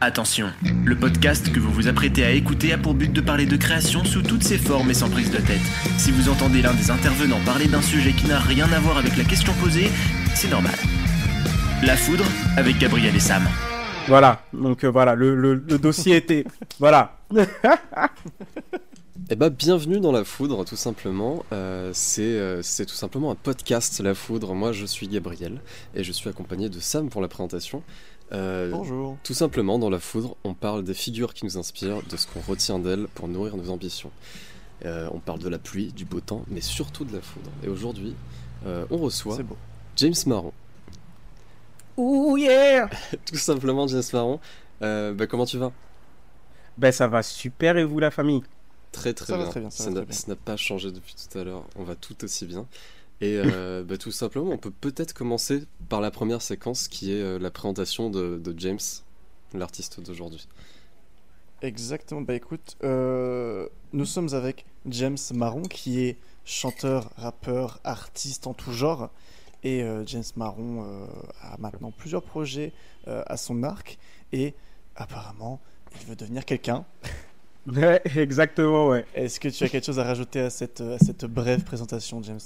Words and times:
Attention, 0.00 0.52
le 0.84 0.94
podcast 0.96 1.52
que 1.52 1.58
vous 1.58 1.72
vous 1.72 1.88
apprêtez 1.88 2.24
à 2.24 2.30
écouter 2.30 2.72
a 2.72 2.78
pour 2.78 2.94
but 2.94 3.12
de 3.12 3.20
parler 3.20 3.46
de 3.46 3.56
création 3.56 4.04
sous 4.04 4.22
toutes 4.22 4.44
ses 4.44 4.56
formes 4.58 4.90
et 4.90 4.94
sans 4.94 5.10
prise 5.10 5.30
de 5.32 5.38
tête. 5.38 5.60
Si 5.98 6.12
vous 6.12 6.28
entendez 6.28 6.62
l'un 6.62 6.72
des 6.74 6.90
intervenants 6.92 7.40
parler 7.44 7.66
d'un 7.66 7.82
sujet 7.82 8.12
qui 8.12 8.26
n'a 8.28 8.38
rien 8.38 8.70
à 8.72 8.78
voir 8.78 8.98
avec 8.98 9.16
la 9.16 9.24
question 9.24 9.52
posée, 9.54 9.90
c'est 10.36 10.50
normal. 10.50 10.74
La 11.84 11.96
foudre 11.96 12.24
avec 12.56 12.78
Gabriel 12.78 13.14
et 13.16 13.20
Sam. 13.20 13.42
Voilà, 14.06 14.42
donc 14.52 14.84
euh, 14.84 14.88
voilà, 14.90 15.14
le, 15.16 15.34
le- 15.34 15.54
le 15.68 15.78
dossier 15.78 16.16
était. 16.16 16.44
Voilà. 16.78 17.18
Eh 19.30 19.34
ben, 19.36 19.50
bienvenue 19.50 19.98
dans 20.00 20.12
La 20.12 20.24
Foudre, 20.24 20.64
tout 20.64 20.76
simplement. 20.76 21.44
Euh, 21.52 21.90
c'est 21.92 22.22
euh, 22.22 22.62
c'est 22.62 22.86
tout 22.86 22.94
simplement 22.94 23.32
un 23.32 23.34
podcast, 23.34 24.00
La 24.00 24.14
Foudre. 24.14 24.54
Moi, 24.54 24.72
je 24.72 24.86
suis 24.86 25.08
Gabriel 25.08 25.60
et 25.94 26.04
je 26.04 26.12
suis 26.12 26.30
accompagné 26.30 26.68
de 26.70 26.78
Sam 26.78 27.10
pour 27.10 27.20
la 27.20 27.26
présentation. 27.28 27.82
Euh, 28.32 28.70
Bonjour. 28.70 29.16
Tout 29.24 29.34
simplement, 29.34 29.78
dans 29.78 29.90
La 29.90 30.00
Foudre, 30.00 30.36
on 30.44 30.54
parle 30.54 30.84
des 30.84 30.94
figures 30.94 31.34
qui 31.34 31.44
nous 31.44 31.56
inspirent, 31.56 32.02
de 32.02 32.16
ce 32.16 32.26
qu'on 32.26 32.40
retient 32.40 32.78
d'elles 32.78 33.06
pour 33.14 33.28
nourrir 33.28 33.56
nos 33.56 33.70
ambitions. 33.70 34.10
Euh, 34.84 35.08
on 35.12 35.18
parle 35.18 35.40
de 35.40 35.48
la 35.48 35.58
pluie, 35.58 35.92
du 35.92 36.04
beau 36.04 36.20
temps, 36.20 36.44
mais 36.48 36.60
surtout 36.60 37.04
de 37.04 37.12
la 37.14 37.20
foudre. 37.20 37.50
Et 37.64 37.68
aujourd'hui, 37.68 38.14
euh, 38.66 38.86
on 38.90 38.98
reçoit 38.98 39.36
beau. 39.42 39.56
James 39.96 40.14
Marron. 40.26 40.52
Ouh 41.96 42.36
yeah 42.36 42.88
Tout 43.26 43.36
simplement, 43.36 43.88
James 43.88 44.02
Marron. 44.12 44.40
Euh, 44.82 45.14
bah, 45.14 45.26
comment 45.26 45.46
tu 45.46 45.58
vas? 45.58 45.72
Ben 46.76 46.92
ça 46.92 47.08
va 47.08 47.24
super 47.24 47.76
et 47.76 47.84
vous 47.84 47.98
la 47.98 48.12
famille? 48.12 48.42
Très 48.92 49.12
très 49.12 49.26
Ça 49.26 49.36
va 49.36 49.42
bien. 49.42 49.50
très 49.50 49.60
bien, 49.60 49.70
ça 49.70 49.84
ça 49.84 49.90
n'a 50.28 50.36
pas 50.36 50.56
changé 50.56 50.92
depuis 50.92 51.14
tout 51.14 51.36
à 51.38 51.42
l'heure. 51.42 51.64
On 51.76 51.82
va 51.82 51.96
tout 51.96 52.22
aussi 52.22 52.46
bien. 52.46 52.66
Et 53.20 53.36
euh, 53.36 53.84
bah, 53.88 53.96
tout 53.96 54.10
simplement, 54.10 54.50
on 54.50 54.58
peut 54.58 54.70
peut-être 54.70 55.12
commencer 55.12 55.64
par 55.88 56.00
la 56.00 56.10
première 56.10 56.42
séquence 56.42 56.88
qui 56.88 57.12
est 57.12 57.22
euh, 57.22 57.38
la 57.38 57.50
présentation 57.50 58.10
de, 58.10 58.38
de 58.38 58.54
James, 58.58 58.78
l'artiste 59.54 60.00
d'aujourd'hui. 60.00 60.46
Exactement. 61.60 62.20
Bah 62.20 62.34
écoute, 62.34 62.76
euh, 62.84 63.68
nous 63.92 64.04
sommes 64.04 64.32
avec 64.32 64.64
James 64.86 65.16
Marron 65.34 65.62
qui 65.62 66.00
est 66.00 66.16
chanteur, 66.44 67.10
rappeur, 67.16 67.80
artiste 67.84 68.46
en 68.46 68.54
tout 68.54 68.72
genre. 68.72 69.10
Et 69.64 69.82
euh, 69.82 70.04
James 70.06 70.24
Marron 70.36 70.84
euh, 70.84 71.06
a 71.42 71.56
maintenant 71.58 71.90
plusieurs 71.90 72.22
projets 72.22 72.72
euh, 73.08 73.22
à 73.26 73.36
son 73.36 73.62
arc. 73.64 73.98
Et 74.32 74.54
apparemment, 74.94 75.60
il 76.00 76.06
veut 76.06 76.16
devenir 76.16 76.44
quelqu'un. 76.44 76.84
Ouais, 77.66 78.00
exactement, 78.16 78.88
ouais. 78.88 79.04
Est-ce 79.14 79.40
que 79.40 79.48
tu 79.48 79.64
as 79.64 79.68
quelque 79.68 79.84
chose 79.84 79.98
à 79.98 80.04
rajouter 80.04 80.40
à 80.40 80.50
cette, 80.50 80.80
à 80.80 80.98
cette 80.98 81.24
brève 81.24 81.64
présentation, 81.64 82.22
James? 82.22 82.40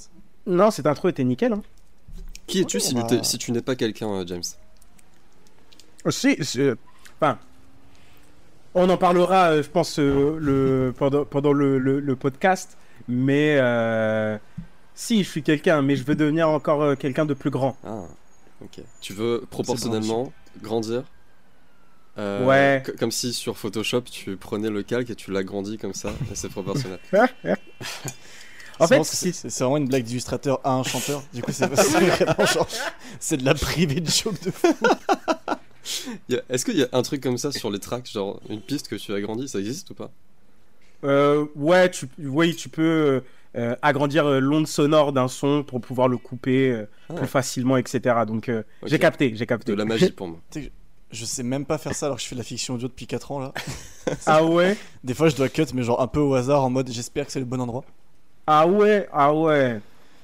Non, 0.45 0.71
cette 0.71 0.87
intro 0.87 1.09
était 1.09 1.23
nickel. 1.23 1.53
Hein. 1.53 1.61
Qui 2.47 2.59
es-tu 2.61 2.79
si, 2.79 2.93
t'es- 2.93 3.17
va- 3.17 3.23
si 3.23 3.37
tu 3.37 3.51
n'es 3.51 3.61
pas 3.61 3.75
quelqu'un, 3.75 4.09
euh, 4.09 4.23
James? 4.27 4.43
Si, 6.09 6.35
c'est- 6.43 6.73
enfin, 7.19 7.39
on 8.73 8.89
en 8.89 8.97
parlera, 8.97 9.51
euh, 9.51 9.63
je 9.63 9.69
pense, 9.69 9.97
euh, 9.99 10.37
le, 10.39 10.93
pendant, 10.97 11.23
pendant 11.25 11.53
le, 11.53 11.77
le- 11.79 11.99
le 12.01 12.15
podcast. 12.17 12.77
Mais 13.07 13.57
euh, 13.59 14.37
si, 14.95 15.23
je 15.23 15.29
suis 15.29 15.43
quelqu'un, 15.43 15.81
mais 15.81 15.95
je 15.95 16.03
veux 16.03 16.15
devenir 16.15 16.49
encore 16.49 16.81
euh, 16.81 16.95
quelqu'un 16.95 17.25
de 17.25 17.33
plus 17.33 17.49
grand. 17.49 17.77
Ah, 17.85 18.01
ok. 18.61 18.81
Tu 19.01 19.13
veux 19.13 19.45
proportionnellement 19.49 20.33
grandir? 20.61 21.03
Euh, 22.19 22.45
Ouais. 22.45 22.83
co- 22.85 22.91
Comme 22.99 23.11
si 23.11 23.33
sur 23.33 23.57
Photoshop, 23.57 24.01
tu 24.01 24.35
prenais 24.37 24.69
le 24.69 24.83
calque 24.83 25.09
et 25.09 25.15
tu 25.15 25.31
l'agrandis 25.31 25.77
comme 25.77 25.93
ça, 25.95 26.09
et 26.31 26.35
c'est 26.35 26.49
proportionnel. 26.49 26.99
En 28.83 28.87
C'est 28.87 28.89
fait, 28.89 28.95
vraiment- 28.95 29.03
c'est 29.03 29.15
si- 29.17 29.33
c'est- 29.33 29.49
c'est 29.49 29.63
vraiment 29.63 29.77
une 29.77 29.87
blague 29.87 30.03
d'illustrateur 30.03 30.59
à 30.63 30.73
un 30.73 30.83
chanteur. 30.83 31.23
Du 31.33 31.41
coup, 31.41 31.51
c'est 31.51 31.65
c'est 31.75 31.99
vraiment 31.99 32.45
genre. 32.45 32.67
C'est 33.19 33.37
de 33.37 33.45
la 33.45 33.53
privée 33.53 33.99
de 34.01 34.09
joke 34.09 34.41
de 34.43 34.51
fou. 34.51 34.67
Est-ce 36.49 36.63
qu'il 36.65 36.77
y 36.77 36.83
a 36.83 36.87
un 36.93 37.01
truc 37.01 37.21
comme 37.21 37.37
ça 37.37 37.51
sur 37.51 37.69
les 37.69 37.79
tracks, 37.79 38.09
genre 38.11 38.39
une 38.49 38.61
piste 38.61 38.87
que 38.87 38.95
tu 38.95 39.13
agrandis, 39.13 39.49
ça 39.49 39.59
existe 39.59 39.89
ou 39.89 39.93
pas? 39.93 40.11
Euh, 41.03 41.45
ouais, 41.55 41.91
tu, 41.91 42.07
oui, 42.19 42.55
tu 42.55 42.69
peux 42.69 43.21
euh, 43.57 43.75
agrandir 43.81 44.25
euh, 44.25 44.39
l'onde 44.39 44.67
sonore 44.67 45.11
d'un 45.11 45.27
son 45.27 45.63
pour 45.63 45.81
pouvoir 45.81 46.07
le 46.07 46.17
couper 46.17 46.71
euh, 46.71 46.85
Ah. 47.09 47.15
plus 47.15 47.27
facilement, 47.27 47.75
etc. 47.77 48.15
Donc, 48.25 48.47
euh, 48.49 48.63
j'ai 48.85 48.97
capté, 48.99 49.33
j'ai 49.35 49.45
capté. 49.45 49.73
De 49.73 49.77
la 49.77 49.83
magie 49.85 50.11
pour 50.15 50.27
moi. 50.27 50.39
Je 51.11 51.25
sais 51.25 51.43
même 51.43 51.65
pas 51.65 51.77
faire 51.77 51.93
ça 51.93 52.05
alors 52.07 52.17
que 52.17 52.23
je 52.23 52.27
fais 52.27 52.35
de 52.35 52.39
la 52.39 52.45
fiction 52.45 52.73
audio 52.75 52.87
depuis 52.87 53.05
4 53.05 53.31
ans 53.33 53.39
là. 53.39 53.53
ah 54.25 54.43
ouais, 54.43 54.75
Des 55.03 55.13
fois, 55.13 55.29
je 55.29 55.35
dois 55.35 55.49
cut, 55.49 55.65
mais 55.73 55.83
genre 55.83 56.01
un 56.01 56.07
peu 56.07 56.19
au 56.21 56.33
hasard 56.33 56.63
en 56.63 56.69
mode 56.71 56.89
j'espère 56.91 57.25
que 57.27 57.31
c'est 57.31 57.39
le 57.39 57.45
bon 57.45 57.59
endroit. 57.61 57.83
Ah 58.47 58.67
ouais, 58.67 59.07
ah 59.11 59.33
ouais. 59.33 59.79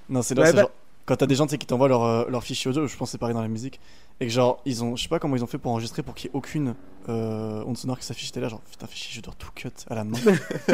Non, 0.10 0.22
c'est 0.22 0.36
là, 0.36 0.42
Ouais, 0.42 0.48
c'est 0.48 0.56
bah- 0.56 0.62
genre. 0.62 0.72
Quand 1.06 1.16
t'as 1.16 1.26
des 1.26 1.36
gens 1.36 1.48
qui 1.48 1.58
t'envoient 1.58 1.88
leur, 1.88 2.04
euh, 2.04 2.26
leur 2.30 2.44
fichier 2.44 2.70
audio, 2.70 2.86
je 2.86 2.96
pense 2.96 3.08
que 3.08 3.12
c'est 3.14 3.18
pareil 3.18 3.34
dans 3.34 3.42
la 3.42 3.48
musique, 3.48 3.80
et 4.20 4.28
que 4.28 4.32
genre, 4.32 4.62
ils 4.66 4.84
ont, 4.84 4.96
je 4.96 5.02
sais 5.02 5.10
pas 5.10 5.18
comment 5.18 5.36
ils 5.36 5.44
ont 5.44 5.48
fait 5.48 5.58
pour 5.58 5.72
enregistrer 5.72 6.04
pour 6.04 6.14
qu'il 6.14 6.28
y 6.28 6.32
ait 6.32 6.36
aucune 6.36 6.76
euh, 7.08 7.64
onde 7.66 7.78
sonore 7.78 7.98
qui 7.98 8.06
s'affiche. 8.06 8.32
T'es 8.32 8.40
là, 8.40 8.48
genre, 8.48 8.62
putain, 8.62 8.86
fichier, 8.86 9.16
je 9.16 9.22
dois 9.22 9.34
tout 9.36 9.50
cut 9.56 9.70
à 9.90 9.96
la 9.96 10.04
main. 10.04 10.20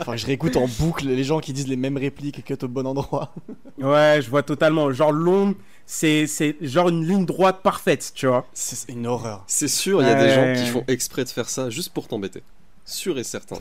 enfin, 0.00 0.12
que 0.12 0.16
je 0.18 0.26
réécoute 0.26 0.56
en 0.56 0.66
boucle 0.66 1.06
les 1.06 1.24
gens 1.24 1.40
qui 1.40 1.54
disent 1.54 1.68
les 1.68 1.76
mêmes 1.76 1.96
répliques 1.96 2.38
et 2.38 2.42
cut 2.42 2.58
au 2.62 2.68
bon 2.68 2.86
endroit. 2.86 3.32
Ouais, 3.78 4.20
je 4.20 4.28
vois 4.28 4.42
totalement. 4.42 4.92
Genre, 4.92 5.12
l'onde, 5.12 5.54
c'est, 5.86 6.26
c'est 6.26 6.56
genre 6.60 6.90
une 6.90 7.06
ligne 7.06 7.24
droite 7.24 7.60
parfaite, 7.62 8.12
tu 8.14 8.26
vois. 8.26 8.44
C'est 8.52 8.92
une 8.92 9.06
horreur. 9.06 9.44
C'est 9.46 9.68
sûr, 9.68 10.02
il 10.02 10.08
y 10.08 10.10
a 10.10 10.22
des 10.22 10.34
gens 10.34 10.62
qui 10.62 10.70
font 10.70 10.84
exprès 10.86 11.24
de 11.24 11.30
faire 11.30 11.48
ça 11.48 11.70
juste 11.70 11.94
pour 11.94 12.08
t'embêter. 12.08 12.42
Sûr 12.90 13.18
et 13.18 13.24
certain. 13.24 13.56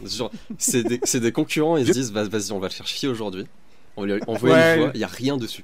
C'est 0.58 0.84
des, 0.84 1.00
c'est 1.04 1.20
des 1.20 1.32
concurrents, 1.32 1.78
ils 1.78 1.88
se 1.88 1.92
disent 1.92 2.12
vas- 2.12 2.24
vas-y, 2.28 2.52
on 2.52 2.60
va 2.60 2.68
le 2.68 2.74
faire 2.74 2.88
chier 2.88 3.08
aujourd'hui. 3.10 3.46
On 3.96 4.02
va 4.02 4.08
lui 4.16 4.22
envoyer 4.28 4.56
Ouais. 4.56 4.76
une 4.78 4.82
fois, 4.84 4.92
il 4.96 5.00
y 5.00 5.04
a 5.04 5.08
rien 5.08 5.38
dessus. 5.38 5.64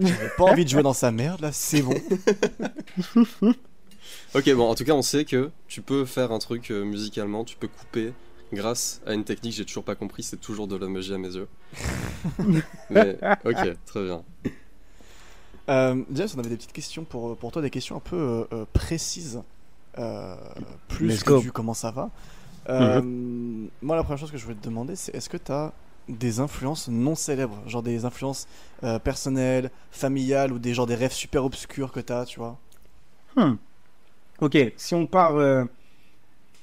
J'avais 0.00 0.30
pas 0.36 0.44
envie 0.44 0.64
de 0.64 0.70
jouer 0.70 0.82
dans 0.82 0.92
sa 0.92 1.10
merde 1.12 1.40
là, 1.40 1.50
c'est 1.52 1.82
bon. 1.82 1.94
Ok, 4.34 4.52
bon, 4.54 4.68
en 4.68 4.74
tout 4.74 4.84
cas, 4.84 4.92
on 4.94 5.02
sait 5.02 5.24
que 5.24 5.50
tu 5.68 5.80
peux 5.80 6.04
faire 6.04 6.32
un 6.32 6.40
truc 6.40 6.70
euh, 6.72 6.84
musicalement, 6.84 7.44
tu 7.44 7.56
peux 7.56 7.68
couper 7.68 8.12
grâce 8.52 9.00
à 9.06 9.14
une 9.14 9.22
technique 9.24 9.52
que 9.52 9.58
j'ai 9.58 9.64
toujours 9.64 9.84
pas 9.84 9.94
compris, 9.94 10.24
c'est 10.24 10.36
toujours 10.40 10.66
de 10.66 10.74
la 10.76 10.88
magie 10.88 11.14
à 11.14 11.18
mes 11.18 11.34
yeux. 11.34 11.48
Mais 12.90 13.16
ok, 13.44 13.76
très 13.86 14.04
bien. 14.04 14.22
Euh, 15.68 16.02
James, 16.12 16.28
on 16.34 16.38
avait 16.40 16.48
des 16.50 16.56
petites 16.56 16.72
questions 16.72 17.04
pour, 17.04 17.36
pour 17.36 17.52
toi, 17.52 17.62
des 17.62 17.70
questions 17.70 17.96
un 17.96 18.00
peu 18.00 18.16
euh, 18.16 18.44
euh, 18.52 18.64
précises. 18.72 19.40
Euh, 19.98 20.34
plus 20.88 21.22
que 21.22 21.40
du 21.40 21.52
comment 21.52 21.72
ça 21.74 21.92
va. 21.92 22.10
Euh, 22.68 23.02
Moi, 23.82 23.96
la 23.96 24.02
première 24.02 24.18
chose 24.18 24.30
que 24.30 24.38
je 24.38 24.44
voulais 24.44 24.56
te 24.56 24.64
demander, 24.64 24.96
c'est 24.96 25.14
est-ce 25.14 25.28
que 25.28 25.36
tu 25.36 25.52
as 25.52 25.72
des 26.08 26.40
influences 26.40 26.88
non 26.88 27.14
célèbres 27.14 27.62
Genre 27.66 27.82
des 27.82 28.04
influences 28.04 28.46
euh, 28.82 28.98
personnelles, 28.98 29.70
familiales 29.90 30.52
ou 30.52 30.58
des, 30.58 30.74
genre 30.74 30.86
des 30.86 30.94
rêves 30.94 31.12
super 31.12 31.44
obscurs 31.44 31.92
que 31.92 32.00
tu 32.00 32.12
as, 32.12 32.24
tu 32.26 32.38
vois? 32.40 32.58
Hmm. 33.36 33.54
Ok, 34.40 34.58
si 34.76 34.94
on 34.94 35.06
part, 35.06 35.36
euh, 35.36 35.64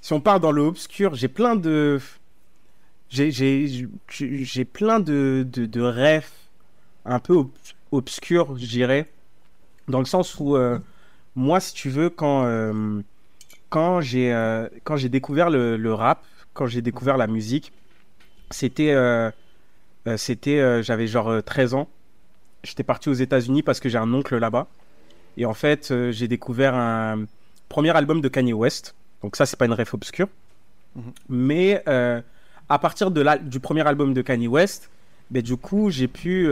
si 0.01 0.13
on 0.13 0.22
part 0.22 0.40
dans 0.40 0.51
le 0.51 0.61
obscur, 0.63 1.16
j'ai 1.16 1.28
plein 1.29 1.56
de, 1.56 2.00
j'ai, 3.09 4.66
plein 4.66 5.00
de, 5.00 5.45
de, 5.50 5.66
de 5.66 5.81
rêves 5.81 6.29
un 7.06 7.19
peu 7.19 7.34
ob- 7.35 7.51
obscurs, 7.91 8.57
je 8.57 8.67
dirais, 8.67 9.11
dans 9.88 10.00
le 10.00 10.06
sens 10.06 10.38
où 10.40 10.56
euh, 10.57 10.79
moi, 11.35 11.59
si 11.61 11.73
tu 11.73 11.90
veux, 11.90 12.09
quand 12.09 12.45
quand 13.72 14.02
j'ai 14.02 14.32
euh, 14.34 14.68
quand 14.84 14.98
j'ai 14.98 15.09
découvert 15.09 15.50
le, 15.50 15.78
le 15.78 15.94
rap, 15.96 16.24
quand 16.54 16.68
j'ai 16.68 16.84
découvert 16.84 17.18
la 17.18 17.26
musique, 17.26 17.72
c'était 18.52 18.92
euh, 18.92 19.32
euh, 20.08 20.18
c'était 20.18 20.84
j'avais 20.84 21.08
genre 21.08 21.30
euh, 21.30 21.42
13 21.42 21.74
ans. 21.74 21.88
J'étais 22.64 22.84
parti 22.84 23.09
aux 23.09 23.14
États-Unis 23.14 23.64
parce 23.64 23.80
que 23.80 23.90
j'ai 23.90 23.98
un 23.98 24.14
oncle 24.14 24.38
là-bas. 24.38 24.68
Et 25.38 25.46
en 25.46 25.54
fait, 25.56 25.92
j'ai 26.12 26.28
découvert 26.28 26.76
un 26.76 27.26
premier 27.70 27.96
album 27.96 28.22
de 28.22 28.28
Kanye 28.28 28.54
West. 28.54 28.94
Donc 29.24 29.36
ça, 29.38 29.46
c'est 29.48 29.58
pas 29.58 29.66
une 29.66 29.74
ref 29.74 29.94
obscure. 29.96 30.28
Mhm. 30.96 31.14
Mais 31.30 31.84
à 32.70 32.78
partir 32.80 33.09
de 33.09 33.22
la- 33.22 33.38
du 33.40 33.59
premier 33.59 33.88
album 33.88 34.14
de 34.14 34.22
Kanye 34.22 34.48
West, 34.48 34.92
ben, 35.32 35.42
du 35.42 35.56
coup, 35.58 35.90
j'ai 35.90 36.08
pu, 36.09 36.50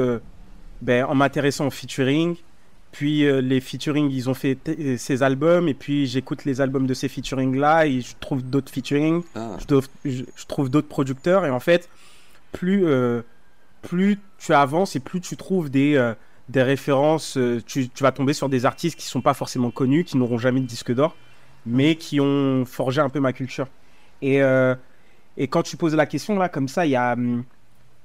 ben, 0.81 1.03
en 1.06 1.13
m'intéressant 1.13 1.68
au 1.68 1.72
featuring, 1.72 2.38
puis 2.91 3.25
euh, 3.25 3.39
les 3.41 3.59
featuring, 3.61 4.09
ils 4.11 4.29
ont 4.29 4.33
fait 4.33 4.55
t- 4.55 4.97
ces 4.97 5.23
albums, 5.23 5.67
et 5.67 5.73
puis 5.73 6.07
j'écoute 6.07 6.45
les 6.45 6.59
albums 6.61 6.88
de 6.88 6.94
ces 6.94 7.07
featuring-là, 7.07 7.86
et 7.88 8.01
je 8.01 8.15
trouve 8.19 8.41
d'autres 8.44 8.71
featuring, 8.71 9.21
Ah, 9.36 9.57
je, 9.59 9.65
dois- 9.65 9.81
je- 10.06 10.24
je 10.36 10.45
trouve 10.47 10.69
d'autres 10.69 10.88
producteurs, 10.88 11.45
et 11.45 11.50
en 11.50 11.59
fait, 11.59 11.89
plus, 12.51 12.86
euh, 12.86 13.21
plus 13.81 14.18
tu 14.38 14.53
avances 14.53 14.95
et 14.95 15.00
plus 15.00 15.21
tu 15.21 15.38
trouves 15.38 15.69
des, 15.69 15.95
euh, 15.95 16.13
des 16.50 16.63
références, 16.63 17.38
euh, 17.38 17.62
tu, 17.65 17.89
tu 17.89 18.03
vas 18.03 18.12
tomber 18.12 18.33
sur 18.33 18.50
des 18.50 18.65
artistes 18.65 18.97
qui 18.97 19.06
sont 19.06 19.21
pas 19.21 19.33
forcément 19.36 19.69
connus, 19.71 20.03
qui 20.03 20.18
n'auront 20.18 20.38
jamais 20.39 20.59
de 20.59 20.65
disque 20.65 20.94
d'or, 20.94 21.15
mais 21.65 21.95
qui 21.95 22.19
ont 22.19 22.65
forgé 22.65 23.01
un 23.01 23.09
peu 23.09 23.19
ma 23.19 23.33
culture. 23.33 23.68
Et, 24.21 24.41
euh, 24.41 24.74
et 25.38 25.47
quand 25.47 25.62
tu 25.62 25.77
poses 25.77 25.94
la 25.95 26.06
question 26.07 26.38
là, 26.39 26.50
comme 26.50 26.68
ça, 26.68 26.86
il 26.86 26.89
y 26.91 26.95
a, 26.95 27.13
hum, 27.13 27.44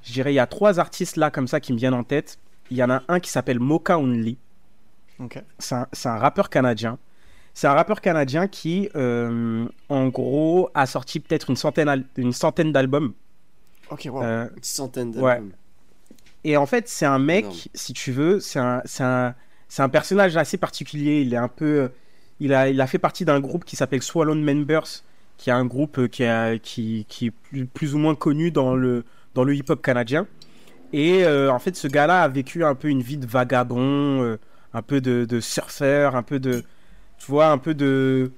je 0.02 0.12
dirais, 0.12 0.32
il 0.32 0.36
y 0.36 0.40
a 0.40 0.46
trois 0.46 0.78
artistes 0.78 1.16
là 1.16 1.30
comme 1.30 1.48
ça 1.48 1.58
qui 1.58 1.72
me 1.72 1.78
viennent 1.78 1.94
en 1.94 2.04
tête. 2.04 2.38
Il 2.70 2.76
y 2.76 2.82
en 2.84 2.90
a 2.90 3.02
un 3.08 3.18
qui 3.20 3.30
s'appelle 3.30 3.58
Mocha 3.58 3.98
Only. 3.98 4.36
C'est 5.58 5.74
un, 5.74 5.86
c'est 5.92 6.08
un 6.08 6.18
rappeur 6.18 6.50
canadien. 6.50 6.98
C'est 7.52 7.66
un 7.68 7.72
rappeur 7.74 8.00
canadien 8.00 8.48
qui, 8.48 8.88
euh, 8.96 9.66
en 9.88 10.08
gros, 10.08 10.70
a 10.74 10.86
sorti 10.86 11.20
peut-être 11.20 11.50
une 11.50 11.56
centaine, 11.56 12.04
une 12.16 12.32
centaine 12.32 12.72
d'albums. 12.72 13.12
Ok, 13.90 14.08
wow. 14.10 14.22
Euh, 14.22 14.48
une 14.56 14.62
centaine 14.62 15.08
Ouais. 15.16 15.34
d'albums. 15.34 15.52
Et 16.42 16.56
en 16.56 16.66
fait, 16.66 16.88
c'est 16.88 17.06
un 17.06 17.18
mec, 17.20 17.70
si 17.74 17.92
tu 17.92 18.12
veux, 18.12 18.40
c'est 18.40 18.58
un, 18.58 18.82
c'est 18.84 19.04
un, 19.04 19.34
c'est 19.68 19.82
un 19.82 19.88
personnage 19.88 20.36
assez 20.36 20.58
particulier. 20.58 21.22
Il 21.22 21.32
est 21.32 21.38
un 21.38 21.48
peu, 21.48 21.90
il 22.40 22.52
a, 22.52 22.68
il 22.68 22.80
a 22.80 22.86
fait 22.86 22.98
partie 22.98 23.24
d'un 23.24 23.40
groupe 23.40 23.64
qui 23.64 23.76
s'appelle 23.76 24.02
Swallowed 24.02 24.38
Members, 24.42 24.84
qui 25.38 25.48
est 25.50 25.54
un 25.54 25.64
groupe 25.64 26.08
qui, 26.08 26.24
a, 26.24 26.58
qui, 26.58 27.06
qui 27.08 27.26
est 27.26 27.30
plus, 27.30 27.66
plus 27.66 27.94
ou 27.94 27.98
moins 27.98 28.14
connu 28.14 28.50
dans 28.50 28.74
le, 28.74 29.04
dans 29.34 29.44
le 29.44 29.54
hip-hop 29.54 29.80
canadien. 29.80 30.26
Et 30.92 31.24
euh, 31.24 31.50
en 31.50 31.58
fait, 31.58 31.76
ce 31.76 31.88
gars-là 31.88 32.22
a 32.22 32.28
vécu 32.28 32.62
un 32.64 32.74
peu 32.74 32.88
une 32.88 33.00
vie 33.02 33.16
de 33.16 33.26
vagabond, 33.26 34.22
euh, 34.22 34.38
un 34.74 34.82
peu 34.82 35.00
de, 35.00 35.24
de 35.24 35.40
surfeur, 35.40 36.16
un 36.16 36.22
peu 36.22 36.38
de, 36.40 36.64
tu 37.18 37.26
vois, 37.30 37.48
un 37.48 37.58
peu 37.58 37.74
de, 37.74 38.32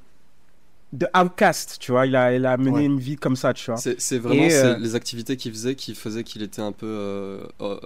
de 0.93 1.07
outcast, 1.19 1.79
tu 1.81 1.93
vois. 1.93 2.07
Il 2.07 2.15
a, 2.17 2.33
il 2.35 2.47
a 2.47 2.57
mené 2.57 2.71
Ouais. 2.71 2.85
une 2.85 2.99
vie 3.01 3.17
comme 3.17 3.37
ça, 3.37 3.53
tu 3.55 3.71
vois. 3.71 3.77
C'est 3.77 4.19
vraiment 4.19 4.43
euh, 4.51 4.79
les 4.79 4.95
activités 4.95 5.37
qu'il 5.37 5.53
faisait 5.53 5.75
qui 5.75 5.95
faisaient 5.95 6.25
qu'il 6.25 6.43
était 6.43 6.63
un 6.63 6.73
peu 6.73 6.87
euh, 6.87 7.41
euh, 7.61 7.79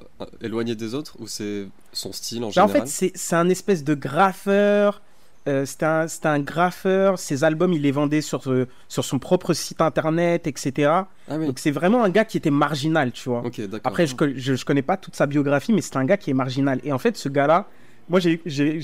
éloigné 0.42 0.74
des 0.74 0.94
autres 0.94 1.16
ou 1.20 1.26
c'est 1.26 1.68
son 1.92 2.12
style 2.12 2.44
en 2.44 2.50
Bah, 2.54 2.64
en 2.64 2.68
général 2.68 2.82
fait, 2.82 2.88
c'est 2.88 3.12
c'est 3.14 3.36
un 3.36 3.48
espèce 3.48 3.84
de 3.84 3.94
graffeur. 3.94 5.02
euh, 5.48 5.64
c'était 5.64 5.86
un, 5.86 6.06
c'était 6.08 6.28
un 6.28 6.40
graffeur. 6.40 7.18
Ses 7.18 7.42
albums, 7.44 7.72
il 7.72 7.82
les 7.82 7.92
vendait 7.92 8.20
sur, 8.20 8.48
euh, 8.50 8.66
sur 8.88 9.04
son 9.04 9.18
propre 9.18 9.54
site 9.54 9.80
internet, 9.80 10.46
etc. 10.46 11.08
Ah 11.28 11.36
oui, 11.38 11.46
Donc 11.46 11.58
c'est 11.58 11.70
vraiment 11.70 12.04
un 12.04 12.10
gars 12.10 12.26
qui 12.26 12.36
était 12.36 12.50
marginal, 12.50 13.10
tu 13.12 13.28
vois. 13.30 13.42
Après, 13.84 14.06
je, 14.06 14.14
je, 14.36 14.54
je 14.54 14.64
connais 14.66 14.82
pas 14.82 14.96
toute 14.98 15.16
sa 15.16 15.26
biographie, 15.26 15.72
mais 15.72 15.80
c'est 15.80 15.96
un 15.96 16.04
gars 16.04 16.18
qui 16.18 16.30
est 16.30 16.34
marginal. 16.34 16.80
Et 16.84 16.92
en 16.92 16.98
fait, 16.98 17.16
ce 17.16 17.28
gars-là, 17.30 17.68
moi, 18.10 18.20
j'ai- 18.20 18.40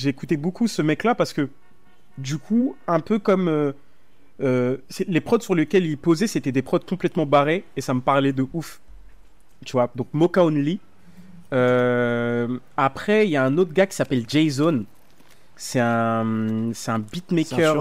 écouté 0.08 0.36
beaucoup 0.38 0.66
ce 0.68 0.80
mec-là 0.82 1.14
parce 1.14 1.32
que, 1.34 1.48
du 2.18 2.38
coup, 2.38 2.76
un 2.88 3.00
peu 3.00 3.18
comme. 3.18 3.48
euh, 3.48 3.72
euh, 4.42 4.76
les 5.08 5.20
prods 5.22 5.40
sur 5.40 5.54
lesquels 5.54 5.84
il 5.86 5.96
posait, 5.98 6.26
c'était 6.28 6.52
des 6.52 6.60
prods 6.62 6.78
complètement 6.80 7.24
barrés 7.26 7.64
et 7.76 7.80
ça 7.82 7.92
me 7.94 8.00
parlait 8.02 8.32
de 8.32 8.46
ouf. 8.54 8.80
Tu 9.64 9.72
vois, 9.72 9.90
donc 9.96 10.08
Mocha 10.14 10.44
Only. 10.44 10.78
Euh, 11.52 12.58
après, 12.76 13.26
il 13.26 13.30
y 13.30 13.36
a 13.36 13.44
un 13.44 13.56
autre 13.58 13.72
gars 13.72 13.86
qui 13.86 13.96
s'appelle 13.96 14.24
Jason. 14.28 14.84
C'est 15.56 15.80
un, 15.80 16.70
c'est 16.74 16.90
un 16.90 16.92
C'est 16.92 16.92
un 16.92 17.00
beatmaker. 17.00 17.74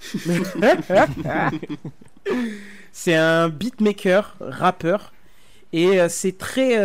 c'est 2.92 3.14
un 3.14 3.48
beatmaker, 3.48 4.36
rappeur. 4.40 5.12
Et 5.72 5.98
c'est 6.08 6.38
très. 6.38 6.76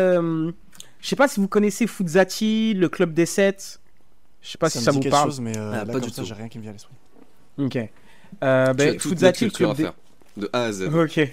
Je 1.01 1.07
sais 1.07 1.15
pas 1.15 1.27
si 1.27 1.39
vous 1.39 1.48
connaissez 1.48 1.88
Fuzzati, 1.88 2.74
le 2.74 2.89
club 2.89 3.13
des 3.13 3.25
7. 3.25 3.80
Je 4.42 4.50
sais 4.50 4.57
pas 4.57 4.69
si 4.69 4.80
me 4.80 4.83
ça 4.83 4.92
dit 4.92 4.98
vous 4.98 5.03
quelque 5.03 5.12
parle. 5.12 5.30
chose, 5.30 5.39
mais 5.39 5.57
euh, 5.57 5.71
Ah, 5.74 5.77
là, 5.77 5.86
pas 5.86 5.94
comme 5.94 6.01
du 6.01 6.09
ça, 6.09 6.21
tout. 6.21 6.27
j'ai 6.27 6.33
rien 6.33 6.48
qui 6.50 6.57
me 6.57 6.63
vient 6.63 6.71
à 6.71 6.74
l'esprit. 6.74 6.94
Ok. 7.57 7.77
Euh, 8.44 8.69
tu 8.69 8.75
ben, 8.75 9.00
Fuzzati, 9.00 9.45
le 9.45 9.51
club 9.51 9.75
des- 9.75 9.83
faire 9.83 9.94
de 10.38 10.50
A 10.53 10.63
à 10.63 10.71
Z. 10.71 10.83
Ok. 10.94 11.30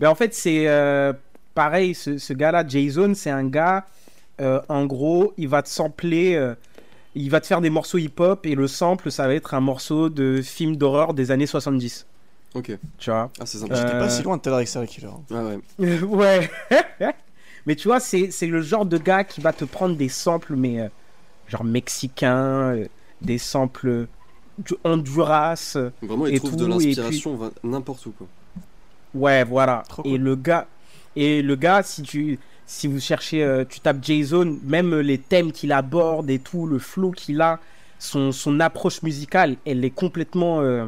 ben, 0.00 0.08
en 0.10 0.14
fait, 0.14 0.34
c'est 0.34 0.66
euh, 0.68 1.12
pareil, 1.54 1.94
ce, 1.94 2.18
ce 2.18 2.32
gars-là, 2.32 2.64
Jason, 2.66 3.14
c'est 3.14 3.30
un 3.30 3.44
gars, 3.46 3.86
euh, 4.40 4.60
en 4.68 4.86
gros, 4.86 5.32
il 5.36 5.48
va 5.48 5.62
te 5.62 5.68
sampler, 5.68 6.34
euh, 6.34 6.54
il 7.14 7.30
va 7.30 7.40
te 7.40 7.46
faire 7.46 7.60
des 7.60 7.70
morceaux 7.70 7.98
hip-hop 7.98 8.44
et 8.46 8.54
le 8.54 8.66
sample, 8.66 9.10
ça 9.12 9.26
va 9.26 9.34
être 9.34 9.54
un 9.54 9.60
morceau 9.60 10.08
de 10.08 10.42
film 10.42 10.76
d'horreur 10.76 11.14
des 11.14 11.30
années 11.30 11.46
70. 11.46 12.06
Ok, 12.54 12.70
Tu 12.98 13.10
vois? 13.10 13.30
Ah 13.40 13.46
c'est 13.46 13.58
sympa. 13.58 13.74
Euh, 13.74 13.76
J'étais 13.86 13.98
pas 13.98 14.10
si 14.10 14.22
loin 14.22 14.36
de 14.36 14.42
Taylor 14.42 14.66
Serial 14.66 14.88
Killer. 14.88 15.08
Ah 15.30 15.44
ouais. 15.78 16.02
ouais. 16.02 16.50
Mais 17.66 17.76
tu 17.76 17.88
vois, 17.88 18.00
c'est 18.00 18.28
le 18.46 18.62
genre 18.62 18.86
de 18.86 18.98
gars 18.98 19.24
qui 19.24 19.40
va 19.40 19.52
te 19.52 19.64
prendre 19.64 19.96
des 19.96 20.08
samples, 20.08 20.56
mais 20.56 20.80
euh, 20.80 20.88
genre 21.46 21.64
mexicains, 21.64 22.74
euh, 22.76 22.88
des 23.22 23.38
samples 23.38 24.08
du 24.58 24.74
Honduras. 24.84 25.74
euh, 25.76 25.90
Vraiment, 26.02 26.26
il 26.26 26.34
Et 26.34 26.34
trouve 26.34 26.50
tout, 26.52 26.56
de 26.56 26.66
l'inspiration 26.66 27.52
n'importe 27.64 28.04
où 28.06 28.12
quoi. 28.12 28.28
Ouais, 29.14 29.44
voilà. 29.44 29.88
Trop 29.88 30.02
Et 30.04 30.16
cool. 30.16 30.18
le 30.18 30.36
gars, 30.36 30.68
et 31.16 31.42
le 31.42 31.56
gars, 31.56 31.82
si 31.82 32.02
tu, 32.02 32.40
si 32.64 32.86
vous 32.86 33.00
cherchez, 33.00 33.44
euh, 33.44 33.64
tu 33.64 33.80
tapes 33.80 34.02
Jason, 34.02 34.58
même 34.62 34.94
les 35.00 35.18
thèmes 35.20 35.52
qu'il 35.52 35.72
aborde 35.72 36.30
et 36.30 36.38
tout, 36.40 36.66
le 36.66 36.78
flow 36.78 37.10
qu'il 37.10 37.40
a, 37.42 37.60
son, 37.98 38.32
son 38.32 38.58
approche 38.60 39.02
musicale, 39.02 39.58
elle 39.66 39.84
est 39.84 39.90
complètement, 39.90 40.60
euh, 40.62 40.86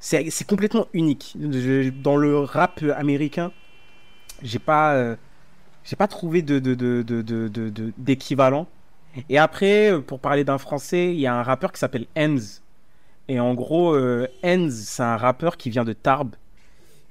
c'est 0.00 0.30
c'est 0.30 0.46
complètement 0.46 0.88
unique. 0.94 1.36
Je- 1.40 1.90
dans 1.90 2.16
le 2.16 2.38
rap 2.40 2.82
américain, 2.96 3.52
j'ai 4.42 4.58
pas, 4.58 4.94
euh, 4.94 5.16
j'ai 5.84 5.96
pas 5.96 6.08
trouvé 6.08 6.42
de 6.42 6.58
de- 6.58 6.74
de- 6.74 7.02
de- 7.02 7.22
de- 7.22 7.48
de- 7.48 7.68
de- 7.70 7.92
d'équivalent. 7.98 8.66
Et 9.28 9.38
après, 9.38 9.92
euh, 9.92 10.00
pour 10.00 10.18
parler 10.20 10.44
d'un 10.44 10.58
français, 10.58 11.12
il 11.14 11.20
y 11.20 11.26
a 11.26 11.34
un 11.34 11.42
rappeur 11.42 11.72
qui 11.72 11.78
s'appelle 11.78 12.06
Enz. 12.16 12.62
Et 13.28 13.38
en 13.40 13.54
gros, 13.54 13.94
euh, 13.94 14.26
Enz, 14.42 14.72
c'est 14.74 15.02
un 15.02 15.16
rappeur 15.16 15.56
qui 15.56 15.70
vient 15.70 15.84
de 15.84 15.92
Tarbes 15.92 16.34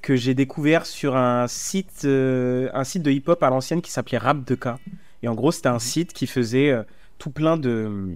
que 0.01 0.15
j'ai 0.17 0.33
découvert 0.33 0.85
sur 0.85 1.15
un 1.15 1.47
site, 1.47 2.01
euh, 2.03 2.69
un 2.73 2.83
site 2.83 3.03
de 3.03 3.11
hip-hop 3.11 3.41
à 3.41 3.49
l'ancienne 3.49 3.81
qui 3.81 3.89
s'appelait 3.91 4.17
Rap 4.17 4.43
2K. 4.45 4.75
Et 5.23 5.29
en 5.29 5.33
gros, 5.35 5.51
c'était 5.53 5.69
un 5.69 5.79
site 5.79 6.11
qui 6.11 6.27
faisait 6.27 6.69
euh, 6.71 6.83
tout 7.19 7.29
plein 7.31 7.55
de, 7.55 8.15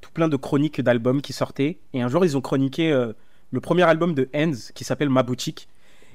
tout 0.00 0.10
plein 0.12 0.28
de 0.28 0.36
chroniques 0.36 0.80
d'albums 0.80 1.20
qui 1.20 1.34
sortaient. 1.34 1.76
Et 1.92 2.00
un 2.00 2.08
jour, 2.08 2.24
ils 2.24 2.38
ont 2.38 2.40
chroniqué 2.40 2.90
le 3.50 3.60
premier 3.60 3.82
album 3.82 4.14
de 4.14 4.30
Enz 4.34 4.72
qui 4.74 4.84
s'appelle 4.84 5.10
Ma 5.10 5.22
Boutique. 5.22 5.68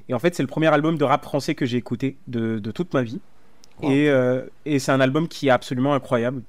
Et 0.10 0.16
en 0.16 0.20
fait, 0.20 0.34
c'est 0.34 0.42
le 0.42 0.48
premier 0.48 0.68
album 0.68 0.98
de 0.98 1.04
rap 1.04 1.24
français 1.24 1.54
que 1.54 1.68
j'ai 1.68 1.78
écouté 1.78 2.18
de, 2.28 2.58
de 2.58 2.72
toute 2.72 2.94
ma 2.96 3.04
vie. 3.04 3.22
Wow. 3.82 3.92
Et, 3.92 4.10
euh, 4.10 4.46
et 4.66 4.80
c'est 4.80 4.92
un 4.92 5.00
album 5.02 5.28
qui 5.28 5.48
est 5.48 5.52
absolument 5.52 5.94
incroyable. 5.94 6.44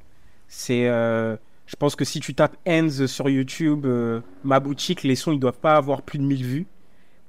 C'est, 0.49 0.89
euh, 0.89 1.37
je 1.67 1.77
pense 1.77 1.97
que 1.97 2.05
si 2.05 2.21
tu 2.21 2.35
tapes 2.35 2.57
Enz 2.67 3.07
sur 3.07 3.29
YouTube, 3.31 3.87
euh, 3.87 4.21
Ma 4.45 4.61
Boutique, 4.61 5.03
les 5.03 5.17
sons, 5.17 5.33
ils 5.33 5.41
doivent 5.41 5.59
pas 5.61 5.77
avoir 5.77 6.03
plus 6.03 6.19
de 6.19 6.25
1000 6.25 6.45
vues 6.45 6.67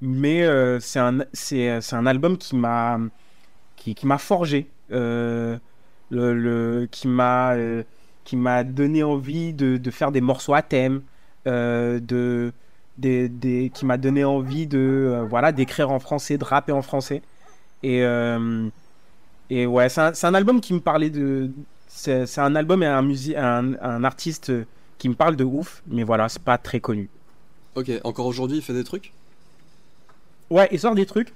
mais 0.02 0.46
c'est 0.82 1.00
un 1.00 1.20
c'est 1.34 1.82
c'est 1.82 1.96
un 1.96 2.06
album 2.06 2.38
qui 2.38 2.56
m'a 2.58 3.00
qui, 3.78 3.96
qui 3.96 4.08
m'a 4.08 4.18
forgé 4.18 4.70
le, 4.90 5.60
le- 6.10 6.88
qui 6.92 7.08
m'a 7.08 7.56
qui 8.24 8.36
m'a 8.38 8.64
donné 8.64 9.04
envie 9.04 9.54
de, 9.54 9.78
de 9.78 9.92
faire 9.92 10.12
des 10.12 10.22
morceaux 10.22 10.54
à 10.54 10.62
thème 10.62 11.02
de 11.46 12.54
des, 12.98 13.30
des- 13.30 13.72
qui 13.74 13.86
m'a 13.86 13.98
donné 13.98 14.24
envie 14.24 14.68
de 14.68 15.26
voilà 15.30 15.52
d'écrire 15.52 15.92
en 15.92 16.00
français 16.00 16.38
de 16.38 16.44
rapper 16.44 16.72
en 16.72 16.82
français 16.82 17.22
et 17.84 18.04
et 19.54 19.66
ouais 19.66 19.90
c'est 19.90 20.26
un, 20.26 20.34
album 20.34 20.62
qui 20.62 20.74
me 20.74 20.80
parlait 20.80 21.10
de 21.10 21.50
c'est 21.88 22.40
un 22.40 22.56
album 22.56 22.84
et 22.84 22.88
un 22.88 23.08
un, 23.38 23.74
un 23.82 24.04
artiste 24.04 24.52
qui 24.98 25.10
me 25.10 25.16
parle 25.16 25.36
de 25.36 25.44
ouf 25.44 25.84
mais 25.88 26.04
voilà 26.04 26.30
c'est 26.30 26.42
pas 26.44 26.58
très 26.58 26.80
connu 26.80 27.10
Ok, 27.76 27.90
encore 28.04 28.28
aujourd'hui, 28.28 28.58
il 28.58 28.64
fait 28.64 28.74
des 28.74 28.84
trucs? 28.84 29.12
Ouais, 30.50 30.68
il 30.72 30.80
sort 30.80 30.96
des 30.96 31.06
trucs. 31.06 31.34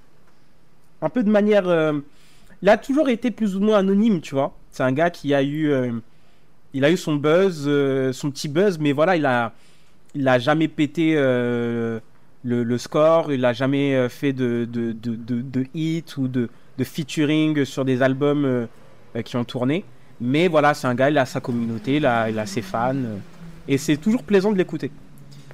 Un 1.01 1.09
peu 1.09 1.23
de 1.23 1.29
manière. 1.29 1.67
euh, 1.67 1.99
Il 2.61 2.69
a 2.69 2.77
toujours 2.77 3.09
été 3.09 3.31
plus 3.31 3.55
ou 3.55 3.59
moins 3.61 3.77
anonyme, 3.79 4.21
tu 4.21 4.35
vois. 4.35 4.55
C'est 4.71 4.83
un 4.83 4.91
gars 4.91 5.09
qui 5.09 5.33
a 5.33 5.41
eu. 5.43 5.71
euh, 5.71 5.91
Il 6.73 6.85
a 6.85 6.91
eu 6.91 6.97
son 6.97 7.15
buzz, 7.15 7.65
euh, 7.67 8.13
son 8.13 8.31
petit 8.31 8.47
buzz, 8.49 8.77
mais 8.79 8.91
voilà, 8.93 9.15
il 9.17 9.25
a. 9.25 9.53
Il 10.15 10.27
a 10.27 10.39
jamais 10.39 10.67
pété 10.67 11.13
euh, 11.17 11.99
le, 12.43 12.63
le 12.63 12.77
score, 12.77 13.31
il 13.33 13.45
a 13.45 13.53
jamais 13.53 13.95
euh, 13.95 14.09
fait 14.09 14.33
de, 14.33 14.65
de, 14.69 14.92
de, 14.94 15.15
de, 15.15 15.42
de 15.42 15.65
hit 15.75 16.18
ou 16.18 16.27
de, 16.27 16.49
de 16.77 16.83
featuring 16.83 17.65
sur 17.65 17.85
des 17.85 18.01
albums 18.01 18.45
euh, 18.45 18.67
euh, 19.15 19.21
qui 19.21 19.35
ont 19.37 19.45
tourné. 19.45 19.85
Mais 20.19 20.47
voilà, 20.47 20.73
c'est 20.73 20.87
un 20.87 20.95
gars, 20.95 21.09
il 21.09 21.17
a 21.17 21.25
sa 21.25 21.41
communauté, 21.41 21.97
il 21.97 22.05
a, 22.05 22.29
il 22.29 22.39
a 22.39 22.45
ses 22.45 22.61
fans. 22.61 22.95
euh, 22.95 23.17
et 23.67 23.77
c'est 23.77 23.97
toujours 23.97 24.23
plaisant 24.23 24.51
de 24.51 24.57
l'écouter. 24.57 24.91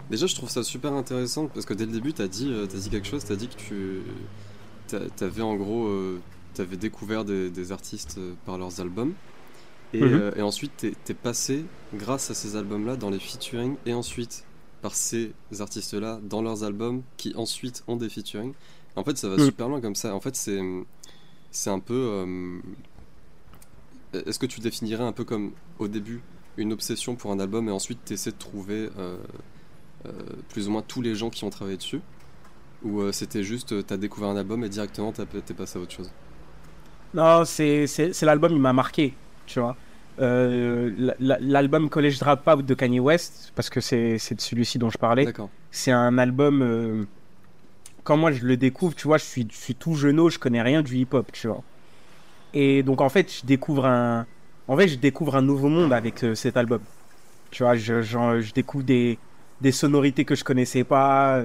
Déjà, 0.09 0.27
je 0.27 0.35
trouve 0.35 0.49
ça 0.49 0.63
super 0.63 0.93
intéressant 0.93 1.47
parce 1.47 1.65
que 1.65 1.73
dès 1.73 1.85
le 1.85 1.91
début, 1.91 2.13
t'as 2.13 2.27
dit, 2.27 2.49
euh, 2.51 2.67
t'as 2.67 2.77
dit 2.77 2.89
quelque 2.89 3.07
chose, 3.07 3.23
t'as 3.25 3.35
dit 3.35 3.49
que 3.49 3.55
tu 3.55 4.03
t'a- 4.87 5.09
t'avais 5.09 5.41
en 5.41 5.55
gros, 5.55 5.87
euh, 5.87 6.19
t'avais 6.53 6.77
découvert 6.77 7.25
des, 7.25 7.49
des 7.49 7.71
artistes 7.71 8.17
euh, 8.17 8.35
par 8.45 8.57
leurs 8.57 8.79
albums. 8.81 9.13
Et, 9.93 10.01
Mhm. 10.01 10.13
euh, 10.13 10.31
et 10.35 10.41
ensuite, 10.41 10.85
t'es 11.03 11.13
passé, 11.13 11.65
grâce 11.93 12.31
à 12.31 12.33
ces 12.33 12.55
albums-là, 12.55 12.95
dans 12.97 13.09
les 13.09 13.19
featuring, 13.19 13.77
et 13.85 13.93
ensuite 13.93 14.43
par 14.81 14.95
ces 14.95 15.33
artistes-là 15.59 16.19
dans 16.23 16.41
leurs 16.41 16.63
albums, 16.63 17.03
qui 17.17 17.33
ensuite 17.35 17.83
ont 17.87 17.95
des 17.95 18.09
featuring. 18.09 18.53
En 18.95 19.03
fait, 19.03 19.17
ça 19.17 19.29
va 19.29 19.37
Mhm. 19.37 19.45
super 19.45 19.69
loin 19.69 19.81
comme 19.81 19.95
ça. 19.95 20.13
En 20.15 20.19
fait, 20.19 20.35
c'est 20.35 20.59
c'est 21.53 21.69
un 21.69 21.79
peu. 21.79 21.93
euh, 21.93 22.59
Est-ce 24.13 24.37
que 24.39 24.45
tu 24.45 24.59
définirais 24.59 25.03
un 25.05 25.11
peu 25.13 25.23
comme 25.23 25.51
au 25.79 25.87
début 25.87 26.21
une 26.57 26.73
obsession 26.73 27.15
pour 27.15 27.31
un 27.31 27.39
album 27.39 27.67
et 27.69 27.71
ensuite 27.71 27.99
tu 28.05 28.13
essaies 28.13 28.31
de 28.31 28.37
trouver 28.37 28.89
euh, 28.99 29.17
euh, 30.05 30.11
plus 30.49 30.67
ou 30.67 30.71
moins 30.71 30.81
tous 30.83 31.01
les 31.01 31.15
gens 31.15 31.29
qui 31.29 31.43
ont 31.45 31.49
travaillé 31.49 31.77
dessus? 31.77 32.01
Ou 32.83 33.11
c'était 33.13 33.43
juste, 33.43 33.85
tu 33.87 33.93
as 33.93 33.97
découvert 33.97 34.29
un 34.29 34.35
album 34.35 34.63
et 34.65 34.69
directement 34.69 35.13
t'as- 35.13 35.25
t'es 35.25 35.53
passé 35.53 35.79
à 35.79 35.81
autre 35.81 35.93
chose? 35.93 36.11
Non, 37.13 37.45
c'est 37.45 37.85
l'album, 38.23 38.51
il 38.51 38.59
m'a 38.59 38.73
marqué, 38.73 39.13
tu 39.45 39.59
vois. 39.61 39.77
Euh, 40.19 40.91
la- 40.97 41.15
la- 41.19 41.39
L'album 41.39 41.89
College 41.89 42.19
Dropout 42.19 42.61
de 42.63 42.73
Kanye 42.73 42.99
West, 42.99 43.51
parce 43.55 43.69
que 43.69 43.79
c'est 43.81 44.13
de 44.15 44.41
celui-ci 44.41 44.77
dont 44.79 44.89
je 44.89 44.97
parlais, 44.97 45.25
D'accord. 45.25 45.49
c'est 45.71 45.91
un 45.91 46.17
album. 46.17 46.61
euh, 46.61 47.05
quand 48.03 48.17
moi 48.17 48.31
je 48.31 48.45
le 48.45 48.57
découvre, 48.57 48.95
tu 48.95 49.07
vois, 49.07 49.17
je 49.17 49.25
suis, 49.25 49.47
je 49.51 49.57
suis 49.57 49.75
tout 49.75 49.95
jeune, 49.95 50.29
je 50.29 50.39
connais 50.39 50.61
rien 50.61 50.81
du 50.81 50.97
hip-hop, 50.97 51.31
tu 51.31 51.47
vois. 51.47 51.63
Et 52.53 52.83
donc 52.83 53.01
en 53.01 53.09
fait, 53.09 53.31
je 53.41 53.45
découvre 53.45 53.85
un. 53.85 54.27
En 54.67 54.77
fait, 54.77 54.87
je 54.87 54.95
découvre 54.97 55.35
un 55.35 55.41
nouveau 55.41 55.69
monde 55.69 55.93
avec 55.93 56.23
euh, 56.23 56.35
cet 56.35 56.57
album. 56.57 56.81
Tu 57.51 57.63
vois, 57.63 57.75
je, 57.75 58.01
genre, 58.01 58.41
je 58.41 58.53
découvre 58.53 58.83
des, 58.85 59.19
des 59.61 59.71
sonorités 59.71 60.25
que 60.25 60.35
je 60.35 60.43
connaissais 60.43 60.83
pas, 60.83 61.43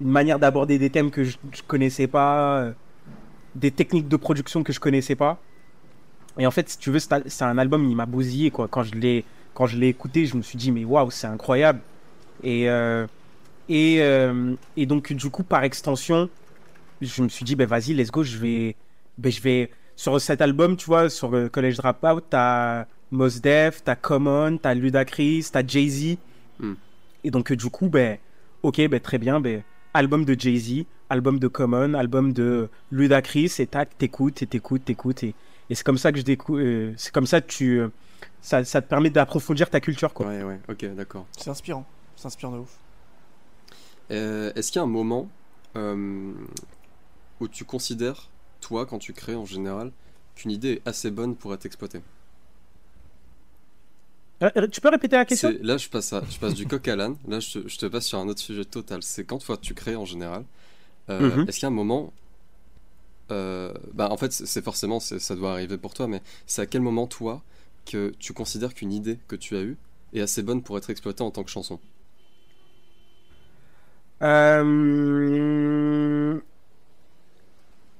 une 0.00 0.10
manière 0.10 0.38
d'aborder 0.38 0.78
des 0.78 0.90
thèmes 0.90 1.10
que 1.10 1.24
je, 1.24 1.38
je 1.52 1.62
connaissais 1.66 2.06
pas, 2.08 2.72
des 3.54 3.72
techniques 3.72 4.08
de 4.08 4.16
production 4.16 4.62
que 4.64 4.72
je 4.72 4.80
connaissais 4.80 5.16
pas. 5.16 5.38
Et 6.38 6.46
en 6.46 6.50
fait, 6.50 6.68
si 6.68 6.78
tu 6.78 6.90
veux, 6.90 6.98
c'est 6.98 7.12
un- 7.14 7.22
c'est 7.26 7.44
un 7.44 7.58
album, 7.58 7.88
il 7.88 7.96
m'a 7.96 8.06
bousillé 8.06 8.50
quoi. 8.50 8.68
Quand 8.68 8.82
je 8.82 8.94
l'ai, 8.94 9.24
quand 9.54 9.66
je 9.66 9.78
l'ai 9.78 9.88
écouté, 9.88 10.26
je 10.26 10.36
me 10.36 10.42
suis 10.42 10.58
dit 10.58 10.70
mais 10.72 10.84
waouh, 10.84 11.10
c'est 11.10 11.26
incroyable. 11.26 11.80
Et, 12.42 12.68
euh, 12.70 13.06
et, 13.68 13.98
euh, 14.00 14.54
et 14.76 14.86
donc, 14.86 15.12
du 15.12 15.30
coup, 15.30 15.42
par 15.42 15.64
extension, 15.64 16.28
je 17.00 17.22
me 17.22 17.28
suis 17.28 17.44
dit, 17.44 17.56
ben 17.56 17.66
vas-y, 17.66 17.94
let's 17.94 18.10
go, 18.10 18.22
je 18.22 18.38
vais, 18.38 18.76
ben, 19.18 19.30
je 19.30 19.40
vais, 19.40 19.70
sur 19.96 20.20
cet 20.20 20.40
album, 20.40 20.76
tu 20.76 20.86
vois, 20.86 21.10
sur 21.10 21.30
le 21.30 21.48
College 21.48 21.76
Dropout, 21.76 22.24
t'as 22.28 22.86
Mos 23.10 23.40
Def, 23.40 23.82
t'as 23.84 23.96
Common, 23.96 24.58
t'as 24.58 24.74
Ludacris, 24.74 25.48
t'as 25.52 25.66
Jay-Z. 25.66 26.16
Hmm. 26.58 26.74
Et 27.24 27.30
donc, 27.30 27.52
du 27.52 27.70
coup, 27.70 27.88
ben, 27.88 28.18
ok, 28.62 28.88
ben, 28.88 29.00
très 29.00 29.18
bien, 29.18 29.40
ben, 29.40 29.62
album 29.94 30.24
de 30.24 30.38
Jay-Z, 30.38 30.84
album 31.08 31.38
de 31.38 31.48
Common, 31.48 31.94
album 31.94 32.32
de 32.32 32.68
Ludacris, 32.90 33.52
et 33.58 33.66
tac, 33.66 33.96
t'écoutes, 33.98 34.42
et 34.42 34.46
t'écoutes, 34.46 34.84
t'écoutes, 34.84 35.22
et, 35.24 35.34
et 35.70 35.74
c'est 35.74 35.84
comme 35.84 35.98
ça 35.98 36.12
que 36.12 36.18
je 36.18 36.24
découvre, 36.24 36.60
euh, 36.60 36.92
c'est 36.96 37.12
comme 37.12 37.26
ça 37.26 37.40
que 37.40 37.48
tu, 37.48 37.80
euh, 37.80 37.88
ça, 38.40 38.64
ça 38.64 38.80
te 38.80 38.88
permet 38.88 39.10
d'approfondir 39.10 39.70
ta 39.70 39.80
culture, 39.80 40.14
quoi. 40.14 40.26
Ouais, 40.26 40.42
ouais, 40.42 40.60
ok, 40.68 40.94
d'accord. 40.94 41.26
C'est 41.36 41.50
inspirant. 41.50 41.84
C'est 42.14 42.26
inspirant 42.26 42.52
de 42.52 42.58
ouf. 42.58 42.78
Euh, 44.10 44.52
Est-ce 44.54 44.70
qu'il 44.72 44.78
y 44.78 44.82
a 44.82 44.84
un 44.84 44.86
moment 44.86 45.28
euh, 45.76 46.32
où 47.40 47.48
tu 47.48 47.64
considères, 47.64 48.30
toi, 48.60 48.84
quand 48.86 48.98
tu 48.98 49.12
crées 49.14 49.34
en 49.36 49.46
général, 49.46 49.92
qu'une 50.34 50.50
idée 50.50 50.72
est 50.84 50.88
assez 50.88 51.10
bonne 51.10 51.34
pour 51.36 51.54
être 51.54 51.64
exploitée? 51.66 52.02
Euh, 54.42 54.68
tu 54.68 54.80
peux 54.80 54.88
répéter 54.90 55.16
la 55.16 55.24
question? 55.24 55.54
Là, 55.62 55.76
je 55.76 55.88
passe, 55.88 56.12
à- 56.12 56.24
je 56.28 56.38
passe 56.38 56.54
du 56.54 56.66
coq 56.66 56.86
à 56.88 56.96
l'âne. 56.96 57.16
Là, 57.26 57.40
je 57.40 57.58
te, 57.60 57.68
je 57.68 57.78
te 57.78 57.86
passe 57.86 58.06
sur 58.06 58.18
un 58.18 58.28
autre 58.28 58.40
sujet 58.40 58.64
total. 58.64 59.02
C'est 59.02 59.24
quand 59.24 59.38
toi 59.38 59.56
tu 59.56 59.74
crées 59.74 59.96
en 59.96 60.04
général. 60.04 60.44
euh, 61.10 61.38
Mhm. 61.38 61.46
Est-ce 61.46 61.58
qu'il 61.60 61.64
y 61.64 61.66
a 61.66 61.72
un 61.72 61.72
moment. 61.74 62.12
euh, 63.32 63.72
bah, 63.92 64.08
en 64.10 64.16
fait, 64.16 64.32
c'est 64.32 64.62
forcément, 64.62 65.00
ça 65.00 65.34
doit 65.36 65.52
arriver 65.52 65.78
pour 65.78 65.94
toi, 65.94 66.06
mais 66.06 66.22
c'est 66.46 66.62
à 66.62 66.66
quel 66.66 66.82
moment, 66.82 67.06
toi, 67.06 67.42
que 67.84 68.12
tu 68.18 68.32
considères 68.32 68.74
qu'une 68.74 68.92
idée 68.92 69.18
que 69.28 69.36
tu 69.36 69.56
as 69.56 69.62
eue 69.62 69.78
est 70.12 70.20
assez 70.20 70.42
bonne 70.42 70.62
pour 70.62 70.78
être 70.78 70.90
exploitée 70.90 71.22
en 71.22 71.30
tant 71.30 71.44
que 71.44 71.50
chanson? 71.50 71.80
Euh, 74.22 75.52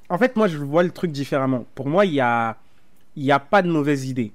En 0.08 0.18
fait, 0.18 0.36
moi, 0.36 0.48
je 0.48 0.58
vois 0.58 0.82
le 0.82 0.90
truc 0.90 1.10
différemment. 1.12 1.64
Pour 1.74 1.88
moi, 1.88 2.06
il 2.06 2.14
y 2.14 2.20
a, 2.20 2.56
y 3.16 3.32
a 3.32 3.40
pas 3.40 3.62
de 3.62 3.70
mauvaise 3.70 4.06
idée. 4.08 4.32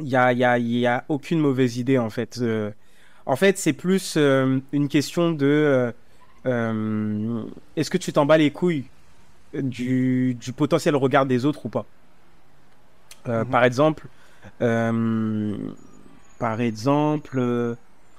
Il 0.00 0.08
y 0.08 0.16
a, 0.16 0.32
y 0.32 0.44
a, 0.44 0.58
y 0.58 0.86
a 0.86 1.04
aucune 1.08 1.38
mauvaise 1.38 1.76
idée, 1.76 1.98
en 1.98 2.10
fait. 2.10 2.38
Euh, 2.40 2.70
En 3.26 3.36
fait, 3.36 3.58
c'est 3.58 3.72
plus 3.74 4.16
euh, 4.16 4.60
une 4.72 4.88
question 4.88 5.32
de 5.32 5.92
est-ce 7.76 7.90
que 7.90 7.98
tu 7.98 8.12
t'en 8.12 8.26
bats 8.26 8.38
les 8.38 8.50
couilles 8.50 8.84
du, 9.54 10.34
du 10.34 10.52
potentiel 10.52 10.96
regard 10.96 11.26
des 11.26 11.44
autres 11.44 11.66
ou 11.66 11.68
pas? 11.68 11.86
Mhm. 13.26 13.44
Par 13.50 13.64
exemple, 13.64 14.08
par 16.38 16.60
exemple, 16.60 17.76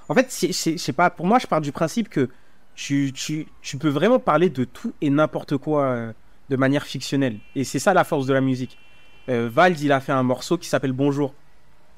en 0.08 0.14
fait, 0.14 0.34
je 0.52 0.76
sais 0.76 0.92
pas, 0.92 1.10
pour 1.10 1.26
moi, 1.26 1.38
je 1.38 1.46
pars 1.46 1.60
du 1.60 1.72
principe 1.72 2.08
que 2.08 2.28
tu, 2.74 3.12
tu, 3.14 3.46
tu 3.62 3.76
peux 3.78 3.88
vraiment 3.88 4.18
parler 4.18 4.50
de 4.50 4.64
tout 4.64 4.92
et 5.00 5.10
n'importe 5.10 5.56
quoi 5.56 5.84
euh, 5.84 6.12
de 6.50 6.56
manière 6.56 6.84
fictionnelle. 6.84 7.38
Et 7.54 7.64
c'est 7.64 7.78
ça 7.78 7.94
la 7.94 8.04
force 8.04 8.26
de 8.26 8.32
la 8.32 8.40
musique. 8.40 8.78
Euh, 9.28 9.48
Vald, 9.52 9.80
il 9.80 9.92
a 9.92 10.00
fait 10.00 10.12
un 10.12 10.22
morceau 10.22 10.58
qui 10.58 10.68
s'appelle 10.68 10.92
Bonjour. 10.92 11.34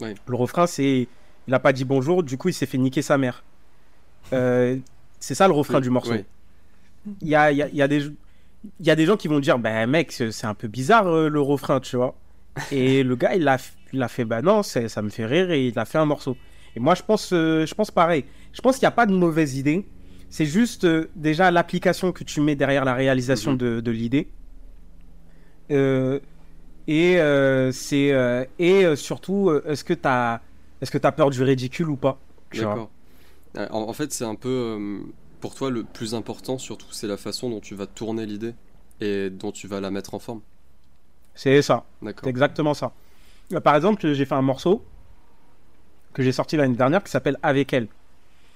Oui. 0.00 0.14
Le 0.26 0.34
refrain, 0.36 0.66
c'est. 0.66 1.08
Il 1.48 1.54
a 1.54 1.58
pas 1.60 1.72
dit 1.72 1.84
bonjour, 1.84 2.22
du 2.22 2.36
coup, 2.36 2.48
il 2.48 2.52
s'est 2.54 2.66
fait 2.66 2.78
niquer 2.78 3.02
sa 3.02 3.18
mère. 3.18 3.44
Euh, 4.32 4.76
c'est 5.20 5.34
ça 5.34 5.46
le 5.46 5.54
refrain 5.54 5.76
Oui, 5.76 5.82
du 5.82 5.90
morceau. 5.90 6.12
oui. 6.12 6.24
Il 7.22 7.28
y 7.28 7.36
a, 7.36 7.52
y, 7.52 7.62
a, 7.62 7.68
il 7.68 7.76
y, 7.76 7.82
a 7.82 7.86
des, 7.88 8.02
il 8.80 8.86
y 8.86 8.90
a 8.90 8.96
des 8.96 9.06
gens 9.06 9.16
qui 9.16 9.28
vont 9.28 9.38
dire 9.38 9.58
Ben, 9.58 9.88
mec, 9.88 10.10
c'est 10.10 10.44
un 10.44 10.54
peu 10.54 10.66
bizarre 10.66 11.06
euh, 11.06 11.28
le 11.28 11.40
refrain, 11.40 11.78
tu 11.80 11.96
vois. 11.96 12.16
Et 12.72 13.02
le 13.04 13.14
gars, 13.16 13.34
il 13.36 13.46
a, 13.46 13.58
il 13.92 14.02
a 14.02 14.08
fait 14.08 14.24
Bah 14.24 14.42
non, 14.42 14.62
ça 14.64 15.02
me 15.02 15.08
fait 15.08 15.24
rire 15.26 15.50
et 15.52 15.68
il 15.68 15.78
a 15.78 15.84
fait 15.84 15.98
un 15.98 16.04
morceau. 16.04 16.36
Et 16.74 16.80
moi, 16.80 16.94
je 16.94 17.02
pense, 17.02 17.30
je 17.30 17.74
pense 17.74 17.90
pareil. 17.90 18.24
Je 18.52 18.60
pense 18.60 18.76
qu'il 18.76 18.82
n'y 18.84 18.88
a 18.88 18.92
pas 18.92 19.06
de 19.06 19.12
mauvaise 19.14 19.56
idée. 19.56 19.86
C'est 20.36 20.44
juste 20.44 20.84
euh, 20.84 21.08
déjà 21.16 21.50
l'application 21.50 22.12
que 22.12 22.22
tu 22.22 22.42
mets 22.42 22.56
derrière 22.56 22.84
la 22.84 22.92
réalisation 22.92 23.52
Mhm. 23.52 23.56
de, 23.56 23.80
de 23.80 23.90
l'idée. 23.90 24.28
Euh, 25.70 26.20
et 26.86 27.18
euh, 27.18 27.72
c'est 27.72 28.12
et 28.58 28.96
surtout, 28.96 29.50
est-ce 29.64 29.82
que 29.82 29.94
tu 29.94 30.06
as, 30.06 30.42
est-ce 30.82 30.90
que 30.90 30.98
as 31.06 31.12
peur 31.12 31.30
du 31.30 31.42
ridicule 31.42 31.88
ou 31.88 31.96
pas 31.96 32.18
D'accord. 32.52 32.90
En, 33.56 33.88
en 33.88 33.92
fait, 33.94 34.12
c'est 34.12 34.26
un 34.26 34.34
peu. 34.34 35.00
pour 35.40 35.54
toi, 35.54 35.70
le 35.70 35.84
plus 35.84 36.14
important, 36.14 36.58
surtout, 36.58 36.88
c'est 36.90 37.06
la 37.06 37.16
façon 37.16 37.48
dont 37.48 37.60
tu 37.60 37.74
vas 37.74 37.86
tourner 37.86 38.26
l'idée 38.26 38.52
et 39.00 39.30
dont 39.30 39.52
tu 39.52 39.66
vas 39.68 39.80
la 39.80 39.90
mettre 39.90 40.12
en 40.12 40.18
forme. 40.18 40.42
C'est 41.34 41.62
ça. 41.62 41.86
C'est 42.00 42.04
D'accord. 42.06 42.28
exactement 42.28 42.74
ça. 42.74 42.92
Par 43.64 43.76
exemple, 43.76 44.12
j'ai 44.12 44.24
fait 44.26 44.34
un 44.34 44.42
morceau 44.42 44.84
que 46.12 46.22
j'ai 46.22 46.32
sorti 46.32 46.56
l'année 46.56 46.76
dernière 46.76 47.02
qui 47.04 47.10
s'appelle 47.10 47.38
Avec 47.42 47.72
elle. 47.72 47.88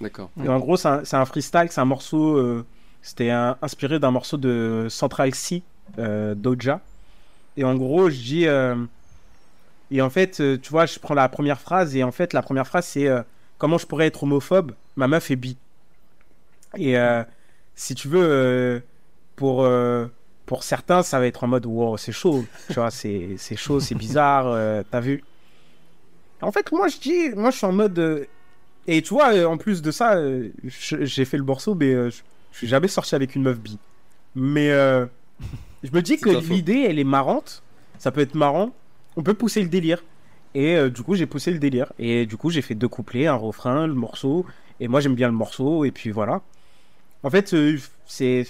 D'accord. 0.00 0.30
En 0.38 0.58
gros, 0.58 0.76
c'est 0.76 1.14
un, 1.14 1.24
freestyle, 1.24 1.66
c'est 1.70 1.80
un 1.80 1.84
morceau. 1.84 2.36
euh, 2.36 2.64
C'était 3.02 3.30
inspiré 3.30 3.98
d'un 3.98 4.10
morceau 4.10 4.36
de 4.36 4.86
Central 4.88 5.34
C, 5.34 5.62
euh, 5.98 6.34
Doja. 6.34 6.80
Et 7.56 7.64
en 7.64 7.74
gros, 7.74 8.08
je 8.10 8.16
dis. 8.16 8.46
euh, 8.46 8.76
et 9.90 10.00
en 10.02 10.10
fait, 10.10 10.42
tu 10.62 10.70
vois, 10.70 10.86
je 10.86 10.98
prends 10.98 11.14
la 11.14 11.28
première 11.28 11.60
phrase, 11.60 11.96
et 11.96 12.04
en 12.04 12.12
fait, 12.12 12.32
la 12.32 12.42
première 12.42 12.66
phrase, 12.66 12.86
c'est 12.86 13.08
Comment 13.58 13.76
je 13.76 13.86
pourrais 13.86 14.06
être 14.06 14.22
homophobe? 14.22 14.72
Ma 14.96 15.06
meuf 15.06 15.30
est 15.30 15.36
bi. 15.36 15.56
Et 16.78 16.94
si 17.74 17.94
tu 17.94 18.08
veux, 18.08 18.82
pour, 19.36 19.68
pour 20.46 20.62
certains, 20.62 21.02
ça 21.02 21.18
va 21.18 21.26
être 21.26 21.44
en 21.44 21.48
mode 21.48 21.66
Wow, 21.66 21.96
c'est 21.98 22.12
chaud. 22.12 22.44
Tu 22.68 22.74
vois, 22.74 22.90
c'est 22.90 23.36
chaud, 23.56 23.80
c'est 23.80 23.94
bizarre, 23.96 24.82
t'as 24.90 25.00
vu 25.00 25.22
En 26.40 26.52
fait, 26.52 26.70
moi, 26.72 26.88
je 26.88 26.98
dis. 26.98 27.30
Moi, 27.36 27.50
je 27.50 27.56
suis 27.58 27.66
en 27.66 27.72
mode. 27.72 28.26
Et 28.86 29.02
tu 29.02 29.14
vois, 29.14 29.34
euh, 29.34 29.44
en 29.46 29.56
plus 29.56 29.82
de 29.82 29.90
ça, 29.90 30.16
euh, 30.16 30.50
j'ai 30.64 31.24
fait 31.24 31.36
le 31.36 31.44
morceau, 31.44 31.74
mais 31.74 31.92
euh, 31.92 32.10
je, 32.10 32.56
suis 32.56 32.66
jamais 32.66 32.88
sorti 32.88 33.14
avec 33.14 33.34
une 33.34 33.42
meuf 33.42 33.58
bi. 33.58 33.78
Mais 34.34 34.70
euh, 34.70 35.06
je 35.82 35.90
me 35.92 36.02
dis 36.02 36.18
que 36.18 36.30
l'idée, 36.30 36.86
elle 36.88 36.98
est 36.98 37.04
marrante. 37.04 37.62
Ça 37.98 38.10
peut 38.10 38.20
être 38.20 38.34
marrant. 38.34 38.74
On 39.16 39.22
peut 39.22 39.34
pousser 39.34 39.62
le 39.62 39.68
délire. 39.68 40.02
Et 40.54 40.74
euh, 40.76 40.90
du 40.90 41.02
coup, 41.02 41.14
j'ai 41.14 41.26
poussé 41.26 41.50
le 41.50 41.58
délire. 41.58 41.92
Et 41.98 42.26
du 42.26 42.36
coup, 42.36 42.50
j'ai 42.50 42.62
fait 42.62 42.74
deux 42.74 42.88
couplets, 42.88 43.26
un 43.26 43.34
refrain, 43.34 43.86
le 43.86 43.94
morceau. 43.94 44.46
Et 44.80 44.88
moi, 44.88 45.00
j'aime 45.00 45.14
bien 45.14 45.28
le 45.28 45.34
morceau. 45.34 45.84
Et 45.84 45.90
puis 45.90 46.10
voilà. 46.10 46.42
En 47.22 47.30
fait, 47.30 47.52
euh, 47.54 47.78
c'est. 48.06 48.46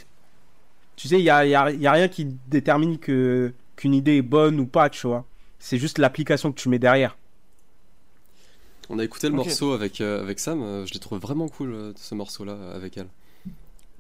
Tu 0.97 1.09
sais, 1.09 1.19
il 1.19 1.23
n'y 1.23 1.31
a, 1.31 1.45
y 1.47 1.55
a- 1.55 1.71
y 1.71 1.87
a 1.87 1.93
rien 1.93 2.09
qui 2.09 2.27
détermine 2.49 2.99
que 2.99 3.53
qu'une 3.77 3.95
idée 3.95 4.19
est 4.19 4.23
bonne 4.23 4.61
ou 4.61 4.67
pas, 4.67 4.91
tu 4.91 5.07
vois. 5.07 5.25
C'est 5.59 5.79
juste 5.79 5.99
l'application 5.99 6.53
que 6.53 6.61
tu 6.61 6.69
mets 6.69 6.79
derrière. 6.79 7.17
On 8.91 8.99
a 8.99 9.05
écouté 9.05 9.29
le 9.29 9.35
morceau 9.35 9.73
avec, 9.73 10.01
euh, 10.03 10.21
avec 10.21 10.39
Sam. 10.39 10.61
euh, 10.63 10.85
je 10.85 10.93
l'ai 10.93 11.01
trouvé 11.01 11.19
vraiment 11.19 11.49
cool, 11.49 11.73
euh, 11.73 11.93
ce 11.97 12.15
morceau-là, 12.15 12.73
avec 12.75 12.97
elle. 12.99 13.09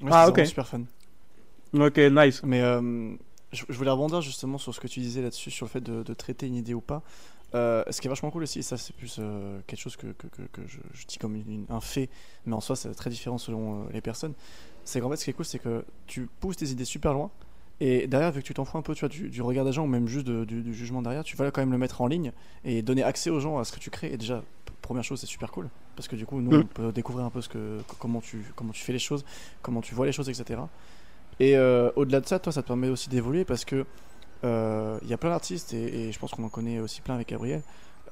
Ouais, 0.02 0.10
Ah, 0.12 0.28
ok. 0.28 0.40
super 0.44 0.66
fun. 0.66 0.82
Ok, 1.72 1.98
nice. 1.98 2.42
Mais 2.42 2.60
euh, 2.62 3.14
je, 3.52 3.64
je 3.68 3.78
voulais 3.78 3.90
rebondir 3.90 4.20
justement 4.20 4.58
sur 4.58 4.74
ce 4.74 4.80
que 4.80 4.88
tu 4.88 5.00
disais 5.00 5.22
là-dessus, 5.22 5.50
sur 5.50 5.66
le 5.66 5.70
fait 5.70 5.80
de, 5.80 6.02
de 6.02 6.14
traiter 6.14 6.46
une 6.46 6.56
idée 6.56 6.74
ou 6.74 6.80
pas. 6.80 7.02
Euh, 7.54 7.82
ce 7.90 8.00
qui 8.00 8.06
est 8.06 8.10
vachement 8.10 8.30
cool 8.30 8.44
aussi, 8.44 8.60
et 8.60 8.62
ça 8.62 8.76
c'est 8.76 8.94
plus 8.94 9.16
euh, 9.18 9.58
quelque 9.66 9.80
chose 9.80 9.96
que, 9.96 10.06
que, 10.08 10.28
que, 10.28 10.42
que 10.52 10.62
je, 10.68 10.78
je 10.94 11.06
dis 11.06 11.18
comme 11.18 11.34
une- 11.34 11.66
un 11.68 11.80
fait, 11.80 12.08
mais 12.46 12.54
en 12.54 12.60
soi 12.60 12.76
c'est 12.76 12.94
très 12.94 13.10
différent 13.10 13.38
selon 13.38 13.82
euh, 13.82 13.86
les 13.92 14.00
personnes. 14.00 14.34
C'est 14.84 15.00
qu'en 15.00 15.10
fait 15.10 15.16
ce 15.16 15.24
qui 15.24 15.30
est 15.30 15.32
cool, 15.32 15.44
c'est 15.44 15.58
que 15.58 15.84
tu 16.06 16.28
pousses 16.40 16.56
tes 16.58 16.66
idées 16.68 16.84
super 16.84 17.12
loin, 17.12 17.28
et 17.80 18.06
derrière, 18.06 18.30
vu 18.30 18.40
que 18.42 18.46
tu 18.46 18.54
t'en 18.54 18.64
fous 18.64 18.78
un 18.78 18.82
peu 18.82 18.94
tu 18.94 19.00
vois, 19.00 19.08
du, 19.08 19.30
du 19.30 19.42
regard 19.42 19.64
des 19.64 19.72
gens, 19.72 19.84
ou 19.84 19.88
même 19.88 20.06
juste 20.06 20.26
de- 20.26 20.44
du, 20.44 20.62
du 20.62 20.74
jugement 20.74 21.02
derrière, 21.02 21.24
tu 21.24 21.36
vas 21.36 21.50
quand 21.50 21.60
même 21.62 21.72
le 21.72 21.78
mettre 21.78 22.00
en 22.02 22.06
ligne 22.06 22.30
et 22.64 22.82
donner 22.82 23.02
accès 23.02 23.30
aux 23.30 23.40
gens 23.40 23.58
à 23.58 23.64
ce 23.64 23.72
que 23.72 23.80
tu 23.80 23.90
crées. 23.90 24.12
Et 24.12 24.16
déjà, 24.16 24.44
première 24.90 25.04
chose, 25.04 25.20
c'est 25.20 25.26
super 25.36 25.50
cool, 25.52 25.68
parce 25.96 26.08
que 26.08 26.16
du 26.16 26.26
coup, 26.26 26.40
nous, 26.40 26.50
Mm. 26.50 26.60
on 26.62 26.66
peut 26.66 26.92
découvrir 26.92 27.24
un 27.24 27.30
peu 27.30 27.40
ce 27.40 27.48
que, 27.48 27.78
comment, 28.00 28.20
tu, 28.20 28.44
comment 28.56 28.72
tu 28.72 28.82
fais 28.82 28.92
les 28.92 28.98
choses, 28.98 29.24
comment 29.62 29.80
tu 29.80 29.94
vois 29.94 30.06
les 30.06 30.12
choses, 30.12 30.28
etc. 30.28 30.60
Et 31.38 31.56
euh, 31.56 31.90
au-delà 31.96 32.20
de 32.20 32.26
ça, 32.26 32.38
toi, 32.38 32.52
ça 32.52 32.62
te 32.62 32.66
permet 32.66 32.88
aussi 32.88 33.08
d'évoluer 33.08 33.44
parce 33.44 33.64
que 33.64 33.86
euh, 34.44 34.98
il 35.02 35.08
y 35.08 35.12
a 35.12 35.16
plein 35.18 35.30
d'artistes, 35.30 35.72
et, 35.74 36.08
et 36.08 36.12
je 36.12 36.18
pense 36.18 36.32
qu'on 36.32 36.42
en 36.44 36.48
connaît 36.48 36.80
aussi 36.80 37.00
plein 37.02 37.14
avec 37.14 37.28
Gabriel, 37.28 37.62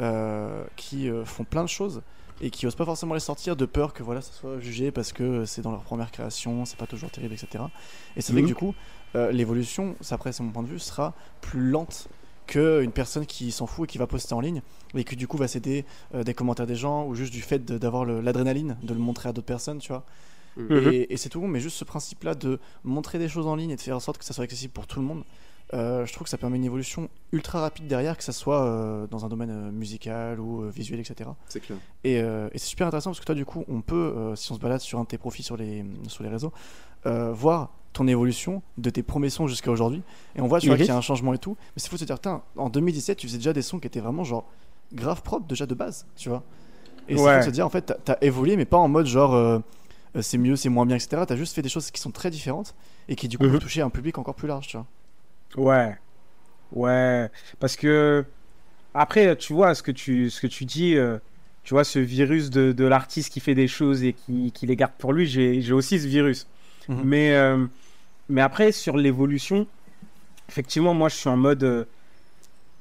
euh, 0.01 0.63
qui 0.77 1.11
euh, 1.11 1.25
font 1.25 1.45
plein 1.45 1.65
de 1.65 1.69
choses 1.69 2.03
et 2.41 2.51
qui 2.51 2.67
osent 2.69 2.77
pas 2.77 2.85
forcément 2.85 3.15
les 3.15 3.21
sortir 3.21 3.57
de 3.57 3.67
peur 3.67 3.93
que 3.93 4.05
voilà, 4.05 4.21
ça 4.21 4.33
soit 4.33 4.61
jugé 4.61 4.93
parce 4.93 5.13
que 5.13 5.45
c'est 5.45 5.63
dans 5.63 5.73
leur 5.73 5.83
première 5.83 6.13
création, 6.13 6.65
c'est 6.65 6.79
pas 6.79 6.87
toujours 6.87 7.11
terrible, 7.11 7.35
etc. 7.35 7.65
Et 8.17 8.21
c'est 8.21 8.33
vrai 8.33 8.43
Mhm. 8.43 8.47
que 8.47 8.53
du 8.53 8.55
coup, 8.55 8.75
euh, 9.17 9.33
l'évolution, 9.33 9.97
ça 10.01 10.15
après 10.15 10.31
c'est 10.31 10.45
mon 10.45 10.53
point 10.53 10.63
de 10.63 10.69
vue, 10.69 10.79
sera 10.79 11.15
plus 11.41 11.69
lente 11.69 12.07
qu'une 12.49 12.91
personne 12.91 13.27
qui 13.27 13.53
s'en 13.53 13.67
fout 13.67 13.89
et 13.89 13.93
qui 13.93 13.99
va 13.99 14.09
poster 14.09 14.35
en 14.35 14.41
ligne 14.41 14.63
et 14.95 15.05
qui 15.05 15.15
du 15.15 15.29
coup 15.29 15.37
va 15.37 15.47
céder 15.47 15.85
euh, 16.15 16.25
des 16.25 16.35
commentaires 16.35 16.67
des 16.67 16.75
gens 16.75 17.07
ou 17.07 17.15
juste 17.15 17.33
du 17.33 17.43
fait 17.43 17.65
d'avoir 17.65 18.05
l'adrénaline 18.05 18.77
de 18.83 18.93
le 18.93 19.01
montrer 19.01 19.29
à 19.29 19.33
d'autres 19.33 19.47
personnes, 19.47 19.79
tu 19.79 19.89
vois. 19.89 20.05
Mhm. 20.57 20.93
Et, 20.93 21.13
et 21.13 21.17
c'est 21.17 21.29
tout, 21.29 21.43
mais 21.43 21.61
juste 21.61 21.77
ce 21.77 21.85
principe-là 21.85 22.35
de 22.35 22.59
montrer 22.83 23.19
des 23.19 23.29
choses 23.29 23.47
en 23.47 23.55
ligne 23.55 23.71
et 23.71 23.77
de 23.77 23.81
faire 23.81 23.97
en 23.97 24.01
sorte 24.01 24.19
que 24.19 24.25
ça 24.25 24.35
soit 24.35 24.45
accessible 24.45 24.73
pour 24.73 24.89
tout 24.89 24.99
le 24.99 25.07
monde, 25.07 25.23
euh, 25.75 26.07
je 26.07 26.13
trouve 26.13 26.25
que 26.25 26.31
ça 26.31 26.39
permet 26.39 26.57
une 26.57 26.65
évolution 26.65 27.11
ultra 27.33 27.61
rapide 27.61 27.87
derrière, 27.87 28.17
que 28.17 28.25
ça 28.25 28.33
soit 28.33 28.65
euh, 28.65 29.07
dans 29.07 29.27
un 29.27 29.29
domaine 29.29 29.51
euh, 29.51 29.71
musical 29.71 30.41
ou 30.41 30.69
visuel, 30.71 31.01
etc. 31.01 31.31
C'est 31.49 31.61
clair. 31.61 31.79
Et, 32.05 32.17
et 32.17 32.59
c'est 32.59 32.69
super 32.69 32.87
intéressant 32.87 33.11
parce 33.11 33.21
que 33.21 33.27
toi, 33.27 33.35
du 33.35 33.45
coup, 33.45 33.65
on 33.69 33.83
peut, 33.83 34.33
si 34.35 34.51
on 34.53 34.55
se 34.55 34.61
balade 34.61 34.81
sur 34.81 34.99
un 34.99 35.03
de 35.03 35.09
tes 35.09 35.19
profils 35.19 35.45
sur 35.45 35.57
les, 35.57 35.85
sur 36.09 36.23
les 36.23 36.31
réseaux, 36.31 36.53
voir 37.05 37.73
ton 37.93 38.07
évolution 38.07 38.63
de 38.77 38.91
tes 38.91 39.03
premiers 39.03 39.31
sons 39.31 39.47
jusqu'à 39.47 39.71
aujourd'hui. 39.71 40.03
Et 40.37 40.41
on 40.41 40.47
voit, 40.47 40.61
qu'il 40.61 40.71
y 40.71 40.91
a 40.91 40.97
un 40.97 41.01
changement 41.01 41.35
et 41.35 41.39
tout. 41.39 41.57
Mais 41.75 41.81
c'est 41.83 41.89
fou 41.89 41.97
de 41.97 42.01
se 42.01 42.05
dire, 42.05 42.19
en 42.57 42.69
2017, 42.69 43.19
tu 43.19 43.27
faisais 43.27 43.39
déjà 43.39 43.53
des 43.53 43.63
sons 43.63 43.79
qui 43.79 43.87
étaient 43.87 44.01
vraiment 44.01 44.25
genre 44.25 44.45
grave 44.93 45.23
propres 45.23 45.47
déjà 45.47 45.67
de 45.67 45.75
base, 45.75 46.07
tu 46.17 46.29
vois. 46.29 46.43
Et 47.09 47.17
c'est 47.17 47.23
Ouais. 47.23 47.41
faut 47.41 47.47
se 47.47 47.51
dire, 47.51 47.67
en 47.67 47.71
fait, 47.71 47.83
t'as- 47.83 47.95
t'as 48.05 48.17
évolué, 48.21 48.57
mais 48.57 48.65
pas 48.67 48.77
en 48.77 48.89
mode 48.89 49.07
genre 49.07 49.35
euh, 49.35 49.59
euh, 50.17 50.23
c'est 50.23 50.39
mieux, 50.39 50.57
c'est 50.57 50.69
moins 50.69 50.87
bien, 50.87 50.97
etc. 50.97 51.23
T'as 51.27 51.37
juste 51.37 51.55
fait 51.55 51.63
des 51.63 51.69
choses 51.69 51.91
qui 51.91 52.01
sont 52.01 52.11
très 52.11 52.31
différentes 52.31 52.75
et 53.09 53.17
qui, 53.17 53.29
du 53.29 53.39
coup, 53.39 53.45
peuvent 53.45 53.59
toucher 53.59 53.81
un 53.83 53.91
public 53.91 54.19
encore 54.19 54.35
plus 54.35 54.49
large, 54.49 54.67
tu 54.69 54.77
vois. 54.77 54.87
Ouais. 55.57 55.97
Ouais. 56.73 57.31
Parce 57.61 57.77
que 57.77 58.25
après, 58.95 59.37
tu 59.37 59.53
vois 59.55 59.75
ce 59.75 59.83
que 59.83 59.91
tu, 59.91 60.31
ce 60.31 60.41
que 60.41 60.47
tu 60.47 60.65
dis, 60.65 60.97
euh, 60.97 61.19
tu 61.65 61.75
vois, 61.75 61.85
ce 61.85 61.99
virus 61.99 62.51
de, 62.51 62.73
de 62.73 62.85
l'artiste 62.85 63.33
qui 63.33 63.41
fait 63.41 63.55
des 63.55 63.69
choses 63.69 64.03
et 64.05 64.13
qui, 64.13 64.53
qui 64.53 64.67
les 64.67 64.77
garde 64.77 64.93
pour 64.99 65.13
lui, 65.13 65.27
j'ai 65.27 65.61
j'ai 65.63 65.73
aussi 65.73 65.99
ce 65.99 66.07
virus. 66.07 66.47
Mhm. 66.89 67.03
Mais, 67.05 67.35
euh, 67.35 67.67
mais 68.29 68.41
après, 68.43 68.73
sur 68.73 68.97
l'évolution, 68.97 69.67
effectivement, 70.49 70.95
moi, 70.95 71.09
je 71.09 71.17
suis 71.17 71.29
en 71.31 71.37
mode. 71.37 71.65
euh, 71.65 71.85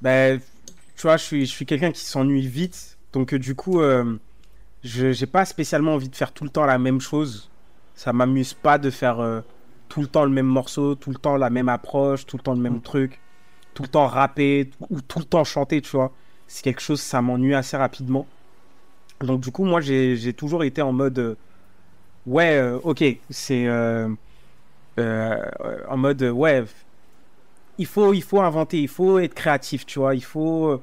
ben, 0.00 0.40
tu 0.96 1.02
vois, 1.02 1.16
je 1.16 1.24
suis, 1.24 1.46
je 1.46 1.50
suis 1.52 1.66
quelqu'un 1.66 1.92
qui 1.92 2.04
s'ennuie 2.04 2.46
vite. 2.46 2.98
Donc, 3.12 3.34
euh, 3.34 3.38
du 3.38 3.54
coup, 3.54 3.80
euh, 3.80 4.18
je 4.84 5.12
j'ai 5.12 5.26
pas 5.26 5.44
spécialement 5.44 5.94
envie 5.94 6.08
de 6.10 6.16
faire 6.16 6.32
tout 6.32 6.44
le 6.44 6.50
temps 6.50 6.66
la 6.66 6.78
même 6.78 7.00
chose. 7.00 7.50
Ça 7.94 8.12
m'amuse 8.12 8.54
pas 8.54 8.78
de 8.78 8.90
faire 8.90 9.44
tout 9.88 10.00
le 10.02 10.08
temps 10.08 10.24
le 10.24 10.30
même 10.30 10.46
morceau, 10.46 10.94
tout 10.96 11.10
le 11.10 11.16
temps 11.18 11.36
la 11.36 11.50
même 11.50 11.68
approche, 11.68 12.26
tout 12.26 12.36
le 12.38 12.42
temps 12.42 12.54
le 12.54 12.60
même 12.60 12.76
Mm. 12.76 12.82
truc, 12.82 13.22
tout 13.74 13.82
le 13.84 13.88
temps 13.88 14.06
rapper 14.08 14.70
ou 14.90 15.00
tout 15.02 15.18
le 15.20 15.24
temps 15.26 15.44
chanter, 15.44 15.82
tu 15.82 15.90
vois. 15.92 16.12
C'est 16.48 16.62
quelque 16.64 16.80
chose, 16.82 17.00
ça 17.00 17.22
m'ennuie 17.22 17.54
assez 17.54 17.76
rapidement. 17.76 18.26
Donc, 19.20 19.40
du 19.40 19.50
coup, 19.52 19.64
moi, 19.64 19.80
j'ai 19.80 20.16
j'ai 20.16 20.32
toujours 20.34 20.64
été 20.64 20.82
en 20.82 20.92
mode. 20.92 21.36
Ouais, 22.28 22.58
euh, 22.58 22.78
ok, 22.82 23.04
c'est. 23.30 23.66
euh, 23.66 24.08
euh, 24.98 25.38
en 25.88 25.96
mode, 25.96 26.22
euh, 26.22 26.30
ouais, 26.30 26.64
il 27.78 27.86
faut, 27.86 28.12
il 28.12 28.22
faut 28.22 28.40
inventer, 28.40 28.80
il 28.80 28.88
faut 28.88 29.18
être 29.18 29.34
créatif, 29.34 29.86
tu 29.86 29.98
vois. 29.98 30.14
Il 30.14 30.24
faut, 30.24 30.82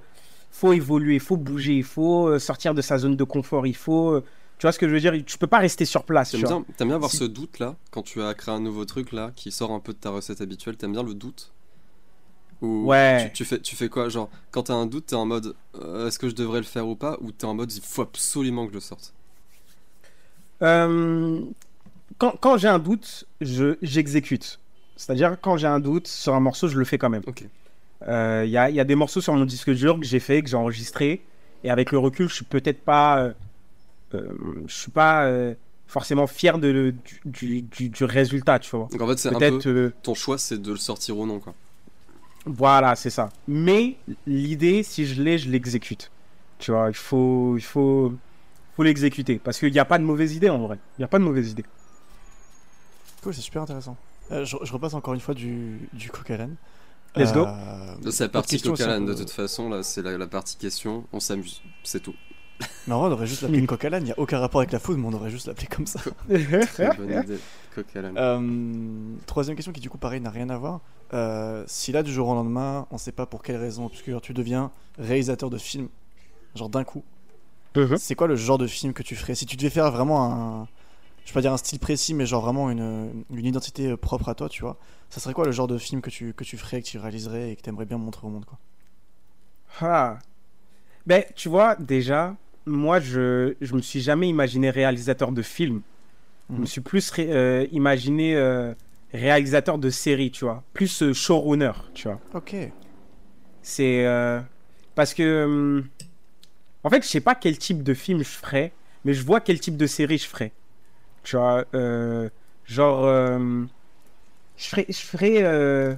faut 0.51 0.73
évoluer, 0.73 1.15
il 1.15 1.19
faut 1.19 1.37
bouger, 1.37 1.73
il 1.77 1.83
faut 1.83 2.39
sortir 2.39 2.73
de 2.73 2.81
sa 2.81 2.97
zone 2.97 3.15
de 3.15 3.23
confort, 3.23 3.67
il 3.67 3.75
faut. 3.75 4.21
tu 4.57 4.61
vois 4.63 4.71
ce 4.71 4.79
que 4.79 4.87
je 4.87 4.93
veux 4.93 4.99
dire 5.01 5.13
Tu 5.25 5.37
peux 5.37 5.47
pas 5.47 5.59
rester 5.59 5.85
sur 5.85 6.03
place. 6.03 6.31
T'aimes 6.31 6.41
bien, 6.43 6.65
t'aimes 6.77 6.87
bien 6.89 6.95
avoir 6.95 7.11
ce 7.11 7.23
doute 7.25 7.59
là 7.59 7.75
quand 7.91 8.01
tu 8.03 8.21
as 8.21 8.33
créé 8.33 8.53
un 8.53 8.59
nouveau 8.59 8.85
truc 8.85 9.11
là 9.11 9.31
qui 9.35 9.51
sort 9.51 9.71
un 9.71 9.79
peu 9.79 9.93
de 9.93 9.97
ta 9.99 10.09
recette 10.09 10.41
habituelle. 10.41 10.77
T'aimes 10.77 10.93
bien 10.93 11.03
le 11.03 11.13
doute? 11.13 11.51
Ou 12.61 12.85
Ouais. 12.87 13.25
tu, 13.27 13.33
tu 13.33 13.45
fais, 13.45 13.59
tu 13.61 13.75
fais 13.75 13.89
quoi? 13.89 14.09
Genre, 14.09 14.29
quand 14.51 14.63
t'as 14.63 14.73
un 14.75 14.85
doute, 14.85 15.07
t'es 15.07 15.15
en 15.15 15.25
mode 15.25 15.55
euh, 15.75 16.07
est-ce 16.07 16.19
que 16.19 16.29
je 16.29 16.35
devrais 16.35 16.59
le 16.59 16.65
faire 16.65 16.87
ou 16.87 16.95
pas? 16.95 17.17
Ou 17.21 17.31
t'es 17.31 17.45
en 17.45 17.53
mode 17.53 17.71
il 17.73 17.81
faut 17.81 18.01
absolument 18.01 18.65
que 18.65 18.71
je 18.71 18.75
le 18.75 18.81
sorte? 18.81 19.13
Euh, 20.61 21.41
quand 22.17 22.35
quand 22.39 22.57
j'ai 22.57 22.67
un 22.67 22.79
doute, 22.79 23.25
je 23.41 23.75
j'exécute. 23.81 24.59
C'est-à-dire 24.95 25.37
quand 25.41 25.57
j'ai 25.57 25.67
un 25.67 25.79
doute 25.79 26.07
sur 26.07 26.33
un 26.33 26.39
morceau, 26.39 26.67
je 26.67 26.77
le 26.77 26.85
fais 26.85 26.97
quand 26.97 27.09
même. 27.09 27.23
Ok. 27.27 27.43
Euh, 28.07 28.43
Il 28.45 28.51
y, 28.51 28.57
a, 28.57 28.69
il 28.69 28.75
y 28.75 28.79
a 28.79 28.83
des 28.83 28.95
morceaux 28.95 29.21
sur 29.21 29.33
mon 29.33 29.45
disque 29.45 29.71
dur 29.71 29.99
que 29.99 30.05
j'ai 30.05 30.19
fait, 30.19 30.41
que 30.41 30.49
j'ai 30.49 30.55
enregistré, 30.57 31.21
et 31.63 31.69
avec 31.71 31.91
le 31.91 31.97
recul, 31.97 32.29
je 32.29 32.35
suis 32.35 32.45
peut-être 32.45 32.81
pas, 32.83 33.19
euh, 34.13 34.21
je 34.67 34.73
suis 34.73 34.91
pas 34.91 35.29
forcément 35.87 36.27
fier 36.27 36.57
de, 36.59 36.67
le- 36.67 36.95
du, 37.25 37.61
du, 37.61 37.89
du 37.89 38.03
résultat, 38.05 38.59
tu 38.59 38.75
vois. 38.75 38.87
Donc 38.91 39.01
en 39.01 39.07
fait, 39.07 39.17
c'est 39.17 39.29
un 39.35 39.39
peu 39.39 39.91
ton 40.03 40.13
choix, 40.13 40.37
c'est 40.37 40.61
de 40.61 40.71
le 40.71 40.77
sortir 40.77 41.17
ou 41.17 41.25
non 41.25 41.39
quoi. 41.39 41.53
voilà, 42.45 42.95
c'est 42.95 43.09
ça. 43.09 43.29
Mais 43.47 43.95
l'idée, 44.27 44.83
si 44.83 45.05
je 45.05 45.21
l'ai, 45.21 45.37
je 45.37 45.49
l'exécute. 45.49 46.11
Tu 46.59 46.71
vois, 46.71 46.89
il 46.89 46.95
faut, 46.95 47.57
il 47.57 47.63
faut, 47.63 48.13
faut 48.75 48.83
l'exécuter, 48.83 49.39
parce 49.39 49.59
qu'il 49.59 49.71
n'y 49.71 49.79
a 49.79 49.85
pas 49.85 49.97
de 49.97 50.03
mauvaise 50.03 50.35
idée 50.35 50.49
en 50.49 50.59
vrai. 50.59 50.77
Il 50.97 51.01
n'y 51.01 51.05
a 51.05 51.07
pas 51.07 51.19
de 51.19 51.23
mauvaise 51.23 51.51
idée. 51.51 51.65
Cool, 53.23 53.33
c'est 53.33 53.41
super 53.41 53.61
intéressant. 53.61 53.97
Euh, 54.31 54.45
je, 54.45 54.57
je 54.63 54.73
repasse 54.73 54.93
encore 54.93 55.13
une 55.13 55.19
fois 55.19 55.33
du, 55.33 55.87
du 55.93 56.09
coq 56.09 56.29
à 56.31 56.37
l'âne. 56.37 56.55
Let's 57.15 57.31
go. 57.31 57.45
Euh, 57.45 57.95
C'est 58.11 58.23
la 58.25 58.29
partie 58.29 58.59
coq 58.61 58.79
à 58.81 58.87
l'âne, 58.87 59.05
de 59.05 59.13
toute 59.13 59.29
façon. 59.31 59.69
Là, 59.69 59.83
c'est 59.83 60.01
la, 60.01 60.17
la 60.17 60.27
partie 60.27 60.57
question. 60.57 61.05
On 61.13 61.19
s'amuse, 61.19 61.61
c'est 61.83 62.01
tout. 62.01 62.15
Mais 62.87 62.93
en 62.93 62.99
vrai, 62.99 63.09
on 63.09 63.11
aurait 63.13 63.27
juste 63.27 63.41
l'appelé 63.41 63.65
coq 63.67 63.85
à 63.85 63.89
l'âne. 63.89 64.03
Il 64.03 64.07
n'y 64.07 64.11
a 64.11 64.19
aucun 64.19 64.39
rapport 64.39 64.61
avec 64.61 64.71
la 64.71 64.79
food, 64.79 64.97
mais 64.97 65.07
on 65.07 65.13
aurait 65.13 65.29
juste 65.29 65.47
l'appelé 65.47 65.67
comme 65.67 65.87
ça. 65.87 65.99
Très 66.27 66.95
bonne 66.97 67.23
idée. 67.23 67.39
Coq 67.73 67.85
à 67.95 68.01
l'âne. 68.01 68.17
Euh, 68.17 69.15
troisième 69.25 69.55
question 69.55 69.71
qui, 69.71 69.79
du 69.81 69.89
coup, 69.89 69.97
pareil, 69.97 70.19
n'a 70.21 70.29
rien 70.29 70.49
à 70.49 70.57
voir. 70.57 70.81
Euh, 71.13 71.63
si 71.67 71.91
là, 71.91 72.03
du 72.03 72.11
jour 72.11 72.27
au 72.27 72.33
lendemain, 72.33 72.87
on 72.91 72.97
sait 72.97 73.11
pas 73.11 73.25
pour 73.25 73.43
quelle 73.43 73.57
raison 73.57 73.85
obscure, 73.85 74.21
tu 74.21 74.33
deviens 74.33 74.71
réalisateur 74.97 75.49
de 75.49 75.57
film, 75.57 75.87
genre 76.55 76.69
d'un 76.69 76.83
coup, 76.83 77.03
Mhm. 77.75 77.97
c'est 77.97 78.15
quoi 78.15 78.27
le 78.27 78.35
genre 78.35 78.57
de 78.57 78.67
film 78.67 78.93
que 78.93 79.03
tu 79.03 79.15
ferais 79.15 79.35
Si 79.35 79.45
tu 79.45 79.55
devais 79.57 79.69
faire 79.69 79.91
vraiment 79.91 80.23
un. 80.23 80.67
Je 81.25 81.31
vais 81.31 81.33
pas 81.33 81.41
dire 81.41 81.53
un 81.53 81.57
style 81.57 81.79
précis, 81.79 82.13
mais 82.13 82.25
genre 82.27 82.43
vraiment 82.43 82.69
une, 82.69 83.25
une 83.33 83.45
identité 83.45 83.87
euh, 83.87 83.97
propre 83.97 84.29
à 84.29 84.35
toi, 84.35 84.47
tu 84.47 84.61
vois. 84.61 84.77
Ça 85.09 85.19
serait 85.19 85.33
quoi 85.33 85.45
le 85.45 85.51
genre 85.51 85.67
de 85.67 85.77
film 85.79 86.01
que 86.01 86.09
tu, 86.11 86.33
que 86.33 86.43
tu 86.43 86.55
ferais, 86.57 86.81
que 86.81 86.87
tu 86.87 86.97
réaliserais 86.99 87.51
et 87.51 87.55
que 87.55 87.61
tu 87.63 87.69
aimerais 87.69 87.85
bien 87.85 87.97
montrer 87.97 88.27
au 88.27 88.29
monde, 88.29 88.45
quoi? 88.45 88.59
Ah. 89.81 90.19
Ben, 91.07 91.23
tu 91.35 91.49
vois, 91.49 91.75
déjà, 91.75 92.35
moi, 92.65 92.99
je, 92.99 93.55
je 93.59 93.73
me 93.75 93.81
suis 93.81 94.01
jamais 94.01 94.29
imaginé 94.29 94.69
réalisateur 94.69 95.31
de 95.31 95.41
film. 95.41 95.81
Je 96.49 96.55
me 96.55 96.59
Mhm. 96.59 96.65
suis 96.67 96.81
plus 96.81 97.09
ré- 97.11 97.27
euh, 97.31 97.65
imaginé 97.71 98.35
euh, 98.35 98.73
réalisateur 99.11 99.79
de 99.79 99.89
série, 99.89 100.29
tu 100.31 100.45
vois. 100.45 100.63
Plus 100.73 101.01
euh, 101.01 101.11
showrunner, 101.13 101.71
tu 101.95 102.07
vois. 102.07 102.19
Ok. 102.35 102.55
C'est 103.63 104.05
parce 104.93 105.13
que 105.15 105.45
hum, 105.45 105.87
en 106.85 106.89
fait, 106.91 107.01
je 107.01 107.07
sais 107.07 107.19
pas 107.19 107.33
quel 107.33 107.57
type 107.57 107.81
de 107.81 107.95
film 107.95 108.19
je 108.19 108.29
ferais, 108.29 108.71
mais 109.05 109.15
je 109.15 109.23
vois 109.23 109.39
quel 109.39 109.59
type 109.59 109.75
de 109.75 109.87
série 109.87 110.19
je 110.19 110.27
ferais. 110.27 110.51
Tu 111.23 111.35
vois, 111.35 111.65
euh, 111.73 112.29
genre 112.63 113.05
euh, 113.05 113.63
je 114.55 114.67
ferais 114.67 114.85
je 114.87 114.99
ferais 114.99 115.43
euh, 115.43 115.95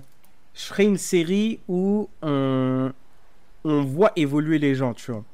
je 0.54 0.64
ferais 0.64 0.86
une 0.86 0.98
série 0.98 1.60
où 1.68 2.08
on 2.22 2.94
on 3.66 3.84
voit 3.84 4.14
évoluer 4.16 4.60
les 4.60 4.76
gens, 4.76 4.94
tu 4.94 5.12
vois. 5.12 5.26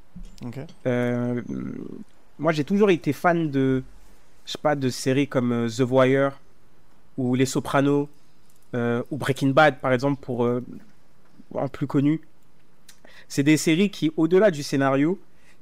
Moi, 2.39 2.51
j'ai 2.51 2.63
toujours 2.63 2.89
été 2.89 3.13
fan 3.13 3.51
de, 3.51 3.83
je 4.47 4.53
sais 4.53 4.57
pas, 4.57 4.75
de 4.75 4.89
séries 4.89 5.27
comme 5.27 5.67
The 5.69 5.81
Wire 5.87 6.31
ou 7.15 7.35
Les 7.35 7.45
Sopranos 7.45 8.09
ou 8.73 9.17
Breaking 9.17 9.49
Bad, 9.49 9.79
par 9.79 9.93
exemple, 9.93 10.19
pour 10.19 10.49
en 11.53 11.67
plus 11.67 11.85
connu. 11.85 12.21
C'est 13.27 13.43
des 13.43 13.57
séries 13.57 13.91
qui, 13.91 14.11
au-delà 14.17 14.49
du 14.49 14.63
scénario, 14.63 15.19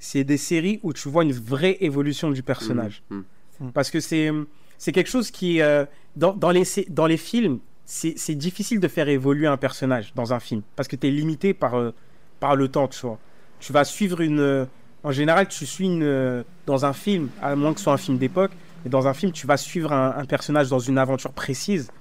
c'est 0.07 0.23
des 0.23 0.37
séries 0.37 0.79
où 0.83 0.91
tu 0.93 1.07
vois 1.09 1.23
une 1.23 1.31
vraie 1.31 1.77
évolution 1.79 2.31
du 2.31 2.41
personnage. 2.43 3.03
Mhm. 3.09 3.71
Parce 3.73 3.89
que 3.91 3.99
c'est 3.99 4.31
c'est 4.79 4.91
quelque 4.91 5.09
chose 5.15 5.29
qui, 5.29 5.61
euh, 5.61 5.85
dans, 6.15 6.33
dans, 6.33 6.49
les, 6.49 6.63
dans 6.89 7.05
les 7.05 7.17
films, 7.17 7.59
c'est 7.85 8.15
c'est 8.17 8.33
difficile 8.47 8.79
de 8.79 8.87
faire 8.87 9.07
évoluer 9.07 9.45
un 9.45 9.57
personnage 9.57 10.11
dans 10.15 10.33
un 10.33 10.39
film. 10.39 10.61
Parce 10.75 10.87
que 10.87 10.95
tu 10.95 11.07
es 11.07 11.11
limité 11.11 11.53
par, 11.53 11.75
euh, 11.75 11.93
par 12.39 12.55
le 12.55 12.67
temps, 12.67 12.87
tu 12.87 13.05
vois. 13.05 13.19
Tu 13.59 13.71
vas 13.71 13.83
suivre 13.85 14.21
une. 14.21 14.39
euh, 14.39 14.65
En 15.03 15.11
général, 15.11 15.47
tu 15.47 15.65
suis 15.67 15.85
une. 15.85 16.01
euh, 16.03 16.43
Dans 16.65 16.83
un 16.85 16.93
film, 16.93 17.29
à 17.41 17.55
moins 17.55 17.73
que 17.73 17.79
ce 17.79 17.83
soit 17.85 17.93
un 17.93 17.97
film 18.07 18.17
d'époque, 18.17 18.51
mais 18.83 18.89
dans 18.89 19.05
un 19.07 19.13
film, 19.13 19.31
tu 19.31 19.45
vas 19.45 19.57
suivre 19.57 19.91
un, 19.93 20.15
un 20.17 20.25
personnage 20.25 20.67
dans 20.69 20.79
une 20.89 20.97
aventure 20.97 21.31
précise, 21.31 21.91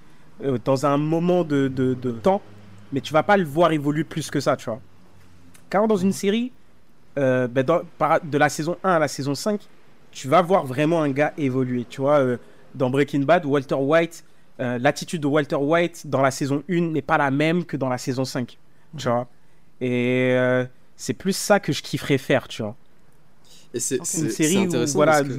euh, 0.42 0.56
dans 0.64 0.86
un 0.86 0.96
moment 0.96 1.44
de, 1.44 1.68
de, 1.68 1.92
de 1.92 2.10
temps, 2.12 2.40
mais 2.92 3.02
tu 3.02 3.12
vas 3.12 3.22
pas 3.22 3.36
le 3.36 3.44
voir 3.44 3.72
évoluer 3.72 4.04
plus 4.04 4.30
que 4.30 4.40
ça, 4.40 4.56
tu 4.56 4.64
vois. 4.70 4.80
Car 5.68 5.86
dans 5.86 5.96
une 5.98 6.12
série, 6.12 6.50
euh, 7.18 7.48
ben, 7.48 7.64
dans- 7.64 7.82
par- 7.98 8.20
de 8.20 8.38
la 8.38 8.48
saison 8.48 8.76
1 8.84 8.90
à 8.92 8.98
la 8.98 9.08
saison 9.08 9.34
5, 9.34 9.60
tu 10.12 10.28
vas 10.28 10.42
voir 10.42 10.66
vraiment 10.66 11.02
un 11.02 11.10
gars 11.10 11.32
évoluer. 11.38 11.84
Tu 11.88 12.00
vois, 12.00 12.18
euh, 12.20 12.36
dans 12.74 12.90
Breaking 12.90 13.20
Bad, 13.20 13.44
Walter 13.46 13.74
White, 13.76 14.24
euh, 14.60 14.78
l'attitude 14.78 15.22
de 15.22 15.26
Walter 15.26 15.56
White 15.56 16.06
dans 16.06 16.20
la 16.22 16.30
saison 16.30 16.62
1 16.68 16.90
n'est 16.92 17.02
pas 17.02 17.18
la 17.18 17.30
même 17.30 17.64
que 17.64 17.76
dans 17.76 17.88
la 17.88 17.98
saison 17.98 18.24
5. 18.24 18.58
Tu 18.96 19.08
vois. 19.08 19.26
Et 19.80 20.32
euh, 20.32 20.64
c'est 20.96 21.14
plus 21.14 21.34
ça 21.36 21.60
que 21.60 21.72
je 21.72 21.82
kifferais 21.82 22.18
faire, 22.18 22.46
tu 22.48 22.62
vois. 22.62 22.76
Et 23.72 23.80
c'est 23.80 23.96
Une 23.96 24.04
série 24.30 24.66
où, 24.66 24.86
voilà, 24.94 25.22
que, 25.22 25.32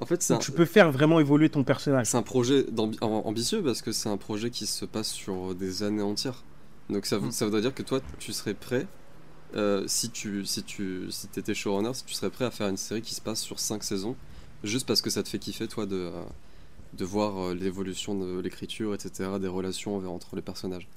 en 0.00 0.06
fait, 0.06 0.20
c'est 0.22 0.32
où 0.34 0.36
un, 0.36 0.40
tu 0.40 0.50
peux 0.52 0.64
faire 0.64 0.90
vraiment 0.90 1.20
évoluer 1.20 1.48
ton 1.48 1.62
personnage. 1.62 2.06
c'est 2.06 2.16
un 2.16 2.22
projet 2.22 2.66
ambitieux 3.00 3.62
parce 3.62 3.80
que 3.80 3.92
c'est 3.92 4.08
un 4.08 4.16
projet 4.16 4.50
qui 4.50 4.66
se 4.66 4.84
passe 4.84 5.08
sur 5.08 5.54
des 5.54 5.82
années 5.82 6.02
entières. 6.02 6.42
Donc 6.88 7.06
ça, 7.06 7.18
Mm. 7.18 7.30
ça 7.30 7.44
voudrait 7.44 7.60
dire 7.60 7.72
que 7.74 7.82
toi, 7.84 8.00
tu 8.18 8.32
serais 8.32 8.54
prêt, 8.54 8.86
euh, 9.56 9.84
si 9.86 10.10
tu 10.10 10.44
si 10.46 10.62
tu 10.62 11.10
si 11.10 11.26
étais 11.36 11.54
showrunner, 11.54 11.94
si 11.94 12.04
tu 12.04 12.14
serais 12.14 12.30
prêt 12.30 12.44
à 12.44 12.50
faire 12.50 12.68
une 12.68 12.76
série 12.76 13.02
qui 13.02 13.14
se 13.14 13.20
passe 13.20 13.40
sur 13.40 13.58
5 13.58 13.82
saisons, 13.84 14.16
juste 14.64 14.86
parce 14.86 15.02
que 15.02 15.10
ça 15.10 15.22
te 15.22 15.28
fait 15.28 15.38
kiffer, 15.38 15.68
toi, 15.68 15.86
de, 15.86 15.96
euh, 15.96 16.22
de 16.94 17.04
voir 17.04 17.38
euh, 17.50 17.54
l'évolution 17.54 18.14
de 18.18 18.40
l'écriture, 18.40 18.94
etc., 18.94 19.30
des 19.40 19.48
relations 19.48 19.96
entre 20.14 20.36
les 20.36 20.42
personnages. 20.42 20.88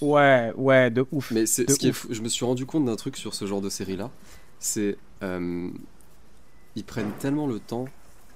Ouais, 0.00 0.52
ouais, 0.56 0.90
de 0.90 1.04
ouf. 1.12 1.30
Mais 1.30 1.46
c'est 1.46 1.70
ce 1.70 1.78
qui 1.78 1.88
est 1.88 1.90
ouf. 1.90 2.06
je 2.10 2.22
me 2.22 2.28
suis 2.28 2.44
rendu 2.44 2.64
compte 2.66 2.86
d'un 2.86 2.96
truc 2.96 3.16
sur 3.16 3.34
ce 3.34 3.46
genre 3.46 3.60
de 3.60 3.68
série 3.68 3.96
là, 3.96 4.10
c'est 4.58 4.96
euh, 5.22 5.70
ils 6.76 6.84
prennent 6.84 7.12
tellement 7.18 7.46
le 7.46 7.58
temps 7.60 7.86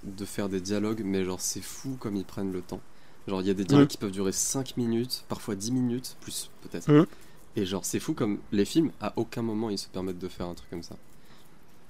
de 0.02 0.24
faire 0.26 0.48
des 0.50 0.61
dialogues, 0.61 1.02
mais 1.04 1.24
genre 1.24 1.40
c'est 1.40 1.62
fou 1.62 1.96
comme 1.98 2.16
ils 2.16 2.24
prennent 2.26 2.52
le 2.52 2.61
temps. 2.61 2.80
Genre 3.26 3.40
il 3.40 3.46
y 3.46 3.50
a 3.50 3.54
des 3.54 3.64
dialogues 3.64 3.85
Mhm. 3.87 3.88
qui 3.88 3.96
peuvent 3.96 4.11
durer 4.11 4.33
5 4.33 4.76
minutes, 4.76 5.24
parfois 5.28 5.54
10 5.54 5.72
minutes, 5.72 6.16
plus 6.20 6.50
peut-être. 6.62 6.88
Mhm. 6.90 7.07
Et 7.56 7.64
genre 7.66 7.84
c'est 7.84 8.00
fou 8.00 8.14
comme 8.14 8.38
les 8.52 8.64
films, 8.64 8.90
à 9.00 9.12
aucun 9.16 9.42
moment 9.42 9.70
ils 9.70 9.78
se 9.78 9.88
permettent 9.88 10.18
de 10.18 10.28
faire 10.28 10.46
un 10.46 10.54
truc 10.54 10.70
comme 10.70 10.82
ça. 10.82 10.96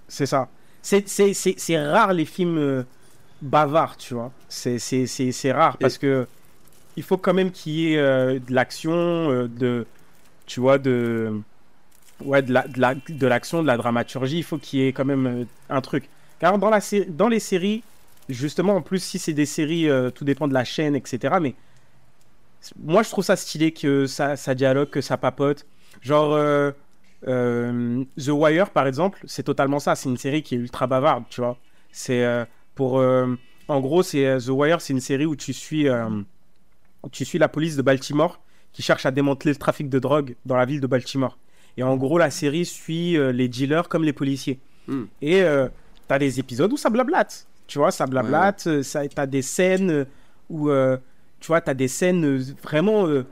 C'est 0.09 0.27
ça. 0.27 0.49
C'est- 0.83 1.09
C'est 1.09 1.33
c'est- 1.35 1.59
c'est 1.59 1.79
rare 1.83 2.13
les 2.13 2.27
films 2.27 2.59
euh, 2.59 2.83
bavards, 3.41 3.97
tu 3.97 4.15
vois. 4.15 4.31
C'est- 4.49 4.79
C'est 4.79 5.07
c'est- 5.07 5.33
c'est 5.33 5.53
rare 5.53 5.79
parce 5.79 5.97
que 5.99 6.27
il 6.97 7.03
faut 7.03 7.17
quand 7.17 7.35
même 7.35 7.51
qu'il 7.51 7.73
y 7.75 7.95
ait 7.95 7.99
euh, 7.99 8.39
de 8.39 8.53
l'action, 8.53 8.93
euh, 8.95 9.49
de, 9.49 9.87
tu 10.47 10.61
vois, 10.61 10.79
de, 10.79 11.41
ouais, 12.21 12.43
de 12.43 12.53
la- 12.53 12.69
de 12.69 12.81
la- 12.81 12.95
de 12.95 13.27
l'action, 13.27 13.63
de, 13.63 13.67
la 13.67 13.77
dramaturgie. 13.79 14.39
Il 14.39 14.45
faut 14.45 14.59
qu'il 14.59 14.81
y 14.81 14.87
ait 14.89 14.93
quand 14.93 15.05
même 15.07 15.47
un 15.71 15.81
truc. 15.81 16.09
Car 16.41 16.59
dans, 16.59 16.71
la 16.71 16.81
dans 17.09 17.29
les 17.29 17.41
séries, 17.41 17.83
justement, 18.29 18.77
en 18.77 18.83
plus, 18.83 19.03
si 19.03 19.19
c'est 19.19 19.33
des 19.33 19.47
séries, 19.47 19.89
tout 20.15 20.25
dépend 20.25 20.47
de 20.49 20.55
la 20.55 20.65
chaîne, 20.65 20.95
etc. 20.97 21.39
Mais 21.41 21.55
moi, 22.83 23.03
je 23.03 23.11
trouve 23.11 23.25
ça 23.25 23.37
stylé 23.37 23.73
que 23.73 24.07
ça, 24.07 24.37
ça 24.37 24.55
dialogue, 24.55 24.91
que 24.91 25.01
ça 25.01 25.17
papote. 25.17 25.67
Genre, 26.01 26.33
euh, 26.35 26.73
euh, 27.27 28.05
The 28.19 28.29
Wire, 28.29 28.71
par 28.71 28.87
exemple, 28.87 29.21
c'est 29.25 29.43
totalement 29.43 29.79
ça. 29.79 29.95
C'est 29.95 30.09
une 30.09 30.17
série 30.17 30.43
qui 30.43 30.55
est 30.55 30.59
ultra 30.59 30.87
bavarde, 30.87 31.25
tu 31.31 31.41
vois. 31.41 31.57
C'est 31.93 32.25
euh, 32.25 32.45
pour. 32.75 32.95
en 32.95 33.81
gros, 33.81 34.03
c'est 34.03 34.39
The 34.39 34.49
Wire, 34.49 34.81
c'est 34.81 34.93
une 34.93 35.01
série 35.01 35.27
où 35.27 35.37
tu 35.37 35.53
suis, 35.53 35.87
tu 37.13 37.25
suis 37.25 37.39
la 37.39 37.49
police 37.49 37.77
de 37.77 37.83
Baltimore 37.83 38.41
qui 38.73 38.83
cherche 38.83 39.07
à 39.07 39.11
démanteler 39.11 39.53
le 39.53 39.59
trafic 39.59 39.89
de 39.89 39.99
drogue 39.99 40.35
dans 40.45 40.57
la 40.57 40.65
ville 40.65 40.81
de 40.81 40.87
Baltimore. 40.87 41.39
Et 41.77 41.83
en 41.83 41.97
gros, 41.97 42.19
la 42.19 42.31
série 42.31 42.65
suit 42.65 43.17
les 43.33 43.49
dealers 43.49 43.89
comme 43.89 44.05
les 44.05 44.13
policiers. 44.13 44.59
Hmm. 44.89 45.05
Et 45.23 45.43
t'as 46.09 46.19
des 46.19 46.41
épisodes 46.41 46.73
où 46.73 46.77
ça 46.77 46.91
blablate. 46.91 47.47
Tu 47.67 47.79
vois, 47.79 47.91
ça 47.91 48.07
blablate. 48.07 48.83
Ça, 48.83 49.07
t'as 49.09 49.27
des 49.27 49.43
scènes 49.43 50.07
où, 50.51 50.71
tu 51.45 51.49
vois, 51.49 51.61
t'as 51.61 51.75
des 51.75 51.89
scènes 51.89 52.25
euh, 52.25 52.43
vraiment. 52.63 53.07
euh, 53.07 53.27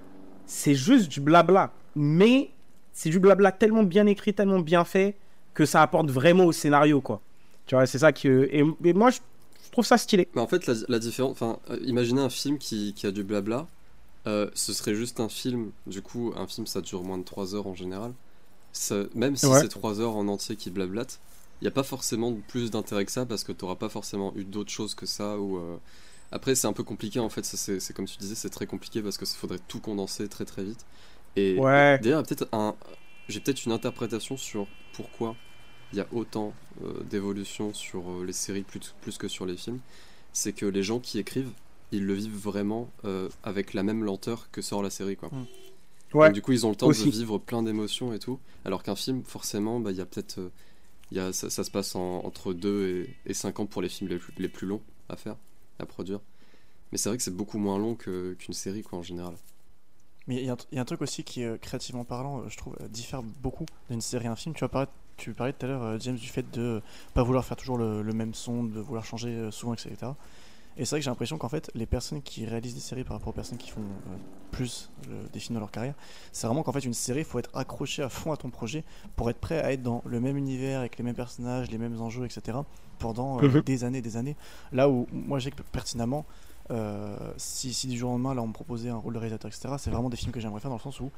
c'est 0.44 0.75
juste 0.75 1.09
du 1.09 1.20
blabla. 1.22 1.72
Mais 1.96 2.51
c'est 2.92 3.09
du 3.09 3.18
blabla 3.18 3.53
tellement 3.53 3.85
bien 3.85 4.05
écrit, 4.07 4.35
tellement 4.35 4.59
bien 4.61 4.85
fait 4.85 5.16
que 5.55 5.64
ça 5.64 5.81
apporte 5.81 6.11
vraiment 6.11 6.44
au 6.44 6.53
scénario, 6.53 7.01
quoi. 7.01 7.22
Tu 7.66 7.75
vois, 7.75 7.87
c'est 7.87 7.98
ça 7.98 8.12
que. 8.12 8.48
Et, 8.53 8.62
et 8.85 8.92
moi, 8.92 9.09
je, 9.11 9.18
trouve 9.70 9.87
ça 9.87 9.96
stylé. 9.96 10.29
Mais 10.35 10.42
en 10.42 10.46
fait, 10.46 10.66
la, 10.66 10.75
la 10.88 10.98
différence. 10.98 11.33
Enfin, 11.33 11.59
euh, 11.70 11.79
imaginez 11.85 12.20
un 12.20 12.29
film 12.29 12.59
qui, 12.59 12.92
qui 12.92 13.07
a 13.07 13.11
du 13.12 13.25
blabla. 13.25 13.66
euh, 14.27 14.51
ce 14.55 14.75
serait 14.75 14.94
juste 14.94 15.18
un 15.20 15.31
film. 15.31 15.70
Du 15.87 16.03
coup, 16.03 16.35
un 16.37 16.46
film 16.46 16.66
ça 16.66 16.83
dure 16.83 17.03
moins 17.05 17.16
de 17.18 17.25
3 17.25 17.55
heures 17.55 17.66
en 17.66 17.75
général. 17.75 18.12
Ça- 18.75 19.05
même 19.14 19.37
si 19.37 19.46
Ouais. 19.46 19.61
c'est 19.61 19.68
3 19.68 20.01
heures 20.03 20.16
en 20.16 20.29
entier 20.29 20.57
qui 20.57 20.70
blablate, 20.70 21.18
il 21.61 21.64
n'y 21.64 21.68
a 21.68 21.72
pas 21.72 21.83
forcément 21.83 22.37
plus 22.48 22.70
d'intérêt 22.70 23.05
que 23.07 23.12
ça 23.12 23.25
parce 23.27 23.42
que 23.44 23.53
tu 23.53 23.64
n'auras 23.64 23.77
pas 23.77 23.88
forcément 23.88 24.35
eu 24.37 24.44
d'autres 24.44 24.70
choses 24.70 24.94
que 24.94 25.07
ça. 25.07 25.38
Ou, 25.38 25.57
euh, 25.57 25.77
Après, 26.33 26.55
c'est 26.55 26.66
un 26.66 26.73
peu 26.73 26.83
compliqué 26.83 27.21
en 27.21 27.29
fait. 27.29 27.45
C'est 27.45 27.92
comme 27.95 28.07
tu 28.07 28.16
disais, 28.18 28.35
c'est 28.35 28.51
très 28.51 28.66
compliqué 28.66 29.03
parce 29.03 29.18
qu'il 29.18 29.27
faudrait 29.29 29.61
tout 29.68 29.81
condenser 29.81 30.29
très 30.29 30.45
très 30.45 30.64
vite. 30.64 30.85
Et 31.37 31.57
Ouais. 31.59 31.99
D'ailleurs, 32.03 32.23
peut-être 32.25 32.49
un, 32.53 32.75
j'ai 33.29 33.40
peut-être 33.40 33.64
une 33.64 33.73
interprétation 33.73 34.37
sur 34.37 34.66
pourquoi 34.95 35.37
il 35.92 35.99
y 35.99 36.01
a 36.01 36.07
autant 36.12 36.55
euh, 36.83 37.03
d'évolution 37.05 37.75
sur 37.75 38.11
euh, 38.11 38.25
les 38.25 38.33
séries 38.33 38.62
plus, 38.62 38.95
plus 39.03 39.18
que 39.18 39.29
sur 39.29 39.45
les 39.47 39.57
films. 39.57 39.79
C'est 40.33 40.53
que 40.55 40.64
les 40.66 40.83
gens 40.83 41.01
qui 41.01 41.18
écrivent, 41.18 41.53
ils 41.92 42.05
le 42.07 42.14
vivent 42.14 42.35
vraiment 42.37 42.90
euh, 43.05 43.29
avec 43.42 43.75
la 43.75 43.83
même 43.83 44.03
lenteur 44.03 44.49
que 44.51 44.62
sort 44.62 44.83
la 44.83 44.88
série, 44.88 45.16
quoi. 45.16 45.31
Ouais. 46.14 46.27
Donc, 46.29 46.35
du 46.35 46.40
coup, 46.42 46.53
ils 46.53 46.64
ont 46.66 46.71
le 46.71 46.77
temps 46.77 46.87
Aussi. 46.87 47.05
de 47.07 47.11
vivre 47.11 47.37
plein 47.38 47.62
d'émotions 47.62 48.14
et 48.14 48.18
tout. 48.18 48.38
Alors 48.64 48.83
qu'un 48.83 48.97
film, 48.97 49.23
forcément, 49.25 49.81
bah, 49.81 49.90
il 49.90 49.99
y 49.99 50.01
a 50.01 50.07
peut-être, 50.07 50.38
euh, 50.38 50.51
il 51.11 51.35
ça, 51.35 51.51
ça 51.51 51.62
se 51.64 51.71
passe 51.71 51.95
en- 51.95 52.25
entre 52.25 52.55
2 52.55 52.87
et, 53.27 53.31
et 53.31 53.35
5 53.35 53.61
ans 53.61 53.66
pour 53.66 53.83
les 53.83 53.90
films 53.90 54.09
les 54.11 54.16
plus, 54.18 54.33
les 54.38 54.49
plus 54.49 54.66
longs 54.66 54.81
à 55.11 55.16
faire, 55.16 55.37
à 55.79 55.87
produire. 55.87 56.21
Mais 56.91 56.99
c'est 56.99 57.09
vrai 57.09 57.17
que 57.17 57.25
c'est 57.25 57.35
beaucoup 57.35 57.59
moins 57.59 57.79
long 57.79 57.95
qu'une 57.95 58.53
série, 58.53 58.83
quoi, 58.83 58.99
en 58.99 59.03
général. 59.03 59.35
Mais 60.29 60.37
il 60.37 60.45
y, 60.45 60.51
a 60.51 60.81
un- 60.81 60.85
truc 60.85 61.03
aussi 61.03 61.25
qui, 61.25 61.43
euh, 61.43 61.57
créativement 61.59 62.05
parlant, 62.05 62.41
euh, 62.41 62.49
je 62.49 62.57
trouve, 62.57 62.77
euh, 62.81 62.89
diffère 62.89 63.23
beaucoup 63.23 63.67
d'une 63.91 64.01
série 64.01 64.29
à 64.29 64.33
un 64.33 64.37
film. 64.37 64.55
Tu, 64.55 64.67
parler, 64.69 64.89
tu 65.17 65.33
parlais 65.33 65.53
tout 65.53 65.67
à 65.67 65.69
l'heure, 65.69 66.01
James, 66.01 66.15
du 66.15 66.29
fait 66.29 66.49
de 66.53 66.81
pas 67.13 67.25
vouloir 67.25 67.45
faire 67.45 67.57
toujours 67.57 67.77
le, 67.77 68.03
même 68.13 68.35
son, 68.35 68.63
de 68.63 68.79
vouloir 68.79 69.05
changer 69.05 69.51
souvent, 69.51 69.75
etc. 69.75 69.97
Et 70.77 70.85
c'est 70.85 70.91
vrai 70.91 71.01
que 71.01 71.05
j'ai 71.05 71.11
l'impression 71.11 71.39
qu'en 71.39 71.49
fait, 71.49 71.71
les 71.75 71.87
personnes 71.87 72.23
qui 72.23 72.47
réalisent 72.47 72.75
des 72.75 72.81
séries 72.81 73.05
par 73.05 73.17
rapport 73.17 73.29
aux 73.29 73.37
personnes 73.37 73.59
qui 73.59 73.71
font 73.71 73.83
plus 74.53 74.91
des 75.33 75.39
films 75.39 75.55
dans 75.55 75.61
leur 75.61 75.71
carrière, 75.71 75.95
c'est 76.31 76.47
vraiment 76.47 76.63
qu'en 76.63 76.73
fait, 76.73 76.85
une 76.85 76.95
série, 76.95 77.21
il 77.21 77.25
faut 77.27 77.39
être 77.39 77.51
accroché 77.55 78.03
à 78.03 78.09
fond 78.09 78.33
à 78.33 78.39
ton 78.39 78.49
projet 78.49 78.83
pour 79.17 79.29
être 79.29 79.39
prêt 79.39 79.61
à 79.61 79.73
être 79.73 79.83
dans 79.83 80.03
le 80.07 80.19
même 80.19 80.39
univers, 80.39 80.81
avec 80.81 80.97
les 80.97 81.05
mêmes 81.05 81.15
personnages, 81.15 81.71
les 81.71 81.77
mêmes 81.77 82.01
enjeux, 82.01 82.25
etc. 82.25 82.59
pendant 83.03 83.38
euh, 83.43 83.47
Mhm. 83.49 83.61
des 83.62 83.85
années, 83.85 84.01
des 84.01 84.17
années. 84.17 84.37
Là 84.73 84.88
où 84.88 85.07
moi, 85.12 85.38
j'ai 85.38 85.51
que 85.51 85.62
pertinemment, 85.62 86.25
euh, 86.71 87.17
si, 87.37 87.75
si 87.75 87.88
du 87.88 87.99
jour 87.99 88.11
au 88.11 88.12
lendemain, 88.15 88.35
là, 88.35 88.43
on 88.43 88.47
me 88.47 88.53
proposait 88.53 88.88
un 88.88 88.97
rôle 88.97 89.15
de 89.15 89.19
réalisateur, 89.19 89.51
etc., 89.51 89.75
c'est 89.79 89.91
vraiment 89.91 90.09
des 90.09 90.17
films 90.17 90.33
que 90.33 90.41
j'aimerais 90.41 90.61
faire 90.61 90.71
dans 90.71 90.77
le 90.77 90.83
sens 90.83 91.01
où, 91.01 91.11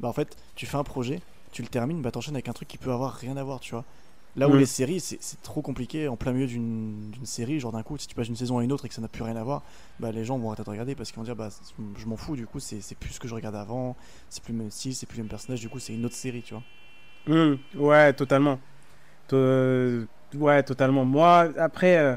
bah, 0.00 0.08
en 0.08 0.12
fait, 0.12 0.36
tu 0.56 0.66
fais 0.66 0.76
un 0.78 0.84
projet, 0.84 1.20
tu 1.52 1.62
le 1.62 1.68
termines, 1.68 2.02
bah, 2.02 2.10
t'enchaînes 2.10 2.34
avec 2.36 2.48
un 2.48 2.52
truc 2.52 2.66
qui 2.68 2.78
peut 2.78 2.90
avoir 2.92 3.12
rien 3.12 3.36
à 3.36 3.44
voir, 3.44 3.60
tu 3.60 3.72
vois. 3.72 3.84
Là 4.38 4.48
où 4.50 4.52
Mm. 4.52 4.58
les 4.58 4.66
séries, 4.66 5.00
c'est 5.00 5.40
trop 5.42 5.62
compliqué 5.62 6.08
en 6.08 6.16
plein 6.16 6.32
milieu 6.32 6.46
d'une 6.46 7.10
série, 7.24 7.58
genre 7.58 7.72
d'un 7.72 7.82
coup, 7.82 7.96
si 7.96 8.06
tu 8.06 8.14
passes 8.14 8.26
d'une 8.26 8.36
saison 8.36 8.58
à 8.58 8.64
une 8.64 8.70
autre 8.72 8.84
et 8.84 8.88
que 8.88 8.94
ça 8.94 9.00
n'a 9.00 9.08
plus 9.08 9.22
rien 9.22 9.36
à 9.36 9.42
voir, 9.42 9.62
bah, 9.98 10.12
les 10.12 10.24
gens 10.26 10.36
vont 10.38 10.48
arrêter 10.48 10.62
de 10.64 10.68
regarder 10.70 10.94
parce 10.94 11.10
qu'ils 11.10 11.16
vont 11.18 11.24
dire, 11.24 11.36
bah, 11.36 11.48
je 11.96 12.06
m'en 12.06 12.16
fous, 12.18 12.36
du 12.36 12.46
coup, 12.46 12.60
c'est 12.60 12.94
plus 12.98 13.12
ce 13.14 13.20
que 13.20 13.28
je 13.28 13.34
regardais 13.34 13.56
avant, 13.58 13.96
c'est 14.28 14.42
plus 14.42 14.52
le 14.52 14.58
même 14.58 14.70
style, 14.70 14.94
c'est 14.94 15.06
plus 15.06 15.16
le 15.18 15.22
même 15.24 15.30
personnage, 15.30 15.60
du 15.60 15.68
coup, 15.70 15.78
c'est 15.78 15.94
une 15.94 16.04
autre 16.04 16.14
série, 16.16 16.42
tu 16.42 16.52
vois. 16.54 16.62
Hmm, 17.28 17.54
ouais, 17.76 18.12
totalement. 18.12 18.58
To- 19.28 20.06
ouais, 20.34 20.62
totalement. 20.62 21.04
Moi, 21.04 21.52
après, 21.58 21.96
euh, 21.98 22.16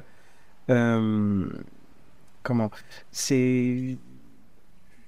euh, 0.69 1.49
comment? 2.43 2.71
C'est. 3.11 3.97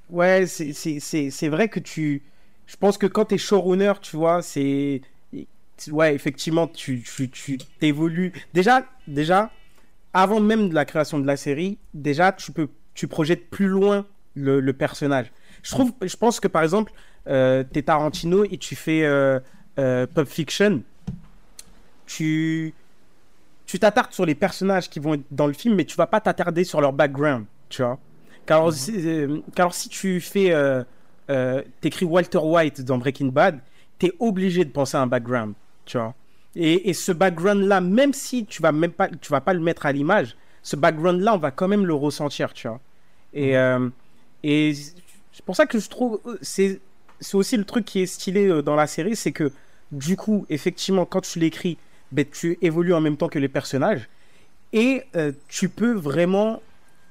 Ouais, 0.09 0.45
c'est- 0.45 1.47
vrai 1.49 1.69
que 1.69 1.79
tu. 1.79 2.21
Je 2.67 2.75
pense 2.77 2.97
que 2.97 3.07
quand 3.07 3.25
t'es 3.25 3.37
showrunner, 3.37 3.93
tu 4.01 4.17
vois, 4.17 4.41
c'est. 4.41 5.01
Ouais, 5.91 6.13
effectivement, 6.13 6.67
tu 6.67 7.01
tu 7.01 7.29
tu 7.29 7.57
t'évolues. 7.79 8.33
Déjà, 8.53 8.85
déjà, 9.07 9.51
avant 10.13 10.39
même 10.39 10.69
de 10.69 10.75
la 10.75 10.85
création 10.85 11.17
de 11.19 11.25
la 11.25 11.37
série, 11.37 11.77
déjà, 11.93 12.31
tu 12.31 12.51
peux. 12.51 12.69
Tu 12.93 13.07
projettes 13.07 13.49
plus 13.49 13.67
loin 13.67 14.05
le, 14.35 14.59
personnage. 14.73 15.31
Je 15.63 15.71
trouve. 15.71 15.93
Je 16.01 16.15
pense 16.17 16.39
que 16.39 16.47
par 16.47 16.61
exemple, 16.63 16.91
euh, 17.27 17.63
t'es 17.63 17.83
Tarantino 17.83 18.43
et 18.45 18.57
tu 18.57 18.75
fais. 18.75 19.03
euh, 19.03 19.39
Pulp 19.77 20.27
Fiction, 20.27 20.83
tu 22.05 22.73
tu 23.71 23.79
t'attardes 23.79 24.11
sur 24.11 24.25
les 24.25 24.35
personnages 24.35 24.89
qui 24.89 24.99
vont 24.99 25.13
être 25.13 25.23
dans 25.31 25.47
le 25.47 25.53
film, 25.53 25.75
mais 25.75 25.85
tu 25.85 25.95
vas 25.95 26.05
pas 26.07 26.19
t'attarder 26.19 26.65
sur 26.65 26.81
leur 26.81 26.91
background, 26.91 27.45
tu 27.69 27.81
vois. 27.81 27.97
Car, 28.45 28.65
Mhm. 28.65 28.71
si, 28.71 28.91
euh, 29.07 29.39
car 29.55 29.73
si 29.73 29.87
tu 29.87 30.19
fais, 30.19 30.51
euh, 30.51 30.83
euh, 31.29 31.61
t'écris 31.79 32.03
Walter 32.05 32.39
White 32.39 32.81
dans 32.81 32.97
Breaking 32.97 33.27
Bad, 33.27 33.59
t'es 33.97 34.11
obligé 34.19 34.65
de 34.65 34.71
penser 34.71 34.97
à 34.97 35.01
un 35.01 35.07
background, 35.07 35.53
tu 35.85 35.97
vois. 35.97 36.13
Et, 36.53 36.89
et 36.89 36.93
ce 36.93 37.13
background-là, 37.13 37.79
même 37.79 38.11
si 38.13 38.45
tu 38.45 38.61
vas 38.61 38.73
même 38.73 38.91
pas, 38.91 39.07
tu 39.07 39.31
vas 39.31 39.39
pas 39.39 39.53
le 39.53 39.61
mettre 39.61 39.85
à 39.85 39.93
l'image, 39.93 40.35
ce 40.63 40.75
background-là, 40.75 41.35
on 41.35 41.37
va 41.37 41.51
quand 41.51 41.69
même 41.69 41.85
le 41.85 41.93
ressentir, 41.93 42.51
tu 42.51 42.67
vois. 42.67 42.81
Et, 43.33 43.55
euh, 43.57 43.87
et 44.43 44.73
c'est 45.31 45.45
pour 45.45 45.55
ça 45.55 45.65
que 45.65 45.79
je 45.79 45.87
trouve, 45.87 46.19
c'est 46.41 46.81
c'est 47.21 47.35
aussi 47.37 47.55
le 47.55 47.63
truc 47.63 47.85
qui 47.85 48.01
est 48.01 48.05
stylé 48.07 48.61
dans 48.63 48.75
la 48.75 48.87
série, 48.87 49.15
c'est 49.15 49.31
que 49.31 49.51
du 49.93 50.17
coup, 50.17 50.45
effectivement, 50.49 51.05
quand 51.05 51.21
tu 51.21 51.39
l'écris, 51.39 51.77
ben, 52.11 52.25
tu 52.29 52.57
évolues 52.61 52.93
en 52.93 53.01
même 53.01 53.17
temps 53.17 53.29
que 53.29 53.39
les 53.39 53.49
personnages 53.49 54.09
et 54.73 55.03
euh, 55.15 55.31
tu 55.47 55.69
peux 55.69 55.93
vraiment 55.93 56.61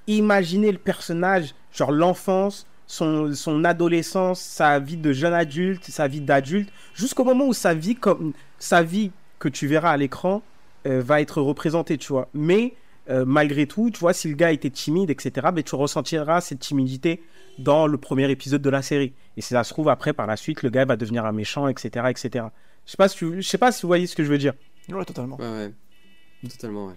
imaginer 0.06 0.72
le 0.72 0.78
personnage, 0.78 1.54
genre 1.72 1.92
l'enfance, 1.92 2.66
son, 2.86 3.32
son 3.34 3.64
adolescence, 3.64 4.40
sa 4.40 4.78
vie 4.78 4.96
de 4.96 5.12
jeune 5.12 5.34
adulte, 5.34 5.84
sa 5.84 6.08
vie 6.08 6.20
d'adulte, 6.20 6.70
jusqu'au 6.94 7.24
moment 7.24 7.46
où 7.46 7.52
sa 7.52 7.74
vie, 7.74 7.94
comme, 7.94 8.32
sa 8.58 8.82
vie 8.82 9.10
que 9.38 9.48
tu 9.48 9.66
verras 9.66 9.92
à 9.92 9.96
l'écran 9.96 10.42
euh, 10.86 11.02
va 11.04 11.20
être 11.20 11.40
représentée, 11.40 11.98
tu 11.98 12.12
vois. 12.12 12.28
Mais 12.34 12.74
euh, 13.08 13.24
malgré 13.26 13.66
tout, 13.66 13.90
tu 13.90 14.00
vois, 14.00 14.12
si 14.12 14.28
le 14.28 14.34
gars 14.34 14.52
était 14.52 14.70
timide, 14.70 15.10
etc., 15.10 15.48
ben, 15.52 15.62
tu 15.62 15.74
ressentiras 15.74 16.40
cette 16.40 16.60
timidité 16.60 17.22
dans 17.58 17.86
le 17.86 17.98
premier 17.98 18.30
épisode 18.30 18.62
de 18.62 18.70
la 18.70 18.82
série. 18.82 19.12
Et 19.36 19.40
si 19.40 19.48
ça 19.48 19.64
se 19.64 19.72
trouve, 19.72 19.88
après, 19.88 20.12
par 20.12 20.26
la 20.26 20.36
suite, 20.36 20.62
le 20.62 20.70
gars 20.70 20.84
va 20.84 20.96
devenir 20.96 21.24
un 21.26 21.32
méchant, 21.32 21.68
etc., 21.68 22.06
etc. 22.08 22.46
Je 22.86 22.92
sais 22.92 23.42
sais 23.42 23.58
pas 23.58 23.72
si 23.72 23.82
vous 23.82 23.88
voyez 23.88 24.06
ce 24.06 24.16
que 24.16 24.24
je 24.24 24.30
veux 24.30 24.38
dire. 24.38 24.54
Ouais, 24.90 25.04
totalement. 25.04 25.36
Ouais, 25.36 25.48
ouais. 25.48 26.48
Totalement, 26.48 26.86
ouais. 26.88 26.94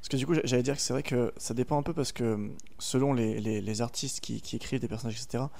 Parce 0.00 0.08
que 0.08 0.16
du 0.16 0.26
coup, 0.26 0.34
j'a- 0.34 0.42
j'allais 0.44 0.62
dire 0.62 0.76
que 0.76 0.80
c'est 0.80 0.92
vrai 0.92 1.02
que 1.02 1.32
ça 1.36 1.54
dépend 1.54 1.76
un 1.78 1.82
peu 1.82 1.92
parce 1.92 2.12
que 2.12 2.50
selon 2.78 3.12
les, 3.12 3.40
les, 3.40 3.60
les 3.60 3.80
artistes 3.82 4.20
qui, 4.20 4.40
qui 4.40 4.56
écrivent 4.56 4.80
des 4.80 4.88
personnages, 4.88 5.16
etc., 5.20 5.50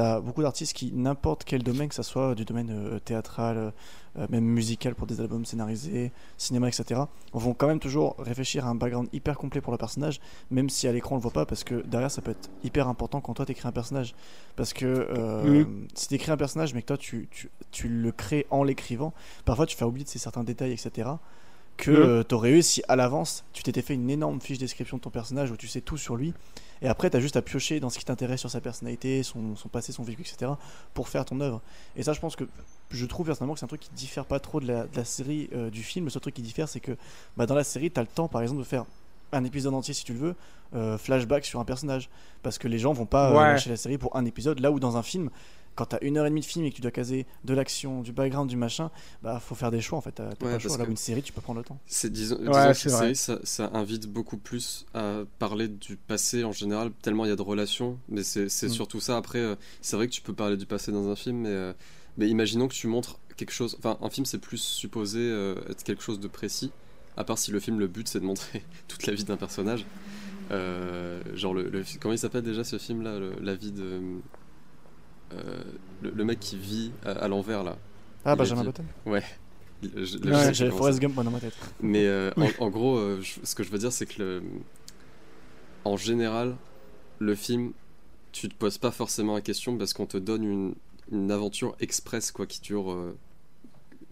t'as 0.00 0.18
beaucoup 0.18 0.40
d'artistes 0.40 0.72
qui, 0.72 0.92
n'importe 0.94 1.44
quel 1.44 1.62
domaine, 1.62 1.90
que 1.90 1.94
ça 1.94 2.02
soit 2.02 2.34
du 2.34 2.46
domaine 2.46 2.70
euh, 2.70 2.98
théâtral, 2.98 3.74
euh, 4.18 4.26
même 4.30 4.44
musical 4.44 4.94
pour 4.94 5.06
des 5.06 5.20
albums 5.20 5.44
scénarisés, 5.44 6.10
cinéma, 6.38 6.68
etc., 6.68 7.02
vont 7.34 7.52
quand 7.52 7.66
même 7.66 7.80
toujours 7.80 8.16
réfléchir 8.18 8.64
à 8.64 8.70
un 8.70 8.74
background 8.74 9.10
hyper 9.12 9.36
complet 9.36 9.60
pour 9.60 9.72
le 9.72 9.78
personnage, 9.78 10.22
même 10.50 10.70
si 10.70 10.88
à 10.88 10.92
l'écran 10.92 11.16
on 11.16 11.18
le 11.18 11.22
voit 11.22 11.32
pas, 11.32 11.44
parce 11.44 11.64
que 11.64 11.82
derrière 11.82 12.10
ça 12.10 12.22
peut 12.22 12.30
être 12.30 12.48
hyper 12.64 12.88
important 12.88 13.20
quand 13.20 13.34
toi 13.34 13.44
t'écris 13.44 13.68
un 13.68 13.72
personnage. 13.72 14.14
Parce 14.56 14.72
que 14.72 14.86
euh, 14.86 15.66
si 15.94 16.08
t'écris 16.08 16.32
un 16.32 16.38
personnage 16.38 16.72
mais 16.72 16.80
que 16.80 16.86
toi 16.86 16.96
tu, 16.96 17.28
tu, 17.30 17.50
tu 17.70 17.88
le 17.88 18.10
crées 18.10 18.46
en 18.48 18.64
l'écrivant, 18.64 19.12
parfois 19.44 19.66
tu 19.66 19.76
fais 19.76 19.84
oublier 19.84 20.04
de 20.04 20.08
ces 20.08 20.18
certains 20.18 20.44
détails, 20.44 20.72
etc 20.72 21.10
que 21.80 21.90
Mhm. 21.90 21.96
euh, 21.96 22.22
t'aurais 22.22 22.50
eu 22.50 22.62
si 22.62 22.82
à 22.88 22.96
l'avance 22.96 23.44
tu 23.52 23.62
t'étais 23.62 23.82
fait 23.82 23.94
une 23.94 24.08
énorme 24.10 24.40
fiche 24.40 24.58
description 24.58 24.96
de 24.98 25.02
ton 25.02 25.10
personnage 25.10 25.50
où 25.50 25.56
tu 25.56 25.66
sais 25.68 25.80
tout 25.80 25.96
sur 25.96 26.16
lui 26.16 26.32
et 26.82 26.88
après 26.88 27.10
t'as 27.10 27.20
juste 27.20 27.36
à 27.36 27.42
piocher 27.42 27.80
dans 27.80 27.90
ce 27.90 27.98
qui 27.98 28.04
t'intéresse 28.04 28.40
sur 28.40 28.50
sa 28.50 28.60
personnalité, 28.60 29.22
son, 29.22 29.56
son 29.56 29.68
passé, 29.68 29.92
son 29.92 30.02
vécu, 30.02 30.22
etc. 30.22 30.52
pour 30.94 31.08
faire 31.08 31.24
ton 31.24 31.40
œuvre. 31.40 31.60
Et 31.96 32.02
ça, 32.02 32.12
je 32.12 32.20
pense 32.20 32.36
que 32.36 32.44
je 32.90 33.04
trouve 33.06 33.26
personnellement 33.26 33.54
que 33.54 33.60
c'est 33.60 33.64
un 33.66 33.68
truc 33.68 33.80
qui 33.82 33.90
diffère 33.90 34.24
pas 34.24 34.40
trop 34.40 34.60
de 34.60 34.66
la, 34.66 34.84
de 34.86 34.96
la 34.96 35.04
série 35.04 35.48
euh, 35.52 35.70
du 35.70 35.82
film. 35.82 36.06
Le 36.06 36.10
seul 36.10 36.22
truc 36.22 36.34
qui 36.34 36.42
diffère, 36.42 36.68
c'est 36.68 36.80
que 36.80 36.96
bah, 37.36 37.46
dans 37.46 37.54
la 37.54 37.64
série, 37.64 37.90
t'as 37.90 38.00
le 38.00 38.06
temps 38.08 38.28
par 38.28 38.40
exemple 38.42 38.60
de 38.60 38.66
faire 38.66 38.84
un 39.32 39.44
épisode 39.44 39.74
entier 39.74 39.94
si 39.94 40.04
tu 40.04 40.12
le 40.12 40.18
veux, 40.18 40.34
euh, 40.74 40.98
flashback 40.98 41.44
sur 41.44 41.60
un 41.60 41.64
personnage 41.64 42.08
parce 42.42 42.58
que 42.58 42.66
les 42.66 42.78
gens 42.78 42.92
vont 42.92 43.06
pas 43.06 43.30
Ouais. 43.30 43.36
lâcher 43.52 43.70
la 43.70 43.76
série 43.76 43.96
pour 43.98 44.16
un 44.16 44.24
épisode 44.24 44.58
là 44.60 44.72
où 44.72 44.80
dans 44.80 44.96
un 44.96 45.02
film 45.04 45.30
quand 45.80 45.86
t'as 45.86 45.98
une 46.02 46.18
heure 46.18 46.26
et 46.26 46.28
demie 46.28 46.42
de 46.42 46.46
film 46.46 46.66
et 46.66 46.70
que 46.70 46.76
tu 46.76 46.82
dois 46.82 46.90
caser 46.90 47.24
de 47.46 47.54
l'action, 47.54 48.02
du 48.02 48.12
background, 48.12 48.50
du 48.50 48.56
machin, 48.56 48.90
bah 49.22 49.40
faut 49.40 49.54
faire 49.54 49.70
des 49.70 49.80
choix 49.80 49.96
en 49.96 50.02
fait. 50.02 50.12
T'as 50.12 50.24
t'as 50.34 50.44
Ouais, 50.44 50.52
pas 50.52 50.52
le 50.52 50.58
choix. 50.58 50.76
Là 50.76 50.84
où 50.84 50.90
une 50.90 50.96
série, 50.98 51.22
tu 51.22 51.32
peux 51.32 51.40
prendre 51.40 51.58
le 51.58 51.64
temps. 51.64 51.78
C'est 51.86 52.12
disons, 52.12 52.36
Ouais, 52.36 52.50
disons 52.50 52.68
que 52.72 52.74
c'est 52.74 52.88
la 52.90 52.96
vrai. 52.96 53.14
série, 53.14 53.16
ça, 53.16 53.38
ça 53.44 53.70
invite 53.72 54.06
beaucoup 54.06 54.36
plus 54.36 54.84
à 54.92 55.22
parler 55.38 55.68
du 55.68 55.96
passé 55.96 56.44
en 56.44 56.52
général, 56.52 56.90
tellement 57.00 57.24
il 57.24 57.28
y 57.28 57.32
a 57.32 57.36
de 57.36 57.40
relations. 57.42 57.98
Mais 58.10 58.22
c'est 58.22 58.50
c'est 58.50 58.66
Mm. 58.66 58.70
surtout 58.70 59.00
ça. 59.00 59.16
Après, 59.16 59.38
euh, 59.38 59.54
c'est 59.80 59.96
vrai 59.96 60.06
que 60.06 60.12
tu 60.12 60.20
peux 60.20 60.34
parler 60.34 60.58
du 60.58 60.66
passé 60.66 60.92
dans 60.92 61.08
un 61.08 61.16
film, 61.16 61.38
mais, 61.38 61.48
euh, 61.48 61.72
mais 62.18 62.28
imaginons 62.28 62.68
que 62.68 62.74
tu 62.74 62.86
montres 62.86 63.18
quelque 63.38 63.52
chose. 63.52 63.74
Enfin, 63.78 63.96
un 64.02 64.10
film, 64.10 64.26
c'est 64.26 64.38
plus 64.38 64.58
supposé 64.62 65.18
euh, 65.20 65.54
être 65.70 65.82
quelque 65.82 66.02
chose 66.02 66.20
de 66.20 66.28
précis. 66.28 66.72
À 67.16 67.24
part 67.24 67.38
si 67.38 67.50
le 67.52 67.58
film, 67.60 67.78
le 67.78 67.86
but, 67.88 68.06
c'est 68.06 68.20
de 68.20 68.24
montrer 68.26 68.62
toute 68.88 69.06
la 69.06 69.14
vie 69.14 69.24
d'un 69.24 69.38
personnage. 69.38 69.86
Euh, 70.50 71.22
genre, 71.34 71.54
le, 71.54 71.68
le- 71.68 71.84
comment 72.00 72.12
il 72.14 72.18
s'appelle 72.18 72.42
déjà 72.42 72.64
ce 72.64 72.76
film-là 72.78 73.18
le- 73.18 73.34
La 73.40 73.54
vie 73.54 73.72
de. 73.72 74.00
Euh, 75.32 75.62
le, 76.02 76.10
le 76.10 76.24
mec 76.24 76.40
qui 76.40 76.56
vit 76.56 76.92
à, 77.04 77.10
à 77.12 77.28
l'envers, 77.28 77.62
là. 77.64 77.76
Ah, 78.24 78.36
Benjamin 78.36 78.64
Button 78.64 78.84
Ouais. 79.06 79.22
Je- 79.82 80.18
Ouais, 80.18 80.52
J'avais 80.52 80.70
Forrest 80.70 80.98
Gump 81.00 81.14
moi, 81.14 81.24
dans 81.24 81.30
ma 81.30 81.40
tête. 81.40 81.54
mais 81.80 82.06
euh, 82.06 82.30
en, 82.36 82.64
en 82.66 82.68
gros, 82.70 82.96
euh, 82.98 83.20
je- 83.22 83.40
ce 83.44 83.54
que 83.54 83.62
je 83.62 83.70
veux 83.70 83.78
dire, 83.78 83.92
c'est 83.92 84.04
que 84.06 84.22
le, 84.22 84.42
en 85.84 85.96
général, 85.96 86.56
le 87.18 87.34
film, 87.34 87.72
tu 88.32 88.48
te 88.48 88.54
poses 88.54 88.78
pas 88.78 88.90
forcément 88.90 89.34
la 89.34 89.40
question 89.40 89.76
parce 89.78 89.92
qu'on 89.94 90.06
te 90.06 90.16
donne 90.18 90.44
une, 90.44 90.74
une 91.10 91.30
aventure 91.30 91.74
express 91.80 92.30
quoi, 92.30 92.46
qui 92.46 92.60
dure 92.60 92.92
euh, 92.92 93.16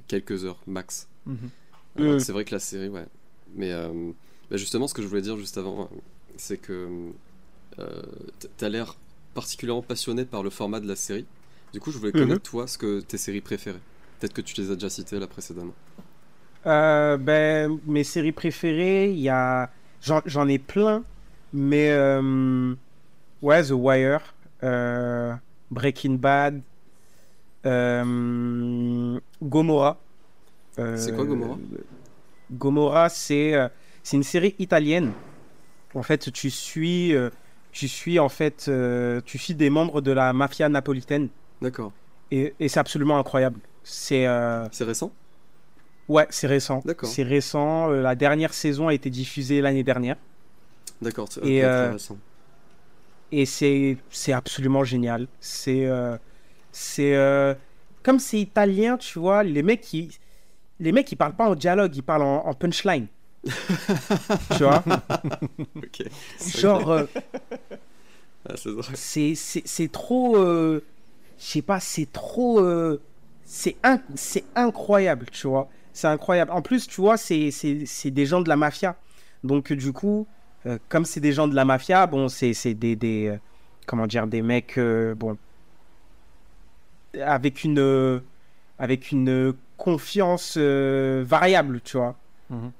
quelques 0.07 0.45
heures 0.45 0.61
max. 0.67 1.09
Mhm. 1.27 2.19
C'est 2.21 2.33
vrai 2.33 2.45
que 2.45 2.55
la 2.55 2.61
série, 2.61 2.89
ouais. 2.89 3.07
Mais 3.55 3.73
euh, 3.73 4.13
bah, 4.51 4.57
justement, 4.57 4.87
ce 4.89 4.95
que 4.95 5.03
je 5.03 5.07
voulais 5.09 5.21
dire 5.23 5.37
juste 5.37 5.59
avant, 5.59 5.83
euh, 5.83 5.97
c'est 6.37 6.57
que 6.59 7.11
euh, 7.79 8.03
t- 8.39 8.49
t'as 8.57 8.69
l'air 8.69 8.97
particulièrement 9.35 9.83
passionné 9.83 10.25
par 10.25 10.43
le 10.43 10.51
format 10.51 10.81
de 10.81 10.89
la 10.89 10.97
série. 10.97 11.27
Du 11.73 11.81
coup, 11.81 11.91
je 11.93 11.99
voulais 11.99 12.13
Mhm. 12.15 12.19
connaître, 12.19 12.43
toi, 12.51 12.67
ce 12.67 12.79
que 12.79 13.01
tes 13.01 13.19
séries 13.19 13.41
préférées. 13.43 13.83
Peut-être 14.19 14.33
que 14.35 14.41
tu 14.43 14.61
les 14.61 14.71
as 14.71 14.75
déjà 14.75 14.91
citées 14.91 15.19
là 15.19 15.27
précédemment. 15.29 15.75
Euh, 16.67 17.17
ben, 17.19 17.79
mes 17.87 18.05
séries 18.05 18.33
préférées, 18.33 19.11
il 19.11 19.21
y 19.21 19.29
a. 19.29 19.71
J'en 20.01 20.49
ai 20.49 20.59
plein, 20.59 21.05
mais. 21.53 21.91
euh, 21.91 22.75
Ouais, 23.43 23.63
The 23.65 23.71
Wire, 23.73 24.35
euh, 24.65 25.35
Breaking 25.71 26.15
Bad, 26.15 26.63
Gomorrah. 29.43 29.97
C'est 30.97 31.13
quoi, 31.15 31.25
Gomorrah? 31.25 31.59
Gomorrah, 32.51 33.09
c'est 33.09 33.55
c'est 34.03 34.17
une 34.17 34.23
série 34.23 34.55
italienne. 34.59 35.13
En 35.95 36.03
fait, 36.03 36.33
tu 36.33 36.51
suis, 36.51 37.15
tu 37.79 37.87
suis 37.89 38.19
en 38.19 38.29
fait, 38.29 38.67
euh, 38.69 39.21
tu 39.25 39.39
suis 39.39 39.55
des 39.55 39.71
membres 39.71 40.01
de 40.01 40.11
la 40.13 40.33
mafia 40.33 40.69
napolitaine 40.69 41.29
D'accord. 41.63 41.93
et, 42.31 42.55
et 42.59 42.69
c'est 42.69 42.81
absolument 42.81 43.19
incroyable. 43.19 43.61
C'est 43.85 44.27
euh, 44.27 44.67
C'est 44.73 44.85
récent? 44.85 45.13
Ouais, 46.09 46.27
c'est 46.31 46.47
récent. 46.49 46.83
D'accord. 46.85 47.09
C'est 47.09 47.23
récent. 47.23 47.91
Euh, 47.91 48.03
La 48.03 48.15
dernière 48.17 48.53
saison 48.55 48.89
a 48.89 48.95
été 48.95 49.11
diffusée 49.11 49.61
l'année 49.61 49.85
dernière 49.85 50.17
D'accord. 51.01 51.29
c'est- 51.31 51.45
Et, 51.47 51.65
ok, 51.65 51.71
très 51.71 51.91
récent. 51.93 52.19
et 53.31 53.47
c'est 53.47 53.97
c'est 54.11 54.33
absolument 54.33 54.85
génial. 54.85 55.29
C'est 55.41 55.87
c'est 56.73 57.15
comme 58.03 58.19
c'est 58.19 58.41
italien, 58.41 58.97
tu 58.97 59.19
vois, 59.19 59.43
les 59.45 59.63
mecs 59.63 59.83
qui 59.83 60.11
les 60.81 60.93
mecs 60.93 61.11
ils 61.13 61.17
parlent 61.17 61.37
pas 61.37 61.49
en 61.49 61.55
dialogue, 61.55 61.95
ils 61.97 62.03
parlent 62.03 62.23
en, 62.23 62.47
en 62.47 62.55
punchline. 62.55 63.07
Tu 64.57 64.63
vois, 64.65 64.83
genre 66.55 66.91
euh, 66.91 67.07
Ah, 68.49 68.55
c'est 68.95 69.93
trop 69.93 70.37
euh, 70.37 70.83
je 71.39 71.45
sais 71.45 71.63
pas, 71.63 71.81
c'est 71.81 72.11
trop 72.13 72.61
euh, 72.61 73.01
c'est 73.45 73.77
in- 73.83 74.01
c'est 74.15 74.45
incroyable, 74.55 75.27
tu 75.31 75.47
vois. 75.49 75.69
C'est 75.93 76.07
incroyable. 76.09 76.53
En 76.53 76.63
plus, 76.63 76.87
tu 76.87 77.01
vois, 77.01 77.17
c'est 77.17 77.51
c'est 77.51 77.85
c'est 77.87 78.11
des 78.11 78.27
gens 78.27 78.41
de 78.41 78.49
la 78.49 78.57
mafia. 78.57 78.97
Donc 79.45 79.73
du 79.73 79.93
coup, 79.93 80.27
euh, 80.67 80.79
comme 80.89 81.05
c'est 81.05 81.21
des 81.21 81.33
gens 81.33 81.49
de 81.49 81.55
la 81.55 81.65
mafia, 81.65 82.07
bon, 82.07 82.29
c'est 82.29 82.55
c'est 82.55 82.75
des 82.75 82.97
des 82.97 83.29
euh, 83.29 83.39
comment 83.87 84.07
dire 84.07 84.27
des 84.27 84.43
mecs 84.43 84.79
euh, 84.79 85.15
bon 85.15 85.37
avec 87.21 87.65
une 87.65 88.23
avec 88.79 89.11
une 89.13 89.55
confiance 89.77 90.57
variable, 90.57 91.81
tu 91.83 91.97
vois. 91.97 92.17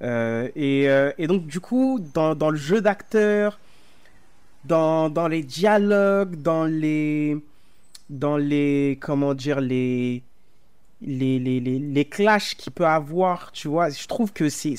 Euh, 0.01 0.49
et, 0.55 0.89
euh, 0.89 1.11
et 1.17 1.27
donc, 1.27 1.45
du 1.45 1.59
coup, 1.59 1.99
dans, 2.13 2.49
le 2.49 2.57
jeu 2.57 2.81
d'acteur, 2.81 3.59
dans, 4.65 5.27
les 5.29 5.43
dialogues, 5.43 6.35
dans 6.41 6.65
les. 6.65 7.37
Dans 8.09 8.37
les. 8.37 8.97
Comment 9.01 9.33
dire 9.33 9.61
Les. 9.61 10.23
Les, 11.01 11.39
les, 11.39 11.61
les, 11.61 12.05
clashs 12.05 12.55
qu'il 12.55 12.73
peut 12.73 12.85
avoir, 12.85 13.53
tu 13.53 13.69
vois, 13.69 13.89
je 13.89 14.05
trouve 14.05 14.33
que 14.33 14.49
c'est 14.49 14.75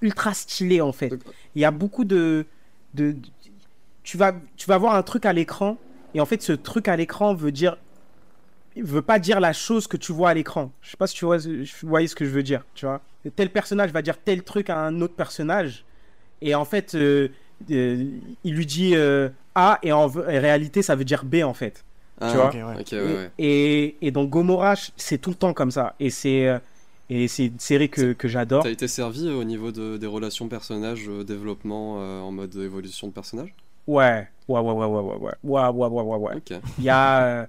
ultra 0.00 0.34
stylé 0.34 0.80
en 0.80 0.90
fait. 0.90 1.12
Il 1.54 1.62
y 1.62 1.64
a 1.64 1.70
beaucoup 1.70 2.04
de. 2.04 2.46
de, 2.94 3.14
tu, 4.02 4.16
vas, 4.16 4.32
tu 4.56 4.66
vas 4.66 4.76
voir 4.76 4.96
un 4.96 5.04
truc 5.04 5.24
à 5.24 5.32
l'écran, 5.32 5.78
et 6.14 6.20
en 6.20 6.26
fait, 6.26 6.42
ce 6.42 6.52
truc 6.52 6.88
à 6.88 6.96
l'écran 6.96 7.32
veut 7.34 7.52
dire. 7.52 7.76
veut 8.74 9.02
pas 9.02 9.20
dire 9.20 9.38
la 9.38 9.52
chose 9.52 9.86
que 9.86 9.96
tu 9.96 10.10
vois 10.10 10.30
à 10.30 10.34
l'écran. 10.34 10.72
Je 10.80 10.90
sais 10.90 10.96
pas 10.96 11.06
si 11.06 11.14
tu 11.14 11.26
vois, 11.26 11.38
ce 11.38 12.14
que 12.16 12.24
je 12.24 12.30
veux 12.30 12.42
dire, 12.42 12.64
tu 12.74 12.84
vois. 12.84 13.00
Tel 13.30 13.50
personnage 13.50 13.92
va 13.92 14.02
dire 14.02 14.18
tel 14.18 14.42
truc 14.42 14.70
à 14.70 14.78
un 14.78 15.00
autre 15.00 15.14
personnage, 15.14 15.84
et 16.40 16.54
en 16.54 16.64
fait, 16.64 16.94
euh, 16.94 17.28
euh, 17.70 18.04
il 18.44 18.54
lui 18.54 18.66
dit 18.66 18.96
euh, 18.96 19.28
A, 19.54 19.78
et 19.82 19.92
en, 19.92 20.08
réalité, 20.08 20.82
ça 20.82 20.96
veut 20.96 21.04
dire 21.04 21.24
B 21.24 21.36
en 21.44 21.54
fait. 21.54 21.84
Ah, 22.20 22.30
Tu 22.30 22.36
vois 22.36 22.50
ouais. 22.50 22.84
ouais, 22.92 23.00
ouais. 23.00 23.30
Et, 23.38 23.96
et 24.00 24.10
dans 24.10 24.24
Gomorrah, 24.24 24.74
c'est 24.96 25.18
tout 25.18 25.30
le 25.30 25.36
temps 25.36 25.52
comme 25.52 25.70
ça. 25.70 25.94
Et 26.00 26.10
c'est 26.10 26.46
euh, 26.46 26.58
et 27.10 27.28
c'est 27.28 27.46
une 27.46 27.58
série 27.58 27.90
que, 27.90 28.12
que 28.14 28.26
j'adore. 28.26 28.62
T'as 28.62 28.70
été 28.70 28.88
servi 28.88 29.28
au 29.28 29.44
niveau 29.44 29.70
de- 29.70 29.98
des 29.98 30.06
relations 30.06 30.48
personnages, 30.48 31.08
euh, 31.08 31.24
développement 31.24 31.96
euh, 31.98 32.20
en 32.20 32.32
mode 32.32 32.54
évolution 32.56 33.06
de 33.08 33.12
personnage? 33.12 33.54
Ouais, 33.86 34.28
ouais, 34.48 34.60
ouais, 34.60 34.72
ouais, 34.72 34.86
ouais, 34.86 35.02
ouais, 35.02 35.32
ouais, 35.42 35.68
ouais, 35.68 35.88
ouais, 35.88 36.02
ouais, 36.02 36.16
ouais. 36.16 36.42
Il 36.78 36.84
y 36.84 36.88
a, 36.88 37.24
euh, 37.24 37.46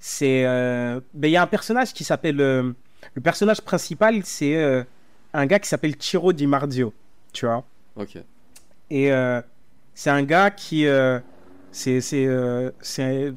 c'est, 0.00 0.44
euh, 0.46 1.00
ben, 1.14 1.28
il 1.28 1.32
y 1.32 1.36
a 1.36 1.42
un 1.42 1.46
personnage 1.46 1.92
qui 1.92 2.02
s'appelle, 2.02 2.40
euh, 2.40 2.72
le 3.14 3.20
personnage 3.22 3.60
principal, 3.60 4.22
c'est 4.24 4.56
euh, 4.56 4.84
un 5.32 5.46
gars 5.46 5.58
qui 5.58 5.68
s'appelle 5.68 5.96
Ciro 5.98 6.32
Di 6.32 6.46
Marzio, 6.46 6.92
tu 7.32 7.46
vois. 7.46 7.64
Ok. 7.96 8.16
Et 8.90 9.12
euh, 9.12 9.40
c'est 9.94 10.10
un 10.10 10.22
gars 10.22 10.50
qui, 10.50 10.86
euh, 10.86 11.18
c'est, 11.70 12.00
c'est, 12.00 12.26
euh, 12.26 12.70
c'est, 12.80 13.32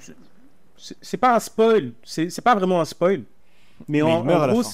c'est- 0.78 0.97
c'est 1.01 1.17
pas 1.17 1.36
un 1.36 1.39
spoil, 1.39 1.93
c'est, 2.04 2.30
c'est 2.30 2.41
pas 2.41 2.56
vraiment 2.56 2.82
un 2.82 2.86
spoil, 2.86 3.23
mais, 3.88 4.01
Mais 4.01 4.01
en, 4.01 4.19
il 4.21 4.25
meurt 4.25 4.39
en 4.39 4.43
à 4.43 4.47
la 4.47 4.54
gros, 4.54 4.63
fin. 4.63 4.69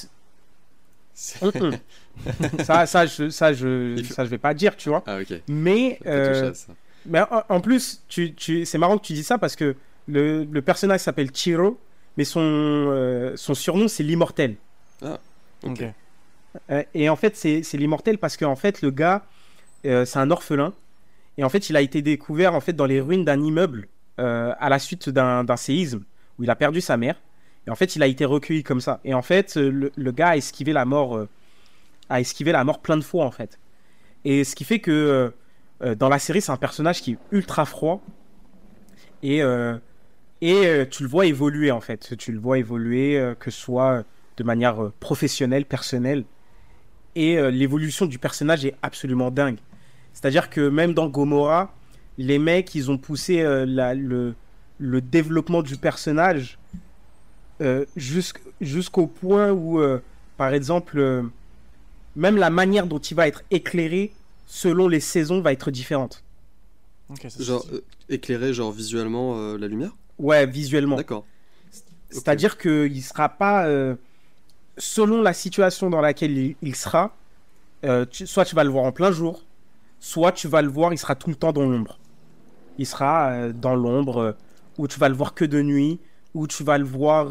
ça, 2.64 2.86
ça, 2.86 3.06
je, 3.06 3.30
ça, 3.30 3.54
je, 3.54 4.02
ça, 4.04 4.26
je 4.26 4.30
vais 4.30 4.38
pas 4.38 4.54
dire, 4.54 4.76
tu 4.76 4.90
vois. 4.90 5.04
Ah, 5.06 5.20
ok. 5.22 5.34
Mais 5.48 6.00
euh, 6.06 6.54
ça. 6.54 6.74
mais 7.06 7.22
en, 7.22 7.44
en 7.50 7.62
plus, 7.62 8.04
tu, 8.08 8.34
tu, 8.34 8.66
c'est 8.66 8.78
marrant 8.78 8.98
que 8.98 9.06
tu 9.06 9.14
dis 9.14 9.24
ça 9.24 9.38
parce 9.38 9.56
que 9.56 9.76
le, 10.08 10.44
le 10.46 10.62
personnage 10.62 11.02
s'appelle 11.02 11.32
Chiro, 11.32 11.80
mais 12.18 12.24
son, 12.24 12.40
euh, 12.42 13.34
son 13.36 13.54
surnom 13.54 13.88
c'est 13.88 14.04
l'immortel. 14.04 14.56
Ok. 15.02 15.20
Ok. 15.64 15.84
Euh, 16.70 16.84
et 16.94 17.10
en 17.10 17.16
fait, 17.16 17.36
c'est, 17.36 17.62
l'immortel 17.74 18.18
parce 18.18 18.38
qu'en 18.38 18.56
fait, 18.56 18.82
le 18.82 18.92
gars, 18.92 19.24
euh, 19.86 20.06
c'est 20.06 20.20
un 20.20 20.32
orphelin. 20.32 20.74
Et 21.38 21.44
en 21.44 21.50
fait, 21.50 21.70
il 21.70 21.78
a 21.78 21.82
été 21.82 22.02
découvert 22.02 22.56
en 22.56 22.60
fait 22.60 22.74
dans 22.74 22.86
les 22.86 23.00
ruines 23.00 23.24
d'un 23.24 23.42
immeuble 23.42 23.88
euh, 24.20 24.54
à 24.60 24.70
la 24.70 24.80
suite 24.80 25.10
d'un, 25.10 25.46
séisme 25.56 26.04
où 26.38 26.44
il 26.44 26.50
a 26.50 26.56
perdu 26.56 26.82
sa 26.82 26.98
mère. 26.98 27.16
Et 27.68 27.72
en 27.72 27.76
fait, 27.76 27.96
il 27.96 28.04
a 28.04 28.08
été 28.08 28.26
recueilli 28.26 28.64
comme 28.64 28.82
ça. 28.82 29.00
Et 29.06 29.14
en 29.14 29.22
fait, 29.22 29.56
le, 29.56 29.92
le 29.96 30.12
gars 30.12 30.30
a 30.30 30.38
esquivé 30.38 30.74
la 30.74 30.84
mort, 30.84 31.16
euh, 31.16 31.30
a 32.10 32.20
esquivé 32.20 32.52
la 32.52 32.64
mort 32.64 32.80
plein 32.80 32.98
de 32.98 33.04
fois 33.04 33.26
en 33.26 33.32
fait. 33.32 33.60
Et 34.26 34.44
ce 34.44 34.56
qui 34.56 34.64
fait 34.64 34.80
que 34.80 35.34
dans 35.98 36.10
la 36.10 36.20
série, 36.20 36.42
c'est 36.42 36.52
un 36.52 36.58
personnage 36.58 37.02
qui 37.02 37.14
est 37.14 37.18
ultra 37.32 37.66
froid. 37.66 38.04
Et, 39.24 39.42
euh, 39.42 39.78
et 40.42 40.66
euh, 40.66 40.86
tu 40.90 41.04
le 41.04 41.10
vois 41.10 41.26
évoluer 41.26 41.72
en 41.72 41.82
fait. 41.82 42.16
Tu 42.18 42.32
le 42.32 42.40
vois 42.40 42.58
évoluer, 42.58 43.18
euh, 43.18 43.36
que 43.36 43.52
ce 43.52 43.60
soit 43.60 44.04
de 44.42 44.48
manière 44.48 44.84
euh, 44.84 44.94
professionnelle, 45.00 45.66
personnelle. 45.66 46.24
Et 47.16 47.38
euh, 47.38 47.52
l'évolution 47.52 48.06
du 48.08 48.18
personnage 48.18 48.66
est 48.66 48.76
absolument 48.82 49.30
dingue. 49.32 49.60
C'est-à-dire 50.14 50.50
que 50.50 50.68
même 50.68 50.94
dans 50.94 51.08
Gomorrah, 51.08 51.74
les 52.18 52.40
mecs, 52.40 52.74
ils 52.74 52.90
ont 52.90 52.98
poussé 52.98 53.42
euh, 53.42 53.66
la- 53.66 53.94
le, 53.94 54.34
le 54.80 55.02
développement 55.02 55.62
du 55.62 55.78
personnage 55.78 56.58
euh, 57.62 57.86
jusqu'- 57.96 58.42
jusqu'au 58.60 59.06
point 59.08 59.52
où, 59.52 59.80
euh, 59.80 60.00
par 60.38 60.54
exemple, 60.54 60.98
euh, 60.98 61.22
même 62.16 62.38
la 62.38 62.50
manière 62.50 62.88
dont 62.88 63.00
il 63.00 63.16
va 63.16 63.28
être 63.28 63.44
éclairé 63.52 64.12
selon 64.48 64.88
les 64.88 65.00
saisons 65.00 65.42
va 65.42 65.54
être 65.54 65.70
différente. 65.70 66.24
Ok, 67.10 67.20
ça, 67.24 67.30
c'est 67.30 67.44
Genre 67.44 67.66
euh, 67.72 67.82
éclairer 68.10 68.54
genre 68.54 68.72
visuellement 68.72 69.38
euh, 69.38 69.58
la 69.58 69.68
lumière? 69.68 69.92
Ouais, 70.18 70.46
visuellement. 70.48 70.96
D'accord. 70.98 71.26
C'est-à-dire 72.10 72.58
qu'il 72.58 72.94
ne 72.94 73.02
sera 73.02 73.30
pas, 73.30 73.68
euh, 73.68 73.96
selon 74.82 75.22
la 75.22 75.34
situation 75.34 75.90
dans 75.90 76.02
laquelle 76.02 76.38
il, 76.38 76.56
il 76.62 76.76
sera, 76.76 77.16
euh, 77.86 78.06
tu- 78.10 78.26
soit 78.28 78.46
tu 78.46 78.56
vas 78.56 78.64
le 78.64 78.70
voir 78.72 78.84
en 78.86 78.92
plein 78.92 79.12
jour, 79.12 79.44
soit 80.00 80.32
tu 80.32 80.48
vas 80.48 80.62
le 80.62 80.70
voir, 80.70 80.92
il 80.92 80.98
sera 80.98 81.16
tout 81.16 81.30
le 81.30 81.36
temps 81.36 81.52
dans 81.54 81.62
l'ombre. 81.66 82.00
Il 82.78 82.86
sera 82.88 83.30
euh, 83.32 83.54
dans 83.54 83.76
l'ombre, 83.76 84.18
euh, 84.18 84.32
ou 84.78 84.88
tu 84.88 85.00
vas 85.00 85.10
le 85.10 85.16
voir 85.16 85.34
que 85.34 85.46
de 85.46 85.62
nuit, 85.62 86.00
où 86.34 86.48
tu 86.48 86.64
vas 86.64 86.78
le 86.78 86.86
voir 86.86 87.28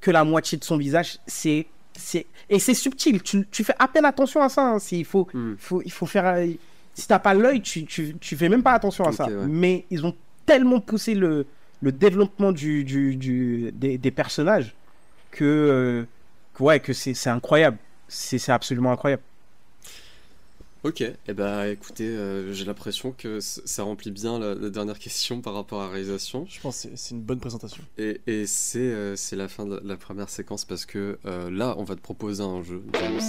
que 0.00 0.10
la 0.10 0.22
moitié 0.24 0.56
de 0.58 0.64
son 0.64 0.76
visage. 0.76 1.18
C'est, 1.26 1.66
c'est, 1.96 2.26
et 2.50 2.58
c'est 2.58 2.74
subtil. 2.74 3.22
Tu, 3.22 3.46
tu 3.50 3.64
fais 3.64 3.74
à 3.78 3.88
peine 3.88 4.04
attention 4.04 4.42
à 4.42 4.48
ça. 4.48 4.62
hein. 4.74 4.78
Il 4.92 5.04
faut, 5.04 5.26
Hmm. 5.32 5.54
faut, 5.58 5.82
il 5.84 5.90
faut 5.92 6.06
faire. 6.06 6.36
Si 6.94 7.08
t'as 7.08 7.18
pas 7.18 7.34
l'œil, 7.34 7.60
tu, 7.62 7.84
tu, 7.86 8.14
tu 8.20 8.36
fais 8.36 8.48
même 8.48 8.62
pas 8.62 8.72
attention 8.72 9.04
à 9.04 9.12
ça. 9.12 9.26
ouais. 9.26 9.46
Mais 9.48 9.84
ils 9.90 10.04
ont 10.06 10.14
tellement 10.46 10.78
poussé 10.78 11.14
le, 11.14 11.46
le 11.80 11.90
développement 11.90 12.52
du, 12.52 12.84
du, 12.84 13.16
du- 13.16 13.72
des, 13.72 13.98
des 13.98 14.10
personnages 14.12 14.74
que 15.32 16.06
ouais, 16.60 16.80
que 16.80 16.92
c'est, 16.92 17.14
c'est 17.14 17.30
incroyable. 17.30 17.78
C'est, 18.08 18.38
c'est 18.38 18.52
absolument 18.52 18.92
incroyable. 18.92 19.22
Ok, 20.82 21.00
et 21.00 21.14
eh 21.28 21.32
bah 21.32 21.66
écoutez, 21.68 22.06
euh, 22.06 22.52
j'ai 22.52 22.66
l'impression 22.66 23.12
que 23.16 23.40
ça 23.40 23.84
remplit 23.84 24.10
bien 24.10 24.38
la, 24.38 24.54
la 24.54 24.68
dernière 24.68 24.98
question 24.98 25.40
par 25.40 25.54
rapport 25.54 25.80
à 25.80 25.86
la 25.86 25.90
réalisation. 25.92 26.44
Je 26.46 26.60
pense 26.60 26.76
que 26.76 26.82
c'est- 26.90 26.96
c'est 26.96 27.14
une 27.14 27.22
bonne 27.22 27.40
présentation. 27.40 27.82
Et, 27.96 28.20
et 28.26 28.46
c'est 28.46 28.80
euh, 28.80 29.16
c'est 29.16 29.34
la 29.36 29.48
fin 29.48 29.64
de 29.64 29.76
la, 29.76 29.80
la 29.82 29.96
première 29.96 30.28
séquence 30.28 30.66
parce 30.66 30.84
que 30.84 31.18
euh, 31.24 31.50
là, 31.50 31.74
on 31.78 31.84
va 31.84 31.96
te 31.96 32.02
proposer 32.02 32.42
un 32.42 32.62
jeu, 32.62 32.82
James. 32.92 33.20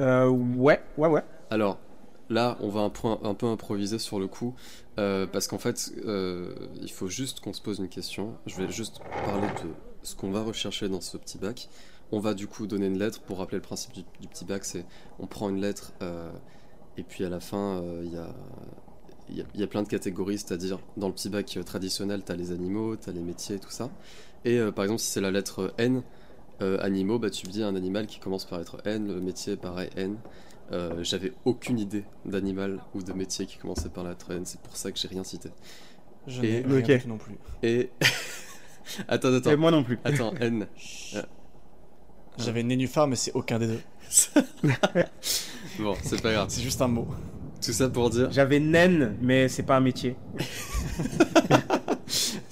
Euh, 0.00 0.28
ouais, 0.28 0.80
ouais, 0.96 1.08
ouais. 1.08 1.22
Alors, 1.50 1.78
là, 2.28 2.56
on 2.60 2.68
va 2.68 2.80
un, 2.80 3.34
peu 3.34 3.46
improviser 3.46 3.98
sur 3.98 4.18
le 4.18 4.26
coup, 4.26 4.54
euh, 4.98 5.26
parce 5.26 5.46
qu'en 5.46 5.58
fait, 5.58 5.92
euh, 6.06 6.54
il 6.80 6.90
faut 6.90 7.08
juste 7.08 7.40
qu'on 7.40 7.52
se 7.52 7.60
pose 7.60 7.78
une 7.78 7.88
question. 7.88 8.34
Je 8.46 8.56
vais 8.56 8.70
juste 8.70 9.00
parler 9.26 9.48
de 9.48 9.70
ce 10.02 10.14
qu'on 10.14 10.30
va 10.30 10.42
rechercher 10.42 10.88
dans 10.88 11.00
ce 11.00 11.16
petit 11.16 11.38
bac. 11.38 11.68
On 12.12 12.18
va 12.18 12.34
du 12.34 12.46
coup 12.46 12.66
donner 12.66 12.86
une 12.86 12.98
lettre. 12.98 13.20
Pour 13.20 13.38
rappeler 13.38 13.58
le 13.58 13.62
principe 13.62 13.92
du, 13.92 14.02
petit 14.28 14.44
bac, 14.44 14.64
c'est 14.64 14.84
on 15.18 15.26
prend 15.26 15.48
une 15.50 15.60
lettre, 15.60 15.92
et 16.96 17.02
puis 17.02 17.24
à 17.24 17.28
la 17.28 17.40
fin, 17.40 17.82
il 18.02 18.12
y 18.12 18.16
a... 18.16 18.28
Y, 19.54 19.62
a, 19.62 19.66
plein 19.68 19.84
de 19.84 19.88
catégories, 19.88 20.38
c'est-à-dire 20.38 20.80
dans 20.96 21.06
le 21.06 21.14
petit 21.14 21.28
bac 21.28 21.56
traditionnel, 21.64 22.24
tu 22.26 22.32
as 22.32 22.34
les 22.34 22.50
animaux, 22.50 22.96
tu 22.96 23.08
as 23.08 23.12
les 23.12 23.20
métiers, 23.20 23.60
tout 23.60 23.70
ça. 23.70 23.88
Et 24.44 24.58
par 24.74 24.84
exemple, 24.84 25.00
si 25.00 25.06
c'est 25.06 25.20
la 25.20 25.30
lettre 25.30 25.72
N, 25.78 26.02
euh, 26.62 26.78
animaux, 26.80 27.18
bah, 27.18 27.30
tu 27.30 27.46
me 27.46 27.52
dis 27.52 27.62
un 27.62 27.74
animal 27.76 28.06
qui 28.06 28.18
commence 28.20 28.44
par 28.44 28.60
être 28.60 28.78
N, 28.84 29.08
le 29.08 29.20
métier 29.20 29.56
pareil 29.56 29.90
N, 29.96 30.16
euh, 30.72 31.02
J'avais 31.02 31.32
aucune 31.44 31.78
idée 31.78 32.04
d'animal 32.24 32.80
ou 32.94 33.02
de 33.02 33.12
métier 33.12 33.46
qui 33.46 33.56
commençait 33.58 33.88
par 33.88 34.04
la 34.04 34.10
lettre 34.10 34.30
N, 34.32 34.44
c'est 34.44 34.60
pour 34.60 34.76
ça 34.76 34.92
que 34.92 34.98
j'ai 34.98 35.08
rien 35.08 35.24
cité. 35.24 35.50
Je 36.26 36.42
Et- 36.42 36.62
n'ai 36.62 36.66
rien 36.66 36.78
Ok. 36.78 36.84
du 36.86 37.00
tout 37.02 37.08
non 37.08 37.18
plus. 37.18 37.36
Et. 37.62 37.90
attends, 39.08 39.32
Et 39.32 39.36
attends, 39.36 39.56
moi 39.56 39.70
non 39.70 39.82
plus. 39.82 39.98
attends, 40.04 40.34
N. 40.40 40.66
J'avais 42.38 42.62
nénuphar, 42.62 43.06
mais 43.08 43.16
c'est 43.16 43.32
aucun 43.32 43.58
des 43.58 43.66
deux. 43.66 43.80
Bon, 45.78 45.94
c'est 46.02 46.20
pas 46.20 46.32
grave. 46.32 46.48
C'est 46.50 46.62
juste 46.62 46.82
un 46.82 46.88
mot. 46.88 47.06
Tout 47.64 47.72
ça 47.72 47.88
pour 47.88 48.10
dire, 48.10 48.30
J'avais 48.32 48.58
naine, 48.60 49.16
mais 49.22 49.48
c'est 49.48 49.62
pas 49.62 49.76
un 49.76 49.80
métier. 49.80 50.16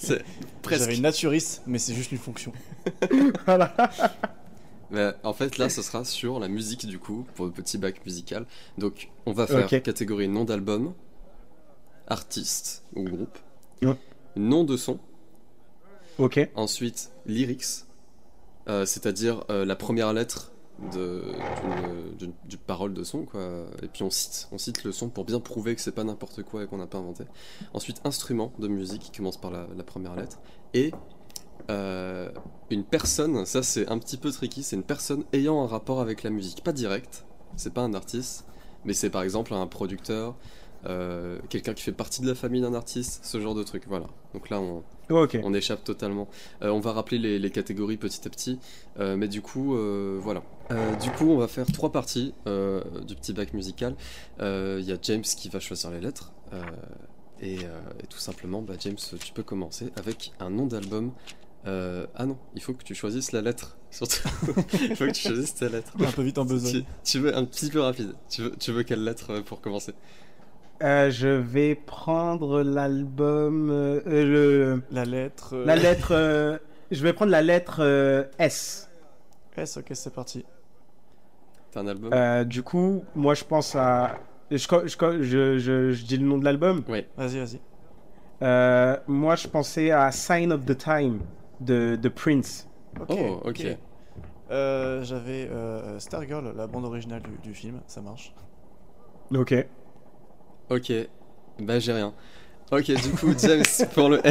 presque. 0.77 0.91
J'avais 0.91 1.01
naturiste, 1.01 1.63
mais 1.67 1.79
c'est 1.79 1.95
juste 1.95 2.13
une 2.13 2.19
fonction. 2.19 2.53
voilà. 3.47 3.75
Mais 4.91 5.13
en 5.23 5.33
fait, 5.33 5.59
là, 5.59 5.69
ce 5.69 5.83
sera 5.83 6.05
sur 6.05 6.39
la 6.41 6.49
musique 6.49 6.87
du 6.87 6.99
coup, 6.99 7.27
pour 7.35 7.47
le 7.47 7.53
petit 7.53 7.79
bac 7.79 8.05
musical. 8.07 8.47
Donc, 8.79 9.11
on 9.27 9.33
va 9.33 9.47
faire 9.47 9.67
catégorie 9.83 10.29
nom 10.29 10.45
d'album, 10.45 10.95
artiste 12.07 12.83
ou 12.95 13.05
groupe, 13.05 13.39
Ouais. 13.83 13.97
nom 14.37 14.65
de 14.65 14.77
son, 14.77 14.99
Ok. 16.19 16.41
Ensuite, 16.57 17.11
lyrics, 17.27 17.85
euh, 18.69 18.85
c'est-à-dire 18.85 19.45
euh, 19.51 19.65
la 19.65 19.77
première 19.77 20.13
lettre 20.13 20.51
d'une, 20.93 22.33
parole 22.67 22.95
de 22.95 23.03
son, 23.03 23.25
quoi. 23.25 23.67
Et 23.83 23.89
puis 23.89 24.03
on 24.03 24.11
cite, 24.11 24.49
on 24.53 24.59
cite 24.59 24.85
le 24.85 24.93
son 24.93 25.09
pour 25.09 25.25
bien 25.25 25.41
prouver 25.41 25.75
que 25.75 25.81
c'est 25.81 25.93
pas 25.93 26.05
n'importe 26.05 26.43
quoi 26.43 26.65
et 26.65 26.67
qu'on 26.67 26.79
n'a 26.79 26.87
pas 26.87 26.99
inventé. 26.99 27.25
Ensuite, 27.75 28.01
instrument 28.05 28.53
de 28.59 28.69
musique 28.69 29.03
qui 29.03 29.11
commence 29.11 29.37
par 29.37 29.51
la, 29.51 29.67
la 29.77 29.83
première 29.83 30.15
lettre. 30.15 30.39
Et 30.75 30.93
euh, 31.71 32.31
une 32.71 32.85
personne, 32.85 33.45
ça 33.45 33.63
c'est 33.63 33.89
un 33.89 33.99
petit 33.99 34.17
peu 34.17 34.31
tricky, 34.31 34.63
c'est 34.63 34.77
une 34.77 34.83
personne 34.83 35.25
ayant 35.35 35.63
un 35.63 35.67
rapport 35.67 36.01
avec 36.01 36.23
la 36.23 36.31
musique. 36.31 36.63
Pas 36.65 36.73
direct, 36.73 37.27
c'est 37.57 37.73
pas 37.73 37.83
un 37.83 37.93
artiste, 37.95 38.47
mais 38.85 38.95
c'est 38.95 39.11
par 39.11 39.23
exemple 39.23 39.53
un 39.53 39.67
producteur, 39.67 40.37
euh, 40.87 41.39
quelqu'un 41.49 41.75
qui 41.75 41.83
fait 41.83 41.93
partie 41.93 42.23
de 42.23 42.27
la 42.29 42.35
famille 42.35 42.61
d'un 42.61 42.75
artiste, 42.75 43.21
ce 43.25 43.41
genre 43.41 43.55
de 43.55 43.63
truc. 43.63 43.85
Voilà. 43.89 44.07
Donc 44.35 44.51
là, 44.51 44.61
on, 44.61 44.83
on 45.43 45.55
échappe 45.55 45.85
totalement. 45.85 46.29
Euh, 46.63 46.71
on 46.71 46.81
va 46.81 46.93
rappeler 46.93 47.19
les, 47.19 47.39
les 47.39 47.51
catégories 47.51 47.97
petit 47.97 48.27
à 48.27 48.31
petit, 48.31 48.59
euh, 49.01 49.17
mais 49.17 49.29
du 49.29 49.41
coup, 49.43 49.75
euh, 49.77 50.19
voilà. 50.21 50.43
Euh, 50.71 50.95
du 50.97 51.11
coup, 51.11 51.31
on 51.31 51.37
va 51.39 51.49
faire 51.49 51.67
trois 51.67 51.91
parties 51.93 52.35
euh, 52.47 52.83
du 53.07 53.15
petit 53.15 53.33
bac 53.33 53.55
musical. 53.55 53.95
Euh, 54.41 54.79
Il 54.81 54.87
y 54.89 54.93
a 54.93 54.99
James 55.03 55.23
qui 55.23 55.49
va 55.49 55.61
choisir 55.61 55.91
les 55.91 56.01
lettres, 56.01 56.33
euh, 56.53 56.63
et, 57.41 57.59
euh, 57.61 57.81
et 58.03 58.07
tout 58.07 58.19
simplement, 58.19 58.63
bah, 58.63 58.75
James, 58.81 58.97
tu 58.97 59.33
peux 59.33 59.43
commencer 59.43 59.91
avec 59.97 60.33
un 60.41 60.51
nom 60.51 60.67
d'album. 60.67 61.13
Euh, 61.67 62.07
ah 62.15 62.25
non, 62.25 62.39
il 62.55 62.63
faut 62.63 62.73
que 62.73 62.85
tu 62.85 62.95
choisisses 62.95 63.33
la 63.33 63.43
lettre. 63.43 63.77
Surtout, 63.91 64.29
il 64.81 64.95
faut 64.95 65.07
que 65.07 65.11
tu 65.11 65.23
choisisses 65.29 65.55
ta 65.57 65.69
lettre. 65.69 65.93
Un 66.01 66.13
peu 66.13 66.23
vite 66.23 66.39
en 66.39 66.45
besogne. 66.45 66.85
Tu, 67.05 67.13
tu 67.13 67.19
veux 67.19 67.37
un 67.37 67.45
petit 67.45 67.69
peu 67.69 67.81
rapide. 67.81 68.15
Tu 68.31 68.43
veux, 68.43 68.55
tu 68.57 68.71
veux 68.73 68.85
quelle 68.85 69.03
lettre 69.03 69.41
pour 69.41 69.61
commencer? 69.61 69.93
Euh, 70.83 71.11
je 71.11 71.29
vais 71.29 71.75
prendre 71.75 72.63
l'album. 72.63 73.71
euh, 73.71 74.01
euh, 74.07 74.25
le, 74.25 74.83
La 74.91 75.05
lettre. 75.05 75.55
euh, 75.57 75.65
la 75.65 75.75
lettre. 75.77 76.13
euh, 76.13 76.59
je 76.91 77.03
vais 77.03 77.13
prendre 77.13 77.33
la 77.33 77.43
lettre 77.43 77.79
euh, 77.81 78.25
S. 78.39 78.89
S, 79.57 79.77
ok, 79.77 79.87
c'est 79.93 80.15
parti. 80.15 80.45
T'as 81.73 81.81
un 81.81 81.89
album? 81.89 82.13
Euh, 82.13 82.45
du 82.45 82.63
coup, 82.63 83.05
moi 83.17 83.35
je 83.35 83.45
pense 83.45 83.75
à. 83.75 84.19
Je, 84.51 84.57
je, 84.57 85.23
je, 85.23 85.59
je, 85.59 85.91
je 85.91 86.05
dis 86.05 86.17
le 86.17 86.25
nom 86.27 86.39
de 86.39 86.45
l'album. 86.45 86.83
Vas-y, 87.17 87.39
vas-y. 87.39 87.61
Euh, 88.41 88.97
moi 89.09 89.35
je 89.35 89.49
pensais 89.49 89.91
à 89.91 90.13
Sign 90.13 90.53
of 90.53 90.65
the 90.65 90.77
Time 90.79 91.19
de, 91.61 91.97
de 91.97 92.09
Prince. 92.09 92.69
Ok. 93.01 93.09
Oh, 93.11 93.41
ok. 93.45 93.67
Euh, 94.51 95.03
J'avais 95.03 95.49
euh, 95.51 95.99
Stargirl, 95.99 96.55
la 96.57 96.67
bande 96.69 96.85
originale 96.85 97.21
du, 97.21 97.37
du 97.49 97.53
film, 97.53 97.81
ça 97.89 98.01
marche. 98.01 98.33
Ok. 99.35 99.55
Ok, 100.71 100.93
bah 101.61 101.79
j'ai 101.79 101.93
rien. 101.93 102.13
Ok, 102.71 102.85
du 102.91 103.11
coup, 103.13 103.33
James, 103.39 103.63
pour 103.95 104.11
le. 104.11 104.21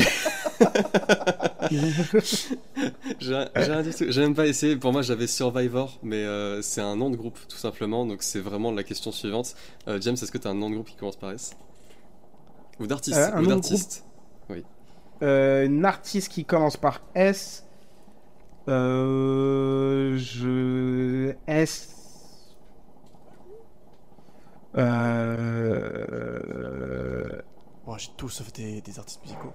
j'ai 3.19 3.45
j'ai 3.55 3.63
rien 3.63 3.81
du 3.81 3.89
tout. 3.91 4.05
J'ai 4.09 4.21
même 4.21 4.35
pas 4.35 4.45
essayé. 4.45 4.75
Pour 4.75 4.91
moi, 4.91 5.01
j'avais 5.01 5.25
Survivor, 5.25 5.97
mais 6.03 6.17
euh, 6.23 6.61
c'est 6.61 6.81
un 6.81 6.95
nom 6.95 7.09
de 7.09 7.15
groupe, 7.15 7.39
tout 7.49 7.57
simplement. 7.57 8.05
Donc, 8.05 8.21
c'est 8.21 8.39
vraiment 8.39 8.71
la 8.71 8.83
question 8.83 9.11
suivante. 9.11 9.55
Euh, 9.87 9.99
James, 10.01 10.13
est-ce 10.13 10.31
que 10.31 10.37
t'as 10.37 10.51
un 10.51 10.53
nom 10.53 10.69
de 10.69 10.75
groupe 10.75 10.87
qui 10.89 10.95
commence 10.95 11.15
par 11.15 11.31
S? 11.31 11.55
Ou 12.79 12.85
d'artiste 12.85 13.17
Euh, 13.17 13.31
un 13.33 13.43
Ou 13.43 13.47
d'artiste 13.47 14.05
Euh, 15.23 15.65
une 15.65 15.83
artiste 15.83 16.31
qui 16.31 16.45
commence 16.45 16.77
par 16.77 17.01
S. 17.15 17.65
Euh, 18.69 20.15
je. 20.17 21.33
S. 21.47 21.89
Euh... 25.67 27.41
Bon, 27.85 27.97
j'ai 27.97 28.09
tout 28.17 28.29
sauf 28.29 28.51
des, 28.53 28.81
des 28.81 28.99
artistes 28.99 29.21
musicaux. 29.23 29.53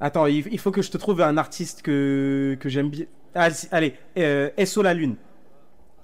Attends, 0.00 0.26
il, 0.26 0.46
il 0.52 0.58
faut 0.58 0.70
que 0.70 0.82
je 0.82 0.90
te 0.90 0.98
trouve 0.98 1.22
un 1.22 1.36
artiste 1.38 1.80
que, 1.82 2.56
que 2.60 2.68
j'aime 2.68 2.90
bien. 2.90 3.06
Ah, 3.34 3.50
si- 3.50 3.68
allez, 3.70 3.94
euh, 4.18 4.50
SO 4.64 4.82
la 4.82 4.94
Lune. 4.94 5.16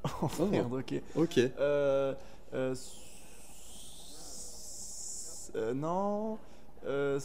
Oh, 0.23 0.29
merde, 0.47 0.73
ok. 0.73 0.95
Ok. 1.15 1.39
Euh. 1.39 2.15
euh, 2.55 2.73
s- 2.73 2.99
euh, 5.55 5.73
non. 5.75 6.39
Euh. 6.87 7.21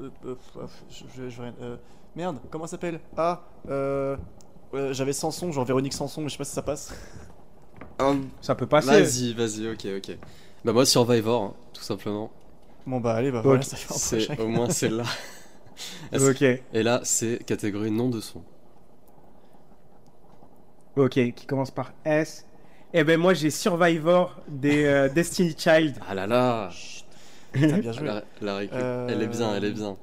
euh, 0.00 0.10
euh, 0.26 0.34
je, 0.90 1.04
je, 1.16 1.28
je- 1.30 1.40
rien- 1.42 1.54
euh, 1.62 1.76
merde, 2.14 2.38
comment 2.50 2.66
ça 2.66 2.72
s'appelle? 2.72 3.00
Ah. 3.16 3.40
Euh. 3.68 4.16
euh, 4.74 4.92
J'avais 4.92 5.12
Sanson, 5.14 5.50
genre 5.52 5.64
Véronique 5.64 5.94
Sanson, 5.94 6.20
mais 6.20 6.28
je 6.28 6.32
sais 6.34 6.38
pas 6.38 6.44
si 6.44 6.52
ça 6.52 6.62
passe. 6.62 6.92
Ça 8.40 8.54
peut 8.54 8.66
passer. 8.66 9.04
Vas-y, 9.04 9.32
vas-y, 9.34 9.68
ok, 9.68 9.86
ok. 9.98 10.16
Bah, 10.64 10.72
moi, 10.72 10.84
Survivor, 10.86 11.42
hein, 11.42 11.54
tout 11.72 11.82
simplement. 11.82 12.30
Bon, 12.86 13.00
bah 13.00 13.14
allez, 13.14 13.30
bah 13.30 13.42
voilà, 13.42 13.62
Ok, 13.62 13.64
ça 13.64 13.76
fait 13.76 14.38
au 14.38 14.48
moins 14.48 14.68
celle-là. 14.68 15.04
Ok, 16.14 16.42
Et 16.72 16.82
là, 16.82 17.00
c'est 17.04 17.38
catégorie 17.44 17.90
nom 17.90 18.08
de 18.08 18.20
son. 18.20 18.42
ok, 20.96 21.32
qui 21.34 21.46
commence 21.46 21.70
par 21.70 21.92
S. 22.04 22.46
Eh 22.94 23.04
ben 23.04 23.18
moi 23.18 23.32
j'ai 23.34 23.50
Survivor 23.50 24.36
des 24.48 24.84
euh, 24.84 25.08
Destiny 25.14 25.54
Child. 25.56 25.96
Ah 26.06 26.14
là 26.14 26.26
là 26.26 26.70
T'as 27.52 27.78
bien 27.78 27.92
joué. 27.92 28.06
La, 28.06 28.24
la 28.40 28.56
récup. 28.56 28.76
Euh, 28.76 29.08
Elle 29.08 29.22
est 29.22 29.28
bien, 29.28 29.54
elle 29.54 29.64
est 29.64 29.72
bien. 29.72 29.96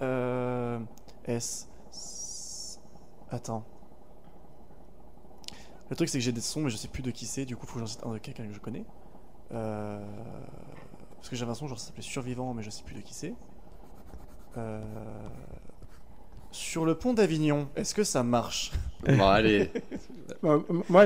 Euh. 0.00 0.78
S. 1.26 1.68
S- 1.92 2.80
Attends. 3.30 3.64
Le 5.92 5.96
truc, 5.96 6.08
c'est 6.08 6.16
que 6.16 6.24
j'ai 6.24 6.32
des 6.32 6.40
sons, 6.40 6.62
mais 6.62 6.70
je 6.70 6.78
sais 6.78 6.88
plus 6.88 7.02
de 7.02 7.10
qui 7.10 7.26
c'est, 7.26 7.44
du 7.44 7.54
coup, 7.54 7.66
faut 7.66 7.74
que 7.74 7.80
j'en 7.80 7.86
cite 7.86 8.00
un 8.06 8.14
de 8.14 8.16
quelqu'un 8.16 8.46
que 8.46 8.54
je 8.54 8.60
connais. 8.60 8.86
Euh... 9.52 10.00
Parce 11.16 11.28
que 11.28 11.36
j'avais 11.36 11.50
un 11.50 11.54
son, 11.54 11.68
genre, 11.68 11.78
ça 11.78 11.88
s'appelait 11.88 12.02
Survivant, 12.02 12.54
mais 12.54 12.62
je 12.62 12.70
sais 12.70 12.82
plus 12.82 12.94
de 12.94 13.02
qui 13.02 13.12
c'est. 13.12 13.34
Euh... 14.56 14.80
Sur 16.50 16.86
le 16.86 16.94
pont 16.94 17.12
d'Avignon, 17.12 17.68
est-ce 17.76 17.94
que 17.94 18.04
ça 18.04 18.22
marche? 18.22 18.72
Bon, 19.06 19.28
allez, 19.28 19.70
moi, 20.42 20.64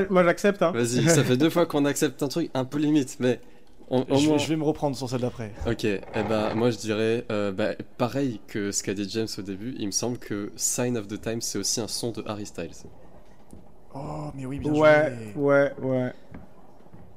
moi 0.08 0.22
j'accepte. 0.22 0.62
Hein. 0.62 0.70
vas-y, 0.70 1.10
ça 1.10 1.24
fait 1.24 1.36
deux 1.36 1.50
fois 1.50 1.66
qu'on 1.66 1.84
accepte 1.84 2.22
un 2.22 2.28
truc 2.28 2.48
un 2.54 2.64
peu 2.64 2.78
limite, 2.78 3.16
mais 3.18 3.40
on, 3.90 4.02
au 4.02 4.16
je, 4.16 4.28
moins- 4.28 4.38
je 4.38 4.46
vais 4.46 4.56
me 4.56 4.62
reprendre 4.62 4.96
sur 4.96 5.10
celle 5.10 5.22
d'après. 5.22 5.50
Ok, 5.66 5.84
eh 5.84 6.00
ben 6.14 6.54
moi 6.54 6.70
je 6.70 6.76
dirais 6.76 7.24
euh, 7.32 7.50
bah, 7.50 7.74
pareil 7.98 8.40
que 8.46 8.70
ce 8.70 8.84
qu'a 8.84 8.94
dit 8.94 9.08
James 9.10 9.26
au 9.36 9.42
début, 9.42 9.74
il 9.80 9.86
me 9.86 9.92
semble 9.92 10.18
que 10.18 10.52
Sign 10.54 10.96
of 10.96 11.08
the 11.08 11.20
Times 11.20 11.40
c'est 11.40 11.58
aussi 11.58 11.80
un 11.80 11.88
son 11.88 12.12
de 12.12 12.22
Harry 12.28 12.46
Styles. 12.46 12.70
Oh, 13.96 14.30
mais 14.34 14.46
oui, 14.46 14.58
bien 14.58 14.72
Ouais, 14.72 15.10
joué. 15.10 15.32
ouais, 15.34 15.72
ouais. 15.80 16.12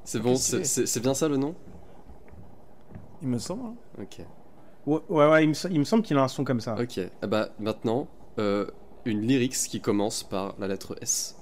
C'est 0.04 0.20
bon, 0.20 0.36
c'est 0.36 1.00
bien 1.02 1.14
ça 1.14 1.28
le 1.28 1.38
nom? 1.38 1.56
Il 3.22 3.28
me 3.30 3.38
semble. 3.40 3.66
hein. 3.66 3.76
Ok, 4.02 4.22
Ouais, 4.86 5.00
ouais, 5.10 5.30
ouais, 5.30 5.44
il 5.44 5.50
me, 5.50 5.54
se- 5.54 5.68
il 5.68 5.80
me 5.80 5.84
semble 5.84 6.04
qu'il 6.04 6.18
a 6.18 6.24
un 6.24 6.28
son 6.28 6.44
comme 6.44 6.62
ça. 6.62 6.76
ok. 6.80 6.98
Eh 7.00 7.28
bah 7.28 7.50
maintenant, 7.60 8.08
euh, 8.40 8.68
une 9.06 9.22
lyrics 9.22 9.54
qui 9.70 9.82
commence 9.82 10.24
par 10.24 10.56
la 10.60 10.68
lettre 10.68 10.96
S. 11.02 11.36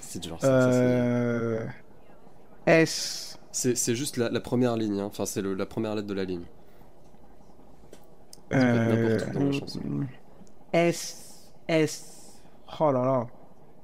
C'est 0.00 0.20
dur, 0.20 0.40
ça, 0.42 0.58
ça, 0.60 0.72
c'est 0.72 0.86
dur. 0.86 1.04
Euh... 1.04 1.66
S. 2.66 3.38
C'est 3.52 3.76
c'est 3.76 3.94
juste 3.94 4.16
la, 4.16 4.28
la 4.28 4.40
première 4.40 4.76
ligne, 4.76 4.98
hein. 4.98 5.04
enfin 5.04 5.24
c'est 5.24 5.40
la 5.42 5.66
première 5.66 5.94
lettre 5.94 6.08
de 6.08 6.14
la 6.14 6.24
ligne. 6.24 6.46
peut 8.48 8.68
être 8.68 8.86
n'importe 8.86 9.26
où 9.26 9.30
dans 9.30 9.44
la 9.44 9.52
chanson. 9.52 9.80
Euh, 9.84 10.04
S. 10.72 11.52
S. 11.68 12.19
Oh 12.78 12.92
là 12.92 13.04
là. 13.04 13.26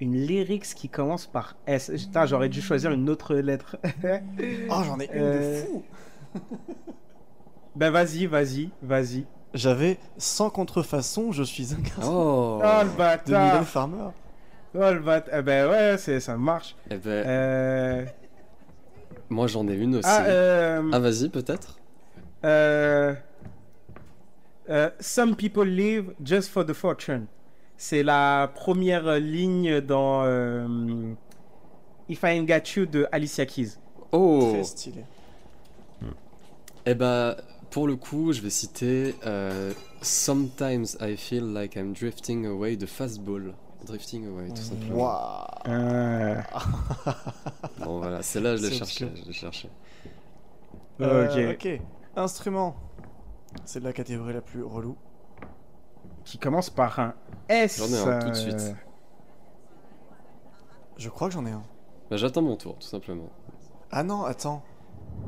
Une 0.01 0.14
lyrics 0.14 0.74
qui 0.74 0.89
commence 0.91 1.26
par 1.26 1.57
S. 1.66 1.91
Putain, 1.91 2.26
j'aurais 2.26 2.49
dû 2.51 2.61
choisir 2.61 2.91
une 2.93 3.09
autre 3.09 3.34
lettre. 3.34 3.76
Oh, 4.70 4.82
j'en 4.84 5.01
ai 5.01 5.07
une 5.07 5.11
Euh, 5.22 5.62
de 5.62 5.66
fou. 5.66 5.82
ben 7.76 7.91
vas-y, 7.91 8.26
vas-y, 8.26 8.70
vas-y. 8.82 9.24
J'avais 9.55 9.99
sans 10.18 10.51
contrefaçon, 10.51 11.32
je 11.32 11.43
suis 11.43 11.72
un 11.72 11.78
garçon 11.78 12.12
Oh, 12.12 12.62
Oh 12.62 12.82
le 12.84 12.91
de 12.91 12.97
bâtard. 12.97 13.64
Farmer. 13.66 14.09
Oh 14.74 14.78
le 14.93 15.01
bâtard. 15.01 15.39
Eh 15.39 15.43
ben 15.43 15.70
ouais, 15.70 15.97
c'est, 15.99 16.20
ça 16.20 16.37
marche. 16.37 16.76
Eh 16.91 16.97
ben, 16.99 17.11
Euh... 17.26 18.05
moi 19.30 19.47
j'en 19.47 19.66
ai 19.66 19.74
une 19.76 19.97
aussi. 19.97 20.09
Ah, 20.11 20.24
euh... 20.26 20.91
Ah, 20.93 20.99
vas-y 20.99 21.30
peut-être 21.30 21.78
Euh, 22.45 23.14
euh, 24.68 24.91
Some 25.01 25.34
people 25.37 25.64
live 25.66 26.12
just 26.22 26.51
for 26.51 26.66
the 26.66 26.74
fortune. 26.74 27.26
C'est 27.77 28.03
la 28.03 28.51
première 28.55 29.16
ligne 29.18 29.81
dans 29.81 30.22
euh, 30.24 31.12
If 32.09 32.22
I 32.22 32.39
Ain't 32.39 32.47
Got 32.47 32.70
You 32.77 32.87
de 32.87 33.07
Alicia 33.12 33.45
Keys. 33.47 33.77
Oh 34.12 34.51
Très 34.53 34.64
stylé. 34.64 35.05
Eh 36.87 36.95
bah, 36.95 37.37
pour 37.70 37.87
le 37.89 37.97
coup, 37.97 38.33
je 38.33 38.41
vais 38.41 38.51
citer 38.51 39.16
euh, 39.27 39.72
Sometimes 40.01 40.97
I 41.01 41.16
feel 41.16 41.53
like 41.53 41.74
I'm 41.77 41.93
drifting 41.93 42.47
away 42.47 42.77
de 42.77 42.87
Fastball. 42.87 43.55
Drifting 43.85 44.27
away, 44.27 44.49
tout 44.49 44.62
simplement. 44.62 44.97
Waouh. 44.97 45.47
Euh, 45.68 46.41
Bon, 47.85 47.99
voilà, 47.99 48.22
c'est 48.22 48.41
là 48.41 48.57
je 48.57 48.62
l'ai. 48.62 48.70
Je 48.70 49.27
l'ai 49.27 49.33
cherché. 49.33 49.68
Euh, 51.01 51.53
ok. 51.53 51.57
ok. 51.64 51.81
Instrument. 52.16 52.77
C'est 53.64 53.83
la 53.83 53.93
catégorie 53.93 54.33
la 54.33 54.41
plus 54.41 54.62
relou. 54.62 54.97
Qui 56.27 56.37
commence 56.39 56.68
par 56.68 56.99
un 56.99 57.14
S. 57.49 57.79
J'en 57.79 57.87
ai 57.87 57.99
un 58.14 58.18
tout 58.18 58.27
de 58.27 58.31
euh, 58.33 58.35
suite. 58.35 58.77
Je 60.99 61.09
crois 61.09 61.29
que 61.29 61.35
j'en 61.35 61.47
ai 61.47 61.53
un. 61.53 61.62
Bah, 62.11 62.16
j'attends 62.16 62.43
mon 62.43 62.57
tour, 62.57 62.77
tout 62.79 62.87
simplement. 62.87 63.31
Ah 63.91 64.03
non, 64.03 64.24
attends. 64.24 64.62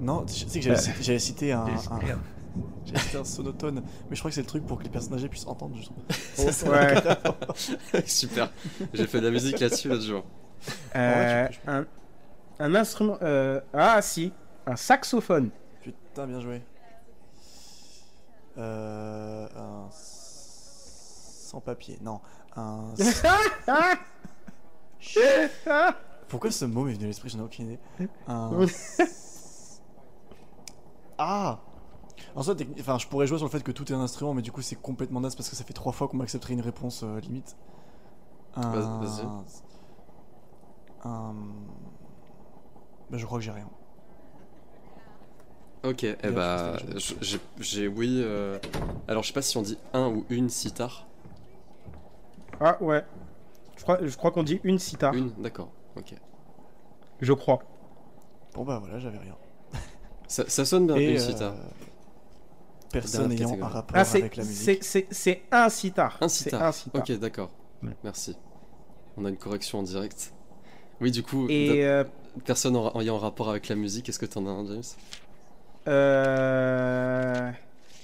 Non, 0.00 0.24
tu 0.26 0.34
sais 0.34 0.58
que 0.58 0.64
j'avais 0.64 0.76
cité, 0.78 1.02
j'avais 1.02 1.18
cité 1.18 1.52
un, 1.52 1.64
un- 1.66 1.68
j'avais 2.84 2.98
cité 2.98 3.16
un 3.18 3.24
sonotone, 3.24 3.82
mais 4.10 4.16
je 4.16 4.20
crois 4.20 4.30
que 4.30 4.34
c'est 4.34 4.40
le 4.42 4.46
truc 4.46 4.66
pour 4.66 4.78
que 4.78 4.82
les 4.84 4.90
personnages 4.90 5.26
puissent 5.28 5.46
entendre. 5.46 5.76
Je 5.76 5.84
trouve. 5.84 5.96
Ça, 6.52 6.68
Ouais. 6.70 8.06
Super. 8.06 8.50
J'ai 8.92 9.06
fait 9.06 9.20
de 9.20 9.26
la 9.26 9.30
musique 9.32 9.60
là-dessus 9.60 9.88
l'autre 9.88 10.02
jour. 10.04 10.24
euh, 10.96 11.44
Ouais, 11.44 11.50
tu 11.50 11.60
peux- 11.60 11.70
un, 11.70 11.86
un 12.58 12.74
instrument. 12.74 13.18
euh, 13.22 13.60
ah 13.72 14.02
si, 14.02 14.32
un 14.66 14.76
saxophone. 14.76 15.50
Putain, 15.82 16.26
bien 16.26 16.40
joué. 16.40 16.60
Euh, 18.58 19.46
un 19.56 19.88
sans 21.48 21.60
papier, 21.60 21.98
non. 22.02 22.20
Un. 22.56 22.92
Pourquoi 26.28 26.50
ce 26.50 26.64
mot 26.66 26.84
m'est 26.84 26.92
venu 26.92 27.04
à 27.04 27.06
l'esprit? 27.08 27.30
J'en 27.30 27.38
ai 27.38 27.42
aucune 27.42 27.66
idée. 27.66 27.78
Un. 28.26 28.50
ah 31.18 31.58
En 32.34 32.42
soi, 32.42 32.54
techni- 32.54 32.80
enfin, 32.80 32.98
je 32.98 33.06
pourrais 33.06 33.26
jouer 33.26 33.38
sur 33.38 33.46
le 33.46 33.50
fait 33.50 33.62
que 33.62 33.72
tout 33.72 33.90
est 33.90 33.94
un 33.94 34.00
instrument, 34.00 34.34
mais 34.34 34.42
du 34.42 34.52
coup, 34.52 34.60
c'est 34.62 34.76
complètement 34.76 35.20
naze 35.20 35.34
parce 35.34 35.48
que 35.48 35.56
ça 35.56 35.64
fait 35.64 35.72
trois 35.72 35.92
fois 35.92 36.08
qu'on 36.08 36.18
m'accepterait 36.18 36.52
une 36.52 36.60
réponse 36.60 37.02
euh, 37.02 37.18
limite. 37.20 37.56
Un... 38.56 38.70
Vas-y. 39.00 39.26
Un. 41.04 41.34
Bah, 43.10 43.16
je 43.16 43.24
crois 43.24 43.38
que 43.38 43.44
j'ai 43.44 43.50
rien. 43.52 43.68
Ok, 45.84 46.04
eh 46.04 46.16
bah, 46.30 46.76
j'ai 47.60 47.88
oui. 47.88 48.20
euh, 48.22 48.58
Alors, 49.06 49.22
je 49.22 49.28
sais 49.28 49.32
pas 49.32 49.42
si 49.42 49.56
on 49.56 49.62
dit 49.62 49.78
un 49.94 50.08
ou 50.08 50.26
une 50.28 50.50
sitar. 50.50 51.06
Ah 52.60 52.82
ouais. 52.82 53.04
Je 53.76 53.82
crois, 53.82 53.98
je 54.02 54.16
crois 54.16 54.30
qu'on 54.30 54.42
dit 54.42 54.60
une 54.64 54.78
sitar. 54.78 55.14
Une, 55.14 55.30
d'accord. 55.38 55.70
Ok. 55.96 56.14
Je 57.20 57.32
crois. 57.32 57.60
Bon, 58.54 58.64
bah 58.64 58.78
voilà, 58.80 58.98
j'avais 58.98 59.18
rien. 59.18 59.36
Ça, 60.26 60.44
ça 60.48 60.64
sonne 60.64 60.86
bien, 60.86 60.96
Et, 60.96 61.10
une 61.12 61.16
euh, 61.16 61.20
sitar. 61.20 61.54
Personne 62.92 63.28
Dernière 63.28 63.48
ayant 63.56 63.66
un 63.66 63.68
rapport 63.68 63.96
Ah, 63.96 64.04
c'est, 64.04 64.18
avec 64.20 64.36
la 64.36 64.42
c'est, 64.44 64.48
musique. 64.48 64.84
c'est, 64.84 65.06
c'est 65.10 65.42
un 65.50 65.68
sitar. 65.68 66.18
Un 66.20 66.28
C'est 66.28 66.44
sitar. 66.44 66.62
un 66.62 66.72
sitar. 66.72 67.02
Ok, 67.02 67.12
d'accord. 67.18 67.50
Ouais. 67.82 67.96
Merci. 68.04 68.36
On 69.16 69.24
a 69.24 69.28
une 69.30 69.36
correction 69.36 69.78
en 69.80 69.82
direct. 69.82 70.32
Oui, 71.00 71.10
du 71.10 71.22
coup, 71.22 71.46
Et 71.48 71.84
euh, 71.86 72.04
en, 72.64 72.82
ra- 72.82 73.00
ayant 73.00 73.18
rapport 73.18 73.50
avec 73.50 73.68
la 73.68 73.74
musique, 73.76 74.08
est-ce 74.08 74.18
que 74.18 74.26
t'en 74.26 74.46
as 74.46 74.50
un, 74.50 74.66
James? 74.66 74.82
euh, 75.88 77.50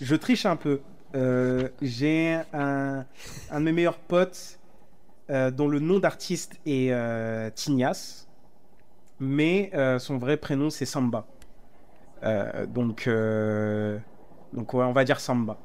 je 0.00 0.14
triche 0.14 0.46
un 0.46 0.56
peu. 0.56 0.80
Euh, 1.14 1.68
j'ai 1.80 2.40
un, 2.52 3.04
un 3.50 3.60
de 3.60 3.64
mes 3.64 3.72
meilleurs 3.72 3.98
potes 3.98 4.58
euh, 5.30 5.50
dont 5.50 5.68
le 5.68 5.78
nom 5.78 5.98
d'artiste 5.98 6.54
est 6.66 6.90
euh, 6.92 7.50
Tignas, 7.54 8.26
mais 9.20 9.70
son 9.98 10.18
vrai 10.18 10.36
prénom 10.36 10.70
c'est 10.70 10.86
Samba. 10.86 11.26
Donc, 12.68 13.08
donc 14.52 14.74
ouais, 14.74 14.84
on 14.84 14.92
va 14.92 15.04
dire 15.04 15.20
Samba. 15.20 15.58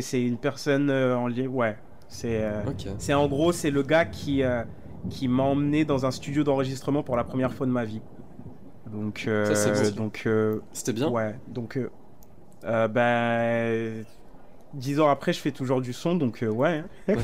C'est 0.00 0.22
une 0.22 0.38
personne 0.38 0.90
en 0.90 1.28
lien. 1.28 1.46
Ouais, 1.46 1.76
c'est. 2.08 3.14
en 3.14 3.28
gros, 3.28 3.52
c'est 3.52 3.70
le 3.70 3.82
gars 3.82 4.04
qui, 4.04 4.42
qui 5.08 5.28
m'a 5.28 5.44
emmené 5.44 5.84
dans 5.84 6.06
un 6.06 6.10
studio 6.10 6.44
d'enregistrement 6.44 7.02
pour 7.02 7.16
la 7.16 7.24
première 7.24 7.52
fois 7.52 7.66
de 7.66 7.72
ma 7.72 7.84
vie. 7.84 8.02
Donc, 8.92 9.24
euh, 9.26 9.54
Ça, 9.54 9.70
euh, 10.26 10.60
C'était 10.72 10.92
bien 10.92 11.08
ouais, 11.08 11.38
donc, 11.48 11.76
euh, 11.76 11.90
euh, 12.64 12.88
ben, 12.88 14.04
dix 14.74 15.00
ans 15.00 15.08
après, 15.08 15.32
je 15.32 15.40
fais 15.40 15.52
toujours 15.52 15.80
du 15.80 15.92
son, 15.92 16.14
donc 16.14 16.42
euh, 16.42 16.48
ouais. 16.48 16.84
hein. 17.08 17.14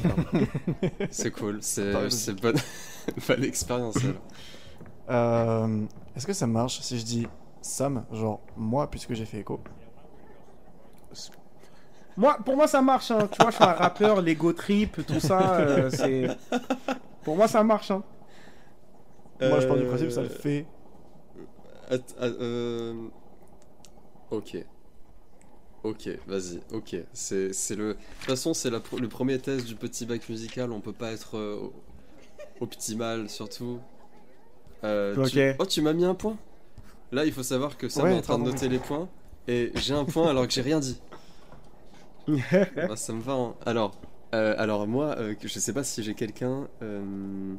C'est 1.10 1.30
cool, 1.30 1.58
c'est 1.62 2.10
c'est 2.10 2.40
bonne, 2.40 2.56
bonne 3.28 3.44
expérience. 3.44 3.98
Euh, 5.08 5.84
Est-ce 6.16 6.26
que 6.26 6.32
ça 6.32 6.46
marche 6.46 6.80
si 6.80 6.98
je 6.98 7.04
dis 7.04 7.26
Sam, 7.62 8.04
genre 8.12 8.40
moi, 8.56 8.90
puisque 8.90 9.14
j'ai 9.14 9.24
fait 9.24 9.38
écho? 9.38 9.60
Moi, 12.16 12.38
pour 12.44 12.56
moi, 12.56 12.66
ça 12.66 12.80
marche. 12.80 13.10
Hein. 13.10 13.28
Tu 13.30 13.40
vois, 13.40 13.50
je 13.50 13.56
suis 13.56 13.64
un 13.64 13.72
rappeur, 13.74 14.22
l'ego 14.22 14.52
trip, 14.52 15.04
tout 15.06 15.20
ça. 15.20 15.58
euh, 15.60 15.90
c'est, 15.90 16.28
pour 17.24 17.36
moi, 17.36 17.46
ça 17.46 17.62
marche. 17.62 17.90
Hein. 17.90 18.02
Moi, 19.40 19.60
je 19.60 19.66
pars 19.66 19.76
du 19.76 19.84
principe 19.84 20.08
que 20.08 20.14
ça 20.14 20.22
le 20.22 20.28
fait. 20.30 20.66
att- 21.90 22.14
euh, 22.20 23.08
Ok. 24.30 24.56
Ok, 25.84 26.08
vas-y, 26.26 26.60
ok. 26.72 26.96
C'est 27.12 27.52
c'est 27.52 27.76
le. 27.76 27.88
De 27.88 27.92
toute 27.92 28.24
façon, 28.26 28.54
c'est 28.54 28.70
le 28.70 29.08
premier 29.08 29.38
test 29.38 29.66
du 29.66 29.76
petit 29.76 30.04
bac 30.04 30.28
musical. 30.28 30.72
On 30.72 30.80
peut 30.80 30.92
pas 30.92 31.12
être 31.12 31.36
euh, 31.36 31.68
optimal, 32.60 33.28
surtout. 33.30 33.78
Euh, 34.84 35.24
tu-. 35.28 35.40
Oh, 35.58 35.66
tu 35.66 35.82
m'as 35.82 35.92
mis 35.92 36.04
un 36.04 36.14
point 36.14 36.36
Là, 37.12 37.24
il 37.24 37.32
faut 37.32 37.44
savoir 37.44 37.76
que 37.78 37.88
Sam 37.88 38.06
Ouais, 38.06 38.12
est 38.12 38.18
en 38.18 38.20
train 38.20 38.38
de 38.38 38.44
noter 38.44 38.68
les 38.68 38.78
points. 38.78 39.08
Et 39.46 39.70
j'ai 39.76 39.94
un 39.94 40.04
point 40.04 40.28
alors 40.28 40.46
que 40.46 40.52
j'ai 40.52 40.62
rien 40.62 40.80
dit. 40.80 41.00
Bah, 42.76 42.96
ça 42.96 43.12
me 43.12 43.20
va. 43.20 43.34
hein. 43.34 43.54
Alors, 43.64 43.92
euh, 44.34 44.54
alors 44.58 44.86
moi, 44.88 45.14
euh, 45.18 45.34
je 45.40 45.58
sais 45.60 45.72
pas 45.72 45.84
si 45.84 46.02
j'ai 46.02 46.14
quelqu'un. 46.14 46.68
hmm, 46.80 47.56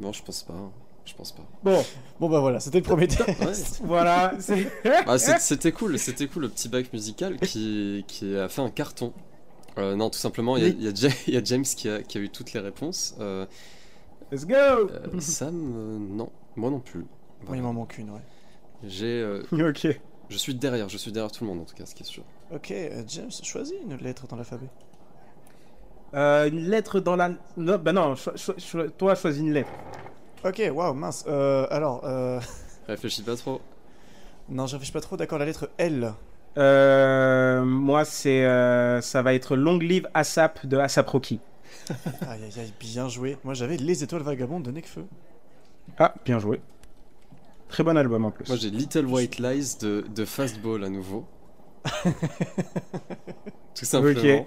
Non, 0.00 0.12
je 0.12 0.22
pense 0.22 0.42
pas. 0.42 0.54
hein. 0.54 0.70
Je 1.10 1.14
pense 1.16 1.32
pas. 1.32 1.42
Bon, 1.64 1.84
Bon, 2.20 2.28
bah 2.30 2.38
voilà, 2.40 2.60
c'était 2.60 2.78
le 2.78 2.84
premier 2.84 3.08
test. 3.08 3.28
Ouais. 3.80 3.86
voilà. 3.86 4.32
c'est- 4.38 4.70
Ah, 5.06 5.18
c'est- 5.18 5.38
c'était 5.40 5.72
cool, 5.72 5.98
c'était 5.98 6.28
cool 6.28 6.42
le 6.42 6.48
petit 6.48 6.68
bac 6.68 6.92
musical 6.92 7.36
qui, 7.40 8.04
qui 8.06 8.36
a 8.36 8.48
fait 8.48 8.62
un 8.62 8.70
carton. 8.70 9.12
Euh, 9.78 9.96
non, 9.96 10.08
tout 10.10 10.18
simplement, 10.18 10.56
il 10.56 10.62
y 10.64 10.66
a- 10.66 10.90
Oui. 10.90 11.14
y, 11.26 11.36
y 11.36 11.46
James 11.46 11.64
qui 11.64 11.88
a, 11.88 12.02
qui 12.02 12.18
a 12.18 12.20
eu 12.20 12.28
toutes 12.30 12.52
les 12.52 12.60
réponses. 12.60 13.14
Euh, 13.20 13.44
Let's 14.30 14.46
go. 14.46 14.54
euh, 14.54 14.88
Sam, 15.20 15.72
euh, 15.76 15.98
non, 15.98 16.30
moi 16.56 16.70
non 16.70 16.78
plus. 16.80 17.00
Moi, 17.00 17.08
Voilà. 17.46 17.60
il 17.60 17.64
m'en 17.64 17.72
manque 17.72 17.98
une, 17.98 18.10
ouais. 18.10 18.20
J'ai 18.84 19.20
euh, 19.20 19.42
ok. 19.52 19.88
Je 20.28 20.36
suis 20.38 20.54
derrière, 20.54 20.88
je 20.88 20.96
suis 20.96 21.10
derrière 21.10 21.32
tout 21.32 21.42
le 21.44 21.50
monde 21.50 21.60
en 21.60 21.64
tout 21.64 21.74
cas, 21.74 21.86
ce 21.86 21.94
qui 21.94 22.04
est 22.04 22.06
sûr. 22.06 22.22
Ok, 22.54 22.70
euh, 22.70 23.02
James, 23.08 23.30
choisis 23.42 23.74
une 23.84 23.96
lettre 23.96 24.26
dans 24.28 24.36
l'alphabet. 24.36 24.68
Euh, 26.14 26.48
une 26.48 26.68
lettre 26.68 27.00
dans 27.00 27.16
la. 27.16 27.30
Non, 27.56 27.78
bah 27.78 27.92
non, 27.92 28.14
cho- 28.16 28.36
cho- 28.36 28.54
cho- 28.58 28.88
toi, 28.90 29.14
choisis 29.14 29.40
une 29.40 29.52
lettre. 29.52 29.70
Ok, 30.44 30.62
waouh, 30.72 30.94
mince. 30.94 31.24
Euh, 31.28 31.66
alors, 31.70 32.00
euh... 32.04 32.40
Réfléchis 32.88 33.22
pas 33.22 33.36
trop. 33.36 33.60
non, 34.48 34.66
je 34.66 34.72
réfléchis 34.74 34.92
pas 34.92 35.00
trop. 35.00 35.16
D'accord, 35.16 35.38
la 35.38 35.44
lettre 35.44 35.70
L. 35.78 36.12
Euh, 36.58 37.64
moi, 37.64 38.04
c'est. 38.04 38.44
euh, 38.44 39.00
ça 39.00 39.22
va 39.22 39.34
être 39.34 39.54
Long 39.56 39.78
Live 39.78 40.08
ASAP 40.14 40.66
de 40.66 40.76
ASAP 40.78 41.08
Rocky. 41.08 41.40
Aïe 42.28 42.42
aïe 42.44 42.52
aïe, 42.60 42.72
bien 42.78 43.08
joué. 43.08 43.36
Moi 43.44 43.54
j'avais 43.54 43.76
Les 43.76 44.02
Étoiles 44.04 44.22
Vagabondes 44.22 44.62
de 44.62 44.70
Nekfeu. 44.70 45.04
Ah, 45.98 46.14
bien 46.24 46.38
joué. 46.38 46.60
Très 47.68 47.82
bon 47.82 47.96
album 47.96 48.24
en 48.24 48.30
plus. 48.30 48.46
Moi 48.48 48.56
j'ai 48.56 48.70
Little 48.70 49.06
White 49.06 49.38
Lies 49.38 49.76
de, 49.80 50.04
de 50.14 50.24
Fastball 50.24 50.84
à 50.84 50.88
nouveau. 50.88 51.24
Tout 53.74 53.84
simplement. 53.84 54.20
Ok. 54.40 54.46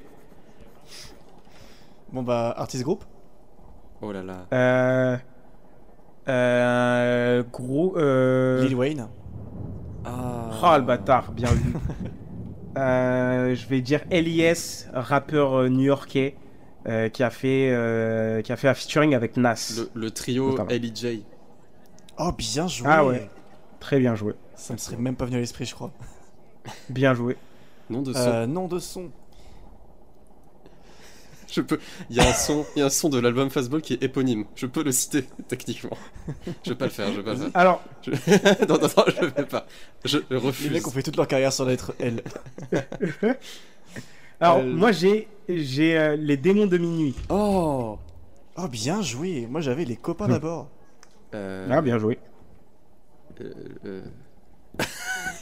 Bon 2.11 2.23
bah, 2.23 2.53
Artist 2.57 2.83
Group. 2.83 3.03
Oh 4.01 4.11
là 4.11 4.21
là. 4.23 4.45
Euh. 4.53 5.17
Euh. 6.27 7.43
Gros. 7.51 7.95
Euh... 7.97 8.63
Lil 8.63 8.75
Wayne. 8.75 9.07
Ah. 10.05 10.49
Oh 10.63 10.77
le 10.77 10.83
bâtard, 10.83 11.31
bien 11.31 11.49
vu. 11.49 11.73
Euh, 12.75 13.53
je 13.53 13.67
vais 13.67 13.81
dire 13.81 14.01
Elias, 14.09 14.87
rappeur 14.93 15.53
euh, 15.53 15.69
new-yorkais, 15.69 16.35
euh, 16.87 17.07
qui 17.07 17.21
a 17.21 17.29
fait 17.29 17.69
euh, 17.71 18.41
qui 18.41 18.51
a 18.51 18.55
fait 18.55 18.67
un 18.67 18.73
featuring 18.73 19.13
avec 19.13 19.37
Nas. 19.37 19.73
Le, 19.77 19.89
le 19.93 20.09
trio. 20.09 20.57
LEJ. 20.67 21.19
Oh, 22.17 22.31
bien 22.35 22.67
joué. 22.67 22.87
Ah 22.89 23.05
ouais. 23.05 23.29
Très 23.79 23.99
bien 23.99 24.15
joué, 24.15 24.33
Ça 24.55 24.73
me 24.73 24.77
serait 24.79 24.97
même 24.97 25.15
pas 25.15 25.25
venu 25.25 25.37
à 25.37 25.39
l'esprit, 25.39 25.65
je 25.65 25.75
crois. 25.75 25.91
bien 26.89 27.13
joué. 27.13 27.37
Nom 27.89 28.01
de 28.01 28.13
son. 28.13 28.19
Euh, 28.19 28.47
nom 28.47 28.67
de 28.67 28.79
son. 28.79 29.11
Je 31.55 31.61
peux. 31.61 31.79
Il 32.09 32.15
y 32.15 32.19
a 32.19 32.27
un 32.27 32.33
son, 32.33 32.65
il 32.75 32.79
y 32.79 32.81
a 32.81 32.87
un 32.87 32.89
son 32.89 33.09
de 33.09 33.19
l'album 33.19 33.49
Fastball 33.51 33.81
qui 33.81 33.93
est 33.93 34.01
éponyme. 34.03 34.45
Je 34.55 34.65
peux 34.65 34.83
le 34.83 34.91
citer 34.91 35.23
techniquement. 35.47 35.95
Je 36.63 36.71
vais 36.71 36.75
pas 36.75 36.85
le 36.85 36.91
faire. 36.91 37.11
Je 37.11 37.17
vais 37.17 37.23
pas 37.23 37.33
le 37.33 37.37
faire. 37.37 37.49
Alors, 37.53 37.83
Je- 38.01 38.11
non, 38.67 38.79
non, 38.81 38.87
non, 38.97 39.03
je 39.07 39.25
vais 39.25 39.45
pas. 39.45 39.67
Je 40.03 40.17
Les 40.31 40.37
refuse. 40.37 40.71
mecs 40.71 40.87
ont 40.87 40.91
fait 40.91 41.03
toute 41.03 41.15
leur 41.15 41.27
carrière 41.27 41.51
la 41.59 41.65
lettre 41.65 41.93
L. 41.99 42.23
alors 44.39 44.57
Euh, 44.57 44.63
moi 44.73 44.91
j'ai 44.91 45.27
j'ai 45.47 45.97
euh, 45.97 46.15
les 46.15 46.37
démons 46.37 46.65
de 46.67 46.77
minuit. 46.77 47.15
Oh. 47.29 47.97
Oh, 48.57 48.67
bien 48.67 49.01
joué. 49.01 49.47
Moi 49.49 49.61
j'avais 49.61 49.85
les 49.85 49.95
copains 49.95 50.27
Hmm. 50.27 50.31
d'abord. 50.31 50.69
Euh, 51.35 51.67
Ah 51.71 51.81
bien 51.81 51.97
joué. 51.99 52.17
euh, 53.41 53.53
euh. 53.85 54.01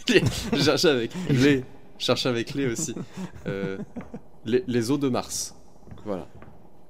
je 0.53 0.61
cherchais 0.61 0.89
avec 0.89 1.11
les. 1.29 1.63
Je 1.99 2.05
cherchais 2.05 2.29
avec 2.29 2.53
les 2.53 2.67
aussi. 2.67 2.95
Euh, 3.47 3.77
les, 4.45 4.63
les 4.67 4.91
eaux 4.91 4.97
de 4.97 5.07
Mars. 5.09 5.55
Voilà. 6.05 6.27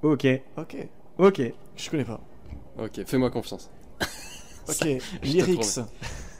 Ok, 0.03 0.25
Ok. 0.57 0.75
ok. 1.17 1.41
Je 1.75 1.89
connais 1.89 2.05
pas. 2.05 2.19
Ok, 2.79 3.01
fais-moi 3.05 3.29
confiance. 3.29 3.69
Ok. 4.69 4.87
Lyrics. 5.23 5.79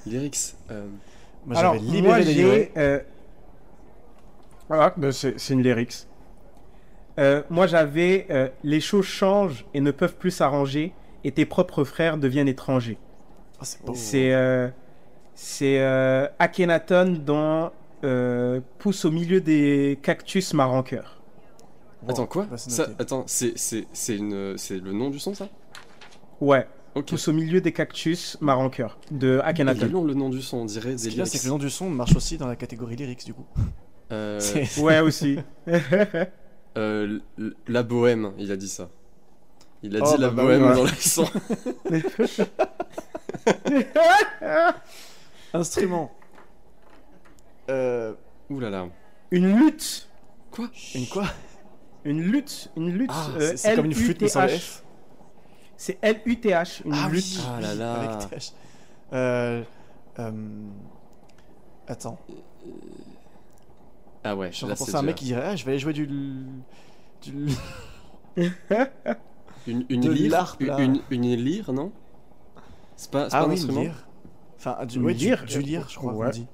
Lyrics. 0.05 0.55
euh, 0.69 0.88
Moi 1.45 1.57
alors 1.57 1.74
j'avais 1.76 2.01
moi 2.01 2.22
j'ai 2.22 2.72
euh... 2.78 2.99
ah, 4.69 4.93
bah, 4.95 5.11
c'est 5.11 5.39
c'est 5.39 5.53
une 5.53 5.63
lyrics. 5.63 6.07
Euh, 7.19 7.43
moi 7.49 7.67
j'avais 7.67 8.28
euh, 8.30 8.47
les 8.63 8.80
choses 8.80 9.05
changent 9.05 9.65
et 9.74 9.82
ne 9.82 9.91
peuvent 9.91 10.15
plus 10.15 10.32
s'arranger 10.32 10.93
et 11.24 11.32
tes 11.32 11.45
propres 11.45 11.84
frères 11.84 12.17
deviennent 12.17 12.47
étrangers. 12.47 12.97
Oh, 13.59 13.63
c'est 13.63 13.84
beau. 13.84 13.93
C'est 13.95 14.34
euh, 14.34 14.69
c'est 15.36 15.80
euh, 15.82 16.28
Akhenaton 16.39 17.17
dans 17.26 17.72
euh, 18.03 18.61
pousse 18.80 19.03
au 19.03 19.11
milieu 19.11 19.41
des 19.41 19.99
cactus 20.01 20.53
ma 20.53 20.65
rancœur. 20.65 21.20
Wow. 22.04 22.10
Attends 22.12 22.26
quoi 22.26 22.45
Bah, 22.49 22.58
c'est 22.58 22.72
Ça. 22.72 22.88
Attends, 22.99 23.24
c'est 23.28 23.58
c'est 23.58 23.86
c'est 23.93 24.16
une 24.18 24.58
c'est 24.58 24.80
le 24.80 24.91
nom 24.93 25.10
du 25.10 25.20
son 25.20 25.34
ça? 25.36 25.49
Ouais, 26.39 26.68
Ok. 26.95 27.10
pousse 27.10 27.28
au 27.28 27.34
milieu 27.34 27.62
des 27.62 27.72
cactus 27.72 28.38
ma 28.41 28.54
rancœur 28.56 28.97
de 29.12 29.36
Il 29.36 29.39
est 29.39 29.41
Akhenaton. 29.43 29.88
long 29.88 30.04
le 30.04 30.14
nom 30.16 30.30
du 30.30 30.41
son, 30.41 30.58
on 30.58 30.66
dirait 30.66 30.89
des 30.89 30.95
a, 30.95 30.97
c'est 30.97 31.10
lyrics. 31.10 31.39
que 31.41 31.43
le 31.45 31.49
nom 31.52 31.58
du 31.60 31.70
son 31.70 31.89
marche 31.89 32.16
aussi 32.16 32.38
dans 32.38 32.47
la 32.47 32.56
catégorie 32.56 32.95
lyrics 32.95 33.26
du 33.26 33.34
coup. 33.34 33.45
Euh, 34.12 34.39
C'est- 34.41 34.78
Ouais 34.82 34.99
aussi. 34.99 35.38
euh, 36.78 37.20
l- 37.38 37.54
la 37.68 37.84
bohème, 37.84 38.32
il 38.39 38.52
a 38.52 38.58
dit 38.58 38.70
ça. 38.70 38.89
Il 39.84 39.95
a 39.95 39.99
Oh, 40.04 40.12
dit 40.16 40.22
la 40.22 40.30
bah, 40.30 40.36
bah, 40.38 40.43
bohème 40.43 40.64
ouais. 40.64 40.76
dans 40.76 40.84
le 40.84 40.89
son. 40.89 41.26
Instrument. 45.54 46.12
Euh, 47.70 48.14
Ouh 48.49 48.60
là 48.60 48.70
là. 48.70 48.88
une 49.32 49.56
lutte, 49.58 50.08
une 50.95 51.08
quoi? 51.08 51.26
Une 52.06 52.22
lutte, 52.22 52.72
une 52.78 52.89
lutte. 52.91 53.12
Ah, 53.14 53.28
euh, 53.36 53.39
c'est- 53.52 53.58
c'est 53.58 53.76
comme 53.76 53.86
une 53.86 53.93
flûte 53.93 54.22
mais 54.22 54.28
sans 54.28 54.41
le 54.41 54.47
LUTH. 54.47 54.60
F. 54.60 54.84
C'est 55.78 55.97
L-U-T-H, 56.02 56.82
une 56.86 56.93
Ah 56.93 57.10
lutte. 57.10 57.24
oui, 57.26 57.39
Ah 57.47 57.62
là 57.62 57.74
là. 57.76 57.93
avec. 57.93 58.54
Euh, 59.14 59.64
euh, 60.20 60.32
attends, 61.88 62.18
Ah 64.24 64.36
ouais, 64.36 64.52
je 64.52 64.58
suis 64.58 64.66
en 64.66 64.68
train 64.76 64.86
de 64.86 64.89
c'est 64.91 64.95
à 64.95 64.99
un 64.99 65.04
mec 65.04 65.16
qui 65.16 65.26
dirait 65.26 65.41
Ah, 65.43 65.56
je 65.56 65.66
vais 65.66 65.72
aller 65.72 65.80
jouer 65.80 65.93
du. 65.93 66.04
l- 66.04 66.45
du... 67.24 67.47
Une, 69.68 69.86
une 69.89 70.02
de 70.02 70.12
lyre, 70.12 70.56
une, 70.60 71.02
une 71.12 71.36
lyre, 71.36 71.72
non? 71.72 71.91
C'est 72.95 73.12
pas, 73.12 73.30
c'est 73.30 73.36
Ah 73.36 73.41
pas 73.41 73.45
un 73.45 73.49
oui, 73.49 73.56
une 73.56 73.60
instrument? 73.60 73.82
lyre. 73.82 74.08
Enfin, 74.58 74.86
du, 74.86 74.97
Une 74.97 75.06
ouais, 75.06 75.14
du- 75.14 75.26
lyre, 75.26 75.45
du, 75.45 75.58
euh, 75.58 75.62
lyre, 75.62 75.88
je 75.89 75.97
crois 75.97 76.14
ouais. 76.14 76.26
qu'on 76.26 76.32
dit. 76.32 76.47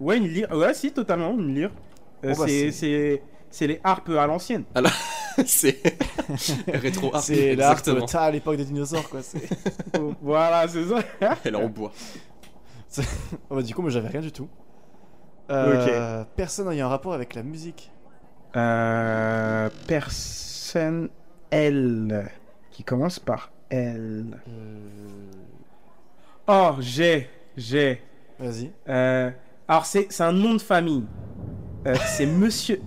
Ouais, 0.00 0.16
une 0.18 0.26
lyre. 0.28 0.50
Ouais, 0.52 0.72
si, 0.72 0.90
totalement, 0.92 1.32
une 1.32 1.54
lyre. 1.54 1.70
Euh, 2.24 2.32
Bon, 2.34 2.38
bah, 2.40 2.46
c'est- 2.48 3.22
c'est- 3.50 3.66
les 3.66 3.80
harpes 3.84 4.08
à 4.10 4.26
l'ancienne. 4.26 4.64
c'est 5.46 5.80
rétro 6.68 7.14
harpe. 7.14 7.24
C'est 7.24 7.54
l'harpe 7.56 7.78
exactement. 7.80 8.06
t'as 8.06 8.22
à 8.22 8.30
l'époque 8.30 8.56
des 8.56 8.64
dinosaures, 8.64 9.08
quoi. 9.08 9.20
Oh, 9.98 10.14
voilà, 10.22 10.66
c'est 10.68 10.84
ça. 10.84 11.00
Elle 11.44 11.54
est 11.54 11.58
en 11.58 11.68
bois. 11.68 11.92
Oh, 13.48 13.56
bah, 13.56 13.62
du 13.62 13.74
coup, 13.74 13.82
moi 13.82 13.90
j'avais 13.90 14.08
rien 14.08 14.20
du 14.20 14.32
tout. 14.32 14.48
Euh, 15.50 16.24
Personne 16.36 16.70
ayant 16.72 16.86
un 16.86 16.90
rapport 16.90 17.12
avec 17.12 17.34
la 17.34 17.42
musique. 17.42 17.90
Euh, 18.56 19.68
personne 19.86 21.08
L 21.50 22.28
qui 22.70 22.82
commence 22.84 23.18
par 23.18 23.50
L. 23.70 24.38
Euh, 24.48 25.30
Oh, 26.48 26.74
j'ai, 26.80 27.30
j'ai. 27.56 28.02
Vas-y. 28.40 28.72
Euh, 28.88 29.30
alors 29.68 29.86
c'est 29.86 30.08
c'est 30.10 30.24
un 30.24 30.32
nom 30.32 30.54
de 30.54 30.60
famille. 30.60 31.04
Euh, 31.86 31.94
c'est 32.06 32.26
Monsieur. 32.26 32.80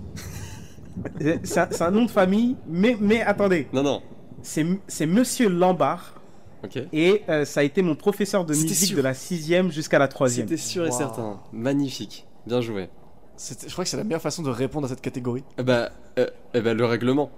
C'est 1.43 1.81
un, 1.81 1.91
nom 1.91 2.05
de 2.05 2.09
famille, 2.11 2.55
mais 2.67 2.95
mais 2.99 3.21
attendez, 3.21 3.67
Non, 3.73 3.83
non. 3.83 4.01
c'est 4.41 4.65
c'est 4.87 5.05
Monsieur 5.05 5.49
Lambard 5.49 6.21
Ok. 6.63 6.79
et 6.93 7.23
euh, 7.29 7.45
ça 7.45 7.59
a 7.61 7.63
été 7.63 7.81
mon 7.81 7.95
professeur 7.95 8.45
de 8.45 8.53
C'était 8.53 8.69
musique 8.69 8.87
sûr. 8.89 8.97
de 8.97 9.01
la 9.01 9.13
sixième 9.13 9.71
jusqu'à 9.71 9.99
la 9.99 10.07
troisième. 10.07 10.47
C'était 10.47 10.61
sûr 10.61 10.85
et 10.85 10.89
Wow. 10.89 10.97
certain. 10.97 11.39
Magnifique. 11.51 12.25
Bien 12.45 12.61
joué. 12.61 12.89
Je 13.37 13.71
crois 13.71 13.83
que 13.83 13.89
c'est 13.89 13.97
la 13.97 14.03
meilleure 14.03 14.21
façon 14.21 14.43
de 14.43 14.49
répondre 14.49 14.85
à 14.85 14.89
cette 14.89 15.01
catégorie. 15.01 15.43
Eh 15.57 15.63
bah, 15.63 15.89
euh, 16.19 16.27
eh 16.53 16.61
bah, 16.61 16.73
le 16.73 16.85
règlement. 16.85 17.31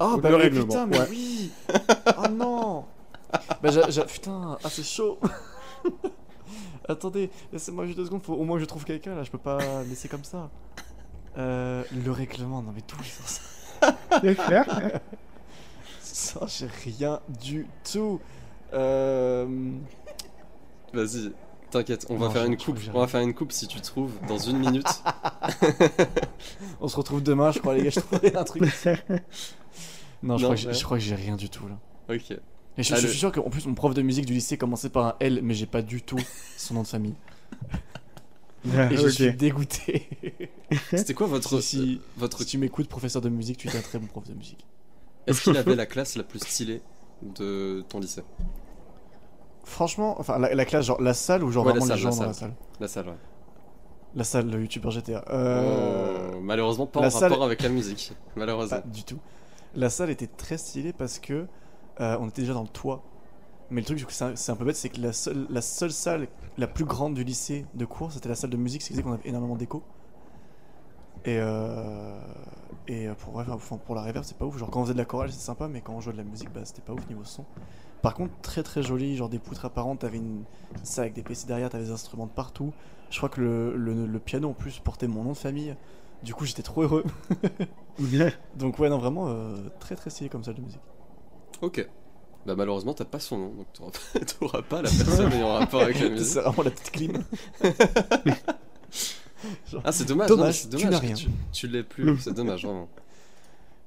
Oh 0.00 0.12
Le 0.16 0.22
bah 0.22 0.30
oui, 0.32 0.36
règlement, 0.42 0.64
putain, 0.66 0.86
mais 0.86 0.98
ouais. 0.98 1.06
oui 1.10 1.50
Oh 2.18 2.28
non 2.30 2.84
Bah 3.62 3.70
j'a- 3.70 4.04
putain, 4.04 4.56
ah 4.64 4.68
c'est 4.70 4.84
chaud 4.84 5.18
Attendez, 6.88 7.30
laissez-moi 7.52 7.84
juste 7.84 7.98
deux 7.98 8.06
secondes, 8.06 8.22
faut 8.22 8.32
au 8.34 8.44
moins 8.44 8.56
que 8.56 8.62
je 8.62 8.66
trouve 8.66 8.84
quelqu'un 8.84 9.14
là, 9.14 9.22
je 9.22 9.30
peux 9.30 9.38
pas 9.38 9.58
laisser 9.88 10.08
comme 10.08 10.24
ça. 10.24 10.48
Euh, 11.38 11.84
le 12.04 12.10
règlement, 12.10 12.62
non 12.62 12.72
mais 12.74 12.80
tout 12.82 12.96
ça. 13.04 13.92
Ça, 16.02 16.40
j'ai 16.48 16.66
rien 16.84 17.20
du 17.40 17.66
tout. 17.90 18.20
Euh... 18.72 19.46
Vas-y. 20.92 21.30
T'inquiète, 21.70 22.06
on 22.08 22.16
va 22.16 22.30
faire 22.30 22.44
une 22.44 22.56
coupe. 22.56 22.78
On 22.94 23.00
va 23.00 23.06
faire 23.06 23.20
une 23.20 23.34
coupe 23.34 23.52
si 23.52 23.68
tu 23.68 23.80
trouves 23.80 24.12
dans 24.26 24.38
une 24.38 24.58
minute. 24.58 24.86
On 26.80 26.88
se 26.88 26.96
retrouve 26.96 27.22
demain, 27.22 27.52
je 27.52 27.58
crois 27.58 27.74
les 27.74 27.84
gars, 27.84 27.90
je 27.90 28.00
trouverai 28.00 28.34
un 28.34 28.44
truc. 28.44 28.62
Non, 28.62 28.68
je, 28.68 28.82
Non, 30.22 30.36
crois, 30.38 30.48
que 30.54 30.56
j'ai- 30.56 30.68
ouais. 30.68 30.74
je 30.74 30.84
crois 30.84 30.96
que 30.98 31.04
j'ai 31.04 31.14
rien 31.14 31.36
du 31.36 31.50
tout 31.50 31.68
là. 31.68 31.78
ok. 32.14 32.30
Et 32.78 32.82
je, 32.82 32.94
Ah, 32.94 32.96
je 32.96 33.02
le- 33.02 33.08
suis 33.08 33.18
sûr 33.18 33.30
qu'en 33.32 33.42
plus 33.50 33.66
mon 33.66 33.74
prof 33.74 33.92
de 33.92 34.02
musique 34.02 34.24
du 34.24 34.32
lycée 34.32 34.56
commençait 34.56 34.88
par 34.88 35.06
un 35.06 35.14
L, 35.20 35.40
mais 35.42 35.52
j'ai 35.54 35.66
pas 35.66 35.82
du 35.82 36.00
tout 36.02 36.18
son 36.56 36.74
nom 36.74 36.82
de 36.82 36.86
famille. 36.88 37.14
Et 38.90 38.96
je 38.96 39.08
suis 39.08 39.32
dégoûté. 39.34 40.08
C'était 40.94 41.14
quoi 41.14 41.26
votre 41.26 41.60
Si- 41.60 41.76
si- 41.76 42.00
votre 42.16 42.40
si 42.40 42.46
tu 42.46 42.58
m'écoutes, 42.58 42.88
professeur 42.88 43.22
de 43.22 43.28
musique, 43.28 43.58
tu 43.58 43.68
es 43.68 43.76
un 43.76 43.80
très 43.80 43.98
bon 43.98 44.06
prof 44.06 44.26
de 44.28 44.34
musique. 44.34 44.64
Est-ce 45.26 45.42
qu'il 45.42 45.56
avait 45.56 45.76
la 45.76 45.86
classe 45.86 46.16
la 46.16 46.22
plus 46.24 46.38
stylée 46.40 46.80
de 47.22 47.84
ton 47.88 48.00
lycée? 48.00 48.22
Franchement, 49.64 50.16
enfin 50.18 50.38
la, 50.38 50.54
la 50.54 50.64
classe, 50.64 50.86
genre 50.86 51.00
la 51.00 51.12
salle 51.14 51.44
ou 51.44 51.50
genre 51.50 51.66
Ouais, 51.66 51.72
la 51.74 51.80
vraiment 51.80 51.88
salle, 51.88 51.96
les 51.96 52.02
gens 52.02 52.10
la 52.10 52.16
dans 52.16 52.22
la 52.26 52.32
salle. 52.32 52.48
salle? 52.50 52.54
La 52.80 52.88
salle, 52.88 53.06
ouais. 53.08 53.14
La 54.14 54.24
salle, 54.24 54.50
le 54.50 54.60
youtubeur 54.62 54.90
GTA. 54.90 55.24
Euh... 55.28 56.30
Oh, 56.34 56.40
malheureusement, 56.40 56.86
pas 56.86 57.00
la 57.02 57.08
en 57.08 57.10
salle- 57.10 57.30
rapport 57.30 57.44
avec 57.44 57.62
la 57.62 57.68
musique. 57.68 58.12
Malheureusement. 58.36 58.80
Pas 58.80 58.86
du 58.86 59.04
tout. 59.04 59.18
La 59.74 59.90
salle 59.90 60.08
était 60.10 60.26
très 60.26 60.56
stylée 60.56 60.94
parce 60.94 61.18
que 61.18 61.46
euh, 62.00 62.16
on 62.20 62.28
était 62.28 62.40
déjà 62.42 62.54
dans 62.54 62.62
le 62.62 62.68
toit. 62.68 63.02
Mais 63.70 63.80
le 63.82 63.86
truc, 63.86 64.04
c'est 64.10 64.24
un- 64.24 64.36
c'est 64.36 64.52
un 64.52 64.56
peu 64.56 64.64
bête, 64.64 64.76
c'est 64.76 64.88
que 64.88 65.00
la 65.00 65.12
seule, 65.12 65.46
la 65.50 65.60
seule 65.62 65.92
salle 65.92 66.28
la 66.56 66.66
plus 66.66 66.84
grande 66.84 67.14
du 67.14 67.24
lycée 67.24 67.66
de 67.74 67.84
cours, 67.84 68.12
c'était 68.12 68.28
la 68.28 68.34
salle 68.34 68.50
de 68.50 68.56
musique, 68.56 68.82
ce 68.82 68.88
qui 68.88 68.92
faisait 68.94 69.02
qu'on 69.02 69.12
avait 69.12 69.28
énormément 69.28 69.56
d'écho. 69.56 69.82
Et, 71.24 71.36
euh, 71.40 72.18
et 72.86 73.08
euh, 73.08 73.14
pour, 73.14 73.34
ouais, 73.34 73.44
enfin, 73.48 73.76
pour 73.76 73.94
la 73.94 74.02
reverb, 74.02 74.24
c'est 74.24 74.38
pas 74.38 74.44
ouf. 74.46 74.56
Genre, 74.58 74.70
quand 74.70 74.80
on 74.80 74.84
faisait 74.84 74.94
de 74.94 74.98
la 74.98 75.04
chorale, 75.04 75.30
c'est 75.32 75.40
sympa, 75.40 75.68
mais 75.68 75.80
quand 75.80 75.94
on 75.94 76.00
jouait 76.00 76.12
de 76.12 76.18
la 76.18 76.24
musique, 76.24 76.52
bah, 76.52 76.60
c'était 76.64 76.82
pas 76.82 76.92
ouf 76.92 77.06
niveau 77.08 77.24
son. 77.24 77.44
Par 78.02 78.14
contre, 78.14 78.32
très 78.42 78.62
très 78.62 78.82
joli, 78.82 79.16
genre 79.16 79.28
des 79.28 79.40
poutres 79.40 79.64
apparentes, 79.64 80.00
t'avais 80.00 80.18
une 80.18 80.44
salle 80.84 81.04
avec 81.04 81.14
des 81.14 81.22
PC 81.22 81.46
derrière, 81.46 81.70
t'avais 81.70 81.84
des 81.84 81.90
instruments 81.90 82.26
de 82.26 82.32
partout. 82.32 82.72
Je 83.10 83.16
crois 83.16 83.28
que 83.28 83.40
le, 83.40 83.76
le, 83.76 84.06
le 84.06 84.18
piano 84.20 84.50
en 84.50 84.54
plus 84.54 84.78
portait 84.78 85.08
mon 85.08 85.24
nom 85.24 85.32
de 85.32 85.36
famille. 85.38 85.76
Du 86.22 86.34
coup, 86.34 86.44
j'étais 86.46 86.62
trop 86.62 86.82
heureux. 86.82 87.04
Donc, 88.54 88.78
ouais, 88.78 88.88
non, 88.88 88.98
vraiment 88.98 89.28
euh, 89.28 89.56
très 89.80 89.96
très 89.96 90.10
stylé 90.10 90.28
comme 90.30 90.44
salle 90.44 90.54
de 90.54 90.62
musique. 90.62 90.82
Ok. 91.60 91.78
Bah 92.48 92.54
malheureusement 92.56 92.94
t'as 92.94 93.04
pas 93.04 93.20
son 93.20 93.36
nom, 93.36 93.48
donc 93.54 93.66
t'auras 93.74 93.90
pas, 93.90 94.20
t'auras 94.40 94.62
pas 94.62 94.76
la 94.82 94.88
personne 94.88 95.30
ayant 95.34 95.52
rapport 95.52 95.82
avec 95.82 96.00
la 96.00 96.08
musique. 96.10 96.26
C'est 96.26 96.40
vraiment 96.40 96.62
la 96.62 96.70
petite 96.70 96.90
clim. 96.92 97.22
Ah 99.84 99.92
c'est 99.92 100.04
dommage, 100.04 100.28
Dommage, 100.28 100.46
non, 100.46 100.52
c'est 100.52 100.68
tu 100.76 100.76
dommage 100.76 100.90
n'as 100.90 101.00
que 101.00 101.06
rien. 101.06 101.14
Tu, 101.14 101.28
tu 101.52 101.68
l'aies 101.68 101.82
plus, 101.84 102.18
c'est 102.18 102.32
dommage 102.32 102.64
vraiment. 102.64 102.88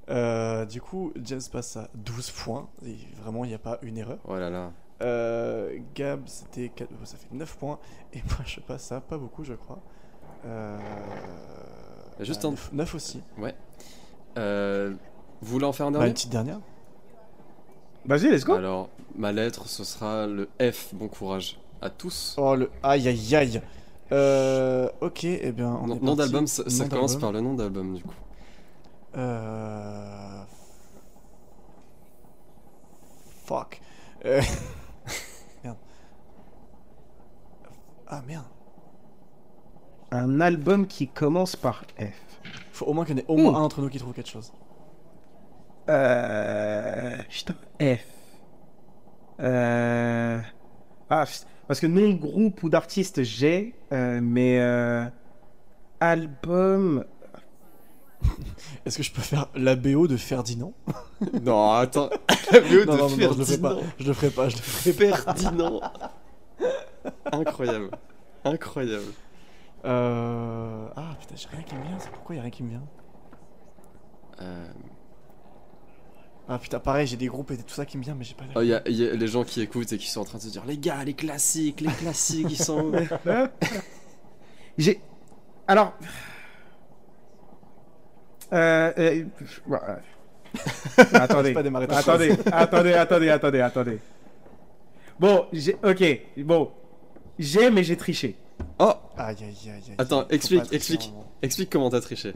Euh, 0.09 0.66
du 0.66 0.80
coup, 0.80 1.12
James 1.24 1.41
passe 1.51 1.76
à 1.76 1.89
12 1.95 2.32
points. 2.32 2.70
Et 2.86 2.95
vraiment, 3.22 3.43
il 3.43 3.49
n'y 3.49 3.53
a 3.53 3.59
pas 3.59 3.78
une 3.82 3.97
erreur. 3.97 4.18
Oh 4.28 4.36
là 4.38 4.49
là. 4.49 4.72
Euh, 5.01 5.78
Gab, 5.95 6.22
c'était 6.28 6.70
4... 6.70 6.89
oh, 6.93 7.05
ça 7.05 7.18
fait 7.18 7.28
9 7.34 7.57
points. 7.57 7.80
Et 8.14 8.20
moi, 8.30 8.38
je 8.45 8.59
passe 8.62 8.91
à 8.93 9.01
pas 9.01 9.18
beaucoup, 9.18 9.43
je 9.43 9.53
crois. 9.53 9.80
Euh... 10.45 10.78
Juste 12.22 12.43
bah, 12.43 12.47
un- 12.49 12.51
9, 12.51 12.70
9 12.74 12.95
aussi. 12.95 13.22
Euh, 14.38 14.93
vous 15.41 15.51
voulez 15.51 15.66
en 15.66 15.74
faire 15.74 15.88
un 15.88 15.91
Bah, 15.91 15.97
dernier? 15.99 16.09
une 16.09 16.14
petite 16.14 16.32
dernière. 16.32 16.59
Vas-y, 18.06 18.30
let's 18.30 18.43
go. 18.43 18.54
Alors, 18.54 18.89
ma 19.16 19.32
lettre, 19.32 19.68
ce 19.68 19.84
sera 19.84 20.26
le 20.26 20.49
F. 20.60 20.93
Bon 20.93 21.08
courage 21.08 21.60
à 21.82 21.89
tous. 21.89 22.36
Oh, 22.38 22.56
le 22.56 22.70
aïe 22.84 23.08
aïe 23.08 23.36
aïe. 23.36 23.62
Euh, 24.12 24.89
ok, 25.02 25.24
et 25.24 25.52
bien. 25.52 25.80
on 25.82 25.88
nom 25.88 25.95
est 25.95 26.02
nom 26.02 26.16
d'album, 26.16 26.47
ça, 26.47 26.70
ça 26.70 26.84
Nom 26.84 26.89
commence 26.89 27.16
par 27.16 27.32
le 27.32 27.41
nom 27.41 27.54
d'album 27.54 27.95
du 27.95 28.04
coup. 28.04 28.14
Euh... 29.16 30.43
Fuck. 33.45 33.82
Euh, 34.26 34.41
Merde. 35.64 35.78
Ah 38.08 38.22
merde. 38.28 38.45
Un 40.12 40.41
album 40.41 40.88
qui 40.88 41.08
commence 41.08 41.56
par 41.56 41.84
F. 41.97 42.39
Faut 42.74 42.86
au 42.86 42.93
moins 42.93 43.06
qu'il 43.06 43.16
y 43.16 43.20
en 43.20 43.22
ait 43.22 43.26
au 43.30 43.38
moins 43.38 43.56
un 43.56 43.62
d'entre 43.62 43.82
nous 43.82 43.89
qui 43.89 43.99
trouve 43.99 44.14
quelque 44.14 44.30
chose. 44.30 44.52
Euh... 45.90 47.18
Putain, 47.30 47.56
F. 47.82 48.06
Euh... 49.40 50.40
Ah, 51.10 51.26
parce 51.68 51.80
que 51.80 51.88
nom 51.88 52.10
de 52.10 52.20
groupe 52.20 52.64
ou 52.64 52.70
d'artiste, 52.70 53.24
j'ai, 53.24 53.76
euh, 53.92 54.20
mais 54.22 54.60
euh, 54.60 55.06
album... 56.00 57.06
Est-ce 58.86 58.98
que 58.98 59.04
je 59.04 59.12
peux 59.12 59.22
faire 59.22 59.48
la 59.56 59.76
BO 59.76 60.08
de 60.08 60.18
Ferdinand? 60.18 60.74
Non, 61.44 61.72
attends. 61.74 62.10
La 62.52 62.62
BO 62.62 62.86
Non, 62.86 62.94
de 62.94 62.98
non, 62.98 63.10
non, 63.10 63.10
je 63.10 63.28
le 63.38 63.44
ferai 63.44 63.58
pas. 63.58 63.70
Ferdinand. 63.70 63.94
Je 64.00 64.08
le 64.08 64.14
ferai 64.14 64.30
pas, 64.30 64.50
je 64.50 64.56
le 64.56 64.62
ferai 64.62 65.12
pas. 65.12 65.18
Ferdinand. 65.18 65.82
Incroyable. 67.32 67.92
Incroyable. 68.44 69.14
Euh... 69.86 70.88
Ah 70.96 71.16
putain, 71.20 71.36
j'ai 71.36 71.48
rien 71.50 71.64
qui 71.64 71.76
me 71.76 71.84
vient. 71.84 72.00
C'est 72.00 72.12
pourquoi 72.12 72.36
y 72.36 72.40
a 72.40 72.42
rien 72.42 72.52
qui 72.52 72.64
me 72.64 72.70
vient? 72.70 72.84
Euh, 74.42 74.68
Ah 76.54 76.60
putain, 76.60 76.80
pareil, 76.80 77.08
j'ai 77.08 77.16
des 77.16 77.28
groupes 77.28 77.49
et 77.52 77.58
tout 77.58 77.74
ça 77.74 77.86
qui 77.86 77.97
me 77.97 78.04
vient, 78.04 78.14
mais 78.14 78.26
j'ai 78.26 78.34
pas. 78.36 78.43
la- 78.43 78.52
oh, 78.58 78.62
Il 78.62 78.68
y, 78.68 78.74
a- 78.74 78.82
il 78.86 78.95
y 78.95 79.08
a 79.08 79.14
les 79.14 79.28
gens 79.28 79.45
qui 79.45 79.62
écoutent 79.62 79.93
et 79.93 79.97
qui 79.97 80.10
sont 80.10 80.20
en 80.20 80.26
train 80.26 80.38
de 80.38 80.43
se 80.43 80.49
dire 80.49 80.66
Les 80.66 80.78
gars, 80.78 81.02
les 81.06 81.14
classiques, 81.14 81.80
les 81.80 81.88
classiques, 81.93 82.47
ils 82.49 82.62
sont. 82.62 82.91
J'ai... 84.78 84.99
Alors... 85.68 85.93
Euh, 88.52 88.91
euh, 88.97 89.24
attendez, 91.14 91.54
pas 91.54 91.62
attendez, 91.62 92.32
attendez, 92.52 92.93
attendez, 92.93 93.30
attendez, 93.30 93.62
attendez. 93.62 93.99
Bon, 95.18 95.45
j'ai... 95.54 95.78
Ok, 95.84 96.04
bon. 96.39 96.70
J'ai, 97.39 97.70
mais 97.72 97.84
j'ai 97.86 97.95
triché. 97.95 98.36
Oh 98.78 98.91
Aïe 99.18 99.38
aïe 99.39 99.56
aïe 99.68 99.72
aïe. 99.72 99.95
Attends, 99.97 100.28
explique, 100.28 100.72
explique. 100.74 101.02
vraiment. 101.04 101.32
Explique 101.41 101.70
comment 101.70 101.89
t'as 101.89 102.02
triché. 102.02 102.34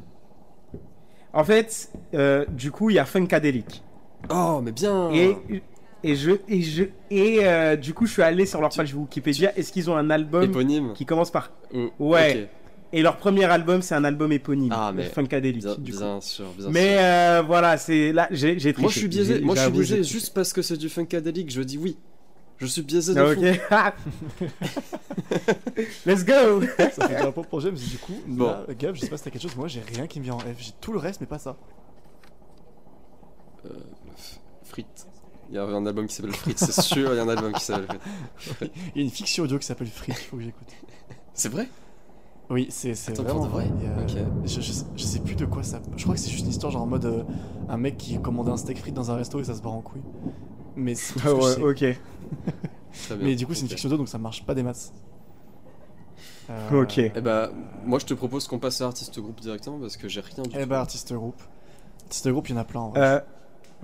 En 1.33 1.43
fait, 1.43 1.91
euh, 2.13 2.45
du 2.47 2.71
coup, 2.71 2.89
il 2.89 2.93
y 2.95 2.99
a 2.99 3.05
Funkadelic. 3.05 3.83
Oh, 4.29 4.61
mais 4.63 4.71
bien 4.71 5.11
Et, 5.11 5.35
et 6.03 6.15
je... 6.15 6.31
Et, 6.47 6.61
je, 6.61 6.83
et 7.11 7.39
euh, 7.45 7.75
du 7.75 7.93
coup, 7.93 8.05
je 8.05 8.11
suis 8.13 8.21
allé 8.21 8.45
sur 8.45 8.61
leur 8.61 8.69
page 8.75 8.93
Wikipédia. 8.93 9.57
Est-ce 9.57 9.71
qu'ils 9.71 9.89
ont 9.89 9.95
un 9.97 10.09
album 10.09 10.43
Éponyme 10.43 10.93
qui 10.93 11.05
commence 11.05 11.31
par... 11.31 11.51
Ou- 11.73 11.89
Ouais. 11.99 12.49
Et 12.93 13.01
leur 13.01 13.17
premier 13.17 13.43
album, 13.45 13.81
c'est 13.81 13.95
un 13.95 14.03
album 14.05 14.31
éponyme. 14.31 14.71
Ah, 14.73 14.93
mais 14.95 15.03
Funkadelic. 15.05 15.63
Bien, 15.63 15.75
du 15.77 15.91
coup. 15.91 15.97
bien 15.97 16.21
sûr, 16.21 16.45
bien 16.57 16.69
Mais 16.69 16.93
sûr. 16.93 16.99
euh, 17.01 17.43
voilà, 17.45 17.77
c'est 17.77 18.13
là, 18.13 18.27
j'ai 18.31 18.55
triché. 18.57 18.79
Moi 18.81 18.89
je 18.91 18.99
suis 18.99 19.07
biaisé, 19.09 19.41
moi 19.41 19.55
je 19.55 19.61
suis 19.61 19.71
biaisé 19.71 20.03
juste 20.03 20.33
parce 20.33 20.53
que 20.53 20.61
c'est 20.61 20.77
du 20.77 20.87
funkadelic, 20.87 21.51
je 21.51 21.61
dis 21.61 21.77
oui. 21.77 21.97
Je 22.57 22.67
suis 22.67 22.83
biaisé 22.83 23.13
de 23.13 23.19
Ah, 23.19 23.33
fou. 23.33 23.41
ok. 24.39 24.45
Let's 26.05 26.23
go. 26.23 26.61
Ça 26.93 27.07
fait 27.09 27.17
un 27.17 27.31
peu 27.31 27.41
pour 27.41 27.59
James, 27.59 27.75
du 27.75 27.97
coup. 27.97 28.15
Bon. 28.27 28.45
Là, 28.45 28.65
Gab, 28.79 28.95
je 28.95 29.01
sais 29.01 29.07
pas 29.09 29.17
si 29.17 29.23
t'as 29.25 29.29
quelque 29.31 29.41
chose, 29.41 29.57
moi 29.57 29.67
j'ai 29.67 29.81
rien 29.81 30.07
qui 30.07 30.19
me 30.19 30.23
vient 30.25 30.35
en 30.35 30.39
F. 30.39 30.45
J'ai 30.59 30.71
tout 30.79 30.93
le 30.93 30.99
reste, 30.99 31.19
mais 31.19 31.27
pas 31.27 31.39
ça. 31.39 31.57
Euh, 33.65 33.69
Frites. 34.75 35.07
Il 35.49 35.55
y 35.55 35.57
a 35.57 35.63
un 35.63 35.85
album 35.85 36.05
qui 36.07 36.15
s'appelle 36.15 36.33
Frites, 36.33 36.57
c'est 36.59 36.81
sûr, 36.81 37.13
il 37.13 37.17
y 37.17 37.19
a 37.19 37.23
un 37.23 37.29
album 37.29 37.53
qui 37.53 37.61
s'appelle 37.63 37.87
Frites. 38.37 38.71
Il 38.95 39.01
y 39.01 39.01
a 39.01 39.03
une 39.05 39.11
fiction 39.11 39.43
audio 39.45 39.57
qui 39.59 39.65
s'appelle 39.65 39.87
Free, 39.87 40.11
il 40.11 40.15
faut 40.15 40.37
que 40.37 40.43
j'écoute. 40.43 40.67
C'est 41.33 41.49
vrai? 41.49 41.69
Oui, 42.49 42.67
c'est 42.69 42.93
vraiment 43.15 43.39
pour 43.39 43.45
de 43.45 43.49
vrai 43.51 43.71
je, 44.43 44.61
je, 44.61 44.71
sais- 44.71 44.85
je 44.95 45.03
sais 45.03 45.19
plus 45.19 45.35
de 45.35 45.45
quoi 45.45 45.63
ça. 45.63 45.81
Je 45.95 46.03
crois 46.03 46.15
que 46.15 46.21
c'est 46.21 46.29
juste 46.31 46.45
une 46.45 46.51
histoire 46.51 46.71
genre 46.71 46.81
en 46.81 46.87
mode 46.87 47.05
euh, 47.05 47.23
un 47.69 47.77
mec 47.77 47.97
qui 47.97 48.19
commandait 48.19 48.51
un 48.51 48.57
steak 48.57 48.77
frites 48.79 48.93
dans 48.93 49.09
un 49.11 49.15
resto 49.15 49.39
et 49.39 49.43
ça 49.45 49.55
se 49.55 49.61
barre 49.61 49.73
en 49.73 49.81
couille. 49.81 50.01
Mais 50.75 50.93
c'est 50.95 51.15
Ah 51.25 51.33
ouais, 51.33 51.55
ok. 51.61 51.77
Très 53.05 53.15
bien. 53.15 53.25
Mais 53.25 53.35
du 53.35 53.45
coup, 53.47 53.53
c'est 53.53 53.61
une 53.61 53.69
fiction 53.69 53.87
audio 53.87 53.97
donc 53.97 54.09
ça 54.09 54.17
marche 54.17 54.45
pas 54.45 54.53
des 54.55 54.63
maths. 54.63 54.91
Euh, 56.49 56.81
Ok. 56.83 56.97
Eh 56.99 57.09
bah, 57.21 57.49
moi 57.85 57.99
je 57.99 58.05
te 58.05 58.13
propose 58.13 58.47
qu'on 58.47 58.59
passe 58.59 58.81
à 58.81 58.85
artiste 58.87 59.19
groupe 59.19 59.39
directement 59.41 59.79
parce 59.79 59.97
que 59.97 60.07
j'ai 60.07 60.21
rien 60.21 60.43
du 60.43 60.51
Eh 60.57 60.63
tout. 60.63 60.69
bah, 60.69 60.79
artiste 60.81 61.13
groupe. 61.13 61.41
Artiste 62.03 62.29
groupe, 62.29 62.49
il 62.49 62.53
y 62.53 62.55
en 62.57 62.61
a 62.61 62.63
plein 62.65 62.81
en 62.81 62.89
vrai. 62.89 63.25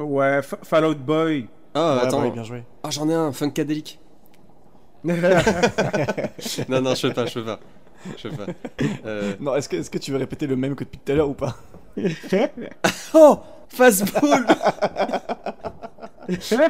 Ouais, 0.03 0.39
F- 0.41 0.63
Fall 0.63 0.85
Out 0.85 0.97
Boy. 0.99 1.47
Ah, 1.73 1.95
Ouais, 1.97 2.01
attends. 2.07 2.29
bien 2.29 2.43
joué. 2.43 2.63
Ah, 2.83 2.89
j'en 2.89 3.07
ai 3.09 3.13
un, 3.13 3.31
funkadelic. 3.31 3.99
non, 5.03 5.15
non, 6.81 6.93
je 6.95 7.07
peux 7.07 7.13
pas, 7.13 7.25
je 7.25 7.33
peux 7.33 7.45
pas. 7.45 7.59
Je 8.17 8.27
pas. 8.29 8.45
Euh... 9.05 9.33
Non, 9.39 9.55
est-ce 9.55 9.67
que, 9.69 9.75
est 9.77 9.89
que 9.89 9.97
tu 9.97 10.11
veux 10.11 10.17
répéter 10.17 10.47
le 10.47 10.55
même 10.55 10.75
que 10.75 10.83
depuis 10.83 10.99
tout 11.03 11.11
à 11.11 11.15
l'heure 11.15 11.29
ou 11.29 11.33
pas? 11.33 11.55
Oh 13.13 13.39
Fastball 13.69 14.45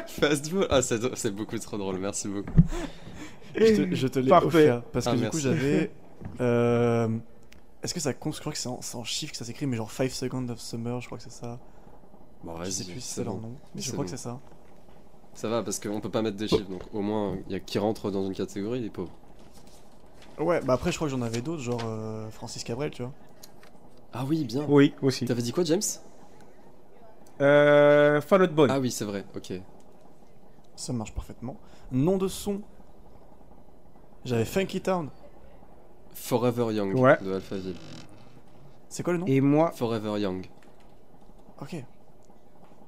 Fastball 0.08 0.66
Ah, 0.70 0.82
c'est 0.82 1.14
c'est 1.16 1.30
beaucoup 1.30 1.58
trop 1.58 1.78
drôle, 1.78 1.98
merci 1.98 2.28
beaucoup. 2.28 2.52
Je 3.54 3.64
te, 3.84 3.94
je 3.94 4.06
te 4.08 4.18
l'ai 4.18 4.28
Parfait. 4.30 4.46
offert. 4.46 4.82
Parce 4.92 5.04
que 5.06 5.10
Ah, 5.10 5.14
du 5.14 5.20
merci. 5.22 5.36
coup, 5.36 5.42
j'avais. 5.42 5.90
euh, 6.40 7.08
Est-ce 7.82 7.94
que 7.94 8.00
ça 8.00 8.12
compte 8.14 8.34
Je 8.36 8.40
crois 8.40 8.52
que 8.52 8.58
c'est 8.58 8.68
en, 8.68 8.80
c'est 8.80 8.96
en 8.96 9.04
chiffres 9.04 9.32
que 9.32 9.38
ça 9.38 9.44
s'écrit, 9.44 9.66
mais 9.66 9.76
genre 9.76 9.90
5 9.90 10.10
Seconds 10.10 10.48
of 10.48 10.58
Summer, 10.60 11.00
je 11.00 11.06
crois 11.06 11.18
que 11.18 11.24
c'est 11.24 11.32
ça. 11.32 11.58
Bon, 12.44 12.62
je 12.62 12.70
sais 12.70 12.84
plus 12.84 13.00
si 13.00 13.14
c'est 13.14 13.24
leur 13.24 13.34
bon. 13.34 13.40
nom. 13.48 13.54
Mais 13.74 13.80
je 13.80 13.86
C'est 13.86 13.92
crois 13.92 14.04
bon. 14.04 14.10
que 14.10 14.16
c'est 14.16 14.22
ça. 14.22 14.38
Ça 15.34 15.48
va 15.48 15.62
parce 15.62 15.78
qu'on 15.80 16.00
peut 16.00 16.10
pas 16.10 16.22
mettre 16.22 16.36
des 16.36 16.48
chiffres, 16.48 16.68
donc 16.68 16.82
au 16.92 17.00
moins 17.00 17.36
il 17.46 17.52
y 17.52 17.54
a 17.54 17.60
qui 17.60 17.78
rentre 17.78 18.10
dans 18.10 18.24
une 18.26 18.34
catégorie, 18.34 18.80
les 18.80 18.90
pauvres. 18.90 19.12
Ouais, 20.38 20.60
bah 20.62 20.74
après, 20.74 20.90
je 20.92 20.96
crois 20.96 21.06
que 21.08 21.12
j'en 21.12 21.22
avais 21.22 21.40
d'autres, 21.40 21.62
genre 21.62 21.80
euh, 21.84 22.28
Francis 22.30 22.64
Cabrel, 22.64 22.90
tu 22.90 23.02
vois. 23.02 23.12
Ah 24.12 24.24
oui, 24.28 24.44
bien. 24.44 24.64
oui, 24.68 24.94
aussi. 25.02 25.24
T'avais 25.24 25.40
dit 25.42 25.52
quoi, 25.52 25.64
James? 25.64 25.80
Euh, 27.40 28.20
Fall 28.20 28.42
Out 28.42 28.52
Boy. 28.54 28.68
Ah 28.70 28.78
oui, 28.80 28.90
c'est 28.90 29.04
vrai, 29.04 29.24
ok. 29.34 29.52
Ça 30.76 30.92
marche 30.92 31.12
parfaitement. 31.14 31.56
Nom 31.90 32.16
de 32.18 32.28
son. 32.28 32.60
J'avais 34.24 34.44
Funky 34.44 34.80
Town. 34.80 35.08
Forever 36.14 36.72
Young 36.74 36.94
Ouais. 36.98 37.18
de 37.22 37.32
Alphaville. 37.32 37.76
C'est 38.88 39.02
quoi 39.02 39.14
le 39.14 39.18
nom? 39.20 39.26
Et 39.26 39.40
moi, 39.40 39.70
Forever 39.72 40.20
Young. 40.20 40.46
Ok. 41.60 41.76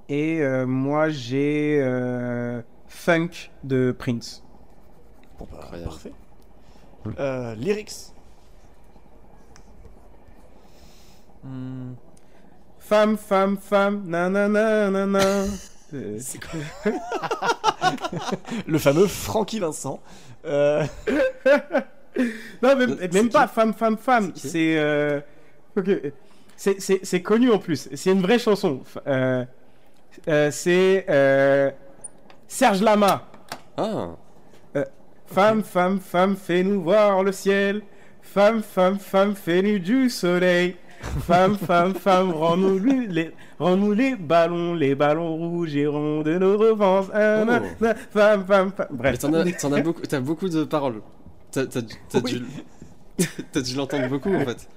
Et 0.09 0.41
euh, 0.41 0.67
moi 0.67 1.09
j'ai 1.09 1.79
euh, 1.83 2.61
Funk 2.89 3.31
de 3.63 3.95
Prince. 3.97 4.43
Bon, 5.39 5.47
bah, 5.51 5.71
parfait. 5.85 6.13
Euh, 7.19 7.55
lyrics. 7.57 7.93
Hmm, 11.43 11.93
Femme, 12.79 13.17
femme, 13.17 13.57
femme, 13.57 14.03
nanana, 14.07 14.91
nanana. 14.91 15.45
C'est 16.19 16.41
quoi 16.41 16.93
Le 18.67 18.79
fameux 18.79 19.07
Frankie 19.07 19.59
Vincent. 19.61 20.01
Euh, 20.45 20.85
Non, 22.63 22.77
même 22.77 22.97
qui 23.11 23.29
pas 23.29 23.49
femme, 23.49 23.75
femme, 23.75 23.97
femme. 23.99 24.33
C'est 24.37 24.41
qui 24.43 24.49
C'est. 24.49 24.79
euh, 24.79 25.21
ok. 25.77 25.91
C'est- 26.57 26.81
C'est 26.81 27.01
c'est 27.05 27.23
connu 27.23 27.51
en 27.51 27.59
plus. 27.59 27.89
C'est 27.95 28.13
une 28.13 28.23
vraie 28.23 28.39
chanson. 28.39 28.83
Euh, 29.09 29.45
euh, 30.29 30.51
c'est 30.51 31.07
euh, 31.09 31.71
Serge 32.49 32.83
Lama. 32.83 33.27
Ah 33.77 34.11
Femme, 35.27 35.63
femme, 35.65 35.99
femme, 36.01 36.37
fais-nous 36.37 36.83
voir 36.83 37.23
le 37.25 37.33
ciel. 37.33 37.83
Femme, 38.23 38.63
femme, 38.63 38.99
femme, 38.99 39.35
fais-nous 39.35 39.79
du 39.79 40.11
soleil. 40.11 40.77
Femme, 41.27 41.57
femme, 41.57 41.95
femme, 41.95 42.31
rends-nous 42.31 42.79
les, 42.79 43.33
rends-nous 43.59 43.93
les 43.93 44.17
ballons, 44.17 44.75
les 44.75 44.95
ballons 44.95 45.37
rouges 45.37 45.75
et 45.77 45.87
ronds 45.87 46.23
de 46.23 46.39
nos 46.39 46.57
revanches. 46.57 47.07
Ah, 47.13 47.45
Oh. 47.47 47.87
Femme, 48.13 48.45
femme, 48.47 48.73
femme. 48.77 48.87
Bref. 48.91 49.19
t'en 49.19 49.33
as, 49.35 49.51
t'en 49.53 49.73
as 49.73 49.81
beaucoup, 49.81 50.03
t'as 50.03 50.21
beaucoup 50.21 50.49
de 50.49 50.65
paroles. 50.65 51.01
T'as, 51.51 51.65
Oui. 52.23 52.43
dû, 53.19 53.27
t'as 53.53 53.61
dû 53.61 53.75
l'entendre 53.75 54.09
beaucoup 54.09 54.35
en 54.35 54.41
fait. 54.41 54.69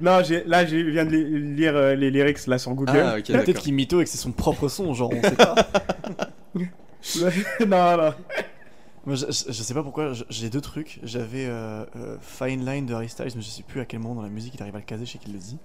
Non, 0.00 0.22
j'ai- 0.22 0.44
là, 0.44 0.66
je 0.66 0.76
viens 0.76 1.04
de 1.04 1.10
li- 1.10 1.54
lire 1.56 1.74
euh, 1.76 1.94
les 1.94 2.10
lyrics 2.10 2.46
là 2.46 2.58
sur 2.58 2.72
Google. 2.74 2.92
Ah 3.02 3.16
ok 3.18 3.26
Peut-être 3.44 3.60
qu'il 3.60 3.74
mytho 3.74 4.00
et 4.00 4.04
que 4.04 4.10
c'est 4.10 4.18
son 4.18 4.32
propre 4.32 4.68
son, 4.68 4.92
genre, 4.94 5.12
on 5.14 5.22
sait 5.22 5.36
pas. 5.36 5.54
non, 7.66 7.96
non. 7.96 8.14
Moi, 9.06 9.16
je, 9.16 9.26
je- 9.26 9.52
sais 9.52 9.74
pas 9.74 9.82
pourquoi, 9.82 10.12
j'ai 10.30 10.48
deux 10.48 10.60
trucs. 10.62 10.98
J'avais 11.02 11.44
euh, 11.46 11.84
euh, 11.96 12.16
Fine 12.22 12.64
Line 12.64 12.86
de 12.86 12.94
Harry 12.94 13.08
Styles, 13.08 13.32
mais 13.36 13.42
je 13.42 13.48
sais 13.48 13.62
plus 13.62 13.80
à 13.80 13.84
quel 13.84 14.00
moment 14.00 14.14
dans 14.14 14.22
la 14.22 14.28
musique 14.30 14.54
il 14.54 14.62
arrive 14.62 14.74
à 14.76 14.78
le 14.78 14.84
caser, 14.84 15.04
je 15.04 15.12
sais 15.12 15.18
qu'il 15.18 15.32
le 15.34 15.38
dit. 15.38 15.58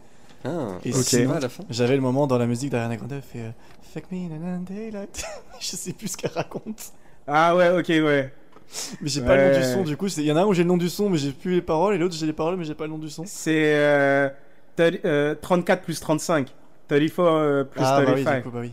Ah, 0.45 0.78
Et 0.84 0.91
c'est 0.91 1.04
sinon- 1.22 1.32
pas 1.32 1.38
à 1.38 1.41
la 1.41 1.50
fin. 1.50 1.64
J'avais 1.70 1.95
le 1.95 2.02
moment 2.02 2.28
dans 2.28 2.38
la 2.38 2.47
musique 2.47 2.70
d'Ariana 2.70 2.97
Grande, 2.97 3.12
elle 3.14 3.22
fait 3.22 3.39
euh, 3.39 3.52
Fuck 3.93 4.12
me 4.12 4.18
in 4.18 4.56
a 4.56 4.58
daylight. 4.58 5.24
je 5.60 5.68
sais 5.68 5.93
plus 5.93 6.10
ce 6.10 6.18
qu'elle 6.18 6.32
raconte. 6.32 6.91
Ah 7.28 7.56
ouais, 7.56 7.70
ok, 7.70 7.88
ouais. 7.89 8.34
Mais 9.01 9.09
j'ai 9.09 9.22
pas 9.22 9.36
le 9.36 9.43
nom 9.49 9.57
du 9.57 9.63
son, 9.63 9.84
du 9.84 9.97
coup, 9.97 10.07
il 10.07 10.24
y 10.24 10.32
en 10.32 10.36
a 10.38 10.41
un 10.41 10.45
où 10.45 10.53
j'ai 10.53 10.63
le 10.63 10.67
nom 10.70 10.78
du 10.78 10.89
son, 10.89 11.09
mais 11.09 11.17
j'ai 11.17 11.32
plus 11.32 11.55
les 11.55 11.61
paroles, 11.61 11.95
et 11.95 11.97
l'autre 11.97 12.15
j'ai 12.15 12.26
les 12.26 12.34
paroles, 12.34 12.55
mais 12.57 12.63
j'ai 12.65 12.76
pas 12.76 12.86
le 12.86 12.91
nom 12.91 12.97
du 12.99 13.09
son. 13.09 13.24
C'est 13.26 13.76
euh, 13.76 14.30
30 14.76 15.05
euh, 15.05 15.36
34 15.36 15.82
plus 15.82 15.99
35. 15.99 16.53
34 16.88 17.20
euh, 17.20 17.63
plus 17.63 17.82
ah, 17.84 18.01
bah 18.01 18.13
oui, 18.13 18.24
35. 18.24 18.38
du 18.38 18.43
coup, 18.43 18.51
bah 18.51 18.59
oui. 18.61 18.72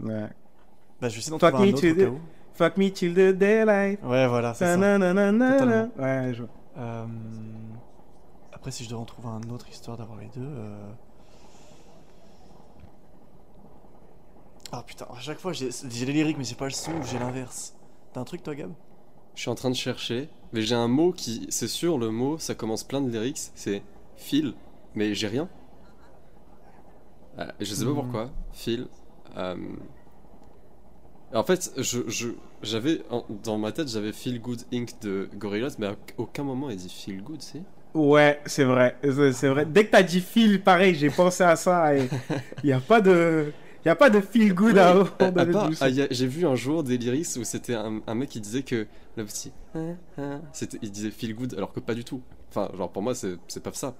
Ouais. 0.00 0.28
Bah, 1.00 1.08
je 1.08 1.14
vais 1.14 1.18
essayer 1.18 1.30
d'en 1.30 1.38
Fuck 1.38 1.52
trouver 1.54 1.68
un 1.68 1.72
me 1.72 1.76
autre 1.76 1.88
au 1.88 1.94
to 1.94 2.00
cas 2.00 2.06
the- 2.06 2.08
où. 2.10 2.20
Fuck 2.54 2.76
me 2.76 2.90
till 2.90 3.14
the 3.14 3.32
daylight. 3.36 3.98
Ouais, 4.04 4.26
voilà, 4.26 4.54
c'est 4.54 4.66
ça. 4.66 4.78
Ouais, 5.98 6.34
je 6.34 6.42
vois. 6.42 6.50
Euh, 6.78 7.06
Après, 8.52 8.70
si 8.70 8.84
je 8.84 8.90
dois 8.90 9.00
en 9.00 9.04
trouver 9.04 9.28
un 9.28 9.50
autre 9.50 9.68
histoire 9.68 9.96
d'avoir 9.96 10.18
les 10.18 10.28
deux. 10.28 10.42
euh, 10.46 10.92
Ah 14.70 14.82
putain, 14.86 15.06
à 15.14 15.20
chaque 15.20 15.38
fois 15.38 15.52
j'ai 15.52 15.68
j'ai 15.90 16.06
les 16.06 16.12
lyriques, 16.12 16.38
mais 16.38 16.44
j'ai 16.44 16.54
pas 16.54 16.64
le 16.64 16.70
son 16.70 16.92
ou 16.92 17.02
j'ai 17.02 17.18
l'inverse. 17.18 17.74
T'as 18.12 18.20
un 18.20 18.24
truc 18.24 18.42
toi, 18.42 18.54
Gab? 18.54 18.72
Je 19.34 19.40
suis 19.42 19.50
en 19.50 19.54
train 19.54 19.70
de 19.70 19.76
chercher, 19.76 20.28
mais 20.52 20.62
j'ai 20.62 20.74
un 20.74 20.88
mot 20.88 21.12
qui, 21.12 21.46
c'est 21.50 21.68
sûr, 21.68 21.98
le 21.98 22.10
mot, 22.10 22.38
ça 22.38 22.54
commence 22.54 22.84
plein 22.84 23.00
de 23.00 23.10
lyrics, 23.10 23.38
c'est 23.54 23.82
fil, 24.16 24.54
mais 24.94 25.14
j'ai 25.14 25.28
rien. 25.28 25.48
Euh, 27.38 27.46
je 27.60 27.74
sais 27.74 27.84
pas 27.84 27.92
Hmm. 27.92 27.94
pourquoi, 27.94 28.30
fil. 28.52 28.88
euh, 29.36 29.56
En 31.32 31.42
fait, 31.44 31.72
je, 31.78 31.98
j'avais 32.62 33.02
dans 33.28 33.58
ma 33.58 33.72
tête, 33.72 33.88
j'avais 33.88 34.12
Feel 34.12 34.40
Good 34.40 34.62
Inc 34.72 35.00
de 35.00 35.28
Gorillaz, 35.34 35.76
mais 35.78 35.86
à 35.86 35.96
aucun 36.18 36.42
moment 36.44 36.70
il 36.70 36.76
dit 36.76 36.88
Feel 36.90 37.22
Good, 37.22 37.42
c'est? 37.42 37.64
Ouais, 37.94 38.40
c'est 38.46 38.64
vrai. 38.64 38.98
C'est 39.32 39.48
vrai. 39.48 39.66
Dès 39.66 39.84
que 39.86 39.90
t'as 39.90 40.02
dit 40.02 40.20
feel, 40.22 40.62
pareil, 40.62 40.94
j'ai 40.94 41.10
pensé 41.10 41.42
à 41.44 41.56
ça. 41.56 41.94
Et 41.94 42.10
il 42.62 42.70
y 42.70 42.72
a 42.72 42.80
pas 42.80 43.00
de, 43.02 43.52
il 43.84 43.88
y 43.88 43.90
a 43.90 43.96
pas 43.96 44.10
de 44.10 44.20
feel 44.20 44.54
good 44.54 44.78
à 44.78 44.90
À- 44.90 45.04
son. 45.52 45.70
ah, 45.80 45.88
j'ai 46.10 46.26
vu 46.26 46.46
un 46.46 46.54
jour 46.54 46.82
des 46.84 46.98
lyrics 46.98 47.26
où 47.38 47.44
c'était 47.44 47.74
un, 47.74 48.00
un 48.06 48.14
mec 48.14 48.28
qui 48.28 48.40
disait 48.40 48.62
que 48.62 48.86
le 49.16 49.24
petit, 49.24 49.52
hein, 49.74 49.96
hein, 50.18 50.40
il 50.82 50.90
disait 50.90 51.10
feel 51.10 51.34
good, 51.34 51.54
alors 51.56 51.72
que 51.72 51.80
pas 51.80 51.94
du 51.94 52.04
tout. 52.04 52.22
Enfin, 52.50 52.70
genre 52.76 52.90
pour 52.90 53.02
moi 53.02 53.14
c'est, 53.14 53.36
pas 53.62 53.72
ça. 53.72 53.94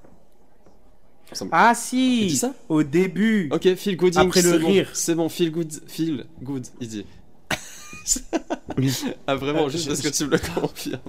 Me- 1.41 1.49
Ah 1.53 1.73
Il 1.93 2.21
dit 2.27 2.31
si, 2.31 2.37
ça 2.37 2.53
au 2.69 2.83
début. 2.83 3.49
Ok, 3.53 3.75
feel 3.77 3.97
good. 3.97 4.17
Après 4.19 4.43
le 4.43 4.51
c'est 4.53 4.59
bon, 4.59 4.67
rire. 4.69 4.91
C'est 4.93 5.15
bon, 5.15 5.29
feel 5.29 5.51
good, 5.51 5.73
feel 5.87 6.27
good, 6.43 6.67
il 6.81 6.89
dit. 6.89 7.07
ah 9.27 9.35
vraiment, 9.37 9.67
Euh, 9.67 9.69
juste 9.69 9.87
parce 9.89 10.01
que 10.01 10.09
tu 10.09 10.25
me 10.27 10.31
le 10.31 10.39
confirmes. 10.39 11.01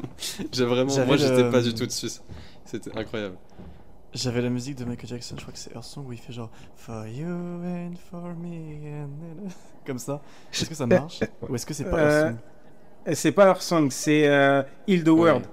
J'ai 0.52 0.66
vraiment, 0.66 1.06
moi 1.06 1.18
j'étais 1.18 1.50
pas 1.50 1.62
du 1.62 1.74
tout 1.74 1.86
dessus. 1.86 2.10
C'était 2.66 2.96
incroyable. 2.98 3.36
J'avais 4.14 4.42
la 4.42 4.50
musique 4.50 4.76
de 4.76 4.86
Michael 4.86 5.10
Jackson, 5.10 5.36
je 5.38 5.42
crois 5.42 5.54
que 5.54 5.60
c'est 5.60 5.74
Earth 5.74 5.86
Song 5.86 6.06
où 6.08 6.14
il 6.14 6.20
fait 6.20 6.34
genre 6.34 6.52
For 6.76 7.08
you 7.08 7.28
and 7.28 7.94
for 8.12 8.36
me 8.36 9.04
and... 9.04 9.50
Comme 9.88 9.98
ça. 9.98 10.22
Est-ce 10.54 10.66
que 10.66 10.76
ça 10.76 10.86
marche 10.86 11.22
Ou 11.50 11.56
est-ce 11.56 11.66
que 11.66 11.74
c'est 11.74 11.86
pas 11.86 11.98
Euh, 11.98 12.30
Earth 12.30 12.36
Song 13.08 13.16
C'est 13.16 13.32
pas 13.32 13.46
leur 13.46 13.62
song, 13.62 13.90
c'est 13.90 14.28
euh, 14.28 14.62
Heal 14.88 15.04
the 15.04 15.08
World. 15.10 15.46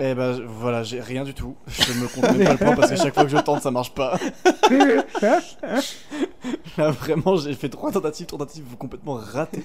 Eh 0.00 0.14
ben 0.14 0.40
voilà, 0.46 0.82
j'ai 0.82 1.00
rien 1.00 1.24
du 1.24 1.32
tout. 1.34 1.54
Je 1.68 1.92
me 1.92 2.08
compte 2.08 2.36
même 2.36 2.44
pas 2.44 2.52
le 2.52 2.58
point 2.58 2.74
parce 2.74 2.90
que 2.90 2.96
chaque 2.96 3.14
fois 3.14 3.24
que 3.24 3.30
je 3.30 3.36
tente 3.36 3.62
ça 3.62 3.70
marche 3.70 3.94
pas. 3.94 4.18
Là 6.76 6.90
vraiment 6.90 7.36
j'ai 7.36 7.54
fait 7.54 7.68
trois 7.68 7.92
tentatives, 7.92 8.26
trois 8.26 8.38
tentatives 8.40 8.64
complètement 8.78 9.14
ratées. 9.14 9.62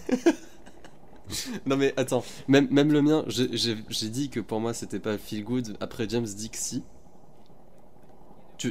Non 1.65 1.75
mais 1.75 1.93
attends, 1.97 2.23
même, 2.47 2.67
même 2.69 2.91
le 2.91 3.01
mien, 3.01 3.25
j'ai 3.27 4.09
dit 4.09 4.29
que 4.29 4.41
pour 4.41 4.59
moi 4.59 4.73
c'était 4.73 4.99
pas 4.99 5.17
feel 5.17 5.43
good. 5.43 5.75
Après 5.79 6.07
James 6.07 6.25
dit 6.25 6.49
que 6.51 6.57
si. 6.57 6.83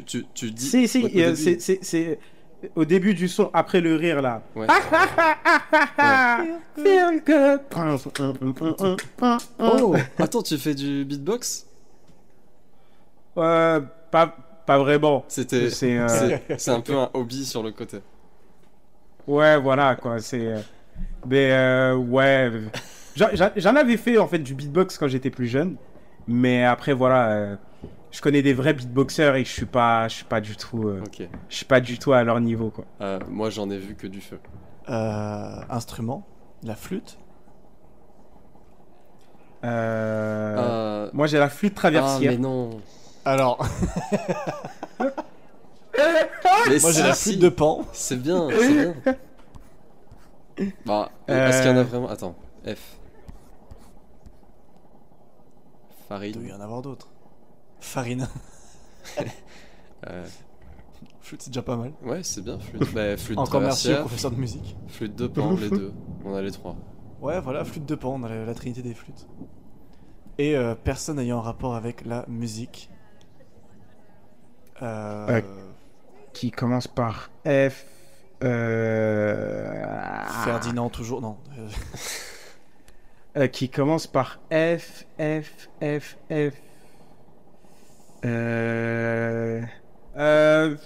Tu, 0.00 0.02
tu, 0.04 0.26
tu 0.34 0.50
dis. 0.50 0.64
si, 0.66 0.88
si, 0.88 1.04
euh, 1.04 1.08
début- 1.10 1.36
c'est- 1.36 1.58
c'est 1.60 1.78
c'est 1.82 2.18
au 2.74 2.84
début 2.84 3.14
du 3.14 3.28
son, 3.28 3.50
après 3.52 3.80
le 3.80 3.94
rire 3.96 4.22
là. 4.22 4.42
Ouais. 4.56 4.66
Oh, 9.58 9.94
attends, 10.18 10.42
tu 10.42 10.56
fais 10.58 10.74
du 10.74 11.04
beatbox? 11.04 11.66
Euh, 13.36 13.80
pas, 14.10 14.34
pas 14.66 14.78
vraiment. 14.78 15.24
C'était. 15.28 15.70
C'est, 15.70 15.98
euh, 15.98 16.38
un 16.68 16.80
peu 16.80 16.94
un 16.96 17.10
hobby 17.14 17.44
sur 17.44 17.62
le 17.62 17.72
côté. 17.72 17.98
Ouais, 19.26 19.58
voilà, 19.58 19.96
quoi. 19.96 20.18
C'est. 20.20 20.46
euh, 20.46 20.58
Mais, 21.26 21.50
euh, 21.52 21.94
ouais. 21.96 22.50
J'en 23.16 23.76
avais 23.76 23.96
fait, 23.96 24.18
en 24.18 24.26
fait, 24.26 24.38
du 24.38 24.54
beatbox 24.54 24.98
quand 24.98 25.08
j'étais 25.08 25.30
plus 25.30 25.46
jeune. 25.46 25.76
Mais 26.26 26.64
après, 26.64 26.92
voilà. 26.92 27.58
Je 28.14 28.20
connais 28.20 28.42
des 28.42 28.52
vrais 28.54 28.74
beatboxers 28.74 29.34
et 29.34 29.44
je 29.44 29.50
suis 29.50 29.66
pas, 29.66 30.06
je 30.06 30.14
suis 30.14 30.24
pas 30.24 30.40
du 30.40 30.56
tout, 30.56 30.86
euh, 30.86 31.02
je 31.48 31.56
suis 31.56 31.64
pas 31.64 31.80
du 31.80 31.98
tout 31.98 32.12
à 32.12 32.22
leur 32.22 32.40
niveau, 32.40 32.70
quoi. 32.70 32.84
Euh, 33.00 33.18
moi 33.28 33.50
j'en 33.50 33.68
ai 33.70 33.78
vu 33.78 33.96
que 33.96 34.06
du 34.06 34.20
feu. 34.20 34.38
Euh, 34.88 35.56
instrument, 35.68 36.24
la 36.62 36.76
flûte. 36.76 37.18
Euh, 39.64 40.54
Euh, 40.56 41.10
Moi, 41.12 41.26
j'ai 41.26 41.38
la 41.38 41.48
flûte 41.48 41.72
Ah, 41.76 41.80
traversière. 41.80 42.32
mais 42.32 42.38
non. 42.38 42.80
Alors, 43.24 43.66
Mais 46.68 46.78
moi 46.80 46.92
j'ai 46.92 47.02
la 47.02 47.14
si. 47.14 47.30
flûte 47.30 47.40
de 47.42 47.48
pan. 47.48 47.80
C'est 47.92 48.20
bien, 48.22 48.48
c'est 48.50 48.72
bien. 48.74 48.94
Bah, 50.86 51.10
est-ce 51.26 51.62
qu'il 51.62 51.70
y 51.70 51.74
en 51.74 51.78
a 51.78 51.82
vraiment? 51.82 52.08
Attends, 52.08 52.36
F. 52.64 52.96
Il 56.22 56.32
doit 56.32 56.42
y 56.44 56.52
en 56.52 56.60
avoir 56.60 56.80
d'autres. 56.82 57.08
Farine. 57.84 58.28
euh, 60.08 60.24
Flûte 61.20 61.42
c'est 61.42 61.50
déjà 61.50 61.62
pas 61.62 61.76
mal. 61.76 61.92
ouais, 62.02 62.22
c'est 62.22 62.42
bien. 62.42 62.58
Flûte, 62.58 62.92
bah, 62.94 63.16
flûte 63.16 63.38
Encore 63.38 63.60
merci 63.60 63.92
au 63.92 64.00
professeur 64.00 64.30
de 64.30 64.36
musique. 64.36 64.76
flûte 64.88 65.14
de 65.16 65.26
pan, 65.26 65.54
les 65.56 65.70
deux. 65.70 65.92
On 66.24 66.34
a 66.34 66.42
les 66.42 66.50
trois. 66.50 66.76
Ouais, 67.20 67.40
voilà, 67.40 67.64
flûte 67.64 67.86
de 67.86 67.94
pan, 67.94 68.14
on 68.20 68.22
a 68.24 68.28
la, 68.28 68.44
la 68.44 68.54
trinité 68.54 68.82
des 68.82 68.94
flûtes. 68.94 69.26
Et 70.38 70.56
euh, 70.56 70.74
personne 70.74 71.18
ayant 71.18 71.38
un 71.38 71.42
rapport 71.42 71.74
avec 71.74 72.04
la 72.04 72.24
musique. 72.28 72.90
Euh, 74.82 75.26
Ouais. 75.28 75.44
Qui 76.32 76.50
commence 76.50 76.88
par 76.88 77.30
F. 77.46 77.86
Euh... 78.42 79.82
Ferdinand, 80.44 80.90
toujours. 80.90 81.20
Non. 81.20 81.36
euh, 81.58 81.68
Euh, 83.36 83.46
qui 83.48 83.68
commence 83.68 84.06
par 84.06 84.38
F, 84.52 85.06
F, 85.18 85.68
F, 85.82 86.16
F. 86.30 86.52
Euh... 88.24 89.60
Euh... 90.16 90.76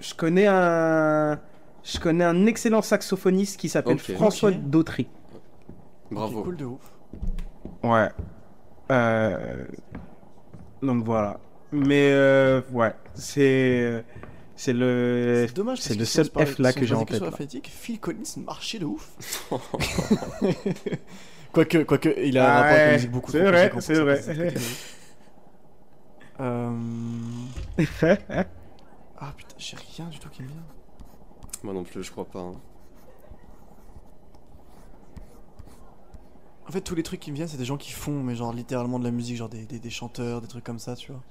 Je 0.00 0.14
connais 0.14 0.46
un... 0.46 1.38
Je 1.82 1.98
connais 1.98 2.24
un 2.24 2.46
excellent 2.46 2.82
saxophoniste 2.82 3.58
qui 3.58 3.68
s'appelle 3.68 3.96
Ok. 3.96 4.12
François 4.14 4.50
Ok. 4.50 4.60
Dautry. 4.62 5.08
Bravo. 6.10 6.42
cool 6.42 6.56
de 6.56 6.64
ouf. 6.64 6.92
Ouais. 7.82 8.08
Euh... 8.92 9.64
Donc 10.82 11.04
voilà. 11.04 11.40
Mais 11.72 12.10
euh, 12.12 12.60
ouais, 12.72 12.94
c'est... 13.14 14.04
C'est 14.56 14.72
le... 14.72 15.44
C'est 15.46 15.54
dommage. 15.54 15.78
c'est 15.80 15.90
parce 15.90 15.98
le 16.00 16.04
si 16.04 16.12
seul 16.12 16.22
on 16.22 16.26
se 16.26 16.30
parlait- 16.32 16.52
F 16.52 16.58
là 16.58 16.72
si 16.72 16.78
on 16.78 16.80
que 16.80 16.86
j'ai 16.86 16.94
en 16.94 17.04
tête, 17.04 17.20
là. 17.20 17.26
alphabétique, 17.26 17.70
Phil 17.72 18.00
Collins 18.00 18.42
marchait 18.44 18.78
de 18.80 18.86
ouf. 18.86 19.12
quoique, 21.52 21.78
quoique, 21.84 22.08
il 22.22 22.36
a 22.38 22.44
un 22.44 22.62
rapport 22.62 22.66
avec 22.70 22.78
la 22.78 22.84
ouais, 22.86 22.92
musique 22.94 23.10
beaucoup 23.10 23.30
c'est 23.30 23.38
trop 23.38 23.48
vrai, 23.50 23.70
c'est 24.20 24.34
vrai. 24.34 24.54
Euh... 26.40 26.76
Ah 29.20 29.32
putain, 29.36 29.56
j'ai 29.58 29.76
rien 29.96 30.06
du 30.08 30.18
tout 30.20 30.28
qui 30.28 30.42
me 30.42 30.48
vient. 30.48 30.62
Moi 31.64 31.74
non 31.74 31.82
plus, 31.82 32.04
je 32.04 32.10
crois 32.12 32.24
pas. 32.24 32.38
hein. 32.38 32.54
En 36.68 36.70
fait, 36.70 36.82
tous 36.82 36.94
les 36.94 37.02
trucs 37.02 37.18
qui 37.20 37.30
me 37.30 37.36
viennent, 37.36 37.48
c'est 37.48 37.56
des 37.56 37.64
gens 37.64 37.78
qui 37.78 37.92
font, 37.92 38.22
mais 38.22 38.34
genre 38.36 38.52
littéralement 38.52 38.98
de 38.98 39.04
la 39.04 39.10
musique, 39.10 39.36
genre 39.36 39.48
des, 39.48 39.64
des, 39.64 39.78
des 39.78 39.90
chanteurs, 39.90 40.40
des 40.40 40.46
trucs 40.48 40.64
comme 40.64 40.78
ça, 40.78 40.94
tu 40.94 41.10
vois. 41.12 41.22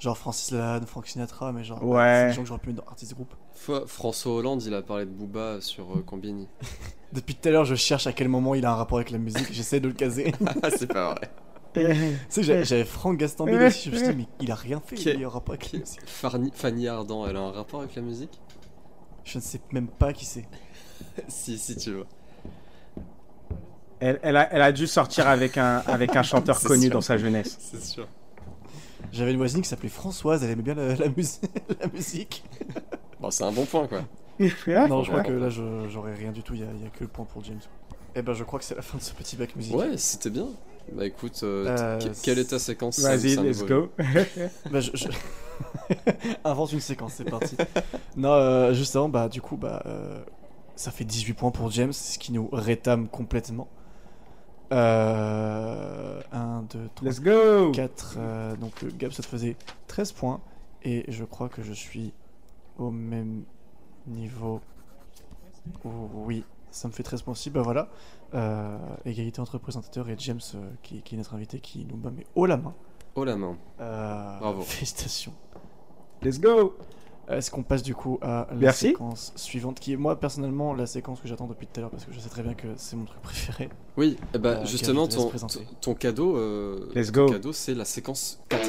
Genre 0.00 0.18
Francis 0.18 0.50
Lalanne, 0.50 0.84
Frank 0.86 1.06
Sinatra, 1.06 1.52
mais 1.52 1.62
genre. 1.64 1.82
Ouais. 1.82 2.02
C'est 2.24 2.26
des 2.28 2.32
gens 2.34 2.42
que 2.42 2.48
j'aurais 2.48 2.60
pu 2.60 2.70
mettre 2.70 2.82
dans 2.84 2.90
artist 2.90 3.14
group. 3.14 3.32
Fois, 3.54 3.84
François 3.86 4.34
Hollande, 4.34 4.62
il 4.64 4.74
a 4.74 4.82
parlé 4.82 5.06
de 5.06 5.10
Booba 5.10 5.60
sur 5.60 5.96
euh, 5.96 6.02
Combini. 6.02 6.48
Depuis 7.12 7.36
tout 7.36 7.48
à 7.48 7.52
l'heure, 7.52 7.64
je 7.64 7.76
cherche 7.76 8.06
à 8.08 8.12
quel 8.12 8.28
moment 8.28 8.54
il 8.56 8.66
a 8.66 8.72
un 8.72 8.74
rapport 8.74 8.98
avec 8.98 9.10
la 9.12 9.18
musique, 9.18 9.52
j'essaie 9.52 9.78
de 9.80 9.86
le 9.88 9.94
caser. 9.94 10.34
Ah, 10.62 10.68
c'est 10.76 10.88
pas 10.92 11.14
vrai. 11.14 11.30
Tu 11.74 12.16
sais, 12.28 12.42
j'avais- 12.42 12.84
Franck 12.84 13.20
aussi, 13.22 13.90
je 13.90 13.90
me 13.90 13.96
suis 13.96 14.08
dit, 14.08 14.14
mais 14.16 14.26
il 14.40 14.50
a 14.50 14.54
rien 14.54 14.80
fait, 14.84 14.96
Qui 14.96 15.10
il 15.10 15.22
a 15.24 15.26
un 15.26 15.30
rapport 15.30 15.54
avec 15.54 15.72
la 15.72 15.78
musique. 15.80 16.00
Fanny, 16.06 16.50
Fanny 16.54 16.88
Ardant, 16.88 17.26
elle 17.26 17.36
a 17.36 17.40
un 17.40 17.50
rapport 17.52 17.80
avec 17.80 17.94
la 17.96 18.02
musique? 18.02 18.40
Je 19.24 19.38
ne 19.38 19.42
sais 19.42 19.60
même 19.72 19.88
pas 19.88 20.12
qui 20.12 20.24
c'est. 20.24 20.44
Si, 21.28 21.58
si 21.58 21.76
tu 21.76 21.90
veux. 21.92 22.06
Elle, 24.00 24.18
elle 24.22 24.36
a, 24.36 24.52
elle 24.52 24.62
a 24.62 24.72
dû 24.72 24.86
sortir 24.86 25.28
avec 25.28 25.56
un, 25.58 25.78
avec 25.86 26.14
un 26.16 26.22
chanteur 26.22 26.60
connu 26.62 26.82
sûr. 26.86 26.92
dans 26.92 27.00
sa 27.00 27.16
jeunesse. 27.16 27.56
C'est 27.60 27.82
sûr. 27.82 28.06
J'avais 29.12 29.30
une 29.32 29.36
voisine 29.38 29.62
qui 29.62 29.68
s'appelait 29.68 29.88
Françoise, 29.88 30.42
elle 30.42 30.50
aimait 30.50 30.62
bien 30.62 30.74
la, 30.74 30.94
la 30.96 31.08
mus- 31.08 31.40
la 31.80 31.86
musique. 31.88 32.44
Bon, 33.20 33.30
c'est 33.30 33.44
un 33.44 33.52
bon 33.52 33.64
point, 33.64 33.86
quoi. 33.86 34.02
non, 34.88 35.02
je 35.04 35.10
crois 35.10 35.22
que 35.22 35.32
là, 35.32 35.48
je- 35.50 35.88
j'aurais 35.88 36.14
rien 36.14 36.32
du 36.32 36.42
tout, 36.42 36.54
il 36.54 36.60
y, 36.60 36.64
a- 36.64 36.72
il 36.74 36.82
y 36.82 36.86
a 36.86 36.90
que 36.90 37.04
le 37.04 37.08
point 37.08 37.24
pour 37.24 37.42
James. 37.44 37.60
Eh 38.16 38.22
ben, 38.22 38.32
je 38.32 38.44
crois 38.44 38.58
que 38.58 38.64
c'est 38.64 38.74
la 38.74 38.82
fin 38.82 38.98
de 38.98 39.02
ce 39.02 39.12
petit 39.12 39.36
bac 39.36 39.54
musique. 39.56 39.74
Ouais, 39.74 39.96
c'était 39.96 40.30
bien. 40.30 40.48
Bah 40.92 41.06
écoute, 41.06 41.40
euh, 41.42 41.66
Euh, 41.66 41.98
que- 41.98 42.22
quelle 42.22 42.38
est 42.38 42.50
ta 42.50 42.58
séquence 42.58 42.98
Vas-y, 43.00 43.36
let's 43.36 43.64
go. 43.64 43.90
Bah, 44.70 44.80
je, 44.80 44.90
je- 44.94 45.08
Invente 46.44 46.72
une 46.72 46.80
séquence, 46.80 47.14
c'est 47.14 47.24
parti. 47.30 47.56
non, 48.16 48.30
euh, 48.32 48.72
juste 48.74 48.94
avant, 48.96 49.08
bah, 49.08 49.28
du 49.28 49.40
coup, 49.40 49.56
bah, 49.56 49.82
euh, 49.86 50.22
ça 50.76 50.90
fait 50.90 51.04
18 51.04 51.32
points 51.34 51.50
pour 51.50 51.70
James, 51.70 51.92
ce 51.92 52.18
qui 52.18 52.32
nous 52.32 52.48
rétame 52.52 53.08
complètement. 53.08 53.68
Euh, 54.72 56.20
1, 56.32 56.62
2, 56.72 56.88
3, 56.94 57.08
Let's 57.08 57.20
go. 57.20 57.70
4. 57.72 58.16
euh, 58.18 58.56
donc, 58.56 58.82
le 58.82 58.90
gap, 58.90 59.12
ça 59.12 59.22
te 59.22 59.28
faisait 59.28 59.56
13 59.86 60.12
points. 60.12 60.40
Et 60.82 61.04
je 61.08 61.24
crois 61.24 61.48
que 61.48 61.62
je 61.62 61.72
suis 61.72 62.12
au 62.78 62.90
même 62.90 63.44
niveau. 64.06 64.60
Oh, 65.84 65.88
oui, 66.14 66.44
ça 66.74 66.88
me 66.88 66.92
fait 66.92 67.02
13 67.02 67.22
points 67.22 67.32
aussi. 67.32 67.50
Bah 67.50 67.62
voilà. 67.62 67.88
Euh, 68.34 68.76
égalité 69.04 69.40
entre 69.40 69.58
présentateurs 69.58 70.08
et 70.08 70.16
James, 70.18 70.40
euh, 70.54 70.58
qui, 70.82 71.02
qui 71.02 71.14
est 71.14 71.18
notre 71.18 71.34
invité, 71.34 71.60
qui 71.60 71.86
nous 71.88 71.96
bat 71.96 72.10
mais 72.14 72.26
haut 72.34 72.46
la 72.46 72.56
main. 72.56 72.74
Oh 73.14 73.24
la 73.24 73.36
main. 73.36 73.56
Euh, 73.80 74.38
Bravo. 74.40 74.62
Félicitations. 74.62 75.32
Let's 76.22 76.40
go. 76.40 76.74
Est-ce 77.28 77.50
qu'on 77.50 77.62
passe 77.62 77.82
du 77.82 77.94
coup 77.94 78.18
à 78.20 78.46
la 78.50 78.56
Merci. 78.56 78.88
séquence 78.88 79.32
suivante, 79.36 79.80
qui 79.80 79.92
est 79.94 79.96
moi 79.96 80.20
personnellement 80.20 80.74
la 80.74 80.84
séquence 80.86 81.20
que 81.20 81.28
j'attends 81.28 81.46
depuis 81.46 81.66
tout 81.66 81.78
à 81.78 81.80
l'heure 81.80 81.90
parce 81.90 82.04
que 82.04 82.12
je 82.12 82.18
sais 82.20 82.28
très 82.28 82.42
bien 82.42 82.52
que 82.54 82.66
c'est 82.76 82.96
mon 82.96 83.04
truc 83.06 83.22
préféré. 83.22 83.70
Oui, 83.96 84.18
eh 84.34 84.38
bah, 84.38 84.58
Euh, 84.60 84.64
justement, 84.66 85.08
ton, 85.08 85.30
ton- 85.30 85.46
ton 85.80 85.94
cadeau, 85.94 86.36
euh, 86.36 86.90
Let's 86.94 87.12
ton 87.12 87.24
go. 87.26 87.32
cadeau, 87.32 87.52
c'est 87.54 87.74
la 87.74 87.86
séquence 87.86 88.40
4. 88.50 88.68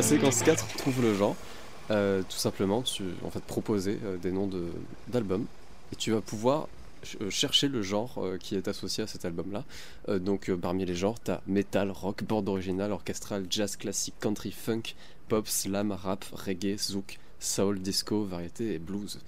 La 0.00 0.06
séquence 0.06 0.42
4 0.42 0.66
trouve 0.78 1.02
le 1.02 1.12
genre. 1.12 1.36
Euh, 1.90 2.22
tout 2.22 2.38
simplement, 2.38 2.80
tu 2.80 3.02
en 3.22 3.30
fait 3.30 3.44
proposer 3.44 3.98
euh, 4.02 4.16
des 4.16 4.32
noms 4.32 4.46
de- 4.46 4.72
d'albums 5.08 5.44
et 5.92 5.96
tu 5.96 6.10
vas 6.10 6.22
pouvoir 6.22 6.68
ch- 7.02 7.18
euh, 7.20 7.28
chercher 7.28 7.68
le 7.68 7.82
genre 7.82 8.14
euh, 8.16 8.38
qui 8.38 8.56
est 8.56 8.66
associé 8.66 9.04
à 9.04 9.06
cet 9.06 9.26
album-là. 9.26 9.62
Euh, 10.08 10.18
donc 10.18 10.48
euh, 10.48 10.56
parmi 10.56 10.86
les 10.86 10.94
genres, 10.94 11.20
t'as 11.22 11.42
metal, 11.46 11.90
rock, 11.90 12.24
bande 12.24 12.48
originale, 12.48 12.92
orchestral, 12.92 13.44
jazz 13.50 13.76
classique, 13.76 14.14
country, 14.20 14.52
funk, 14.52 14.94
pop, 15.28 15.46
slam, 15.46 15.92
rap, 15.92 16.24
reggae, 16.32 16.78
zouk, 16.78 17.18
soul, 17.38 17.78
disco, 17.80 18.24
variété 18.24 18.72
et 18.72 18.78
blues. 18.78 19.18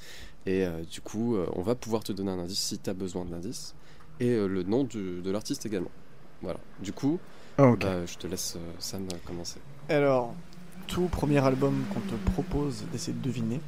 Et 0.47 0.65
euh, 0.65 0.81
du 0.91 1.03
coup, 1.03 1.37
euh, 1.37 1.45
on 1.55 1.61
va 1.61 1.75
pouvoir 1.75 2.03
te 2.03 2.13
donner 2.13 2.31
un 2.31 2.39
indice 2.39 2.59
si 2.61 2.79
t'as 2.79 2.95
besoin 2.95 3.27
de 3.27 3.31
l'indice 3.33 3.75
et 4.21 4.31
euh, 4.31 4.47
le 4.47 4.63
nom 4.63 4.85
du- 4.85 5.21
de 5.21 5.31
l'artiste 5.31 5.67
également. 5.67 5.91
Voilà. 6.41 6.61
Du 6.81 6.95
coup, 6.95 7.19
Ok. 7.59 7.81
bah, 7.81 8.07
je 8.07 8.17
te 8.17 8.27
laisse 8.27 8.55
euh, 8.57 8.73
Sam 8.79 9.07
commencer. 9.27 9.59
Alors, 9.91 10.33
tout 10.93 11.09
premier 11.09 11.39
album 11.39 11.85
qu'on 11.93 12.01
te 12.01 12.15
propose 12.33 12.85
d'essayer 12.93 13.13
de 13.17 13.23
deviner. 13.23 13.61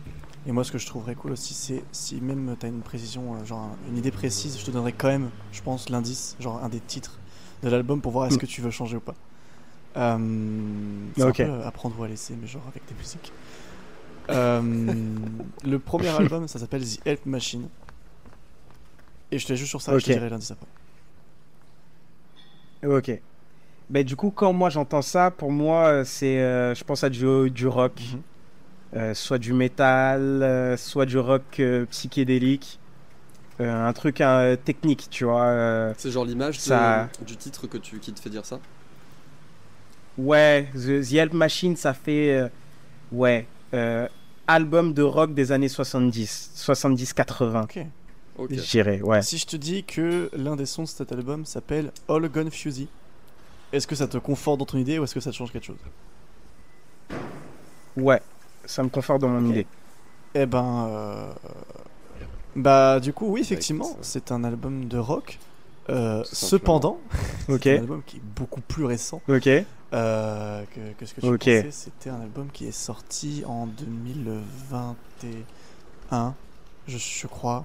Et 0.47 0.53
moi, 0.53 0.63
ce 0.63 0.71
que 0.71 0.77
je 0.79 0.87
trouverais 0.87 1.15
cool 1.15 1.33
aussi, 1.33 1.55
c'est 1.55 1.83
si 1.91 2.21
même 2.21 2.55
tu 2.61 2.67
as 2.67 2.69
une 2.69 2.83
précision, 2.83 3.35
euh, 3.35 3.45
genre 3.47 3.61
un- 3.61 3.77
une 3.91 3.97
idée 3.97 4.11
précise, 4.11 4.59
je 4.59 4.65
te 4.65 4.71
donnerais 4.71 4.93
quand 4.93 5.09
même, 5.09 5.31
je 5.53 5.63
pense, 5.63 5.89
l'indice, 5.89 6.37
genre 6.39 6.63
un 6.63 6.69
des 6.69 6.81
titres 6.81 7.19
de 7.63 7.71
l'album 7.71 8.01
pour 8.03 8.13
voir 8.13 8.27
est-ce 8.27 8.37
Mm. 8.37 8.41
que 8.41 8.47
tu 8.47 8.61
veux 8.61 8.71
changer 8.71 8.99
ou 8.99 9.01
pas. 9.01 9.15
Euh, 9.97 10.19
c'est 11.17 11.23
Ok. 11.23 11.41
un 11.41 11.47
peu 11.47 11.51
euh, 11.53 11.67
apprendre 11.67 11.99
ou 11.99 12.05
à 12.05 12.09
laisser, 12.09 12.37
mais 12.39 12.47
genre 12.47 12.63
avec 12.69 12.83
des 12.87 12.95
musiques. 12.95 13.33
Euh, 14.31 14.61
le 15.65 15.79
premier 15.79 16.09
album, 16.39 16.47
ça 16.47 16.59
s'appelle 16.59 16.85
The 16.87 17.01
Help 17.07 17.25
Machine. 17.27 17.69
Et 19.31 19.39
je 19.39 19.47
te 19.47 19.53
laisse 19.53 19.61
juste 19.61 19.71
sur 19.71 19.81
ça, 19.81 19.93
je 19.99 20.05
te 20.05 20.11
dirai 20.13 20.29
l'indice 20.29 20.51
après. 20.51 20.67
Ok. 22.87 23.19
Ben, 23.91 24.03
du 24.05 24.17
coup, 24.17 24.31
quand 24.31 24.53
moi 24.53 24.71
j'entends 24.71 25.03
ça, 25.03 25.31
pour 25.31 25.53
moi, 25.53 25.87
euh, 25.89 26.05
c'est, 26.05 26.41
euh, 26.41 26.75
je 26.75 26.85
pense 26.85 27.05
à 27.05 27.11
du, 27.11 27.51
du 27.51 27.67
rock, 27.67 28.01
Mhm. 28.13 28.23
Euh, 28.97 29.13
soit 29.13 29.39
du 29.39 29.53
métal, 29.53 30.21
euh, 30.45 30.77
soit 30.77 31.05
du 31.05 31.19
rock 31.19 31.43
euh, 31.59 31.85
psychédélique, 31.87 32.79
Euh, 33.61 33.89
un 33.89 33.93
truc 33.93 34.21
euh, 34.21 34.57
technique, 34.57 35.09
tu 35.11 35.25
vois. 35.25 35.43
euh, 35.45 35.95
C'est 35.97 36.11
genre 36.11 36.25
l'image 36.25 36.59
Ça- 36.59 37.09
du 37.27 37.37
titre 37.37 37.67
que 37.69 37.79
tu, 37.79 37.99
qui 38.01 38.13
te 38.13 38.19
fait 38.21 38.31
dire 38.31 38.45
ça? 38.45 38.59
Ouais, 40.19 40.69
The, 40.75 41.03
The 41.09 41.13
Help 41.15 41.33
Machine, 41.35 41.77
ça 41.77 41.93
fait, 41.95 42.37
euh, 42.37 42.49
ouais, 43.13 43.47
euh, 43.75 44.07
album 44.47 44.93
de 44.93 45.03
rock 45.03 45.35
des 45.35 45.51
années 45.53 45.69
70, 45.69 46.51
70-80, 46.55 47.63
Ok. 47.65 47.79
Ok. 48.39 48.51
je 48.53 48.71
dirais, 48.71 49.01
ouais. 49.03 49.23
Si 49.23 49.39
je 49.39 49.47
te 49.47 49.57
dis 49.57 49.85
que 49.85 50.31
l'un 50.37 50.57
des 50.57 50.67
sons 50.67 50.83
de 50.85 50.89
cet 50.89 51.13
album 51.13 51.45
s'appelle 51.45 51.91
All 52.09 52.29
Gone 52.29 52.51
Fusey, 52.51 52.87
est-ce 53.75 53.87
que 53.87 53.95
ça 53.95 54.09
te 54.09 54.19
conforte 54.19 54.59
dans 54.59 54.67
ton 54.67 54.79
idée 54.79 54.99
ou 54.99 55.05
est-ce 55.05 55.15
que 55.15 55.21
ça 55.21 55.31
te 55.31 55.37
change 55.37 55.53
quelque 55.53 55.65
chose? 55.67 55.79
Ouais, 57.97 58.21
ça 58.65 58.83
me 58.83 58.89
conforte 58.89 59.21
dans 59.21 59.29
mon 59.29 59.49
idée. 59.51 59.67
Eh 60.35 60.47
ben. 60.47 60.87
euh, 60.89 61.33
Bah, 62.57 62.99
du 63.01 63.13
coup, 63.13 63.27
oui, 63.29 63.41
effectivement, 63.41 63.97
c'est 64.03 64.33
un 64.33 64.45
album 64.45 64.87
de 64.87 64.99
rock. 64.99 65.39
Euh, 65.91 66.23
cependant, 66.33 66.99
Ok, 67.49 67.61
c'est 67.63 67.77
un 67.77 67.81
album 67.81 68.03
qui 68.07 68.17
est 68.17 68.23
beaucoup 68.23 68.63
plus 68.63 68.85
récent 68.85 69.21
ok, 69.29 69.49
euh, 69.93 70.65
que, 70.75 70.81
que 70.99 71.07
ce 71.07 71.15
que 71.15 71.21
tu 71.21 71.27
Ok. 71.27 71.45
pensais. 71.45 71.69
C'était 71.71 72.11
un 72.11 72.21
album 72.21 72.49
qui 72.53 72.67
est 72.67 72.73
sorti 72.73 73.45
en 73.47 73.67
2021, 73.67 76.35
je, 76.89 76.99
je 76.99 77.27
crois. 77.27 77.65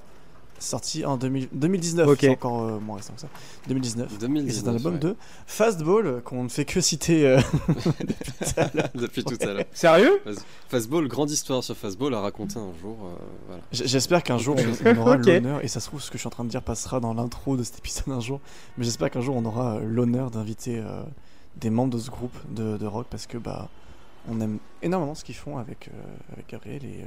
Sorti 0.59 1.05
en 1.05 1.17
2000 1.17 1.49
2019, 1.53 2.07
Ok. 2.07 2.17
c'est 2.21 2.29
encore 2.29 2.63
euh, 2.63 2.79
moins 2.79 2.97
récent 2.97 3.13
que 3.13 3.21
ça. 3.21 3.27
2019. 3.67 4.11
Et 4.13 4.17
2019. 4.17 4.55
c'est 4.63 4.69
un 4.69 4.75
album 4.75 4.93
ouais. 4.95 4.99
de 4.99 5.15
Fastball 5.47 6.05
euh, 6.07 6.19
qu'on 6.21 6.43
ne 6.43 6.49
fait 6.49 6.65
que 6.65 6.81
citer. 6.81 7.25
euh, 7.27 7.39
Depuis 8.95 9.23
tout 9.23 9.37
à 9.41 9.45
l'heure. 9.47 9.65
Sérieux 9.73 10.21
Fastball, 10.67 11.07
grande 11.07 11.31
histoire 11.31 11.63
sur 11.63 11.75
Fastball 11.75 12.13
à 12.13 12.21
raconter 12.21 12.57
un 12.59 12.71
jour. 12.81 12.97
euh, 13.05 13.23
voilà. 13.47 13.61
J'espère 13.71 14.23
qu'un 14.23 14.37
jour 14.37 14.55
on, 14.57 14.87
on 14.89 14.97
aura 14.97 15.17
l'honneur, 15.17 15.63
et 15.63 15.67
ça 15.67 15.79
se 15.79 15.87
trouve 15.87 16.01
ce 16.01 16.09
que 16.09 16.17
je 16.17 16.21
suis 16.21 16.27
en 16.27 16.31
train 16.31 16.43
de 16.43 16.49
dire 16.49 16.61
passera 16.61 16.99
dans 16.99 17.13
l'intro 17.13 17.57
de 17.57 17.63
cet 17.63 17.77
épisode 17.79 18.09
un 18.13 18.19
jour, 18.19 18.39
mais 18.77 18.83
j'espère 18.85 19.09
qu'un 19.09 19.21
jour 19.21 19.35
on 19.35 19.45
aura 19.45 19.79
l'honneur 19.79 20.31
d'inviter 20.31 20.79
euh, 20.79 21.03
des 21.57 21.69
membres 21.69 21.93
de 21.95 21.99
ce 21.99 22.09
groupe 22.09 22.35
de, 22.53 22.77
de 22.77 22.85
rock 22.85 23.07
parce 23.09 23.27
que 23.27 23.37
bah 23.37 23.69
on 24.29 24.39
aime 24.41 24.59
énormément 24.81 25.15
ce 25.15 25.23
qu'ils 25.23 25.35
font 25.35 25.57
avec, 25.57 25.87
euh, 25.87 26.33
avec 26.33 26.49
Gabriel 26.49 26.83
et, 26.85 27.01
euh, 27.03 27.05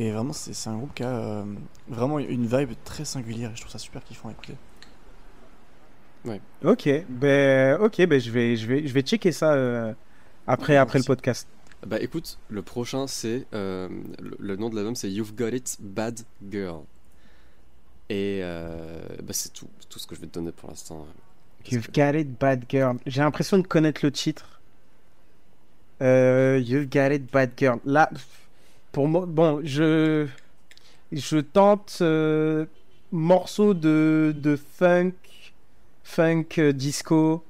et 0.00 0.10
vraiment 0.12 0.32
c'est 0.32 0.68
un 0.68 0.76
groupe 0.78 0.94
qui 0.94 1.02
a 1.04 1.08
euh, 1.14 1.44
vraiment 1.88 2.18
une 2.18 2.46
vibe 2.46 2.72
très 2.84 3.04
singulière 3.04 3.50
et 3.52 3.54
je 3.56 3.60
trouve 3.60 3.70
ça 3.72 3.78
super 3.78 4.02
kiffant 4.02 4.28
à 4.28 4.32
écouter. 4.32 4.54
Ok, 6.64 6.88
ben, 7.08 7.80
ok, 7.80 8.06
ben 8.06 8.20
je 8.20 8.30
vais, 8.30 8.56
je 8.56 8.66
vais, 8.66 8.86
je 8.86 8.92
vais 8.92 9.00
checker 9.02 9.32
ça 9.32 9.52
euh, 9.54 9.94
après, 10.46 10.76
après 10.76 10.98
le 10.98 11.04
podcast. 11.04 11.48
Bah 11.86 11.98
écoute, 11.98 12.38
le 12.50 12.60
prochain 12.60 13.06
c'est. 13.06 13.46
euh, 13.54 13.88
le, 14.20 14.36
le 14.38 14.56
nom 14.56 14.68
de 14.68 14.76
l'album 14.76 14.94
c'est 14.94 15.10
You've 15.10 15.34
Got 15.34 15.48
It, 15.48 15.76
Bad 15.80 16.20
Girl. 16.50 16.82
Et 18.10 18.40
euh, 18.42 18.98
bah 19.22 19.32
c'est 19.32 19.52
tout, 19.52 19.68
tout 19.88 19.98
ce 19.98 20.06
que 20.06 20.14
je 20.14 20.20
vais 20.20 20.26
te 20.26 20.34
donner 20.34 20.52
pour 20.52 20.68
l'instant. 20.68 21.06
You've 21.70 21.88
que- 21.88 21.92
got 22.12 22.18
it, 22.18 22.38
bad 22.38 22.64
girl. 22.68 22.98
J'ai 23.06 23.22
l'impression 23.22 23.56
de 23.58 23.66
connaître 23.66 24.00
le 24.04 24.10
titre. 24.12 24.60
Euh, 26.02 26.58
You've 26.62 26.88
got 26.90 27.12
it, 27.14 27.32
bad 27.32 27.52
girl. 27.56 27.78
Là, 27.86 28.10
pour 28.92 29.08
moi, 29.08 29.24
bon, 29.26 29.60
je, 29.64 30.26
je 31.12 31.38
tente 31.38 31.98
euh, 32.00 32.66
morceau 33.12 33.74
de, 33.74 34.34
de 34.36 34.56
funk, 34.56 35.12
funk 36.04 36.44
euh, 36.58 36.72
disco, 36.72 37.44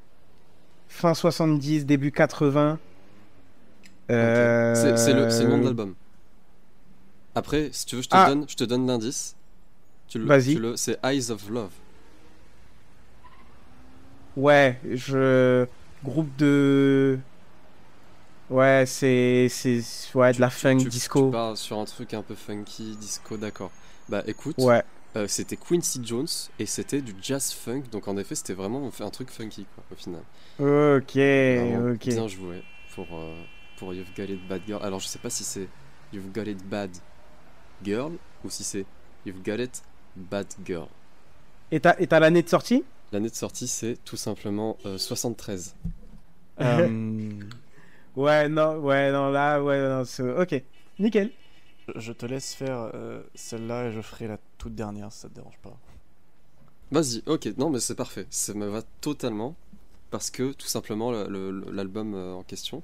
fin 0.89 1.15
70, 1.15 1.87
début 1.87 2.13
80. 2.13 2.79
Euh, 4.11 4.75
C'est 4.75 4.97
c'est 4.99 5.13
le, 5.15 5.49
nom 5.49 5.59
de 5.59 5.65
l'album. 5.65 5.95
Après, 7.35 7.71
si 7.73 7.87
tu 7.87 7.97
veux, 7.97 8.03
je 8.03 8.09
te 8.09 8.17
Ah. 8.17 8.29
donne, 8.29 8.45
je 8.49 8.57
te 8.57 8.65
donne 8.65 8.87
l'indice. 8.87 9.37
Vas-y. 10.15 10.59
C'est 10.77 10.99
Eyes 11.05 11.31
of 11.31 11.49
Love. 11.49 11.71
Ouais, 14.37 14.81
je. 14.91 15.67
Groupe 16.03 16.35
de. 16.37 17.19
Ouais, 18.51 18.85
c'est 18.87 19.49
c'est 19.49 19.81
ouais 20.15 20.33
de 20.33 20.41
la 20.41 20.51
funk 20.51 20.79
tu, 20.79 20.89
disco. 20.89 21.27
Tu 21.27 21.31
pars 21.31 21.57
sur 21.57 21.79
un 21.79 21.85
truc 21.85 22.15
un 22.15 22.23
peu 22.23 22.35
funky, 22.35 22.97
disco, 22.97 23.37
d'accord. 23.37 23.71
Bah 24.09 24.23
écoute, 24.27 24.59
Ouais. 24.59 24.83
euh, 25.17 25.27
c'était 25.29 25.57
Quincy 25.57 26.01
Jones 26.05 26.27
et 26.59 26.67
c'était 26.67 27.01
du 27.01 27.15
jazz 27.23 27.53
funk, 27.53 27.83
donc 27.93 28.09
en 28.09 28.17
effet 28.17 28.35
c'était 28.35 28.55
vraiment 28.55 28.91
un 29.01 29.11
truc 29.11 29.31
funky 29.31 29.67
quoi 29.75 29.85
au 29.93 29.95
final. 29.95 30.23
Ok, 30.59 31.17
Vraiment 31.55 31.91
ok. 31.93 32.05
Bien 32.07 32.29
joué 32.29 32.63
pour, 32.95 33.07
euh, 33.13 33.35
pour 33.77 33.95
You've 33.95 34.13
Got 34.17 34.25
It 34.25 34.47
Bad 34.49 34.63
Girl. 34.67 34.83
Alors 34.83 35.01
je 35.01 35.07
sais 35.07 35.19
pas 35.19 35.31
si 35.31 35.45
c'est 35.45 35.69
You've 36.13 36.33
Got 36.33 36.43
It 36.51 36.63
Bad 36.69 36.91
Girl 37.83 38.13
ou 38.45 38.51
si 38.51 38.65
c'est 38.65 38.85
You've 39.25 39.43
Got 39.43 39.63
It 39.63 39.83
Bad 40.17 40.47
Girl. 40.65 40.89
Et 41.71 41.81
t'as 41.81 41.95
et 41.99 42.07
t'as 42.07 42.21
l'année 42.21 42.43
de 42.43 42.49
sortie? 42.49 42.85
L'année 43.13 43.31
de 43.31 43.35
sortie 43.35 43.69
c'est 43.69 43.97
tout 44.05 44.17
simplement 44.17 44.77
euh, 44.87 44.99
73. 44.99 45.75
Ouais, 48.17 48.49
non, 48.49 48.77
ouais, 48.79 49.13
non, 49.13 49.31
là, 49.31 49.63
ouais, 49.63 49.81
non, 49.89 50.05
c'est... 50.05 50.23
Ok, 50.23 50.63
nickel. 50.99 51.31
je 51.97 52.13
te 52.13 52.27
laisse 52.27 52.55
faire 52.55 52.91
euh, 52.95 53.23
celle-là 53.35 53.89
et 53.89 53.93
je 53.93 54.01
ferai 54.01 54.27
la 54.27 54.39
toute 54.59 54.75
dernière 54.75 55.13
si 55.13 55.21
ça 55.21 55.29
te 55.29 55.35
dérange 55.35 55.59
pas. 55.63 55.77
Vas-y, 56.91 57.23
ok, 57.27 57.49
non 57.57 57.71
mais 57.71 57.79
c'est 57.79 57.95
parfait, 57.95 58.27
ça 58.31 58.53
me 58.55 58.67
va 58.67 58.83
totalement 59.01 59.55
parce 60.11 60.29
que 60.31 60.53
tout 60.53 60.67
simplement 60.67 61.13
le- 61.13 61.29
le- 61.29 61.71
l'album 61.71 62.15
euh, 62.15 62.35
en 62.35 62.43
question 62.43 62.83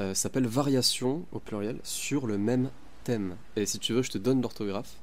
euh, 0.00 0.12
s'appelle 0.12 0.46
Variation 0.46 1.24
au 1.32 1.38
pluriel 1.38 1.78
sur 1.84 2.26
le 2.26 2.36
même 2.36 2.70
thème. 3.04 3.36
Et 3.56 3.64
si 3.64 3.78
tu 3.78 3.94
veux, 3.94 4.02
je 4.02 4.10
te 4.10 4.18
donne 4.18 4.42
l'orthographe. 4.42 4.96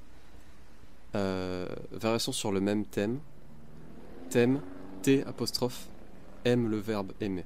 Euh, 1.16 1.68
variation 1.92 2.32
sur 2.32 2.52
le 2.52 2.62
même 2.62 2.86
thème. 2.86 3.20
Thème, 4.30 4.62
T 5.02 5.24
apostrophe, 5.26 5.88
M 6.46 6.70
le 6.70 6.78
verbe 6.78 7.12
aimer. 7.22 7.46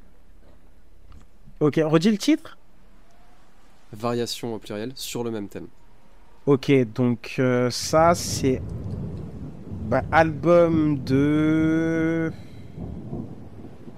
Ok, 1.60 1.80
redis 1.84 2.12
le 2.12 2.18
titre 2.18 2.58
Variation 3.94 4.54
au 4.54 4.60
pluriel 4.60 4.92
sur 4.96 5.24
le 5.24 5.32
même 5.32 5.48
thème. 5.48 5.68
Ok, 6.46 6.72
donc 6.94 7.36
euh, 7.40 7.70
ça, 7.72 8.14
c'est... 8.14 8.62
Bah, 9.88 10.04
album 10.12 11.00
de... 11.04 12.32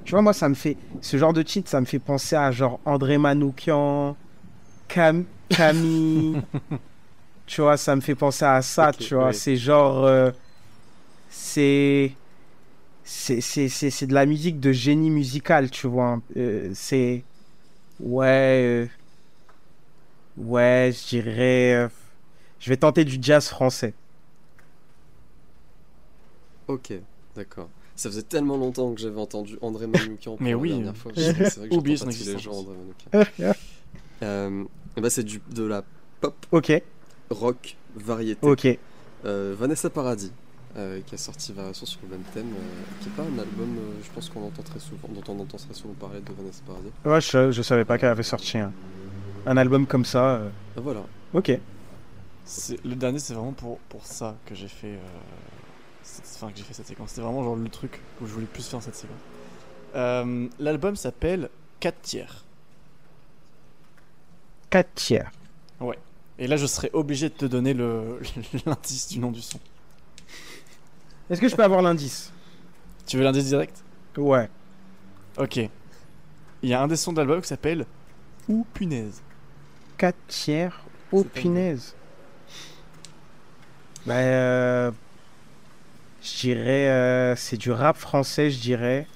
Tu 0.06 0.12
vois, 0.12 0.22
moi, 0.22 0.34
ça 0.34 0.48
me 0.48 0.54
fait... 0.54 0.78
Ce 1.02 1.18
genre 1.18 1.34
de 1.34 1.42
titre, 1.42 1.70
ça 1.70 1.82
me 1.82 1.86
fait 1.86 2.00
penser 2.00 2.36
à 2.36 2.52
genre 2.52 2.80
André 2.86 3.18
Manoukian, 3.18 4.16
Cam... 4.88 5.26
Camille... 5.50 6.42
tu 7.48 7.62
vois, 7.62 7.78
ça 7.78 7.96
me 7.96 8.02
fait 8.02 8.16
penser 8.16 8.46
à 8.46 8.62
ça, 8.62 8.92
tu 8.94 9.16
vois. 9.16 9.28
ouais. 9.28 9.34
C'est 9.34 9.56
genre... 9.58 10.06
euh, 10.06 10.32
c'est... 11.30 12.14
C'est, 13.04 13.42
c'est, 13.42 13.70
c'est, 13.70 13.90
c'est 13.90 14.06
de 14.08 14.14
la 14.14 14.26
musique 14.26 14.60
de 14.60 14.72
génie 14.74 15.10
musical, 15.10 15.72
tu 15.72 15.88
vois. 15.88 16.20
Euh, 16.36 16.72
c'est... 16.74 17.24
Ouais... 18.00 18.86
euh, 18.86 18.88
Ouais, 20.38 20.92
je 20.94 21.08
dirais... 21.10 21.74
euh, 21.76 21.88
Je 22.60 22.70
vais 22.70 22.78
tenter 22.78 23.04
du 23.06 23.18
jazz 23.22 23.48
français. 23.48 23.94
Ok, 26.68 26.94
d'accord. 27.36 27.70
Ça 27.96 28.10
faisait 28.10 28.22
tellement 28.24 28.58
longtemps 28.58 28.94
que 28.94 29.02
j'avais 29.02 29.20
entendu 29.20 29.58
André 29.62 29.88
Manoukian 29.88 30.34
pour 30.38 30.42
Mais 30.44 30.52
la 30.52 30.58
oui. 30.58 30.70
dernière 30.70 30.96
fois. 30.98 31.12
C'est 31.16 31.32
vrai 31.34 31.70
que 31.70 31.76
j'entends 31.76 32.12
son 32.12 32.26
les 32.26 32.48
André 32.48 32.76
Manoukian. 32.76 33.54
Euh, 34.24 34.64
bah 34.96 35.12
c'est 35.12 35.24
du, 35.24 35.40
de 35.52 35.64
la 35.64 35.84
pop, 36.22 36.34
Ok, 36.52 36.72
rock, 37.30 37.78
variété. 37.96 38.48
ok. 38.48 38.68
Euh, 39.26 39.56
Vanessa 39.56 39.92
Paradis, 39.92 40.32
euh, 40.76 41.02
qui 41.06 41.16
a 41.16 41.18
sorti 41.18 41.54
Variation 41.54 41.86
sur 41.86 42.00
le 42.04 42.10
même 42.10 42.24
thème, 42.34 42.52
euh, 42.54 43.02
qui 43.02 43.10
est 43.10 43.12
pas 43.12 43.24
un 43.24 43.40
album, 43.40 43.78
euh, 43.78 43.92
je 44.04 44.10
pense 44.12 44.30
qu'on 44.30 44.46
entend 44.46 44.62
très 44.64 44.80
souvent, 44.80 45.08
dont 45.10 45.24
on 45.34 45.40
entend 45.40 45.58
très 45.58 45.74
souvent 45.74 45.94
parler 45.94 46.20
de 46.20 46.32
Vanessa 46.34 46.62
Paradis. 46.68 46.90
Ouais, 47.06 47.22
je, 47.22 47.52
je 47.52 47.62
savais 47.62 47.86
pas 47.86 47.98
qu'elle 47.98 48.10
avait 48.10 48.24
sorti 48.24 48.58
un, 48.58 48.72
un 49.46 49.58
album 49.58 49.88
comme 49.88 50.06
ça. 50.06 50.36
euh. 50.36 50.50
Ah, 50.78 50.82
voilà. 50.82 51.04
Ok. 51.34 51.52
C'est- 52.46 52.84
Le 52.86 52.96
dernier, 52.96 53.20
c'est 53.20 53.34
vraiment 53.34 53.54
pour, 53.54 53.80
pour 53.90 54.06
ça 54.06 54.36
que 54.46 54.54
j'ai 54.56 54.68
fait, 54.68 54.94
euh, 54.94 55.00
cette, 56.04 56.26
enfin, 56.36 56.52
que 56.52 56.58
j'ai 56.58 56.64
fait 56.64 56.74
cette 56.74 56.88
séquence. 56.88 57.10
C'était 57.10 57.22
vraiment 57.22 57.44
genre 57.44 57.56
le 57.56 57.70
truc 57.70 58.00
où 58.22 58.28
je 58.28 58.34
voulais 58.34 58.46
plus 58.46 58.66
faire 58.68 58.82
cette 58.82 58.96
séquence. 58.96 59.18
Euh, 59.96 60.48
L'album 60.60 60.96
s'appelle 60.96 61.50
4 61.80 62.02
tiers. 62.02 62.44
4 64.70 64.94
tiers. 64.96 65.32
Et 66.40 66.46
là, 66.46 66.56
je 66.56 66.68
serais 66.68 66.92
obligé 66.94 67.30
de 67.30 67.34
te 67.34 67.46
donner 67.46 67.74
le- 67.74 68.20
l'indice 68.68 69.08
du 69.08 69.18
nom 69.18 69.32
du 69.32 69.42
son. 69.42 69.60
Est-ce 71.30 71.42
que 71.42 71.48
je 71.50 71.56
peux 71.56 71.64
avoir 71.64 71.82
l'indice? 71.82 72.32
Tu 73.06 73.18
veux 73.18 73.24
l'indice 73.24 73.46
direct? 73.46 73.84
Ouais. 74.18 74.50
Ok. 75.38 75.58
Il 75.58 76.70
y 76.70 76.74
a 76.74 76.82
un 76.82 76.88
des 76.88 76.96
sons 76.96 77.14
de 77.14 77.18
l'album 77.18 77.42
qui 77.42 77.48
s'appelle 77.48 77.86
Ou 78.48 78.66
punaise. 78.74 79.22
4 79.98 80.16
tiers. 80.28 80.82
Pas 81.12 81.24
punaise. 81.24 81.96
Bah, 84.06 84.16
euh, 84.16 84.92
je 86.22 86.40
dirais. 86.40 86.90
euh, 86.90 87.36
c'est 87.36 87.58
du 87.58 87.72
rap 87.72 87.98
français, 87.98 88.50
je 88.50 88.60
dirais. 88.60 89.08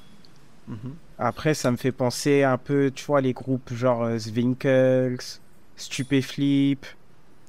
Mhm. 0.67 0.95
Après, 1.17 1.53
ça 1.53 1.71
me 1.71 1.77
fait 1.77 1.91
penser 1.91 2.43
un 2.43 2.57
peu, 2.57 2.91
tu 2.93 3.05
vois, 3.05 3.21
les 3.21 3.33
groupes 3.33 3.73
genre 3.73 4.03
euh, 4.03 4.17
Zwinkels, 4.17 5.17
Stupéflip. 5.75 6.85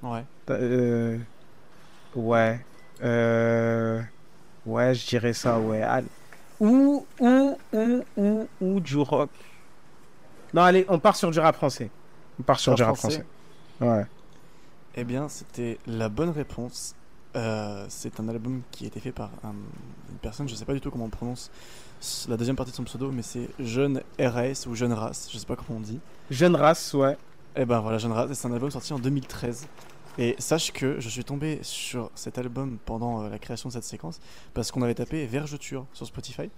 Ouais. 0.03 0.25
Euh, 0.51 1.19
ouais. 2.15 2.61
Euh, 3.03 4.01
ouais, 4.67 4.95
je 4.95 5.07
dirais 5.07 5.33
ça, 5.33 5.59
ouais. 5.59 5.83
Allez. 5.83 6.07
Ou, 6.61 7.07
ou, 7.21 7.57
ou, 7.73 8.03
ou, 8.17 8.49
ou 8.61 8.81
du 8.81 8.97
rock. 8.99 9.31
Non, 10.55 10.63
allez, 10.63 10.85
on 10.89 10.99
part 10.99 11.17
sur 11.17 11.31
du 11.31 11.39
rap 11.41 11.57
français. 11.57 11.91
On 12.39 12.43
part 12.43 12.61
sur 12.61 12.73
Rap 12.73 12.77
du 12.77 12.83
rap 12.83 12.97
français. 12.97 13.25
français. 13.79 13.99
Ouais. 13.99 14.07
Eh 14.97 15.05
bien, 15.05 15.29
c'était 15.29 15.79
la 15.87 16.09
bonne 16.09 16.31
réponse. 16.31 16.95
Euh, 17.35 17.87
c'est 17.89 18.21
un 18.21 18.29
album 18.29 18.61
qui 18.71 18.85
a 18.85 18.89
été 18.89 19.01
fait 19.01 19.13
par 19.13 19.31
un- 19.43 19.55
une 20.11 20.19
personne, 20.21 20.47
je 20.49 20.55
sais 20.55 20.67
pas 20.67 20.75
du 20.75 20.83
tout 20.83 20.91
comment 20.91 21.07
on 21.07 21.11
prononce 21.11 21.51
la 22.29 22.37
deuxième 22.37 22.57
partie 22.57 22.73
de 22.73 22.77
son 22.77 22.83
pseudo, 22.85 23.11
mais 23.11 23.23
c'est 23.23 23.49
Jeune 23.59 24.03
RS 24.21 24.67
ou 24.67 24.75
Jeune 24.75 24.93
Race, 24.93 25.29
je 25.33 25.39
sais 25.39 25.47
pas 25.47 25.57
comment 25.57 25.79
on 25.79 25.81
dit. 25.81 25.99
Jeune 26.31 26.57
race, 26.57 26.93
ouais. 26.95 27.17
Eh 27.57 27.65
ben 27.65 27.79
voilà, 27.81 27.97
Jeune 27.99 28.13
Race, 28.13 28.29
c'est 28.33 28.49
un 28.49 28.53
album 28.53 28.71
sorti 28.71 28.93
en 28.93 28.99
2013. 28.99 29.67
Et 30.19 30.37
sache 30.39 30.73
que 30.73 31.01
je 31.01 31.09
suis 31.09 31.25
tombé 31.25 31.59
sur 31.63 32.11
cet 32.15 32.37
album 32.39 32.77
pendant 32.85 33.23
euh, 33.23 33.29
la 33.31 33.39
création 33.39 33.69
de 33.71 33.75
cette 33.75 33.85
séquence 33.85 34.21
parce 34.53 34.71
qu'on 34.71 34.83
avait 34.83 34.95
tapé 34.95 35.25
Vergeture 35.27 35.87
sur 35.95 36.07
Spotify 36.07 36.51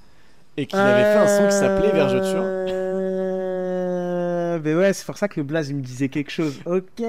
et 0.56 0.66
qu'il 0.66 0.78
avait 0.78 1.02
fait 1.04 1.18
un 1.18 1.26
son 1.38 1.44
qui 1.46 1.52
s'appelait 1.52 1.92
Vergeture. 1.92 2.42
Euh, 3.34 4.60
Mais 4.62 4.74
ouais, 4.74 4.92
c'est 4.92 5.04
pour 5.06 5.16
ça 5.18 5.28
que 5.28 5.38
le 5.40 5.44
blaze 5.44 5.68
il 5.70 5.76
me 5.76 5.82
disait 5.82 6.08
quelque 6.08 6.30
chose. 6.30 6.58
Ok, 6.66 6.82
on 7.00 7.02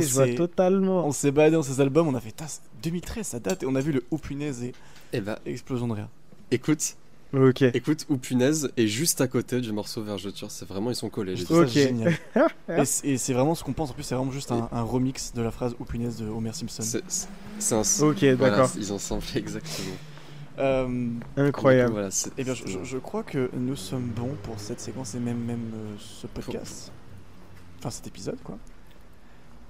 je 0.00 0.08
vois 0.14 0.26
s'est- 0.26 0.34
totalement. 0.34 1.06
On 1.06 1.12
s'est 1.12 1.30
baladé 1.30 1.56
dans 1.56 1.62
ces 1.62 1.80
albums, 1.80 2.08
on 2.08 2.14
a 2.14 2.20
fait 2.20 2.32
tas 2.32 2.60
2013, 2.82 3.26
ça 3.26 3.40
date, 3.40 3.62
et 3.62 3.66
on 3.66 3.74
a 3.74 3.80
vu 3.80 3.92
le 3.92 4.04
Oh 4.10 4.18
punaise 4.18 4.62
et 4.64 4.72
Et 5.12 5.20
bah, 5.20 5.38
explosion 5.46 5.88
de 5.88 5.94
rire. 5.94 6.08
écoute, 6.50 6.96
Ok. 7.34 7.62
écoute, 7.62 8.06
ou 8.08 8.16
punaise 8.16 8.70
est 8.76 8.86
juste 8.86 9.20
à 9.20 9.28
côté 9.28 9.60
du 9.60 9.72
morceau 9.72 10.02
Vergeture. 10.02 10.50
C'est 10.50 10.66
vraiment, 10.68 10.90
ils 10.90 10.94
sont 10.96 11.08
collés. 11.10 11.34
Je 11.36 11.40
les 11.40 11.44
trouve 11.46 11.58
deux. 11.58 11.64
Ok. 11.64 11.70
ça 11.72 11.80
génial. 11.80 12.14
et 12.68 12.84
c'est 12.84 13.06
et 13.08 13.18
c'est 13.18 13.32
vraiment 13.32 13.54
ce 13.54 13.64
qu'on 13.64 13.72
pense, 13.72 13.90
en 13.90 13.94
plus 13.94 14.02
c'est 14.02 14.14
vraiment 14.14 14.30
juste 14.32 14.52
un, 14.52 14.68
un 14.72 14.82
remix 14.82 15.32
de 15.34 15.42
la 15.42 15.50
phrase 15.50 15.74
Oh 15.80 15.84
punaise 15.84 16.16
de 16.16 16.26
Homer 16.28 16.52
Simpson. 16.52 16.82
C'est 16.82 17.02
c'est 17.58 17.74
un. 17.74 17.80
Ok, 18.06 18.22
voilà, 18.38 18.56
d'accord. 18.56 18.70
ils 18.76 18.92
ont 18.92 18.98
samplé 18.98 19.38
exactement. 19.40 19.96
Euh, 20.58 21.08
Incroyable. 21.36 21.86
Du 21.86 21.90
coup, 21.90 21.94
voilà, 21.94 22.10
c'est- 22.12 22.30
eh 22.38 22.44
bien, 22.44 22.54
je, 22.54 22.66
je- 22.66 22.84
je 22.84 22.98
crois 22.98 23.24
que 23.24 23.50
nous 23.56 23.74
sommes 23.74 24.06
bons 24.14 24.36
pour 24.44 24.60
cette 24.60 24.78
séquence 24.80 25.14
et 25.16 25.18
même, 25.18 25.38
même 25.38 25.72
euh, 25.74 25.94
ce 25.98 26.26
podcast. 26.28 26.92
Enfin, 27.80 27.90
cet 27.90 28.06
épisode, 28.06 28.38
quoi. 28.44 28.56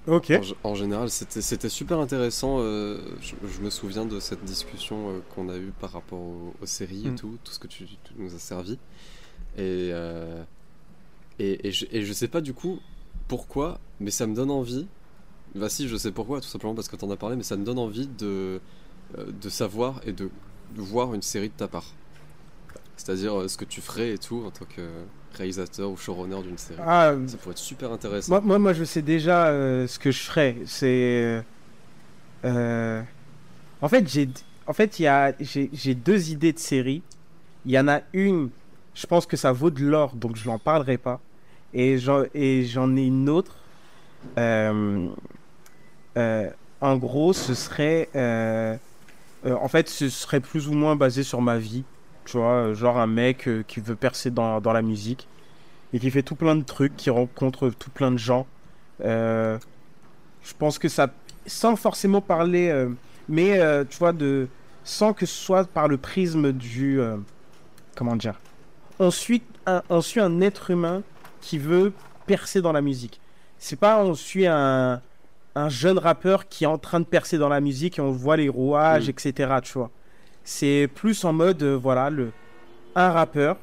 Ok. 0.07 0.31
En, 0.63 0.75
général, 0.75 1.09
c'était 1.09 1.69
super 1.69 1.99
intéressant. 1.99 2.57
euh, 2.59 2.99
je, 3.21 3.35
je 3.47 3.61
me 3.61 3.69
souviens 3.71 4.05
de 4.05 4.19
cette 4.19 4.43
discussion 4.43 5.09
euh, 5.09 5.19
qu'on 5.33 5.49
a 5.49 5.57
eue 5.57 5.73
par 5.79 5.91
rapport 5.91 6.19
aux, 6.19 6.53
aux 6.61 6.65
séries 6.65 7.07
et 7.07 7.11
Mm. 7.11 7.15
tout, 7.15 7.37
tout 7.43 7.51
ce 7.51 7.59
que 7.59 7.67
tu, 7.67 7.85
tu 7.85 8.13
nous 8.17 8.35
as 8.35 8.39
servi. 8.39 8.73
Et, 9.57 9.89
euh, 9.91 10.43
et, 11.39 11.67
et, 11.67 11.71
je, 11.71 11.85
et 11.91 12.03
je 12.03 12.13
sais 12.13 12.27
pas 12.27 12.41
du 12.41 12.53
coup 12.53 12.79
pourquoi, 13.27 13.79
mais 13.99 14.11
ça 14.11 14.27
me 14.27 14.35
donne 14.35 14.51
envie. 14.51 14.85
Bah 15.55 15.69
si, 15.69 15.87
je 15.87 15.95
sais 15.97 16.11
pourquoi, 16.11 16.41
tout 16.41 16.47
simplement 16.47 16.75
parce 16.75 16.87
que 16.89 16.95
t'en 16.97 17.09
as 17.09 17.15
parlé, 17.17 17.35
mais 17.35 17.43
ça 17.43 17.55
me 17.57 17.63
donne 17.65 17.79
envie 17.79 18.07
de, 18.07 18.59
de 19.17 19.49
savoir 19.49 20.01
et 20.05 20.11
de, 20.11 20.29
de 20.75 20.81
voir 20.81 21.13
une 21.15 21.21
série 21.21 21.49
de 21.49 21.53
ta 21.53 21.67
part. 21.67 21.85
C'est-à-dire 22.97 23.49
ce 23.49 23.57
que 23.57 23.65
tu 23.65 23.81
ferais 23.81 24.11
et 24.11 24.17
tout 24.17 24.43
en 24.45 24.51
tant 24.51 24.65
que 24.65 24.81
réalisateur 25.37 25.89
ou 25.91 25.97
showrunner 25.97 26.41
d'une 26.43 26.57
série. 26.57 26.79
Ah, 26.85 27.13
Ça 27.27 27.37
pourrait 27.37 27.51
être 27.51 27.57
super 27.59 27.91
intéressant. 27.91 28.31
moi, 28.31 28.41
moi, 28.41 28.59
moi, 28.59 28.73
je 28.73 28.83
sais 28.83 29.01
déjà 29.01 29.47
euh, 29.47 29.87
ce 29.87 29.99
que 29.99 30.11
je 30.11 30.21
ferais. 30.21 30.55
C'est. 30.65 31.41
euh, 32.45 33.01
En 33.81 33.89
fait, 33.89 34.07
j'ai. 34.07 34.29
En 34.67 34.73
fait, 34.73 34.99
il 34.99 35.03
y 35.03 35.07
a... 35.07 35.33
j'ai 35.39 35.93
deux 35.95 36.31
idées 36.31 36.53
de 36.53 36.59
séries. 36.59 37.03
Il 37.65 37.71
y 37.71 37.79
en 37.79 37.87
a 37.87 38.01
une, 38.13 38.49
je 38.93 39.05
pense 39.07 39.25
que 39.25 39.37
ça 39.37 39.51
vaut 39.51 39.69
de 39.71 39.83
l'or, 39.83 40.15
donc 40.15 40.35
je 40.35 40.47
n'en 40.47 40.59
parlerai 40.59 40.97
pas. 40.97 41.19
Et 41.73 41.97
j'en 41.97 42.23
et 42.33 42.63
j'en 42.65 42.95
ai 42.95 43.05
une 43.05 43.29
autre. 43.29 43.55
euh, 44.37 45.07
euh, 46.17 46.49
en 46.81 46.97
gros, 46.97 47.33
ce 47.33 47.53
serait. 47.53 48.09
euh, 48.15 48.75
euh, 49.45 49.55
en 49.61 49.67
fait, 49.67 49.89
ce 49.89 50.09
serait 50.09 50.39
plus 50.39 50.67
ou 50.67 50.73
moins 50.73 50.95
basé 50.95 51.23
sur 51.23 51.41
ma 51.41 51.57
vie. 51.57 51.83
Tu 52.25 52.37
vois, 52.37 52.73
genre 52.73 52.97
un 52.97 53.07
mec 53.07 53.47
euh, 53.47 53.63
qui 53.67 53.79
veut 53.79 53.95
percer 53.95 54.31
dans, 54.31 54.59
dans 54.61 54.73
la 54.73 54.81
musique. 54.81 55.27
et 55.93 55.99
qui 55.99 56.09
fait 56.11 56.23
tout 56.23 56.35
plein 56.35 56.55
de 56.55 56.63
trucs, 56.63 56.95
qui 56.97 57.09
rencontre 57.09 57.69
tout 57.69 57.89
plein 57.91 58.11
de 58.11 58.17
gens. 58.17 58.45
Euh, 59.03 59.57
je 60.43 60.53
pense 60.57 60.77
que 60.79 60.89
ça, 60.89 61.07
sans 61.45 61.75
forcément 61.75 62.21
parler, 62.21 62.69
euh, 62.69 62.89
mais 63.29 63.59
euh, 63.59 63.83
tu 63.87 63.97
vois, 63.97 64.11
de, 64.13 64.47
sans 64.83 65.13
que 65.13 65.25
ce 65.25 65.35
soit 65.35 65.65
par 65.67 65.87
le 65.87 65.97
prisme 65.97 66.51
du, 66.51 66.99
comment 67.95 68.15
dire, 68.15 68.39
on 68.99 69.11
suit, 69.11 69.41
un, 69.65 69.81
on 69.89 70.01
suit 70.01 70.19
un 70.21 70.41
être 70.41 70.71
humain 70.71 71.03
qui 71.41 71.57
veut 71.59 71.93
percer 72.25 72.61
dans 72.61 72.71
la 72.71 72.81
musique. 72.81 73.19
C'est 73.57 73.79
pas 73.79 74.03
on 74.03 74.15
suit 74.15 74.47
un, 74.47 75.01
un 75.55 75.69
jeune 75.69 75.97
rappeur 75.97 76.47
qui 76.47 76.63
est 76.65 76.67
en 76.67 76.77
train 76.77 76.99
de 76.99 77.05
percer 77.05 77.37
dans 77.37 77.49
la 77.49 77.61
musique 77.61 77.99
et 77.99 78.01
on 78.01 78.11
voit 78.11 78.37
les 78.37 78.49
rouages, 78.49 79.07
Mm. 79.07 79.11
etc. 79.11 79.55
Tu 79.63 79.73
vois. 79.77 79.91
C'est 80.47 80.87
plus 80.93 81.25
en 81.25 81.33
mode, 81.33 81.63
euh, 81.63 81.75
voilà, 81.75 82.11
le, 82.11 82.31
un 82.93 83.09
rappeur 83.09 83.57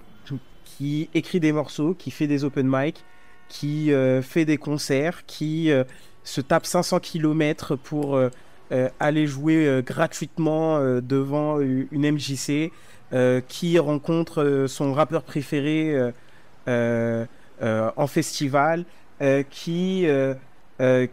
qui 0.64 1.08
écrit 1.14 1.38
des 1.38 1.52
morceaux, 1.52 1.94
qui 1.94 2.10
fait 2.10 2.26
des 2.26 2.42
open 2.42 2.66
mic, 2.68 3.04
qui 3.48 3.92
euh, 3.92 4.20
fait 4.20 4.44
des 4.44 4.56
concerts, 4.56 5.24
qui 5.26 5.70
euh, 5.70 5.84
se 6.24 6.40
tape 6.40 6.66
500 6.66 6.98
km 6.98 7.76
pour 7.76 8.18
aller 9.00 9.26
jouer 9.26 9.82
gratuitement 9.84 10.78
devant 11.02 11.60
une 11.60 12.10
MJC, 12.12 12.72
qui 13.48 13.78
rencontre 13.78 14.64
son 14.66 14.94
rappeur 14.94 15.24
préféré 15.24 16.12
en 16.66 18.06
festival, 18.06 18.86
qui, 19.50 20.06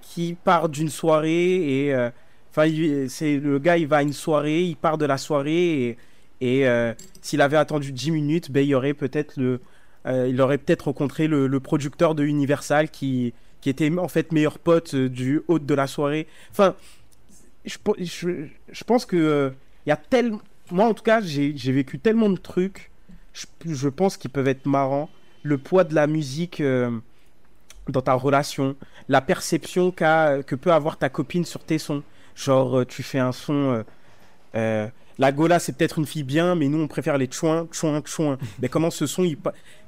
qui 0.02 0.38
part 0.44 0.70
d'une 0.70 0.90
soirée 0.90 1.88
et 1.88 2.10
enfin 2.50 2.68
c'est 3.08 3.38
le 3.38 3.60
gars 3.60 3.78
il 3.78 3.88
va 3.88 3.98
à 3.98 4.02
une 4.02 4.14
soirée, 4.14 4.64
il 4.64 4.76
part 4.76 4.98
de 4.98 5.06
la 5.06 5.18
soirée 5.18 5.98
et, 6.42 6.68
euh, 6.68 6.94
s'il 7.22 7.42
avait 7.42 7.58
attendu 7.58 7.92
10 7.92 8.12
minutes, 8.12 8.52
ben, 8.52 8.66
il 8.66 8.74
aurait 8.76 8.94
peut-être 8.94 9.38
le 9.38 9.60
euh, 10.08 10.28
il 10.30 10.40
aurait 10.42 10.58
peut-être 10.58 10.84
rencontré 10.84 11.28
le, 11.28 11.60
producteur 11.60 12.16
de 12.16 12.24
Universal 12.24 12.90
qui, 12.90 13.34
qui 13.60 13.70
était 13.70 13.96
en 13.98 14.08
fait 14.08 14.32
meilleur 14.32 14.58
pote 14.58 14.94
euh, 14.94 15.10
du 15.10 15.42
hôte 15.50 15.66
de 15.66 15.74
la 15.74 15.88
soirée. 15.88 16.26
Enfin, 16.52 16.76
je, 17.66 17.78
je, 18.72 18.84
pense 18.86 19.06
que 19.06 19.54
il 19.86 19.90
y 19.90 19.92
a 19.92 19.98
tellement. 19.98 20.40
Moi, 20.72 20.86
en 20.86 20.94
tout 20.94 21.04
cas, 21.04 21.20
j'ai 21.22 21.72
vécu 21.72 22.00
tellement 22.00 22.30
de 22.30 22.38
trucs. 22.38 22.92
Je, 23.34 23.46
je 23.66 23.90
pense 23.90 24.16
qu'ils 24.18 24.32
peuvent 24.32 24.48
être 24.48 24.66
marrants. 24.66 25.10
Le 25.44 25.58
poids 25.58 25.84
de 25.84 25.94
la 25.94 26.08
musique 26.08 26.64
dans 27.90 28.02
ta 28.02 28.14
relation, 28.14 28.76
la 29.10 29.22
perception 29.22 29.92
qu'a 29.92 30.44
que 30.44 30.56
peut 30.56 30.72
avoir 30.72 30.98
ta 30.98 31.10
copine 31.10 31.46
sur 31.46 31.64
tes 31.64 31.78
sons. 31.78 32.04
Genre, 32.40 32.80
euh, 32.80 32.86
tu 32.86 33.04
fais 33.04 33.20
un 33.20 33.32
son. 33.32 33.54
euh, 33.54 33.84
euh, 34.56 34.88
la 35.18 35.32
Gola, 35.32 35.60
c'est 35.60 35.74
peut-être 35.74 36.00
une 36.00 36.06
fille 36.06 36.24
bien, 36.24 36.56
mais 36.56 36.68
nous, 36.70 36.82
on 36.82 36.88
préfère 36.88 37.18
les 37.18 37.30
chouins, 37.30 37.68
chouins, 37.72 38.02
chouins. 38.06 38.38
mais 38.60 38.70
comment 38.70 38.90
ce 38.92 39.06
son, 39.06 39.24
il, 39.24 39.38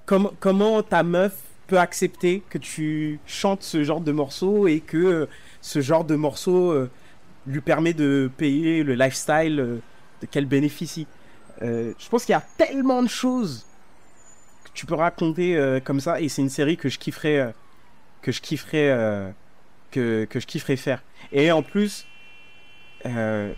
comment, 0.06 0.84
ta 0.84 1.04
meuf 1.04 1.34
peut 1.68 1.80
accepter 1.80 2.44
que 2.50 2.58
tu 2.58 3.20
chantes 3.26 3.64
ce 3.64 3.84
genre 3.84 4.02
de 4.02 4.12
morceau 4.12 4.68
et 4.68 4.82
que 4.82 5.30
ce 5.62 5.80
genre 5.80 6.04
de 6.04 6.16
morceau 6.16 6.76
lui 7.48 7.62
permet 7.62 7.94
de 7.94 8.30
payer 8.38 8.84
le 8.84 8.96
lifestyle 8.96 9.56
de 9.56 10.26
qu'elle 10.28 10.46
bénéficie? 10.46 11.08
Euh, 11.62 11.94
je 11.98 12.10
pense 12.10 12.26
qu'il 12.26 12.34
y 12.34 12.36
a 12.36 12.44
tellement 12.58 13.04
de 13.04 13.08
choses 13.08 13.66
que 14.64 14.70
tu 14.74 14.86
peux 14.86 14.96
raconter 14.96 15.56
euh, 15.56 15.80
comme 15.80 16.00
ça 16.00 16.20
et 16.20 16.28
c'est 16.28 16.42
une 16.42 16.50
série 16.50 16.76
que 16.76 16.90
je 16.90 16.98
kifferais 16.98 17.40
euh, 17.40 17.52
que 18.22 18.32
je 18.32 18.42
kifferais 18.42 19.34
que, 19.92 20.26
que 20.26 20.40
je 20.40 20.46
kifferais 20.46 20.76
faire. 20.76 21.04
Et 21.32 21.52
en 21.52 21.64
plus, 21.64 22.06
euh, 23.06 23.54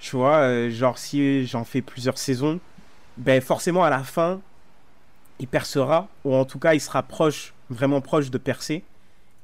tu 0.00 0.16
vois, 0.16 0.38
euh, 0.38 0.70
genre 0.70 0.98
si 0.98 1.46
j'en 1.46 1.64
fais 1.64 1.82
plusieurs 1.82 2.18
saisons, 2.18 2.60
ben 3.16 3.40
forcément 3.40 3.84
à 3.84 3.90
la 3.90 4.02
fin, 4.04 4.40
il 5.40 5.48
percera, 5.48 6.08
ou 6.24 6.34
en 6.34 6.44
tout 6.44 6.58
cas 6.58 6.74
il 6.74 6.80
sera 6.80 7.02
proche, 7.02 7.54
vraiment 7.70 8.00
proche 8.00 8.30
de 8.30 8.38
percer, 8.38 8.84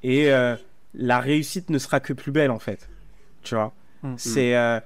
et 0.03 0.33
euh, 0.33 0.57
la 0.95 1.21
réussite 1.21 1.71
ne 1.71 1.79
sera 1.79 2.01
que 2.01 2.13
plus 2.13 2.33
belle 2.33 2.51
en 2.51 2.59
fait. 2.59 2.89
Tu 3.43 3.55
vois, 3.55 3.73
Mm. 4.03 4.15
c'est 4.19 4.55
euh, 4.55 4.81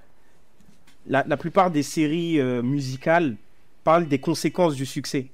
la, 1.09 1.25
la 1.27 1.37
plupart 1.37 1.71
des 1.73 1.83
séries 1.83 2.41
musicales 2.63 3.35
parlent 3.83 4.07
des 4.07 4.21
conséquences 4.21 4.75
du 4.77 4.87
succès. 4.87 5.27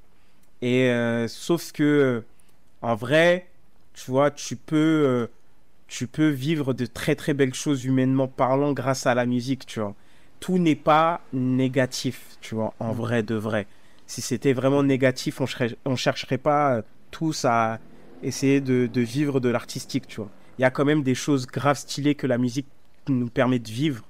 Et 0.63 0.91
sauf 1.29 1.71
que 1.73 2.23
en 2.81 2.95
vrai, 2.95 3.47
tu 3.93 4.11
vois, 4.11 4.31
tu 4.31 4.57
peux 4.57 5.29
tu 5.89 6.07
peux 6.07 6.29
vivre 6.29 6.75
de 6.75 6.87
très 6.87 7.15
très 7.15 7.35
belles 7.35 7.55
choses 7.55 7.85
humainement 7.85 8.29
parlant 8.29 8.73
grâce 8.73 9.07
à 9.07 9.15
la 9.15 9.27
musique, 9.27 9.67
tu 9.67 9.81
vois. 9.81 9.95
Tout 10.41 10.59
n'est 10.59 10.75
pas 10.77 11.21
négatif, 11.33 12.37
tu 12.41 12.55
vois, 12.55 12.75
en 12.81 12.93
Mm. 12.93 12.97
vrai 12.97 13.23
de 13.23 13.35
vrai. 13.35 13.67
Si 14.07 14.21
c'était 14.21 14.53
vraiment 14.53 14.83
négatif, 14.83 15.41
on 15.41 15.47
chercherait, 15.47 15.77
on 15.85 15.97
chercherait 15.97 16.39
pas 16.39 16.77
euh, 16.77 16.83
tous 17.11 17.45
à 17.45 17.79
essayer 18.23 18.61
de, 18.61 18.87
de 18.87 19.01
vivre 19.01 19.41
de 19.41 19.49
l'artistique, 19.49 20.07
tu 20.07 20.17
vois. 20.21 20.31
Il 20.59 20.63
y 20.63 20.65
a 20.65 20.71
quand 20.71 20.85
même 20.85 21.03
des 21.03 21.15
choses 21.15 21.47
graves 21.47 21.79
stylées 21.79 22.15
que 22.15 22.27
la 22.27 22.39
musique 22.39 22.69
nous 23.09 23.29
permet 23.29 23.59
de 23.59 23.69
vivre. 23.71 24.03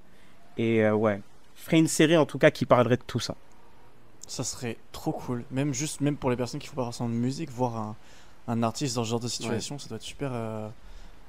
Et 0.57 0.85
euh, 0.85 0.95
ouais, 0.95 1.21
je 1.57 1.63
ferais 1.63 1.79
une 1.79 1.89
série 1.89 2.17
en 2.17 2.27
tout 2.27 2.39
cas 2.39 2.51
qui 2.51 2.67
parlerait 2.67 2.97
de 2.97 3.03
tout 3.07 3.21
ça. 3.21 3.35
Ça 4.27 4.45
serait 4.45 4.77
trop 4.93 5.13
cool. 5.13 5.45
Même 5.51 5.75
juste, 5.75 6.01
même 6.01 6.17
pour 6.17 6.31
les 6.31 6.37
personnes 6.37 6.61
qui 6.61 6.67
font 6.69 6.77
pas 6.77 6.85
forcément 6.85 7.09
de 7.11 7.15
musique, 7.15 7.51
voir 7.51 7.77
un, 7.77 7.97
un 8.49 8.63
artiste 8.63 8.97
dans 8.97 9.05
ce 9.05 9.11
genre 9.11 9.21
de 9.21 9.29
situation, 9.29 9.79
ça 9.79 9.89
doit 9.89 9.97
être 9.97 10.03
super 10.03 10.31
euh, 10.33 10.69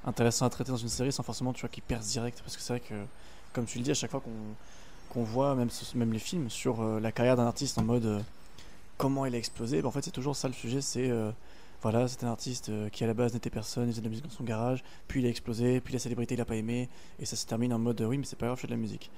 intéressant 0.06 0.46
à 0.46 0.50
traiter 0.50 0.70
dans 0.70 0.76
une 0.76 0.88
série 0.88 1.12
sans 1.12 1.22
forcément 1.22 1.52
tu 1.52 1.60
vois 1.60 1.68
qu'il 1.68 1.82
perce 1.82 2.06
direct. 2.08 2.40
Parce 2.42 2.56
que 2.56 2.62
c'est 2.62 2.72
vrai 2.72 2.80
que, 2.80 2.94
comme 3.52 3.66
tu 3.66 3.78
le 3.78 3.84
dis, 3.84 3.90
à 3.90 3.94
chaque 3.94 4.10
fois 4.10 4.20
qu'on 4.20 4.30
qu'on 5.08 5.22
voit, 5.22 5.54
même, 5.54 5.68
même 5.94 6.12
les 6.12 6.18
films, 6.18 6.50
sur 6.50 6.82
euh, 6.82 6.98
la 7.00 7.12
carrière 7.12 7.36
d'un 7.36 7.46
artiste 7.46 7.78
en 7.78 7.84
mode 7.84 8.04
euh, 8.06 8.20
comment 8.98 9.24
il 9.26 9.34
a 9.34 9.38
explosé, 9.38 9.80
bah, 9.82 9.88
en 9.88 9.90
fait 9.92 10.02
c'est 10.04 10.10
toujours 10.10 10.34
ça 10.36 10.48
le 10.48 10.54
sujet, 10.54 10.80
c'est 10.80 11.08
euh, 11.10 11.30
voilà, 11.82 12.08
c'est 12.08 12.24
un 12.24 12.28
artiste 12.28 12.70
qui 12.90 13.04
à 13.04 13.06
la 13.06 13.14
base 13.14 13.32
n'était 13.34 13.50
personne, 13.50 13.84
il 13.84 13.92
faisait 13.92 14.00
de 14.00 14.06
la 14.06 14.10
musique 14.10 14.24
dans 14.24 14.30
son 14.30 14.42
garage, 14.44 14.82
puis 15.06 15.20
il 15.20 15.26
a 15.26 15.28
explosé, 15.28 15.80
puis 15.80 15.92
la 15.92 16.00
célébrité 16.00 16.34
il 16.34 16.40
a 16.40 16.44
pas 16.44 16.56
aimé, 16.56 16.88
et 17.20 17.24
ça 17.26 17.36
se 17.36 17.46
termine 17.46 17.72
en 17.72 17.78
mode 17.78 18.00
oui 18.00 18.18
mais 18.18 18.24
c'est 18.24 18.36
pas 18.36 18.46
grave, 18.46 18.56
je 18.58 18.62
fais 18.62 18.66
de 18.66 18.72
la 18.72 18.78
musique. 18.78 19.10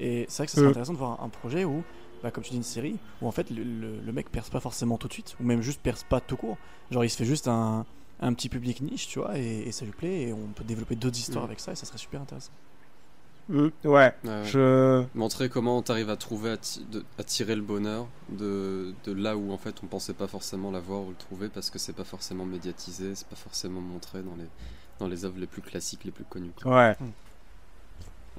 Et 0.00 0.24
c'est 0.28 0.38
vrai 0.38 0.46
que 0.46 0.52
ça 0.52 0.56
serait 0.56 0.70
intéressant 0.70 0.92
de 0.94 0.98
voir 0.98 1.20
un, 1.22 1.26
un 1.26 1.28
projet 1.28 1.64
où, 1.64 1.84
bah, 2.22 2.30
comme 2.30 2.42
tu 2.42 2.50
dis, 2.50 2.56
une 2.56 2.62
série, 2.62 2.96
où 3.20 3.28
en 3.28 3.32
fait 3.32 3.50
le, 3.50 3.62
le- 3.62 4.00
le 4.00 4.12
mec 4.12 4.30
perce 4.30 4.48
pas 4.50 4.60
forcément 4.60 4.96
tout 4.96 5.08
de 5.08 5.12
suite, 5.12 5.36
ou 5.40 5.44
même 5.44 5.60
juste 5.60 5.80
perce 5.82 6.04
pas 6.04 6.20
tout 6.20 6.36
court. 6.36 6.56
Genre 6.90 7.04
il 7.04 7.10
se 7.10 7.16
fait 7.16 7.24
juste 7.26 7.48
un, 7.48 7.84
un 8.24 8.32
petit 8.34 8.48
public 8.48 8.80
niche, 8.80 9.06
tu 9.08 9.18
vois, 9.18 9.38
et, 9.38 9.60
et 9.68 9.72
ça 9.72 9.84
lui 9.84 9.92
plaît, 9.92 10.22
et 10.28 10.32
on 10.32 10.46
peut 10.54 10.64
développer 10.64 10.96
d'autres 10.96 11.18
histoires 11.18 11.44
Mm. 11.44 11.48
avec 11.48 11.60
ça, 11.60 11.72
et 11.72 11.76
ça 11.76 11.86
serait 11.86 11.98
super 11.98 12.20
intéressant. 12.22 12.52
Ouais, 13.50 13.70
Ouais, 13.84 14.14
je. 14.44 15.04
Montrer 15.14 15.50
comment 15.50 15.82
t'arrives 15.82 16.08
à 16.08 16.16
trouver, 16.16 16.50
à, 16.52 16.56
ti- 16.56 16.82
de- 16.90 17.04
à 17.18 17.24
tirer 17.24 17.54
le 17.54 17.60
bonheur 17.60 18.06
de, 18.30 18.94
de 19.04 19.12
là 19.12 19.36
où 19.36 19.52
en 19.52 19.58
fait 19.58 19.74
on 19.82 19.86
pensait 19.86 20.14
pas 20.14 20.26
forcément 20.26 20.70
l'avoir 20.70 21.02
ou 21.02 21.10
le 21.10 21.14
trouver 21.16 21.48
parce 21.50 21.68
que 21.68 21.78
c'est 21.78 21.92
pas 21.92 22.04
forcément 22.04 22.46
médiatisé, 22.46 23.14
c'est 23.14 23.28
pas 23.28 23.36
forcément 23.36 23.82
montré 23.82 24.22
dans 24.22 24.34
les, 24.36 24.46
dans 24.98 25.08
les 25.08 25.26
œuvres 25.26 25.38
les 25.38 25.46
plus 25.46 25.60
classiques, 25.60 26.04
les 26.04 26.10
plus 26.10 26.24
connues. 26.24 26.52
quoi. 26.62 26.74
Ouais. 26.74 26.92
Et 26.92 27.04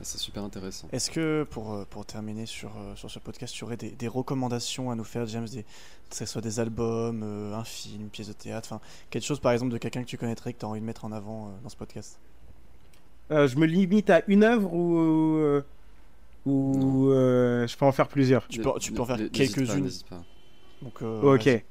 C'est 0.01 0.17
super 0.17 0.43
intéressant. 0.43 0.87
Est-ce 0.91 1.09
que, 1.09 1.47
pour, 1.49 1.73
euh, 1.73 1.85
pour 1.89 2.05
terminer 2.05 2.45
sur, 2.45 2.69
euh, 2.77 2.95
sur 2.95 3.09
ce 3.09 3.17
podcast, 3.19 3.53
tu 3.53 3.63
aurais 3.63 3.77
des, 3.77 3.91
des 3.91 4.07
recommandations 4.09 4.91
à 4.91 4.95
nous 4.95 5.05
faire, 5.05 5.25
James, 5.27 5.47
des, 5.47 5.63
que 5.63 6.15
ce 6.15 6.25
soit 6.25 6.41
des 6.41 6.59
albums, 6.59 7.21
euh, 7.23 7.53
un 7.55 7.63
film, 7.63 8.01
une 8.03 8.09
pièce 8.09 8.27
de 8.27 8.33
théâtre, 8.33 8.67
enfin, 8.73 8.81
quelque 9.09 9.23
chose 9.23 9.39
par 9.39 9.53
exemple 9.53 9.71
de 9.71 9.77
quelqu'un 9.77 10.03
que 10.03 10.07
tu 10.09 10.17
connaîtrais 10.17 10.51
que 10.53 10.59
tu 10.59 10.65
as 10.65 10.67
envie 10.67 10.81
de 10.81 10.85
mettre 10.85 11.05
en 11.05 11.11
avant 11.13 11.47
euh, 11.47 11.51
dans 11.63 11.69
ce 11.69 11.77
podcast? 11.77 12.19
Euh, 13.31 13.47
je 13.47 13.55
me 13.57 13.65
limite 13.65 14.09
à 14.09 14.21
une 14.27 14.43
œuvre 14.43 14.71
ou. 14.73 14.97
euh, 15.37 15.61
ou 16.45 17.09
euh, 17.09 17.65
je 17.65 17.75
peux 17.75 17.85
en 17.85 17.91
faire 17.91 18.07
plusieurs. 18.07 18.47
Tu 18.47 18.61
peux- 18.61 18.79
tu 18.79 18.91
peux 18.91 19.01
en 19.01 19.05
faire 19.05 19.17
quelques-unes. 19.31 19.89
Donc, 20.81 21.01
euh, 21.01 21.33
Ok. 21.35 21.63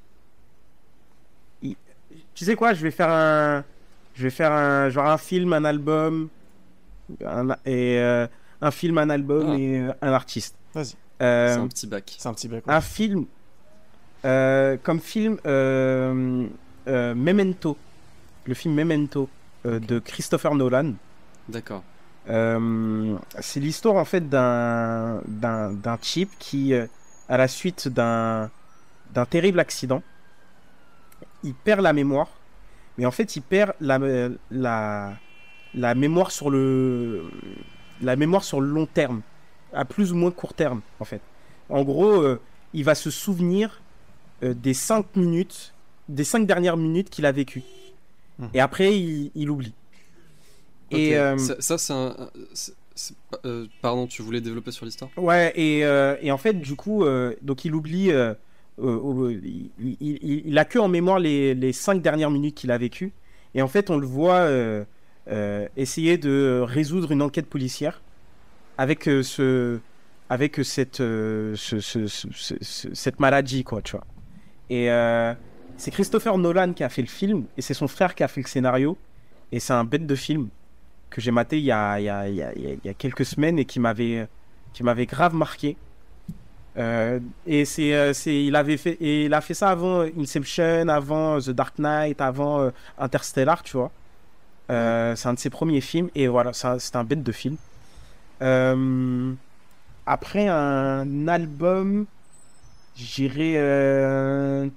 Tu 2.35 2.45
sais 2.45 2.57
quoi, 2.57 2.75
je 2.75 2.83
vais 2.83 2.91
faire 2.91 3.11
un. 3.11 3.65
Je 4.15 4.23
vais 4.25 4.31
faire 4.31 4.51
un. 4.53 4.89
Genre 4.89 5.07
un 5.07 5.19
film, 5.19 5.53
un 5.53 5.65
album. 5.65 6.29
Un- 7.25 7.51
et 7.65 7.99
euh, 7.99 8.27
un 8.61 8.71
film, 8.71 8.99
un 8.99 9.11
album 9.11 9.51
Ah. 9.51 9.59
et 9.59 9.81
euh, 9.81 9.93
un 10.03 10.13
artiste. 10.13 10.57
Vas-y, 10.75 10.95
Euh, 11.23 11.55
C'est 11.55 11.61
un 11.61 11.69
petit 11.69 11.87
bac. 11.87 12.15
c'est 12.19 12.29
un 12.29 12.35
petit 12.35 12.49
bac. 12.49 12.65
un 12.67 12.81
film. 12.81 13.27
euh, 14.25 14.77
comme 14.83 15.01
film. 15.01 15.39
euh, 15.47 16.47
euh, 16.89 17.15
Memento. 17.15 17.77
Le 18.47 18.55
film 18.55 18.75
Memento 18.75 19.29
euh, 19.67 19.79
de 19.81 19.99
Christopher 19.99 20.55
Nolan. 20.55 20.93
D'accord. 21.49 21.83
Euh, 22.31 23.17
c'est 23.41 23.61
l'histoire 23.61 23.97
en 23.97 24.05
fait 24.07 24.29
d'un 24.29 25.21
d'un 25.29 25.73
d'un 25.73 25.97
type 25.99 26.31
qui, 26.39 26.73
euh, 26.75 26.87
à 27.29 27.37
la 27.37 27.49
suite 27.49 27.89
d'un 27.89 28.51
d'un 29.13 29.27
terrible 29.27 29.61
accident, 29.61 30.03
il 31.43 31.55
perd 31.55 31.81
la 31.83 31.93
mémoire, 31.93 32.29
mais 32.99 33.05
en 33.07 33.11
fait 33.11 33.37
il 33.37 33.43
perd 33.43 33.75
la 33.81 33.99
la 34.51 35.13
la 35.75 35.95
mémoire 35.95 36.31
sur 36.31 36.51
le 36.51 37.25
la 38.01 38.17
mémoire 38.17 38.45
sur 38.45 38.61
le 38.61 38.69
long 38.69 38.87
terme, 38.87 39.23
à 39.73 39.85
plus 39.85 40.13
ou 40.13 40.17
moins 40.17 40.31
court 40.31 40.55
terme 40.55 40.83
en 41.01 41.05
fait. 41.05 41.21
En 41.69 41.83
gros, 41.85 42.21
euh, 42.23 42.41
il 42.73 42.85
va 42.85 42.95
se 42.95 43.11
souvenir 43.11 43.81
euh, 44.43 44.53
des 44.55 44.75
cinq 44.75 45.17
minutes, 45.17 45.75
des 46.09 46.25
cinq 46.25 46.47
dernières 46.47 46.77
minutes 46.77 47.11
qu'il 47.11 47.27
a 47.27 47.33
vécues, 47.33 47.63
Mhm. 48.39 48.49
et 48.53 48.61
après 48.61 48.99
il, 48.99 49.31
il 49.35 49.51
oublie. 49.51 49.73
Et 50.91 51.17
euh, 51.17 51.39
ça, 51.39 51.57
ça, 51.61 51.79
c'est 51.79 51.93
un. 51.93 52.15
pardon, 53.81 54.07
tu 54.07 54.23
voulais 54.23 54.41
développer 54.41 54.71
sur 54.71 54.85
l'histoire? 54.87 55.11
Ouais, 55.17 55.53
et, 55.57 55.81
et 56.25 56.31
en 56.31 56.39
fait, 56.39 56.55
du 56.55 56.77
coup, 56.77 57.05
donc 57.43 57.65
il 57.65 57.75
oublie 57.75 58.11
il, 58.79 59.71
il, 59.81 60.43
il, 60.47 60.59
a 60.59 60.65
que 60.65 60.79
en 60.79 60.89
mémoire 60.89 61.19
les, 61.19 61.55
les 61.55 61.73
cinq 61.73 62.03
dernières 62.03 62.31
minutes 62.31 62.57
qu'il 62.57 62.71
a 62.71 62.79
vécues. 62.79 63.13
Et 63.55 63.63
en 63.63 63.69
fait, 63.69 63.89
on 63.91 63.97
le 63.97 64.07
voit 64.07 64.49
essayer 65.77 66.19
de 66.19 66.63
résoudre 66.65 67.13
une 67.13 67.23
enquête 67.23 67.47
policière 67.47 68.03
avec 68.77 69.05
ce 69.05 69.79
avec 70.29 70.57
cette 70.65 70.99
ce, 70.99 71.55
ce, 71.57 72.07
cette 72.93 73.21
maladie 73.21 73.65
quoi 73.65 73.81
tu 73.83 73.93
vois 73.93 74.07
et 74.69 74.91
c'est 75.77 75.91
Christopher 75.91 76.39
Nolan 76.39 76.73
qui 76.73 76.85
a 76.85 76.89
fait 76.89 77.03
le 77.03 77.09
film 77.09 77.45
et 77.57 77.63
c'est 77.63 77.75
son 77.75 77.89
frère 77.89 78.15
qui 78.15 78.23
a 78.23 78.29
fait 78.29 78.43
le 78.43 78.47
scénario. 78.47 78.97
Et 79.53 79.61
c'est 79.61 79.73
un 79.73 79.85
bête 79.85 80.07
de 80.07 80.15
film 80.15 80.49
que 81.11 81.21
j'ai 81.21 81.31
maté 81.31 81.59
il 81.59 81.65
y, 81.65 81.73
a, 81.73 82.01
il, 82.01 82.05
y 82.05 82.11
a, 82.11 82.29
il, 82.29 82.79
y 82.85 82.89
a, 82.89 82.95
quelques 82.95 83.25
semaines 83.25 83.59
et 83.59 83.65
qui 83.65 83.79
m'avait, 83.79 84.27
qui 84.73 84.83
m'avait 84.83 85.07
grave 85.07 85.35
marqué. 85.35 85.77
Euh, 86.77 87.21
et 87.47 87.65
c'est, 87.65 87.95
euh, 87.95 88.13
c'est, 88.13 88.45
il 88.45 88.57
avait 88.57 88.77
fait, 88.77 88.97
il 89.01 89.33
a 89.33 89.41
fait 89.41 89.55
ça 89.55 89.71
avant 89.71 90.01
Inception, 90.19 90.89
avant 90.89 91.39
The 91.39 91.51
Dark 91.51 91.79
Knight, 91.79 92.21
avant 92.21 92.61
euh, 92.61 92.71
Interstellar, 92.99 93.63
tu 93.63 93.77
vois. 93.77 93.93
C'est 94.69 95.27
un 95.27 95.35
de 95.35 95.39
ses 95.39 95.51
premiers 95.51 95.81
films 95.81 96.11
et 96.15 96.29
voilà, 96.29 96.53
c'est 96.53 96.97
un 96.97 97.05
bête 97.05 97.23
de 97.23 97.33
film. 97.33 97.57
après 100.07 100.49
un 100.49 101.29
album, 101.29 102.07
J'irai. 102.97 103.55
Euh... 103.57 104.69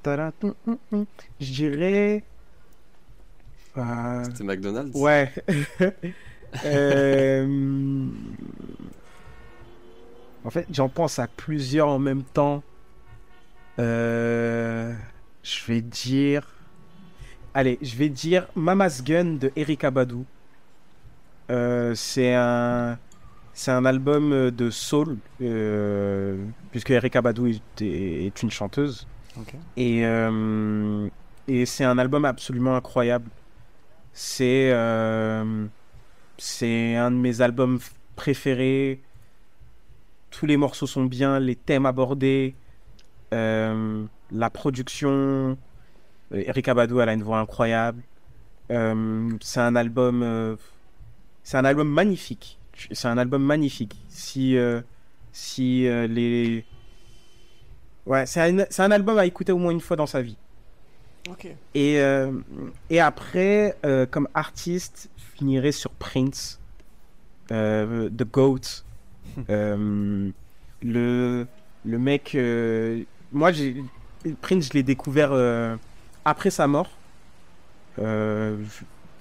J'irai. 1.39 2.23
Euh... 3.77 4.23
C'était 4.23 4.43
McDonald's 4.43 4.95
Ouais. 4.95 5.31
euh... 6.65 8.07
En 10.43 10.49
fait, 10.49 10.65
j'en 10.71 10.89
pense 10.89 11.19
à 11.19 11.27
plusieurs 11.27 11.89
en 11.89 11.99
même 11.99 12.23
temps. 12.23 12.63
Euh... 13.77 14.93
Je 15.43 15.65
vais 15.67 15.81
dire. 15.81 16.56
Allez, 17.57 17.79
je 17.81 17.95
vais 17.95 18.09
dire 18.09 18.45
Mama's 18.53 19.03
Gun 19.03 19.37
de 19.41 19.51
Erika 19.55 19.89
Badu. 19.89 20.25
Euh, 21.49 21.95
c'est 21.95 22.35
un 22.35 22.99
c'est 23.51 23.71
un 23.71 23.83
album 23.83 24.31
euh, 24.31 24.51
de 24.51 24.69
soul, 24.69 25.17
euh, 25.41 26.37
puisque 26.69 26.91
Erika 26.91 27.19
Badu 27.23 27.49
est, 27.49 27.81
est, 27.81 28.43
une 28.43 28.51
chanteuse. 28.51 29.07
Et, 29.75 30.05
euh, 30.05 31.07
et 31.47 31.65
c'est 31.65 31.83
un 31.83 31.97
album 31.97 32.25
absolument 32.25 32.75
incroyable. 32.75 33.31
C'est 34.13 34.69
c'est 36.37 36.95
un 36.95 37.09
de 37.09 37.15
mes 37.15 37.41
albums 37.41 37.79
préférés. 38.15 39.01
Tous 40.29 40.45
les 40.45 40.57
morceaux 40.57 40.85
sont 40.85 41.05
bien, 41.05 41.39
les 41.39 41.55
thèmes 41.55 41.87
abordés, 41.87 42.53
la 43.31 44.49
production. 44.53 45.57
Erika 46.31 46.73
Badu, 46.73 46.99
elle 46.99 47.09
a 47.09 47.13
une 47.13 47.23
voix 47.23 47.39
incroyable. 47.39 48.01
c'est 48.69 49.59
un 49.59 49.75
album, 49.75 50.57
c'est 51.43 51.57
un 51.57 51.65
album 51.65 51.89
magnifique 51.89 52.57
c'est 52.91 53.07
un 53.07 53.17
album 53.17 53.43
magnifique. 53.43 53.95
Si, 54.09 54.57
euh, 54.57 54.81
si 55.31 55.87
euh, 55.87 56.07
les. 56.07 56.65
Ouais, 58.05 58.25
c'est 58.25 58.41
un, 58.41 58.59
un, 58.59 58.91
album 58.91 59.17
à 59.17 59.25
écouter 59.25 59.51
au 59.51 59.57
moins 59.57 59.71
une 59.71 59.81
fois 59.81 59.97
dans 59.97 60.05
sa 60.05 60.21
vie. 60.21 60.37
Ok. 61.29 61.47
Et, 61.73 61.99
euh, 61.99 62.31
et 62.89 63.01
après, 63.01 63.75
comme 64.11 64.29
artiste, 64.33 65.09
je 65.17 65.23
finirai 65.37 65.71
sur 65.71 65.91
Prince, 65.91 66.59
The 67.49 68.23
Goat. 68.31 68.83
le, 69.49 70.33
le 71.85 71.99
mec. 71.99 72.37
moi, 73.31 73.51
j'ai. 73.51 73.83
Prince, 74.41 74.69
je 74.69 74.73
l'ai 74.73 74.83
découvert 74.83 75.31
après 76.27 76.49
sa 76.49 76.67
mort. 76.67 76.89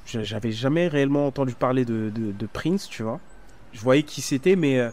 J'avais 0.06 0.52
jamais 0.52 0.88
réellement 0.88 1.26
entendu 1.26 1.54
parler 1.54 1.84
de, 1.84 2.10
de, 2.14 2.32
de 2.32 2.46
Prince, 2.46 2.88
tu 2.88 3.02
vois 3.02 3.20
je 3.76 3.80
voyais 3.82 4.02
qui 4.02 4.22
c'était, 4.22 4.56
mais, 4.56 4.78
euh, 4.78 4.90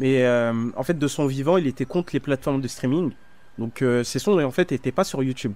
mais 0.00 0.24
euh, 0.24 0.70
en 0.76 0.82
fait, 0.82 0.98
de 0.98 1.08
son 1.08 1.26
vivant, 1.26 1.58
il 1.58 1.66
était 1.66 1.84
contre 1.84 2.10
les 2.12 2.20
plateformes 2.20 2.60
de 2.60 2.68
streaming. 2.68 3.12
Donc, 3.58 3.82
euh, 3.82 4.02
ses 4.02 4.18
sons, 4.18 4.38
en 4.42 4.50
fait, 4.50 4.70
n'étaient 4.70 4.92
pas 4.92 5.04
sur 5.04 5.22
YouTube. 5.22 5.52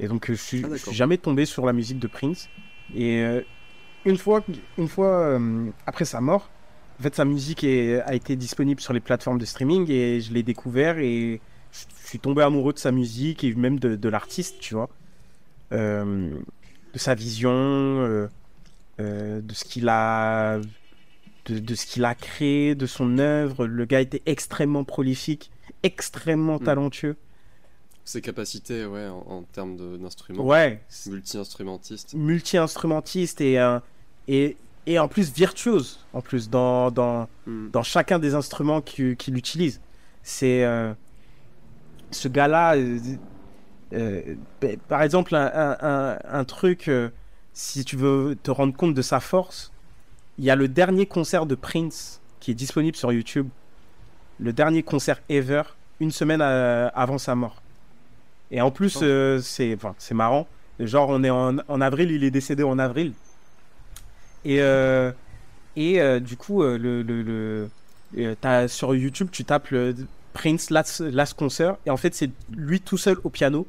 Et 0.00 0.08
donc, 0.08 0.26
je 0.28 0.34
suis, 0.34 0.64
ah, 0.64 0.76
suis 0.76 0.92
jamais 0.92 1.18
tombé 1.18 1.44
sur 1.44 1.64
la 1.64 1.72
musique 1.72 1.98
de 1.98 2.06
Prince. 2.06 2.48
Et 2.94 3.24
une 4.04 4.16
fois, 4.16 4.44
une 4.78 4.86
fois 4.86 5.40
après 5.86 6.04
sa 6.04 6.20
mort, 6.20 6.48
en 7.00 7.02
fait, 7.02 7.16
sa 7.16 7.24
musique 7.24 7.64
est, 7.64 8.00
a 8.00 8.14
été 8.14 8.36
disponible 8.36 8.80
sur 8.80 8.92
les 8.92 9.00
plateformes 9.00 9.38
de 9.38 9.44
streaming 9.44 9.90
et 9.90 10.20
je 10.20 10.32
l'ai 10.32 10.44
découvert 10.44 10.98
et 10.98 11.40
je 11.72 12.06
suis 12.06 12.20
tombé 12.20 12.42
amoureux 12.42 12.72
de 12.72 12.78
sa 12.78 12.92
musique 12.92 13.42
et 13.42 13.52
même 13.54 13.80
de, 13.80 13.96
de 13.96 14.08
l'artiste, 14.08 14.60
tu 14.60 14.74
vois. 14.74 14.88
De 15.70 16.38
sa 16.94 17.14
vision, 17.14 18.28
de 18.98 19.52
ce 19.52 19.64
qu'il 19.64 19.88
a 19.88 20.60
de, 21.52 21.74
ce 21.74 21.86
qu'il 21.86 22.04
a 22.04 22.14
créé, 22.14 22.74
de 22.74 22.86
son 22.86 23.18
œuvre. 23.18 23.66
Le 23.66 23.84
gars 23.84 24.00
était 24.00 24.22
extrêmement 24.26 24.84
prolifique, 24.84 25.50
extrêmement 25.82 26.56
mm. 26.56 26.64
talentueux. 26.64 27.16
Ses 28.04 28.20
capacités, 28.20 28.86
ouais, 28.86 29.08
en, 29.08 29.42
termes 29.52 29.98
d'instruments. 29.98 30.44
Ouais. 30.44 30.80
Multi-instrumentiste. 31.06 32.14
Multi-instrumentiste 32.14 33.40
et, 33.40 33.58
euh, 33.58 33.80
et, 34.28 34.56
et 34.86 34.98
en 35.00 35.08
plus 35.08 35.32
virtuose, 35.32 36.04
en 36.12 36.20
plus, 36.20 36.48
dans, 36.48 36.90
dans, 36.90 37.28
mm. 37.46 37.70
dans 37.70 37.82
chacun 37.82 38.18
des 38.18 38.34
instruments 38.34 38.80
qu'il 38.80 39.36
utilise. 39.36 39.80
C'est. 40.22 40.64
Euh, 40.64 40.92
ce 42.12 42.28
gars-là. 42.28 42.76
Euh, 43.92 44.34
par 44.88 45.02
exemple, 45.02 45.34
un, 45.34 45.76
un, 45.80 46.18
un 46.24 46.44
truc, 46.44 46.90
si 47.52 47.84
tu 47.84 47.96
veux 47.96 48.36
te 48.42 48.50
rendre 48.50 48.74
compte 48.74 48.94
de 48.94 49.02
sa 49.02 49.20
force, 49.20 49.72
il 50.38 50.44
y 50.44 50.50
a 50.50 50.56
le 50.56 50.68
dernier 50.68 51.06
concert 51.06 51.46
de 51.46 51.54
Prince 51.54 52.20
qui 52.40 52.50
est 52.50 52.54
disponible 52.54 52.96
sur 52.96 53.12
YouTube. 53.12 53.48
Le 54.38 54.52
dernier 54.52 54.82
concert 54.82 55.20
ever, 55.28 55.62
une 56.00 56.10
semaine 56.10 56.42
euh, 56.42 56.90
avant 56.94 57.18
sa 57.18 57.34
mort. 57.34 57.62
Et 58.50 58.60
en 58.60 58.70
plus, 58.70 58.98
oh. 58.98 59.04
euh, 59.04 59.40
c'est 59.40 59.74
enfin, 59.74 59.94
marrant. 60.12 60.46
Genre, 60.78 61.08
on 61.08 61.24
est 61.24 61.30
en, 61.30 61.56
en, 61.66 61.80
avril, 61.80 62.10
il 62.10 62.22
est 62.22 62.30
décédé 62.30 62.62
en 62.62 62.78
avril. 62.78 63.14
Et, 64.44 64.60
euh, 64.60 65.10
et 65.74 66.20
du 66.20 66.36
coup, 66.36 66.62
le, 66.62 67.02
le, 67.02 67.22
le 68.12 68.68
sur 68.68 68.94
YouTube, 68.94 69.28
tu 69.32 69.44
tapes 69.44 69.70
le 69.70 69.94
Prince 70.34 70.70
last, 70.70 71.00
last 71.00 71.34
Concert. 71.34 71.76
Et 71.86 71.90
en 71.90 71.96
fait, 71.96 72.14
c'est 72.14 72.30
lui 72.54 72.80
tout 72.80 72.98
seul 72.98 73.16
au 73.24 73.30
piano. 73.30 73.66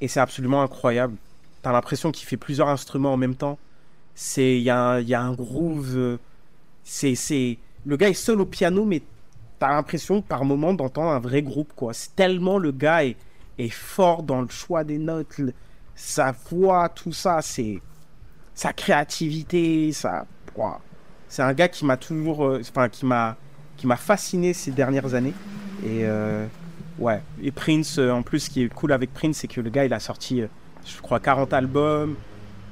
Et 0.00 0.08
c'est 0.08 0.20
absolument 0.20 0.62
incroyable. 0.62 1.16
T'as 1.62 1.72
l'impression 1.72 2.12
qu'il 2.12 2.26
fait 2.26 2.36
plusieurs 2.36 2.68
instruments 2.68 3.12
en 3.12 3.16
même 3.16 3.34
temps. 3.34 3.58
C'est 4.14 4.56
il 4.58 4.62
y, 4.62 4.70
a, 4.70 5.00
y 5.00 5.14
a 5.14 5.20
un 5.20 5.32
groove 5.32 5.96
euh, 5.96 6.18
c'est 6.82 7.14
c'est 7.14 7.58
le 7.86 7.96
gars 7.96 8.08
est 8.08 8.14
seul 8.14 8.40
au 8.40 8.46
piano 8.46 8.84
mais 8.84 9.02
t'as 9.58 9.68
l'impression 9.68 10.22
par 10.22 10.44
moment 10.44 10.74
d'entendre 10.74 11.10
un 11.10 11.20
vrai 11.20 11.42
groupe 11.42 11.72
quoi. 11.76 11.92
C'est 11.94 12.16
tellement 12.16 12.58
le 12.58 12.72
gars 12.72 13.04
est, 13.04 13.16
est, 13.58 13.68
fort 13.68 14.24
dans 14.24 14.42
le 14.42 14.48
choix 14.48 14.82
des 14.82 14.98
notes 14.98 15.40
sa 15.94 16.32
voix 16.50 16.88
tout 16.88 17.12
ça 17.12 17.42
c'est 17.42 17.80
sa 18.54 18.72
créativité 18.72 19.92
ça 19.92 20.26
c'est 21.28 21.42
un 21.42 21.52
gars 21.52 21.68
qui 21.68 21.84
m'a 21.84 21.96
toujours 21.96 22.44
euh, 22.44 22.60
enfin 22.60 22.88
qui 22.88 23.06
m'a 23.06 23.36
qui 23.76 23.86
m'a 23.86 23.96
fasciné 23.96 24.52
ces 24.52 24.70
dernières 24.70 25.14
années. 25.14 25.34
Et 25.84 26.00
euh, 26.02 26.46
ouais 26.98 27.22
et 27.42 27.50
Prince 27.50 27.98
en 27.98 28.22
plus 28.22 28.40
ce 28.40 28.50
qui 28.50 28.62
est 28.62 28.68
cool 28.68 28.92
avec 28.92 29.12
Prince 29.12 29.38
c'est 29.38 29.48
que 29.48 29.60
le 29.60 29.70
gars 29.70 29.84
il 29.84 29.92
a 29.92 30.00
sorti 30.00 30.42
je 30.84 31.00
crois 31.00 31.20
40 31.20 31.52
albums 31.52 32.16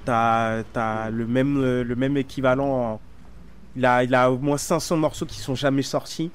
T'as 0.06 0.62
as 0.76 1.10
le 1.10 1.26
même, 1.26 1.82
le 1.82 1.96
même 1.96 2.16
équivalent. 2.16 3.00
Il 3.74 3.84
a, 3.84 4.04
il 4.04 4.14
a 4.14 4.30
au 4.30 4.38
moins 4.38 4.56
500 4.56 4.96
morceaux 4.96 5.26
qui 5.26 5.40
sont 5.40 5.56
jamais 5.56 5.82
sortis. 5.82 6.30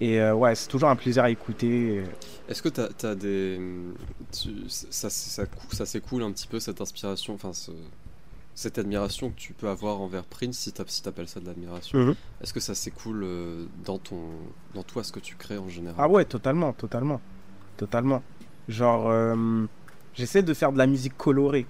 Et 0.00 0.20
euh, 0.20 0.32
ouais, 0.32 0.54
c'est 0.54 0.68
toujours 0.68 0.88
un 0.88 0.94
plaisir 0.94 1.24
à 1.24 1.30
écouter. 1.30 2.04
Est-ce 2.48 2.62
que 2.62 2.68
tu 2.68 2.80
as, 3.06 3.14
des. 3.16 3.60
ça, 4.68 5.10
ça, 5.10 5.44
ça 5.72 5.86
s'écoule 5.86 6.22
un 6.22 6.30
petit 6.30 6.46
peu 6.46 6.60
cette 6.60 6.80
inspiration, 6.80 7.34
enfin 7.34 7.50
cette 8.58 8.76
admiration 8.76 9.30
que 9.30 9.36
tu 9.36 9.52
peux 9.52 9.68
avoir 9.68 10.00
envers 10.00 10.24
Prince, 10.24 10.58
si 10.58 10.72
tu 10.72 10.82
si 10.88 11.08
appelles 11.08 11.28
ça 11.28 11.38
de 11.38 11.46
l'admiration. 11.46 11.96
Mhm. 11.96 12.14
Est-ce 12.42 12.52
que 12.52 12.58
ça 12.58 12.74
s'écoule 12.74 13.22
euh, 13.22 13.66
dans, 13.84 13.98
ton, 13.98 14.18
dans 14.74 14.82
toi, 14.82 15.04
ce 15.04 15.12
que 15.12 15.20
tu 15.20 15.36
crées 15.36 15.58
en 15.58 15.68
général? 15.68 15.94
Ah 15.96 16.08
ouais, 16.08 16.24
totalement, 16.24 16.72
totalement. 16.72 17.20
Totalement. 17.76 18.20
Genre, 18.68 19.10
euh, 19.10 19.64
j'essaie 20.12 20.42
de 20.42 20.52
faire 20.54 20.72
de 20.72 20.78
la 20.78 20.88
musique 20.88 21.16
colorée, 21.16 21.66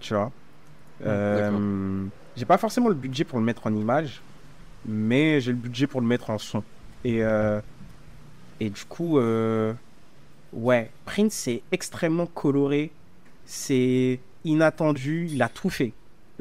tu 0.00 0.14
vois. 0.14 0.32
Euh, 1.04 2.06
j'ai 2.34 2.46
pas 2.46 2.56
forcément 2.56 2.88
le 2.88 2.94
budget 2.94 3.24
pour 3.24 3.38
le 3.38 3.44
mettre 3.44 3.66
en 3.66 3.74
image, 3.74 4.22
mais 4.86 5.38
j'ai 5.42 5.52
le 5.52 5.58
budget 5.58 5.86
pour 5.86 6.00
le 6.00 6.06
mettre 6.06 6.30
en 6.30 6.38
son. 6.38 6.64
Et, 7.04 7.22
euh, 7.22 7.60
et 8.58 8.70
du 8.70 8.86
coup, 8.86 9.18
euh, 9.18 9.74
ouais, 10.54 10.90
Prince 11.04 11.34
c'est 11.34 11.62
extrêmement 11.72 12.24
coloré, 12.24 12.90
c'est 13.44 14.18
inattendu, 14.46 15.28
il 15.30 15.42
a 15.42 15.50
tout 15.50 15.68
fait. 15.68 15.92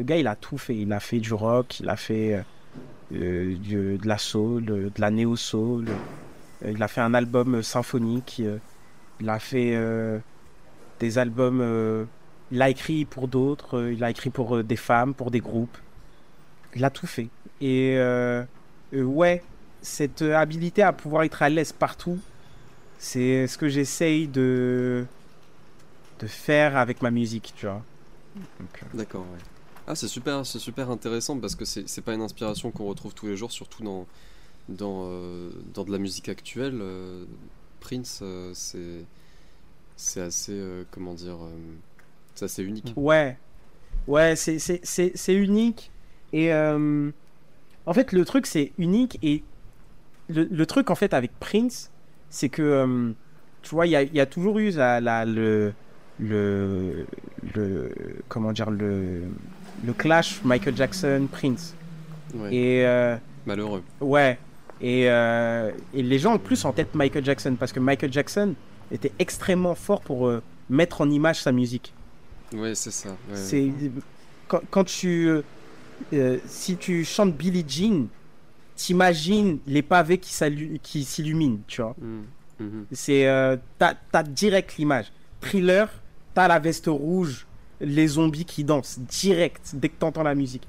Le 0.01 0.05
gars, 0.05 0.17
il 0.17 0.25
a 0.25 0.35
tout 0.35 0.57
fait. 0.57 0.75
Il 0.75 0.91
a 0.93 0.99
fait 0.99 1.19
du 1.19 1.31
rock, 1.31 1.79
il 1.79 1.87
a 1.87 1.95
fait 1.95 2.43
de 3.11 3.99
la 4.03 4.17
soul, 4.17 4.65
de, 4.65 4.91
la 4.97 5.11
néo-soul. 5.11 5.85
il 6.67 6.81
a 6.81 6.87
fait 6.87 7.01
un 7.01 7.13
album 7.13 7.61
symphonique. 7.61 8.41
Il 9.19 9.29
a 9.29 9.37
fait 9.37 9.75
euh, 9.75 10.17
des 10.99 11.19
albums. 11.19 11.61
euh, 11.61 12.05
il 12.51 12.63
a 12.63 12.69
écrit 12.71 13.05
pour 13.05 13.27
d'autres. 13.27 13.77
euh, 13.77 13.93
il 13.93 14.03
a 14.03 14.09
écrit 14.09 14.31
pour 14.31 14.55
euh, 14.57 14.63
des 14.63 14.75
femmes, 14.75 15.13
pour 15.13 15.29
des 15.29 15.39
groupes. 15.39 15.77
Il 16.75 16.83
a 16.83 16.89
tout 16.89 17.05
fait. 17.05 17.27
Et 17.61 17.95
euh, 17.97 18.43
euh, 18.95 19.03
ouais, 19.03 19.43
cette 19.83 20.23
euh, 20.23 20.35
habilité 20.35 20.81
à 20.81 20.93
pouvoir 20.93 21.23
être 21.23 21.43
à 21.43 21.49
l'aise 21.49 21.73
partout, 21.73 22.17
c'est 22.97 23.45
ce 23.45 23.55
que 23.57 23.69
j'essaye 23.69 24.27
de 24.27 25.05
de 26.19 26.25
faire 26.27 26.75
avec 26.75 27.03
ma 27.03 27.11
musique, 27.11 27.53
tu 27.55 27.67
vois. 27.67 27.83
Euh, 28.37 28.63
D'accord, 28.95 29.21
ouais. 29.21 29.50
Ah, 29.87 29.95
c'est 29.95 30.07
super, 30.07 30.45
c'est 30.45 30.59
super 30.59 30.89
intéressant 30.89 31.37
parce 31.39 31.55
que 31.55 31.65
c'est 31.65 31.87
c'est 31.89 32.01
pas 32.01 32.13
une 32.13 32.21
inspiration 32.21 32.71
qu'on 32.71 32.85
retrouve 32.85 33.13
tous 33.13 33.27
les 33.27 33.35
jours, 33.35 33.51
surtout 33.51 33.83
dans, 33.83 34.05
euh, 35.07 35.49
de 35.85 35.91
la 35.91 35.97
musique 35.97 36.29
actuelle. 36.29 36.79
euh, 36.81 37.25
Prince, 37.79 38.19
euh, 38.21 38.51
c'est 39.95 40.21
assez, 40.21 40.59
comment 40.91 41.13
dire, 41.13 41.37
c'est 42.35 42.45
assez 42.45 42.63
unique. 42.63 42.93
Ouais, 42.95 43.37
ouais, 44.07 44.35
c'est- 44.35 44.59
unique. 45.33 45.91
Et 46.31 46.53
en 46.53 47.93
fait, 47.93 48.11
le 48.11 48.23
truc, 48.23 48.45
c'est 48.45 48.71
unique. 48.77 49.17
Et 49.23 49.43
le, 50.29 50.43
le 50.43 50.65
truc, 50.65 50.89
en 50.91 50.95
fait, 50.95 51.13
avec 51.13 51.31
Prince, 51.39 51.89
c'est 52.29 52.49
que, 52.49 53.13
tu 53.63 53.75
vois, 53.75 53.87
il 53.87 53.91
y 53.91 54.19
a, 54.19 54.25
toujours 54.25 54.59
eu 54.59 54.69
la- 55.01 55.25
le, 55.25 55.73
le, 56.19 57.05
le, 57.55 57.91
comment 58.29 58.51
dire, 58.53 58.69
le, 58.69 59.23
le 59.85 59.93
clash 59.93 60.41
Michael 60.43 60.75
Jackson-Prince. 60.77 61.75
Ouais, 62.35 62.53
Et 62.53 62.85
euh, 62.85 63.17
malheureux. 63.45 63.83
ouais, 63.99 64.37
et, 64.79 65.09
euh, 65.09 65.71
et 65.93 66.01
les 66.03 66.17
gens 66.19 66.35
ont 66.35 66.39
plus 66.39 66.63
en 66.65 66.71
tête 66.71 66.95
Michael 66.95 67.25
Jackson 67.25 67.55
parce 67.59 67.71
que 67.73 67.79
Michael 67.79 68.11
Jackson 68.11 68.53
était 68.91 69.11
extrêmement 69.19 69.75
fort 69.75 70.01
pour 70.01 70.27
euh, 70.27 70.41
mettre 70.69 71.01
en 71.01 71.09
image 71.09 71.41
sa 71.41 71.51
musique. 71.51 71.93
Ouais, 72.53 72.73
c'est 72.75 72.91
ça. 72.91 73.09
ouais. 73.09 73.35
C'est 73.35 73.71
quand, 74.47 74.61
quand 74.69 74.83
tu 74.83 75.29
si 76.47 76.77
tu 76.77 77.05
chantes 77.05 77.35
Billie 77.37 77.63
Jean, 77.67 78.07
t'imagines 78.75 79.59
les 79.67 79.81
pavés 79.81 80.17
qui 80.17 81.03
s'illuminent, 81.05 81.59
tu 81.67 81.81
vois. 81.81 81.95
C'est 82.91 83.27
euh, 83.27 83.57
t'as 83.79 83.93
t'as 84.11 84.23
direct 84.23 84.77
l'image. 84.77 85.11
Thriller, 85.41 85.89
t'as 86.33 86.47
la 86.47 86.59
veste 86.59 86.87
rouge, 86.87 87.45
les 87.81 88.07
zombies 88.07 88.45
qui 88.45 88.63
dansent 88.63 88.99
direct 88.99 89.71
dès 89.73 89.89
que 89.89 89.95
t'entends 89.99 90.23
la 90.23 90.35
musique. 90.35 90.67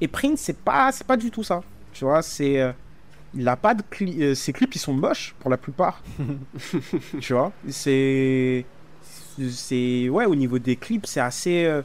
Et 0.00 0.08
Prince, 0.08 0.40
c'est 0.40 0.58
pas 0.58 0.90
c'est 0.92 1.06
pas 1.06 1.16
du 1.16 1.30
tout 1.30 1.44
ça. 1.44 1.62
Tu 1.92 2.04
vois, 2.04 2.22
c'est 2.22 2.60
euh, 2.60 2.72
il 3.34 3.46
a 3.48 3.56
pas 3.56 3.74
de 3.74 3.82
cli- 3.82 4.20
euh, 4.22 4.34
ses 4.34 4.52
clips 4.52 4.74
ils 4.74 4.78
sont 4.80 4.94
moches 4.94 5.34
pour 5.40 5.50
la 5.50 5.56
plupart. 5.56 6.02
tu 7.20 7.32
vois, 7.32 7.52
c'est 7.68 8.64
c'est 9.50 10.08
ouais 10.08 10.26
au 10.26 10.34
niveau 10.34 10.58
des 10.58 10.76
clips 10.76 11.06
c'est 11.06 11.20
assez 11.20 11.64
euh, 11.64 11.82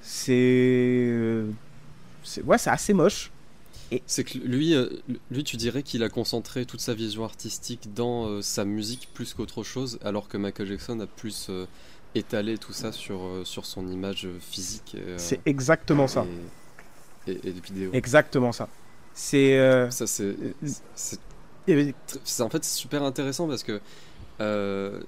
c'est 0.00 1.44
c'est 2.22 2.42
ouais 2.44 2.58
c'est 2.58 2.70
assez 2.70 2.92
moche. 2.94 3.30
C'est 4.06 4.24
que 4.24 4.38
lui, 4.38 4.74
lui, 5.30 5.44
tu 5.44 5.58
dirais 5.58 5.82
qu'il 5.82 6.02
a 6.02 6.08
concentré 6.08 6.64
toute 6.64 6.80
sa 6.80 6.94
vision 6.94 7.24
artistique 7.24 7.92
dans 7.92 8.40
sa 8.40 8.64
musique 8.64 9.10
plus 9.12 9.34
qu'autre 9.34 9.62
chose, 9.62 9.98
alors 10.02 10.28
que 10.28 10.38
Michael 10.38 10.66
Jackson 10.66 10.98
a 11.00 11.06
plus 11.06 11.50
euh, 12.16 12.18
étalé 12.18 12.58
tout 12.58 12.72
ça 12.72 12.92
sur, 12.92 13.20
euh, 13.22 13.44
sur 13.44 13.66
son 13.66 13.88
image 13.88 14.28
physique 14.40 14.96
euh, 14.96 15.14
C'est 15.18 15.40
exactement 15.46 16.06
ça. 16.08 16.26
et, 17.26 17.32
et, 17.32 17.48
et 17.48 17.52
de 17.52 17.60
vidéo. 17.60 17.90
Exactement 17.92 18.52
ça. 18.52 18.68
C'est 19.14 19.58
euh, 19.58 19.90
Ça, 19.90 20.06
c'est, 20.06 20.24
euh, 20.24 20.52
euh, 21.68 21.92
en 22.40 22.48
fait 22.50 22.64
c'est 22.64 22.78
super 22.78 23.02
intéressant 23.02 23.46
parce 23.46 23.62
que, 23.62 23.80
euh, 24.40 25.00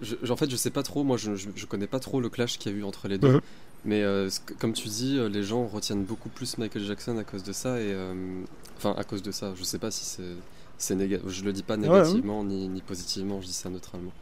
je- 0.00 0.16
en 0.30 0.36
fait, 0.36 0.50
je 0.50 0.56
sais 0.56 0.70
pas 0.70 0.82
trop, 0.82 1.04
moi, 1.04 1.16
je, 1.16 1.34
je, 1.36 1.48
je 1.54 1.66
connais 1.66 1.86
pas 1.86 2.00
trop 2.00 2.20
le 2.20 2.28
clash 2.28 2.58
qu'il 2.58 2.72
y 2.72 2.74
a 2.74 2.78
eu 2.78 2.84
entre 2.84 3.08
les 3.08 3.18
deux. 3.18 3.34
Mhm. 3.34 3.40
Mais 3.84 4.02
euh, 4.02 4.28
comme 4.58 4.72
tu 4.72 4.88
dis, 4.88 5.16
euh, 5.18 5.28
les 5.28 5.44
gens 5.44 5.66
retiennent 5.66 6.04
beaucoup 6.04 6.28
plus 6.28 6.58
Michael 6.58 6.82
Jackson 6.84 7.16
à 7.16 7.24
cause 7.24 7.44
de 7.44 7.52
ça 7.52 7.80
et 7.80 7.92
euh, 7.92 8.42
enfin 8.76 8.92
à 8.98 9.04
cause 9.04 9.22
de 9.22 9.30
ça. 9.30 9.54
Je 9.56 9.62
sais 9.62 9.78
pas 9.78 9.92
si 9.92 10.04
c'est 10.04 10.34
c'est 10.78 10.96
négatif. 10.96 11.28
Je 11.28 11.44
le 11.44 11.52
dis 11.52 11.62
pas 11.62 11.74
ouais. 11.76 11.88
négativement 11.88 12.42
ni, 12.42 12.66
ni 12.68 12.82
positivement. 12.82 13.40
Je 13.40 13.46
dis 13.46 13.52
ça 13.52 13.70
neutralement. 13.70 14.12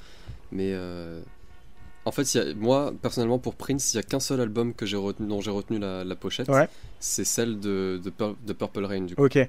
Mais 0.53 0.73
euh, 0.74 1.20
en 2.07 2.12
fait, 2.12 2.35
il 2.35 2.39
y 2.39 2.41
a- 2.41 2.55
moi 2.55 2.93
personnellement 3.03 3.39
pour 3.39 3.55
Prince, 3.57 3.93
il 3.93 3.97
y 3.97 4.01
a 4.01 4.03
qu'un 4.03 4.20
seul 4.20 4.41
album 4.41 4.73
que 4.73 4.87
j'ai 4.87 4.97
retenu, 4.97 5.27
dont 5.28 5.41
j'ai 5.41 5.51
retenu 5.51 5.78
la, 5.78 6.05
la 6.05 6.16
pochette. 6.16 6.49
Ouais. 6.49 6.69
C'est 7.01 7.24
celle 7.24 7.61
de, 7.61 8.01
de, 8.03 8.11
Pur- 8.11 8.37
de 8.47 8.53
Purple 8.55 8.85
Rain 8.85 9.03
du 9.03 9.15
coup. 9.16 9.24
ok. 9.24 9.37
Et, 9.37 9.49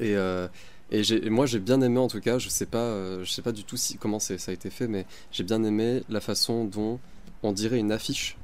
euh, 0.00 0.48
et, 0.90 1.30
moi 1.30 1.46
j'ai 1.46 1.60
bien 1.60 1.80
aimé 1.80 1.98
en 1.98 2.08
tout 2.08 2.20
cas, 2.20 2.38
je 2.38 2.48
sais 2.48 2.66
pas, 2.66 2.78
euh, 2.78 3.24
je 3.24 3.30
sais 3.30 3.42
pas 3.42 3.52
du 3.52 3.64
tout 3.64 3.76
si, 3.76 3.96
comment 3.96 4.18
ça 4.18 4.34
a 4.34 4.52
été 4.52 4.68
fait, 4.70 4.88
mais 4.88 5.06
j'ai 5.30 5.44
bien 5.44 5.62
aimé 5.64 6.02
la 6.08 6.20
façon 6.20 6.64
dont 6.64 6.98
on 7.42 7.52
dirait 7.52 7.78
une 7.78 7.92
affiche 7.92 8.36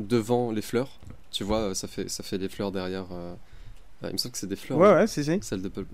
devant 0.00 0.50
les 0.50 0.62
fleurs. 0.62 0.98
Tu 1.30 1.44
vois, 1.44 1.58
euh, 1.58 1.74
ça 1.74 1.86
fait, 1.88 2.08
ça 2.08 2.22
fait 2.22 2.38
les 2.38 2.48
fleurs 2.48 2.72
derrière. 2.72 3.06
euh, 3.12 3.34
euh, 4.02 4.08
il 4.08 4.12
me 4.14 4.18
semble 4.18 4.32
que 4.32 4.38
c'est 4.38 4.46
des 4.46 4.56
fleurs, 4.56 4.78
Ouais 4.78 4.88
non 4.88 4.94
ouais 4.94 5.06
c'est 5.06 5.22
celle 5.42 5.62
de 5.62 5.68
Paul. 5.68 5.86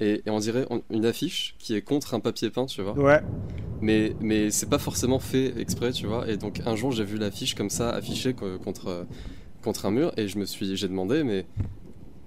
Et, 0.00 0.22
et 0.26 0.30
on 0.30 0.38
dirait 0.38 0.66
une 0.90 1.06
affiche 1.06 1.54
qui 1.58 1.74
est 1.74 1.82
contre 1.82 2.14
un 2.14 2.20
papier 2.20 2.50
peint, 2.50 2.66
tu 2.66 2.82
vois. 2.82 2.94
Ouais. 2.98 3.20
Mais, 3.80 4.14
mais 4.20 4.50
c'est 4.50 4.68
pas 4.68 4.78
forcément 4.78 5.18
fait 5.18 5.58
exprès, 5.60 5.92
tu 5.92 6.06
vois. 6.06 6.28
Et 6.28 6.36
donc 6.36 6.62
un 6.66 6.74
jour 6.76 6.90
j'ai 6.92 7.04
vu 7.04 7.16
l'affiche 7.18 7.54
comme 7.54 7.70
ça 7.70 7.90
affichée 7.90 8.34
co- 8.34 8.58
contre, 8.58 9.06
contre 9.62 9.86
un 9.86 9.90
mur 9.90 10.12
et 10.16 10.26
je 10.28 10.38
me 10.38 10.46
suis 10.46 10.76
j'ai 10.76 10.88
demandé 10.88 11.22
mais 11.22 11.46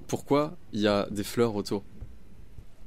pourquoi 0.07 0.55
il 0.73 0.81
y 0.81 0.87
a 0.87 1.07
des 1.11 1.23
fleurs 1.23 1.55
autour? 1.55 1.83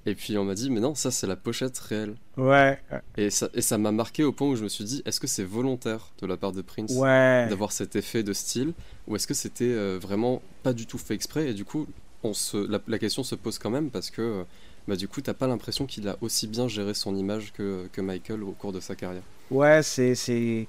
Et 0.06 0.14
puis 0.14 0.38
on 0.38 0.44
m'a 0.44 0.54
dit 0.54 0.70
mais 0.70 0.80
non 0.80 0.94
ça 0.94 1.10
c'est 1.10 1.26
la 1.26 1.36
pochette 1.36 1.78
réelle. 1.78 2.14
Ouais. 2.38 2.78
Et 3.18 3.28
ça 3.30 3.48
et 3.54 3.60
ça 3.60 3.76
m'a 3.76 3.92
marqué 3.92 4.24
au 4.24 4.32
point 4.32 4.48
où 4.48 4.56
je 4.56 4.62
me 4.64 4.68
suis 4.68 4.84
dit 4.84 5.02
est-ce 5.04 5.20
que 5.20 5.26
c'est 5.26 5.44
volontaire 5.44 6.10
de 6.22 6.26
la 6.26 6.36
part 6.38 6.52
de 6.52 6.62
Prince 6.62 6.92
Ouais. 6.96 7.46
d'avoir 7.50 7.72
cet 7.72 7.96
effet 7.96 8.22
de 8.22 8.32
style 8.32 8.72
ou 9.06 9.16
est-ce 9.16 9.26
que 9.26 9.34
c'était 9.34 9.64
euh, 9.64 9.98
vraiment 10.00 10.40
pas 10.62 10.72
du 10.72 10.86
tout 10.86 10.96
fait 10.98 11.14
exprès? 11.14 11.50
Et 11.50 11.54
du 11.54 11.64
coup 11.66 11.86
on 12.22 12.32
se 12.34 12.56
la, 12.56 12.80
la 12.88 12.98
question 12.98 13.22
se 13.22 13.34
pose 13.34 13.58
quand 13.58 13.70
même 13.70 13.90
parce 13.90 14.10
que 14.10 14.22
euh, 14.22 14.42
bah 14.90 14.96
du 14.96 15.06
coup 15.08 15.20
t'as 15.20 15.34
pas 15.34 15.46
l'impression 15.46 15.86
qu'il 15.86 16.08
a 16.08 16.16
aussi 16.20 16.48
bien 16.48 16.66
géré 16.66 16.94
son 16.94 17.14
image 17.14 17.52
que, 17.52 17.88
que 17.92 18.00
Michael 18.00 18.42
au 18.42 18.50
cours 18.50 18.72
de 18.72 18.80
sa 18.80 18.94
carrière. 18.96 19.22
Ouais, 19.50 19.82
c'est. 19.82 20.14
c'est... 20.16 20.66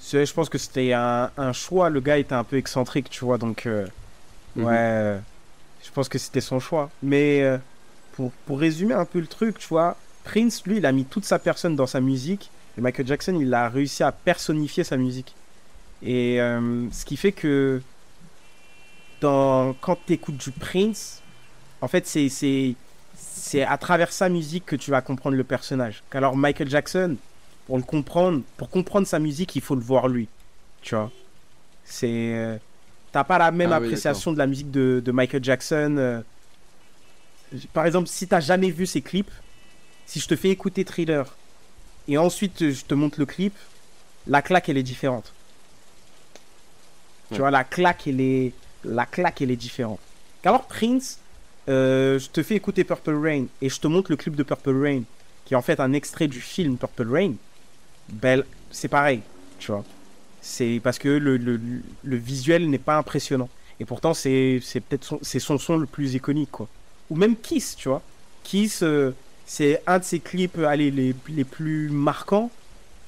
Je 0.00 0.32
pense 0.32 0.48
que 0.50 0.58
c'était 0.58 0.92
un, 0.92 1.30
un 1.36 1.52
choix. 1.52 1.88
Le 1.90 2.00
gars 2.00 2.18
était 2.18 2.34
un 2.34 2.44
peu 2.44 2.56
excentrique, 2.56 3.10
tu 3.10 3.24
vois. 3.24 3.38
Donc, 3.38 3.66
euh, 3.66 3.86
Mhm. 4.56 4.64
ouais. 4.64 4.74
euh, 4.76 5.18
Je 5.84 5.90
pense 5.90 6.08
que 6.08 6.18
c'était 6.18 6.40
son 6.42 6.60
choix. 6.60 6.90
Mais 7.02 7.42
euh, 7.42 7.58
pour, 8.12 8.30
pour 8.46 8.58
résumer 8.60 8.94
un 8.94 9.04
peu 9.06 9.18
le 9.20 9.26
truc, 9.26 9.58
tu 9.58 9.68
vois, 9.68 9.96
Prince, 10.24 10.62
lui, 10.66 10.76
il 10.78 10.86
a 10.86 10.92
mis 10.92 11.04
toute 11.06 11.24
sa 11.24 11.38
personne 11.38 11.74
dans 11.76 11.86
sa 11.86 12.00
musique. 12.00 12.50
Et 12.76 12.80
Michael 12.82 13.06
Jackson, 13.06 13.38
il 13.40 13.52
a 13.54 13.68
réussi 13.70 14.02
à 14.02 14.12
personnifier 14.12 14.84
sa 14.84 14.96
musique. 14.96 15.34
Et 16.02 16.40
euh, 16.40 16.86
ce 16.92 17.04
qui 17.06 17.16
fait 17.16 17.32
que. 17.32 17.80
Dans, 19.20 19.74
quand 19.80 19.98
tu 20.06 20.12
écoutes 20.12 20.36
du 20.36 20.52
Prince, 20.52 21.22
en 21.80 21.88
fait, 21.88 22.06
c'est, 22.06 22.74
c'est, 23.38 23.62
à 23.62 23.78
travers 23.78 24.12
sa 24.12 24.28
musique 24.28 24.66
que 24.66 24.76
tu 24.76 24.90
vas 24.90 25.02
comprendre 25.02 25.36
le 25.36 25.44
personnage. 25.44 26.04
Alors, 26.10 26.36
Michael 26.36 26.68
Jackson, 26.70 27.18
pour 27.64 27.76
le 27.78 27.84
comprendre, 27.84 28.44
pour 28.56 28.70
comprendre 28.70 29.06
sa 29.06 29.18
musique, 29.18 29.54
il 29.56 29.62
faut 29.62 29.74
le 29.74 29.82
voir 29.82 30.08
lui. 30.08 30.30
Tu 30.80 30.94
vois? 30.94 31.12
C'est. 31.84 32.34
euh, 32.36 32.58
T'as 33.12 33.24
pas 33.24 33.38
la 33.38 33.50
même 33.52 33.72
Ah 33.72 33.76
oui, 33.76 33.88
appréciation 33.88 34.32
de 34.32 34.38
la 34.38 34.46
musique 34.46 34.70
de, 34.70 35.00
de 35.04 35.12
Michael 35.12 35.44
Jackson. 35.44 35.96
euh. 35.98 36.22
Par 37.72 37.86
exemple, 37.86 38.08
si 38.08 38.28
t'as 38.28 38.40
jamais 38.40 38.70
vu 38.70 38.86
ses 38.86 39.02
clips, 39.02 39.30
si 40.06 40.20
je 40.20 40.28
te 40.28 40.36
fais 40.36 40.50
écouter 40.50 40.84
Thriller 40.84 41.40
et 42.06 42.18
ensuite 42.18 42.70
je 42.72 42.84
te 42.86 42.94
montre 42.94 43.20
le 43.20 43.26
clip, 43.26 43.58
la 44.26 44.42
claque 44.42 44.68
elle 44.70 44.78
est 44.78 44.84
différente. 44.84 45.36
Tu 47.30 47.40
Ouais. 47.40 47.42
vois, 47.42 47.50
la 47.50 47.64
claque 47.64 48.06
elle 48.06 48.20
est, 48.20 48.58
la 48.82 49.06
claque 49.06 49.40
elle 49.42 49.50
est 49.50 49.56
différente. 49.56 50.00
Alors 50.44 50.66
Prince, 50.66 51.27
euh, 51.68 52.18
je 52.18 52.28
te 52.28 52.42
fais 52.42 52.54
écouter 52.54 52.84
Purple 52.84 53.14
Rain 53.14 53.46
et 53.60 53.68
je 53.68 53.78
te 53.78 53.86
montre 53.86 54.10
le 54.10 54.16
clip 54.16 54.34
de 54.34 54.42
Purple 54.42 54.82
Rain, 54.82 55.02
qui 55.44 55.54
est 55.54 55.56
en 55.56 55.62
fait 55.62 55.80
un 55.80 55.92
extrait 55.92 56.28
du 56.28 56.40
film 56.40 56.76
Purple 56.76 57.08
Rain. 57.10 57.34
Ben, 58.08 58.42
c'est 58.70 58.88
pareil, 58.88 59.20
tu 59.58 59.70
vois. 59.70 59.84
C'est 60.40 60.80
parce 60.82 60.98
que 60.98 61.08
le, 61.08 61.60
visuel 62.04 62.70
n'est 62.70 62.78
pas 62.78 62.96
impressionnant. 62.96 63.48
Et 63.80 63.84
pourtant, 63.84 64.14
c'est 64.14 64.60
peut-être 64.88 65.18
son, 65.22 65.58
son 65.58 65.76
le 65.76 65.86
plus 65.86 66.14
iconique, 66.14 66.50
quoi. 66.50 66.68
Ou 67.10 67.16
même 67.16 67.36
Kiss, 67.36 67.76
tu 67.76 67.88
vois. 67.88 68.02
Kiss, 68.44 68.82
euh, 68.82 69.14
c'est 69.46 69.82
un 69.86 69.98
de 69.98 70.04
ses 70.04 70.20
clips 70.20 70.58
allez, 70.58 70.90
les, 70.90 71.14
les 71.28 71.44
plus 71.44 71.90
marquants. 71.90 72.50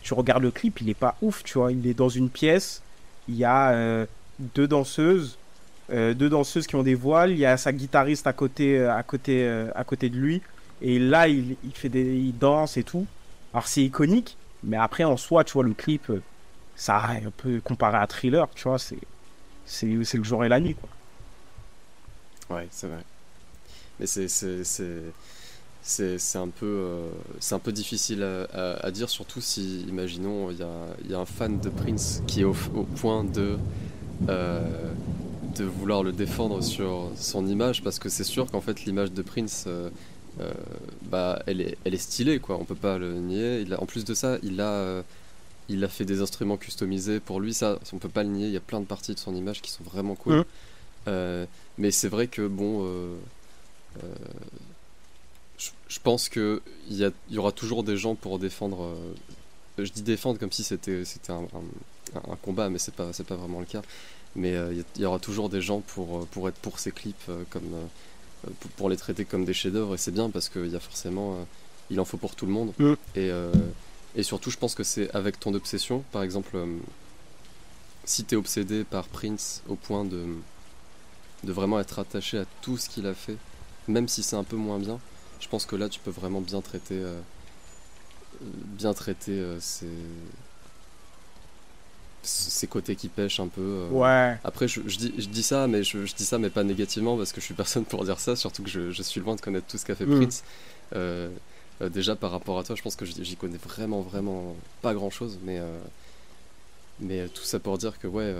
Tu 0.02 0.14
regardes 0.14 0.42
le 0.42 0.50
clip, 0.50 0.80
il 0.80 0.88
est 0.88 0.94
pas 0.94 1.16
ouf, 1.22 1.42
tu 1.44 1.58
vois. 1.58 1.72
Il 1.72 1.86
est 1.86 1.94
dans 1.94 2.08
une 2.08 2.30
pièce, 2.30 2.82
il 3.28 3.36
y 3.36 3.44
a 3.44 3.70
euh, 3.72 4.06
deux 4.38 4.66
danseuses, 4.66 5.38
deux 5.90 6.28
danseuses 6.28 6.66
qui 6.66 6.76
ont 6.76 6.82
des 6.82 6.94
voiles, 6.94 7.32
il 7.32 7.38
y 7.38 7.46
a 7.46 7.56
sa 7.56 7.72
guitariste 7.72 8.26
à 8.26 8.32
côté, 8.32 8.78
euh, 8.78 8.94
à 8.94 9.02
côté, 9.02 9.44
euh, 9.44 9.70
à 9.74 9.84
côté 9.84 10.08
de 10.08 10.16
lui. 10.16 10.42
Et 10.82 10.98
là, 10.98 11.28
il, 11.28 11.56
il 11.64 11.72
fait 11.72 11.88
des, 11.88 12.16
il 12.16 12.36
danse 12.38 12.76
et 12.76 12.84
tout. 12.84 13.06
Alors 13.52 13.66
c'est 13.66 13.82
iconique, 13.82 14.36
mais 14.62 14.76
après 14.76 15.04
en 15.04 15.16
soi, 15.16 15.44
tu 15.44 15.54
vois, 15.54 15.64
le 15.64 15.74
clip, 15.74 16.10
euh, 16.10 16.22
ça 16.76 16.96
a 16.96 17.12
un 17.14 17.32
peu 17.36 17.60
comparé 17.60 17.98
à 17.98 18.06
Thriller, 18.06 18.48
tu 18.54 18.64
vois, 18.64 18.78
c'est, 18.78 18.98
c'est, 19.66 19.86
le 19.86 20.24
jour 20.24 20.44
et 20.44 20.48
la 20.48 20.60
nuit, 20.60 20.74
quoi. 20.74 20.88
Ouais, 22.56 22.68
c'est 22.70 22.86
vrai. 22.86 23.02
Mais 23.98 24.06
c'est, 24.06 24.28
c'est, 24.28 26.38
un 26.38 26.48
peu 26.48 26.66
euh, 26.66 27.10
c'est 27.38 27.54
un 27.54 27.58
peu 27.58 27.72
difficile 27.72 28.22
à, 28.22 28.90
dire 28.90 29.10
surtout 29.10 29.40
si 29.40 29.82
imaginons 29.82 30.50
il 30.50 30.58
y 30.58 30.62
a, 30.62 30.68
y 31.08 31.14
a 31.14 31.18
un 31.18 31.26
fan 31.26 31.60
de 31.60 31.68
Prince 31.68 32.22
qui 32.26 32.40
est 32.40 32.44
au, 32.44 32.54
point 32.96 33.24
de 33.24 33.58
euh, 34.28 34.92
de 35.56 35.64
vouloir 35.64 36.02
le 36.02 36.12
défendre 36.12 36.62
sur 36.62 37.10
son 37.16 37.46
image 37.46 37.82
parce 37.82 37.98
que 37.98 38.08
c'est 38.08 38.24
sûr 38.24 38.50
qu'en 38.50 38.60
fait 38.60 38.84
l'image 38.84 39.12
de 39.12 39.22
Prince 39.22 39.64
euh, 39.66 39.90
euh, 40.40 40.52
bah 41.02 41.42
elle 41.46 41.60
est 41.60 41.76
elle 41.84 41.94
est 41.94 41.98
stylée 41.98 42.38
quoi 42.38 42.56
on 42.58 42.64
peut 42.64 42.74
pas 42.74 42.98
le 42.98 43.18
nier 43.18 43.60
il 43.60 43.74
a- 43.74 43.82
en 43.82 43.86
plus 43.86 44.04
de 44.04 44.14
ça 44.14 44.38
il 44.42 44.60
a 44.60 44.68
euh, 44.70 45.02
il 45.68 45.82
a 45.84 45.88
fait 45.88 46.04
des 46.04 46.20
instruments 46.20 46.56
customisés 46.56 47.20
pour 47.20 47.40
lui 47.40 47.52
ça 47.54 47.78
on 47.92 47.98
peut 47.98 48.08
pas 48.08 48.22
le 48.22 48.28
nier 48.30 48.46
il 48.46 48.52
y 48.52 48.56
a 48.56 48.60
plein 48.60 48.80
de 48.80 48.86
parties 48.86 49.14
de 49.14 49.18
son 49.18 49.34
image 49.34 49.60
qui 49.60 49.70
sont 49.70 49.84
vraiment 49.84 50.14
cool. 50.14 50.44
Euh, 51.08 51.46
mais 51.78 51.90
c'est 51.90 52.08
vrai 52.08 52.26
que 52.28 52.46
bon 52.46 52.86
je, 55.88 55.98
pense 56.02 56.28
que 56.28 56.62
il 56.88 56.96
y, 57.02 57.10
y 57.34 57.38
aura 57.38 57.52
toujours 57.52 57.82
des 57.84 57.96
gens 57.96 58.14
pour 58.14 58.38
défendre. 58.38 58.94
je 59.78 59.90
dis 59.90 60.02
défendre 60.02 60.38
comme 60.38 60.52
si 60.52 60.62
c'était 60.62 61.04
c'était 61.04 61.32
un, 61.32 61.42
un- 61.42 62.30
un 62.32 62.36
combat, 62.36 62.68
mais 62.70 62.78
c'est 62.78 62.94
pas 62.94 63.12
c'est 63.12 63.24
pas 63.26 63.36
vraiment 63.36 63.60
le 63.60 63.66
cas. 63.66 63.82
Mais 64.36 64.54
euh, 64.54 64.72
il 64.72 64.80
y 64.80 64.84
il 64.96 65.02
y, 65.02 65.04
aura 65.04 65.18
toujours 65.18 65.48
des 65.48 65.60
gens 65.60 65.80
pour 65.80 66.18
euh, 66.18 66.28
pour 66.30 66.48
être 66.48 66.58
pour 66.58 66.78
ces 66.78 66.92
clips 66.92 67.16
euh, 67.28 67.42
comme 67.50 67.74
euh, 67.74 68.50
pour, 68.60 68.70
pour 68.72 68.88
les 68.88 68.96
traiter 68.96 69.24
comme 69.24 69.44
des 69.44 69.54
chefs-d'œuvre 69.54 69.94
et 69.94 69.98
c'est 69.98 70.12
bien 70.12 70.30
parce 70.30 70.48
qu'il 70.48 70.68
y 70.68 70.76
a 70.76 70.80
forcément 70.80 71.34
euh, 71.34 71.44
il 71.90 71.98
en 72.00 72.04
faut 72.04 72.16
pour 72.16 72.36
tout 72.36 72.46
le 72.46 72.52
monde. 72.52 72.72
Mm. 72.78 72.92
Et 73.16 73.30
euh, 73.30 73.52
et 74.16 74.22
surtout, 74.22 74.50
je 74.50 74.56
pense 74.56 74.74
que 74.74 74.82
c'est 74.82 75.10
avec 75.14 75.38
ton 75.38 75.54
obsession, 75.54 76.04
par 76.10 76.22
exemple, 76.22 76.56
euh, 76.56 76.66
si 78.04 78.24
t'es 78.24 78.36
obsédé 78.36 78.82
par 78.84 79.06
Prince 79.06 79.62
au 79.68 79.76
point 79.76 80.04
de 80.04 80.26
de 81.44 81.52
vraiment 81.52 81.80
être 81.80 81.98
attaché 81.98 82.38
à 82.38 82.44
tout 82.60 82.76
ce 82.76 82.88
qu'il 82.88 83.06
a 83.06 83.14
fait, 83.14 83.36
même 83.88 84.08
si 84.08 84.22
c'est 84.22 84.36
un 84.36 84.44
peu 84.44 84.56
moins 84.56 84.78
bien, 84.78 84.98
je 85.40 85.48
pense 85.48 85.64
que 85.64 85.74
là 85.74 85.88
tu 85.88 85.98
peux 86.00 86.10
vraiment 86.10 86.42
bien 86.42 86.60
traiter, 86.60 86.98
euh, 86.98 87.18
euh, 88.42 88.46
bien 88.66 88.92
traiter 88.92 89.32
euh, 89.32 89.58
ces, 89.60 89.88
ces 92.22 92.66
côtés 92.66 92.96
qui 92.96 93.08
pêchent 93.08 93.40
un 93.40 93.48
peu. 93.48 93.60
euh. 93.60 93.88
Ouais. 93.90 94.38
Après, 94.44 94.68
je, 94.68 94.80
je 94.86 94.98
dis, 94.98 95.14
je 95.18 95.26
dis 95.28 95.42
ça, 95.42 95.66
mais 95.66 95.82
je, 95.82 96.04
je 96.06 96.14
dis 96.14 96.24
ça, 96.24 96.38
mais 96.38 96.50
pas 96.50 96.62
négativement 96.64 97.16
parce 97.16 97.32
que 97.32 97.40
je 97.40 97.46
suis 97.46 97.54
personne 97.54 97.84
pour 97.84 98.04
dire 98.04 98.20
ça. 98.20 98.36
Surtout 98.36 98.62
que 98.62 98.68
je, 98.70 99.02
suis 99.02 99.20
loin 99.20 99.36
de 99.36 99.40
connaître 99.40 99.66
tout 99.66 99.78
ce 99.78 99.84
qu'a 99.84 99.94
fait 99.94 100.06
Mm. 100.06 100.20
Prince. 100.20 100.44
Euh, 100.94 101.30
euh, 101.82 101.88
déjà 101.88 102.16
par 102.16 102.30
rapport 102.30 102.58
à 102.58 102.64
toi, 102.64 102.76
je 102.76 102.82
pense 102.82 102.96
que 102.96 103.04
j'y 103.04 103.36
connais 103.36 103.56
vraiment, 103.58 104.00
vraiment 104.02 104.54
pas 104.82 104.92
grand 104.94 105.10
chose, 105.10 105.38
mais 105.44 105.60
mais 107.00 107.28
tout 107.28 107.42
ça 107.44 107.58
pour 107.58 107.78
dire 107.78 107.98
que 107.98 108.06
ouais, 108.06 108.34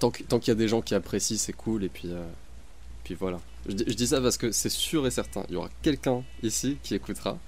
tant 0.00 0.10
qu'il 0.10 0.48
y 0.48 0.50
a 0.50 0.54
des 0.54 0.68
gens 0.68 0.80
qui 0.82 0.94
apprécient, 0.94 1.36
c'est 1.38 1.52
cool 1.52 1.84
et 1.84 1.88
puis 1.88 2.10
puis 3.04 3.14
voilà. 3.14 3.38
Je 3.68 3.72
dis 3.74 4.06
ça 4.06 4.20
parce 4.20 4.36
que 4.38 4.50
c'est 4.50 4.68
sûr 4.68 5.06
et 5.06 5.10
certain, 5.10 5.44
il 5.48 5.54
y 5.54 5.56
aura 5.56 5.68
quelqu'un 5.82 6.22
ici 6.42 6.78
qui 6.82 6.94
écoutera 6.94 7.38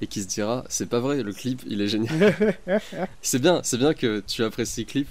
et 0.00 0.06
qui 0.06 0.22
se 0.22 0.26
dira 0.28 0.64
c'est 0.68 0.88
pas 0.88 1.00
vrai, 1.00 1.22
le 1.22 1.32
clip 1.32 1.62
il 1.66 1.80
est 1.80 1.88
génial. 1.88 2.34
c'est 3.22 3.40
bien, 3.40 3.60
c'est 3.62 3.78
bien 3.78 3.94
que 3.94 4.20
tu 4.26 4.44
apprécies 4.44 4.82
le 4.82 4.86
clip. 4.86 5.08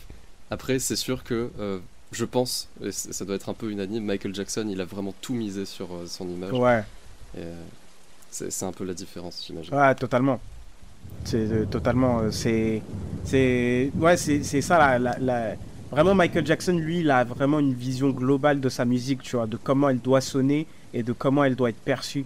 Après, 0.50 0.80
c'est 0.80 0.96
sûr 0.96 1.24
que 1.24 1.50
euh, 1.60 1.80
je 2.14 2.24
pense, 2.26 2.70
et 2.84 2.92
ça 2.92 3.26
doit 3.26 3.36
être 3.36 3.50
un 3.50 3.54
peu 3.54 3.70
unanime, 3.70 4.06
Michael 4.06 4.34
Jackson, 4.34 4.66
il 4.70 4.80
a 4.80 4.86
vraiment 4.86 5.14
tout 5.22 5.34
misé 5.34 5.66
sur 5.66 5.94
euh, 5.94 6.06
son 6.08 6.28
image. 6.30 6.54
Ouais. 6.54 6.84
Euh, 7.38 7.56
c'est 8.32 8.64
un 8.64 8.72
peu 8.72 8.86
la 8.86 8.94
différence, 8.94 9.44
j'imagine. 9.46 9.74
Ouais, 9.74 9.96
totalement. 9.96 10.40
C'est 11.24 11.70
totalement. 11.70 12.32
c'est. 12.32 12.82
C'est. 13.24 13.92
Ouais, 13.96 14.16
c'est 14.18 14.44
c'est 14.44 14.62
ça. 14.62 14.78
La, 14.78 15.00
la, 15.00 15.18
la- 15.20 15.56
Vraiment, 15.90 16.14
Michael 16.16 16.46
Jackson, 16.46 16.74
lui, 16.78 17.00
il 17.00 17.10
a 17.10 17.24
vraiment 17.24 17.60
une 17.60 17.74
vision 17.74 18.10
globale 18.10 18.60
de 18.60 18.68
sa 18.68 18.84
musique, 18.84 19.22
tu 19.24 19.38
vois, 19.38 19.48
de 19.48 19.56
comment 19.56 19.88
elle 19.90 20.02
doit 20.02 20.20
sonner 20.20 20.68
et 20.94 21.02
de 21.02 21.14
comment 21.14 21.46
elle 21.46 21.56
doit 21.56 21.70
être 21.70 21.80
perçue. 21.80 22.26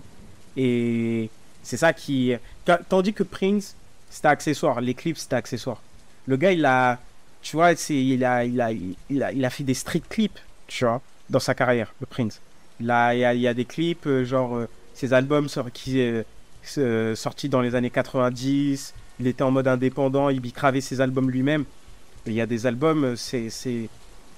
Et 0.57 1.29
c'est 1.63 1.77
ça 1.77 1.93
qui. 1.93 2.33
Ta- 2.65 2.77
Tandis 2.89 3.13
que 3.13 3.23
Prince, 3.23 3.75
c'était 4.09 4.27
accessoire. 4.27 4.81
Les 4.81 4.93
clips, 4.93 5.17
c'était 5.17 5.35
accessoire. 5.35 5.81
Le 6.27 6.37
gars, 6.37 6.51
il 6.51 6.65
a. 6.65 6.99
Tu 7.41 7.55
vois, 7.55 7.75
c'est, 7.75 7.95
il, 7.95 8.23
a, 8.23 8.45
il, 8.45 8.61
a, 8.61 8.71
il, 8.71 9.23
a, 9.23 9.31
il 9.31 9.43
a 9.45 9.49
fait 9.49 9.63
des 9.63 9.73
street 9.73 10.03
clips, 10.09 10.37
tu 10.67 10.85
vois, 10.85 11.01
dans 11.29 11.39
sa 11.39 11.55
carrière, 11.55 11.93
le 11.99 12.05
Prince. 12.05 12.39
Il, 12.79 12.91
a, 12.91 13.15
il, 13.15 13.19
y 13.19 13.25
a, 13.25 13.33
il 13.33 13.41
y 13.41 13.47
a 13.47 13.53
des 13.55 13.65
clips, 13.65 14.05
euh, 14.05 14.23
genre, 14.25 14.55
euh, 14.57 14.67
ses 14.93 15.13
albums 15.13 15.47
qui, 15.73 15.99
euh, 16.01 16.23
euh, 16.77 17.15
sorti 17.15 17.49
dans 17.49 17.61
les 17.61 17.73
années 17.75 17.89
90. 17.89 18.93
Il 19.19 19.27
était 19.27 19.43
en 19.43 19.51
mode 19.51 19.67
indépendant, 19.67 20.29
il 20.29 20.39
bicravait 20.39 20.81
ses 20.81 21.01
albums 21.01 21.29
lui-même. 21.31 21.65
Il 22.27 22.33
y 22.33 22.41
a 22.41 22.45
des 22.45 22.65
albums, 22.67 23.15
c'est. 23.15 23.49
c'est- 23.49 23.89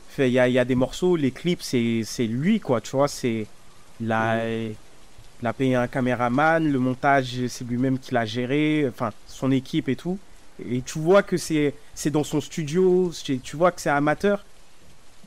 fait, 0.09 0.29
Il 0.29 0.33
y 0.33 0.39
a, 0.39 0.47
il 0.47 0.53
y 0.53 0.59
a 0.59 0.65
des 0.65 0.75
morceaux, 0.75 1.15
les 1.15 1.31
clips, 1.31 1.61
c'est 1.61 2.03
c'est 2.05 2.27
lui, 2.27 2.59
quoi, 2.59 2.81
tu 2.81 2.91
vois. 2.95 3.07
C'est. 3.07 3.47
A, 4.09 4.37
il 5.43 5.47
a 5.47 5.51
payé 5.51 5.75
un 5.75 5.87
caméraman, 5.87 6.71
le 6.71 6.79
montage, 6.79 7.47
c'est 7.49 7.67
lui-même 7.67 7.99
qui 7.99 8.13
l'a 8.13 8.25
géré, 8.25 8.85
enfin, 8.87 9.11
son 9.27 9.51
équipe 9.51 9.89
et 9.89 9.97
tout. 9.97 10.17
Et 10.71 10.81
tu 10.81 10.99
vois 10.99 11.21
que 11.21 11.35
c'est 11.35 11.73
c'est 11.93 12.11
dans 12.11 12.23
son 12.23 12.39
studio, 12.39 13.11
tu 13.43 13.57
vois 13.57 13.73
que 13.73 13.81
c'est 13.81 13.89
amateur. 13.89 14.45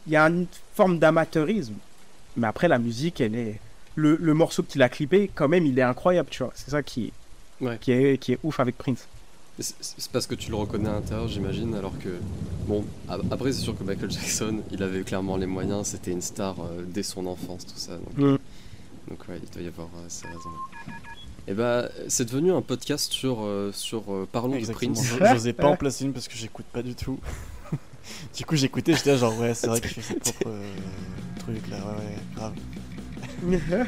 Il 0.06 0.14
y 0.14 0.16
a 0.16 0.22
une 0.24 0.46
forme 0.74 0.98
d'amateurisme. 0.98 1.74
Mais 2.38 2.46
après, 2.46 2.66
la 2.68 2.78
musique, 2.78 3.20
elle 3.20 3.34
est. 3.34 3.60
Le, 3.94 4.16
le 4.20 4.32
morceau 4.34 4.62
qu'il 4.62 4.80
a 4.82 4.88
clippé, 4.88 5.30
quand 5.34 5.48
même, 5.48 5.66
il 5.66 5.78
est 5.78 5.82
incroyable, 5.82 6.28
tu 6.30 6.42
vois. 6.42 6.52
C'est 6.54 6.70
ça 6.70 6.82
qui, 6.82 7.12
Ouais. 7.60 7.76
qui, 7.80 7.92
est, 7.92 8.18
qui 8.18 8.32
est 8.32 8.38
ouf 8.42 8.58
avec 8.60 8.78
Prince. 8.78 9.06
C'est 9.58 10.10
parce 10.12 10.26
que 10.26 10.34
tu 10.34 10.50
le 10.50 10.56
reconnais 10.56 10.88
à 10.88 10.92
l'intérieur, 10.92 11.28
j'imagine, 11.28 11.74
alors 11.74 11.98
que, 11.98 12.10
bon, 12.68 12.84
après, 13.08 13.52
c'est 13.52 13.60
sûr 13.62 13.76
que 13.76 13.84
Michael 13.84 14.10
Jackson, 14.10 14.60
il 14.70 14.82
avait 14.82 15.00
clairement 15.02 15.36
les 15.38 15.46
moyens, 15.46 15.88
c'était 15.88 16.10
une 16.12 16.20
star 16.22 16.56
euh, 16.60 16.82
dès 16.86 17.02
son 17.02 17.26
enfance, 17.26 17.64
tout 17.66 17.78
ça. 17.78 17.92
Donc, 17.96 18.16
Mm. 18.18 18.36
Donc 19.08 19.18
ouais, 19.28 19.40
il 19.42 19.50
doit 19.50 19.62
y 19.62 19.68
avoir 19.68 19.88
euh, 19.96 20.04
ces 20.08 20.26
raisons. 20.26 20.50
Et 21.48 21.54
bah, 21.54 21.88
c'est 22.08 22.24
devenu 22.24 22.52
un 22.52 22.62
podcast 22.62 23.12
sur, 23.12 23.38
euh, 23.42 23.70
sur 23.72 24.02
euh, 24.12 24.28
Parlons 24.30 24.54
Exactement. 24.56 24.92
de 24.92 24.98
Prince. 24.98 25.16
Je- 25.20 25.34
J'osais 25.34 25.52
pas 25.52 25.68
en 25.68 25.76
placer 25.76 26.04
une 26.04 26.12
parce 26.12 26.26
que 26.28 26.36
j'écoute 26.36 26.66
pas 26.72 26.82
du 26.82 26.94
tout. 26.94 27.18
du 28.36 28.44
coup, 28.44 28.56
j'écoutais, 28.56 28.94
j'étais 28.94 29.10
là, 29.12 29.16
genre, 29.16 29.38
ouais, 29.38 29.54
c'est 29.54 29.68
vrai 29.68 29.80
qu'il 29.80 29.90
fait 29.90 30.02
ses 30.02 30.14
propres 30.14 30.48
euh, 30.48 30.74
trucs 31.38 31.68
là, 31.68 31.76
ouais, 31.76 32.04
ouais, 32.04 32.16
grave. 32.34 32.52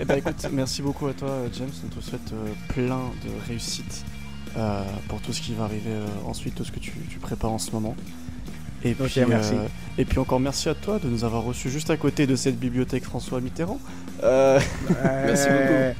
Eh 0.00 0.04
bah 0.04 0.18
écoute, 0.18 0.46
merci 0.52 0.82
beaucoup 0.82 1.06
à 1.06 1.12
toi, 1.14 1.28
euh, 1.28 1.48
James. 1.56 1.70
On 1.84 1.88
te 1.88 2.04
souhaite 2.04 2.32
euh, 2.32 2.52
plein 2.68 3.10
de 3.24 3.30
réussite 3.48 4.04
euh, 4.56 4.82
pour 5.08 5.20
tout 5.20 5.32
ce 5.32 5.40
qui 5.40 5.54
va 5.54 5.64
arriver 5.64 5.90
euh, 5.90 6.06
ensuite, 6.26 6.54
tout 6.56 6.64
ce 6.64 6.72
que 6.72 6.80
tu, 6.80 6.92
tu 7.08 7.18
prépares 7.18 7.52
en 7.52 7.58
ce 7.58 7.70
moment. 7.70 7.94
Et 8.84 8.94
puis, 8.94 9.20
merci. 9.26 9.54
euh, 9.54 9.66
et 9.98 10.04
puis 10.04 10.18
encore 10.18 10.40
merci 10.40 10.68
à 10.68 10.74
toi 10.74 10.98
de 10.98 11.08
nous 11.08 11.24
avoir 11.24 11.42
reçus 11.44 11.70
juste 11.70 11.90
à 11.90 11.96
côté 11.96 12.26
de 12.26 12.36
cette 12.36 12.58
bibliothèque 12.58 13.04
François 13.04 13.40
Mitterrand. 13.40 13.78
Euh, 14.22 14.60
Merci 15.26 15.48
beaucoup. 15.48 15.72
Euh, 15.72 15.92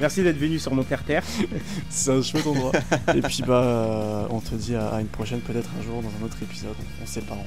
Merci 0.00 0.22
d'être 0.22 0.38
venu 0.38 0.58
sur 0.58 0.74
mon 0.74 0.82
terre-terre. 0.82 1.22
c'est 1.90 2.10
un 2.10 2.22
chouette 2.22 2.46
endroit. 2.46 2.72
et 3.14 3.20
puis 3.20 3.42
bah, 3.46 3.62
euh, 3.62 4.26
on 4.30 4.40
te 4.40 4.54
dit 4.54 4.74
à, 4.74 4.98
une 5.00 5.08
prochaine, 5.08 5.40
peut-être 5.40 5.68
un 5.78 5.82
jour 5.82 6.02
dans 6.02 6.08
un 6.08 6.24
autre 6.24 6.38
épisode. 6.42 6.74
On, 6.78 7.02
on 7.02 7.06
sait 7.06 7.20
pas. 7.20 7.34
On, 7.34 7.44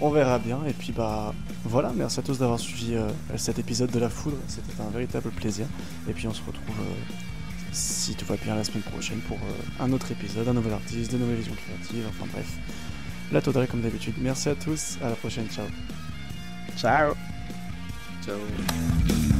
on 0.00 0.10
verra 0.10 0.38
bien. 0.38 0.60
Et 0.66 0.72
puis 0.72 0.92
bah 0.92 1.34
voilà, 1.64 1.92
merci 1.94 2.20
à 2.20 2.22
tous 2.22 2.38
d'avoir 2.38 2.58
suivi 2.58 2.94
euh, 2.94 3.08
cet 3.36 3.58
épisode 3.58 3.90
de 3.90 3.98
la 3.98 4.08
foudre. 4.08 4.36
C'était 4.46 4.80
un 4.80 4.90
véritable 4.90 5.30
plaisir. 5.30 5.66
Et 6.08 6.12
puis 6.12 6.26
on 6.28 6.34
se 6.34 6.42
retrouve, 6.42 6.76
euh, 6.80 7.14
si 7.72 8.14
tout 8.14 8.26
va 8.26 8.36
bien, 8.36 8.54
la 8.54 8.64
semaine 8.64 8.82
prochaine 8.82 9.20
pour 9.20 9.38
euh, 9.38 9.84
un 9.84 9.92
autre 9.92 10.10
épisode, 10.12 10.48
un 10.48 10.54
nouvel 10.54 10.72
artiste, 10.72 11.12
de 11.12 11.18
nouvelles 11.18 11.36
visions 11.36 11.54
créatives. 11.54 12.04
Enfin 12.08 12.26
bref, 12.32 12.48
la 13.32 13.40
totale 13.40 13.66
comme 13.66 13.82
d'habitude. 13.82 14.14
Merci 14.18 14.48
à 14.48 14.54
tous. 14.54 14.98
À 15.02 15.10
la 15.10 15.16
prochaine. 15.16 15.46
Ciao. 15.48 15.66
Ciao. 16.76 17.14
Ciao. 18.24 19.37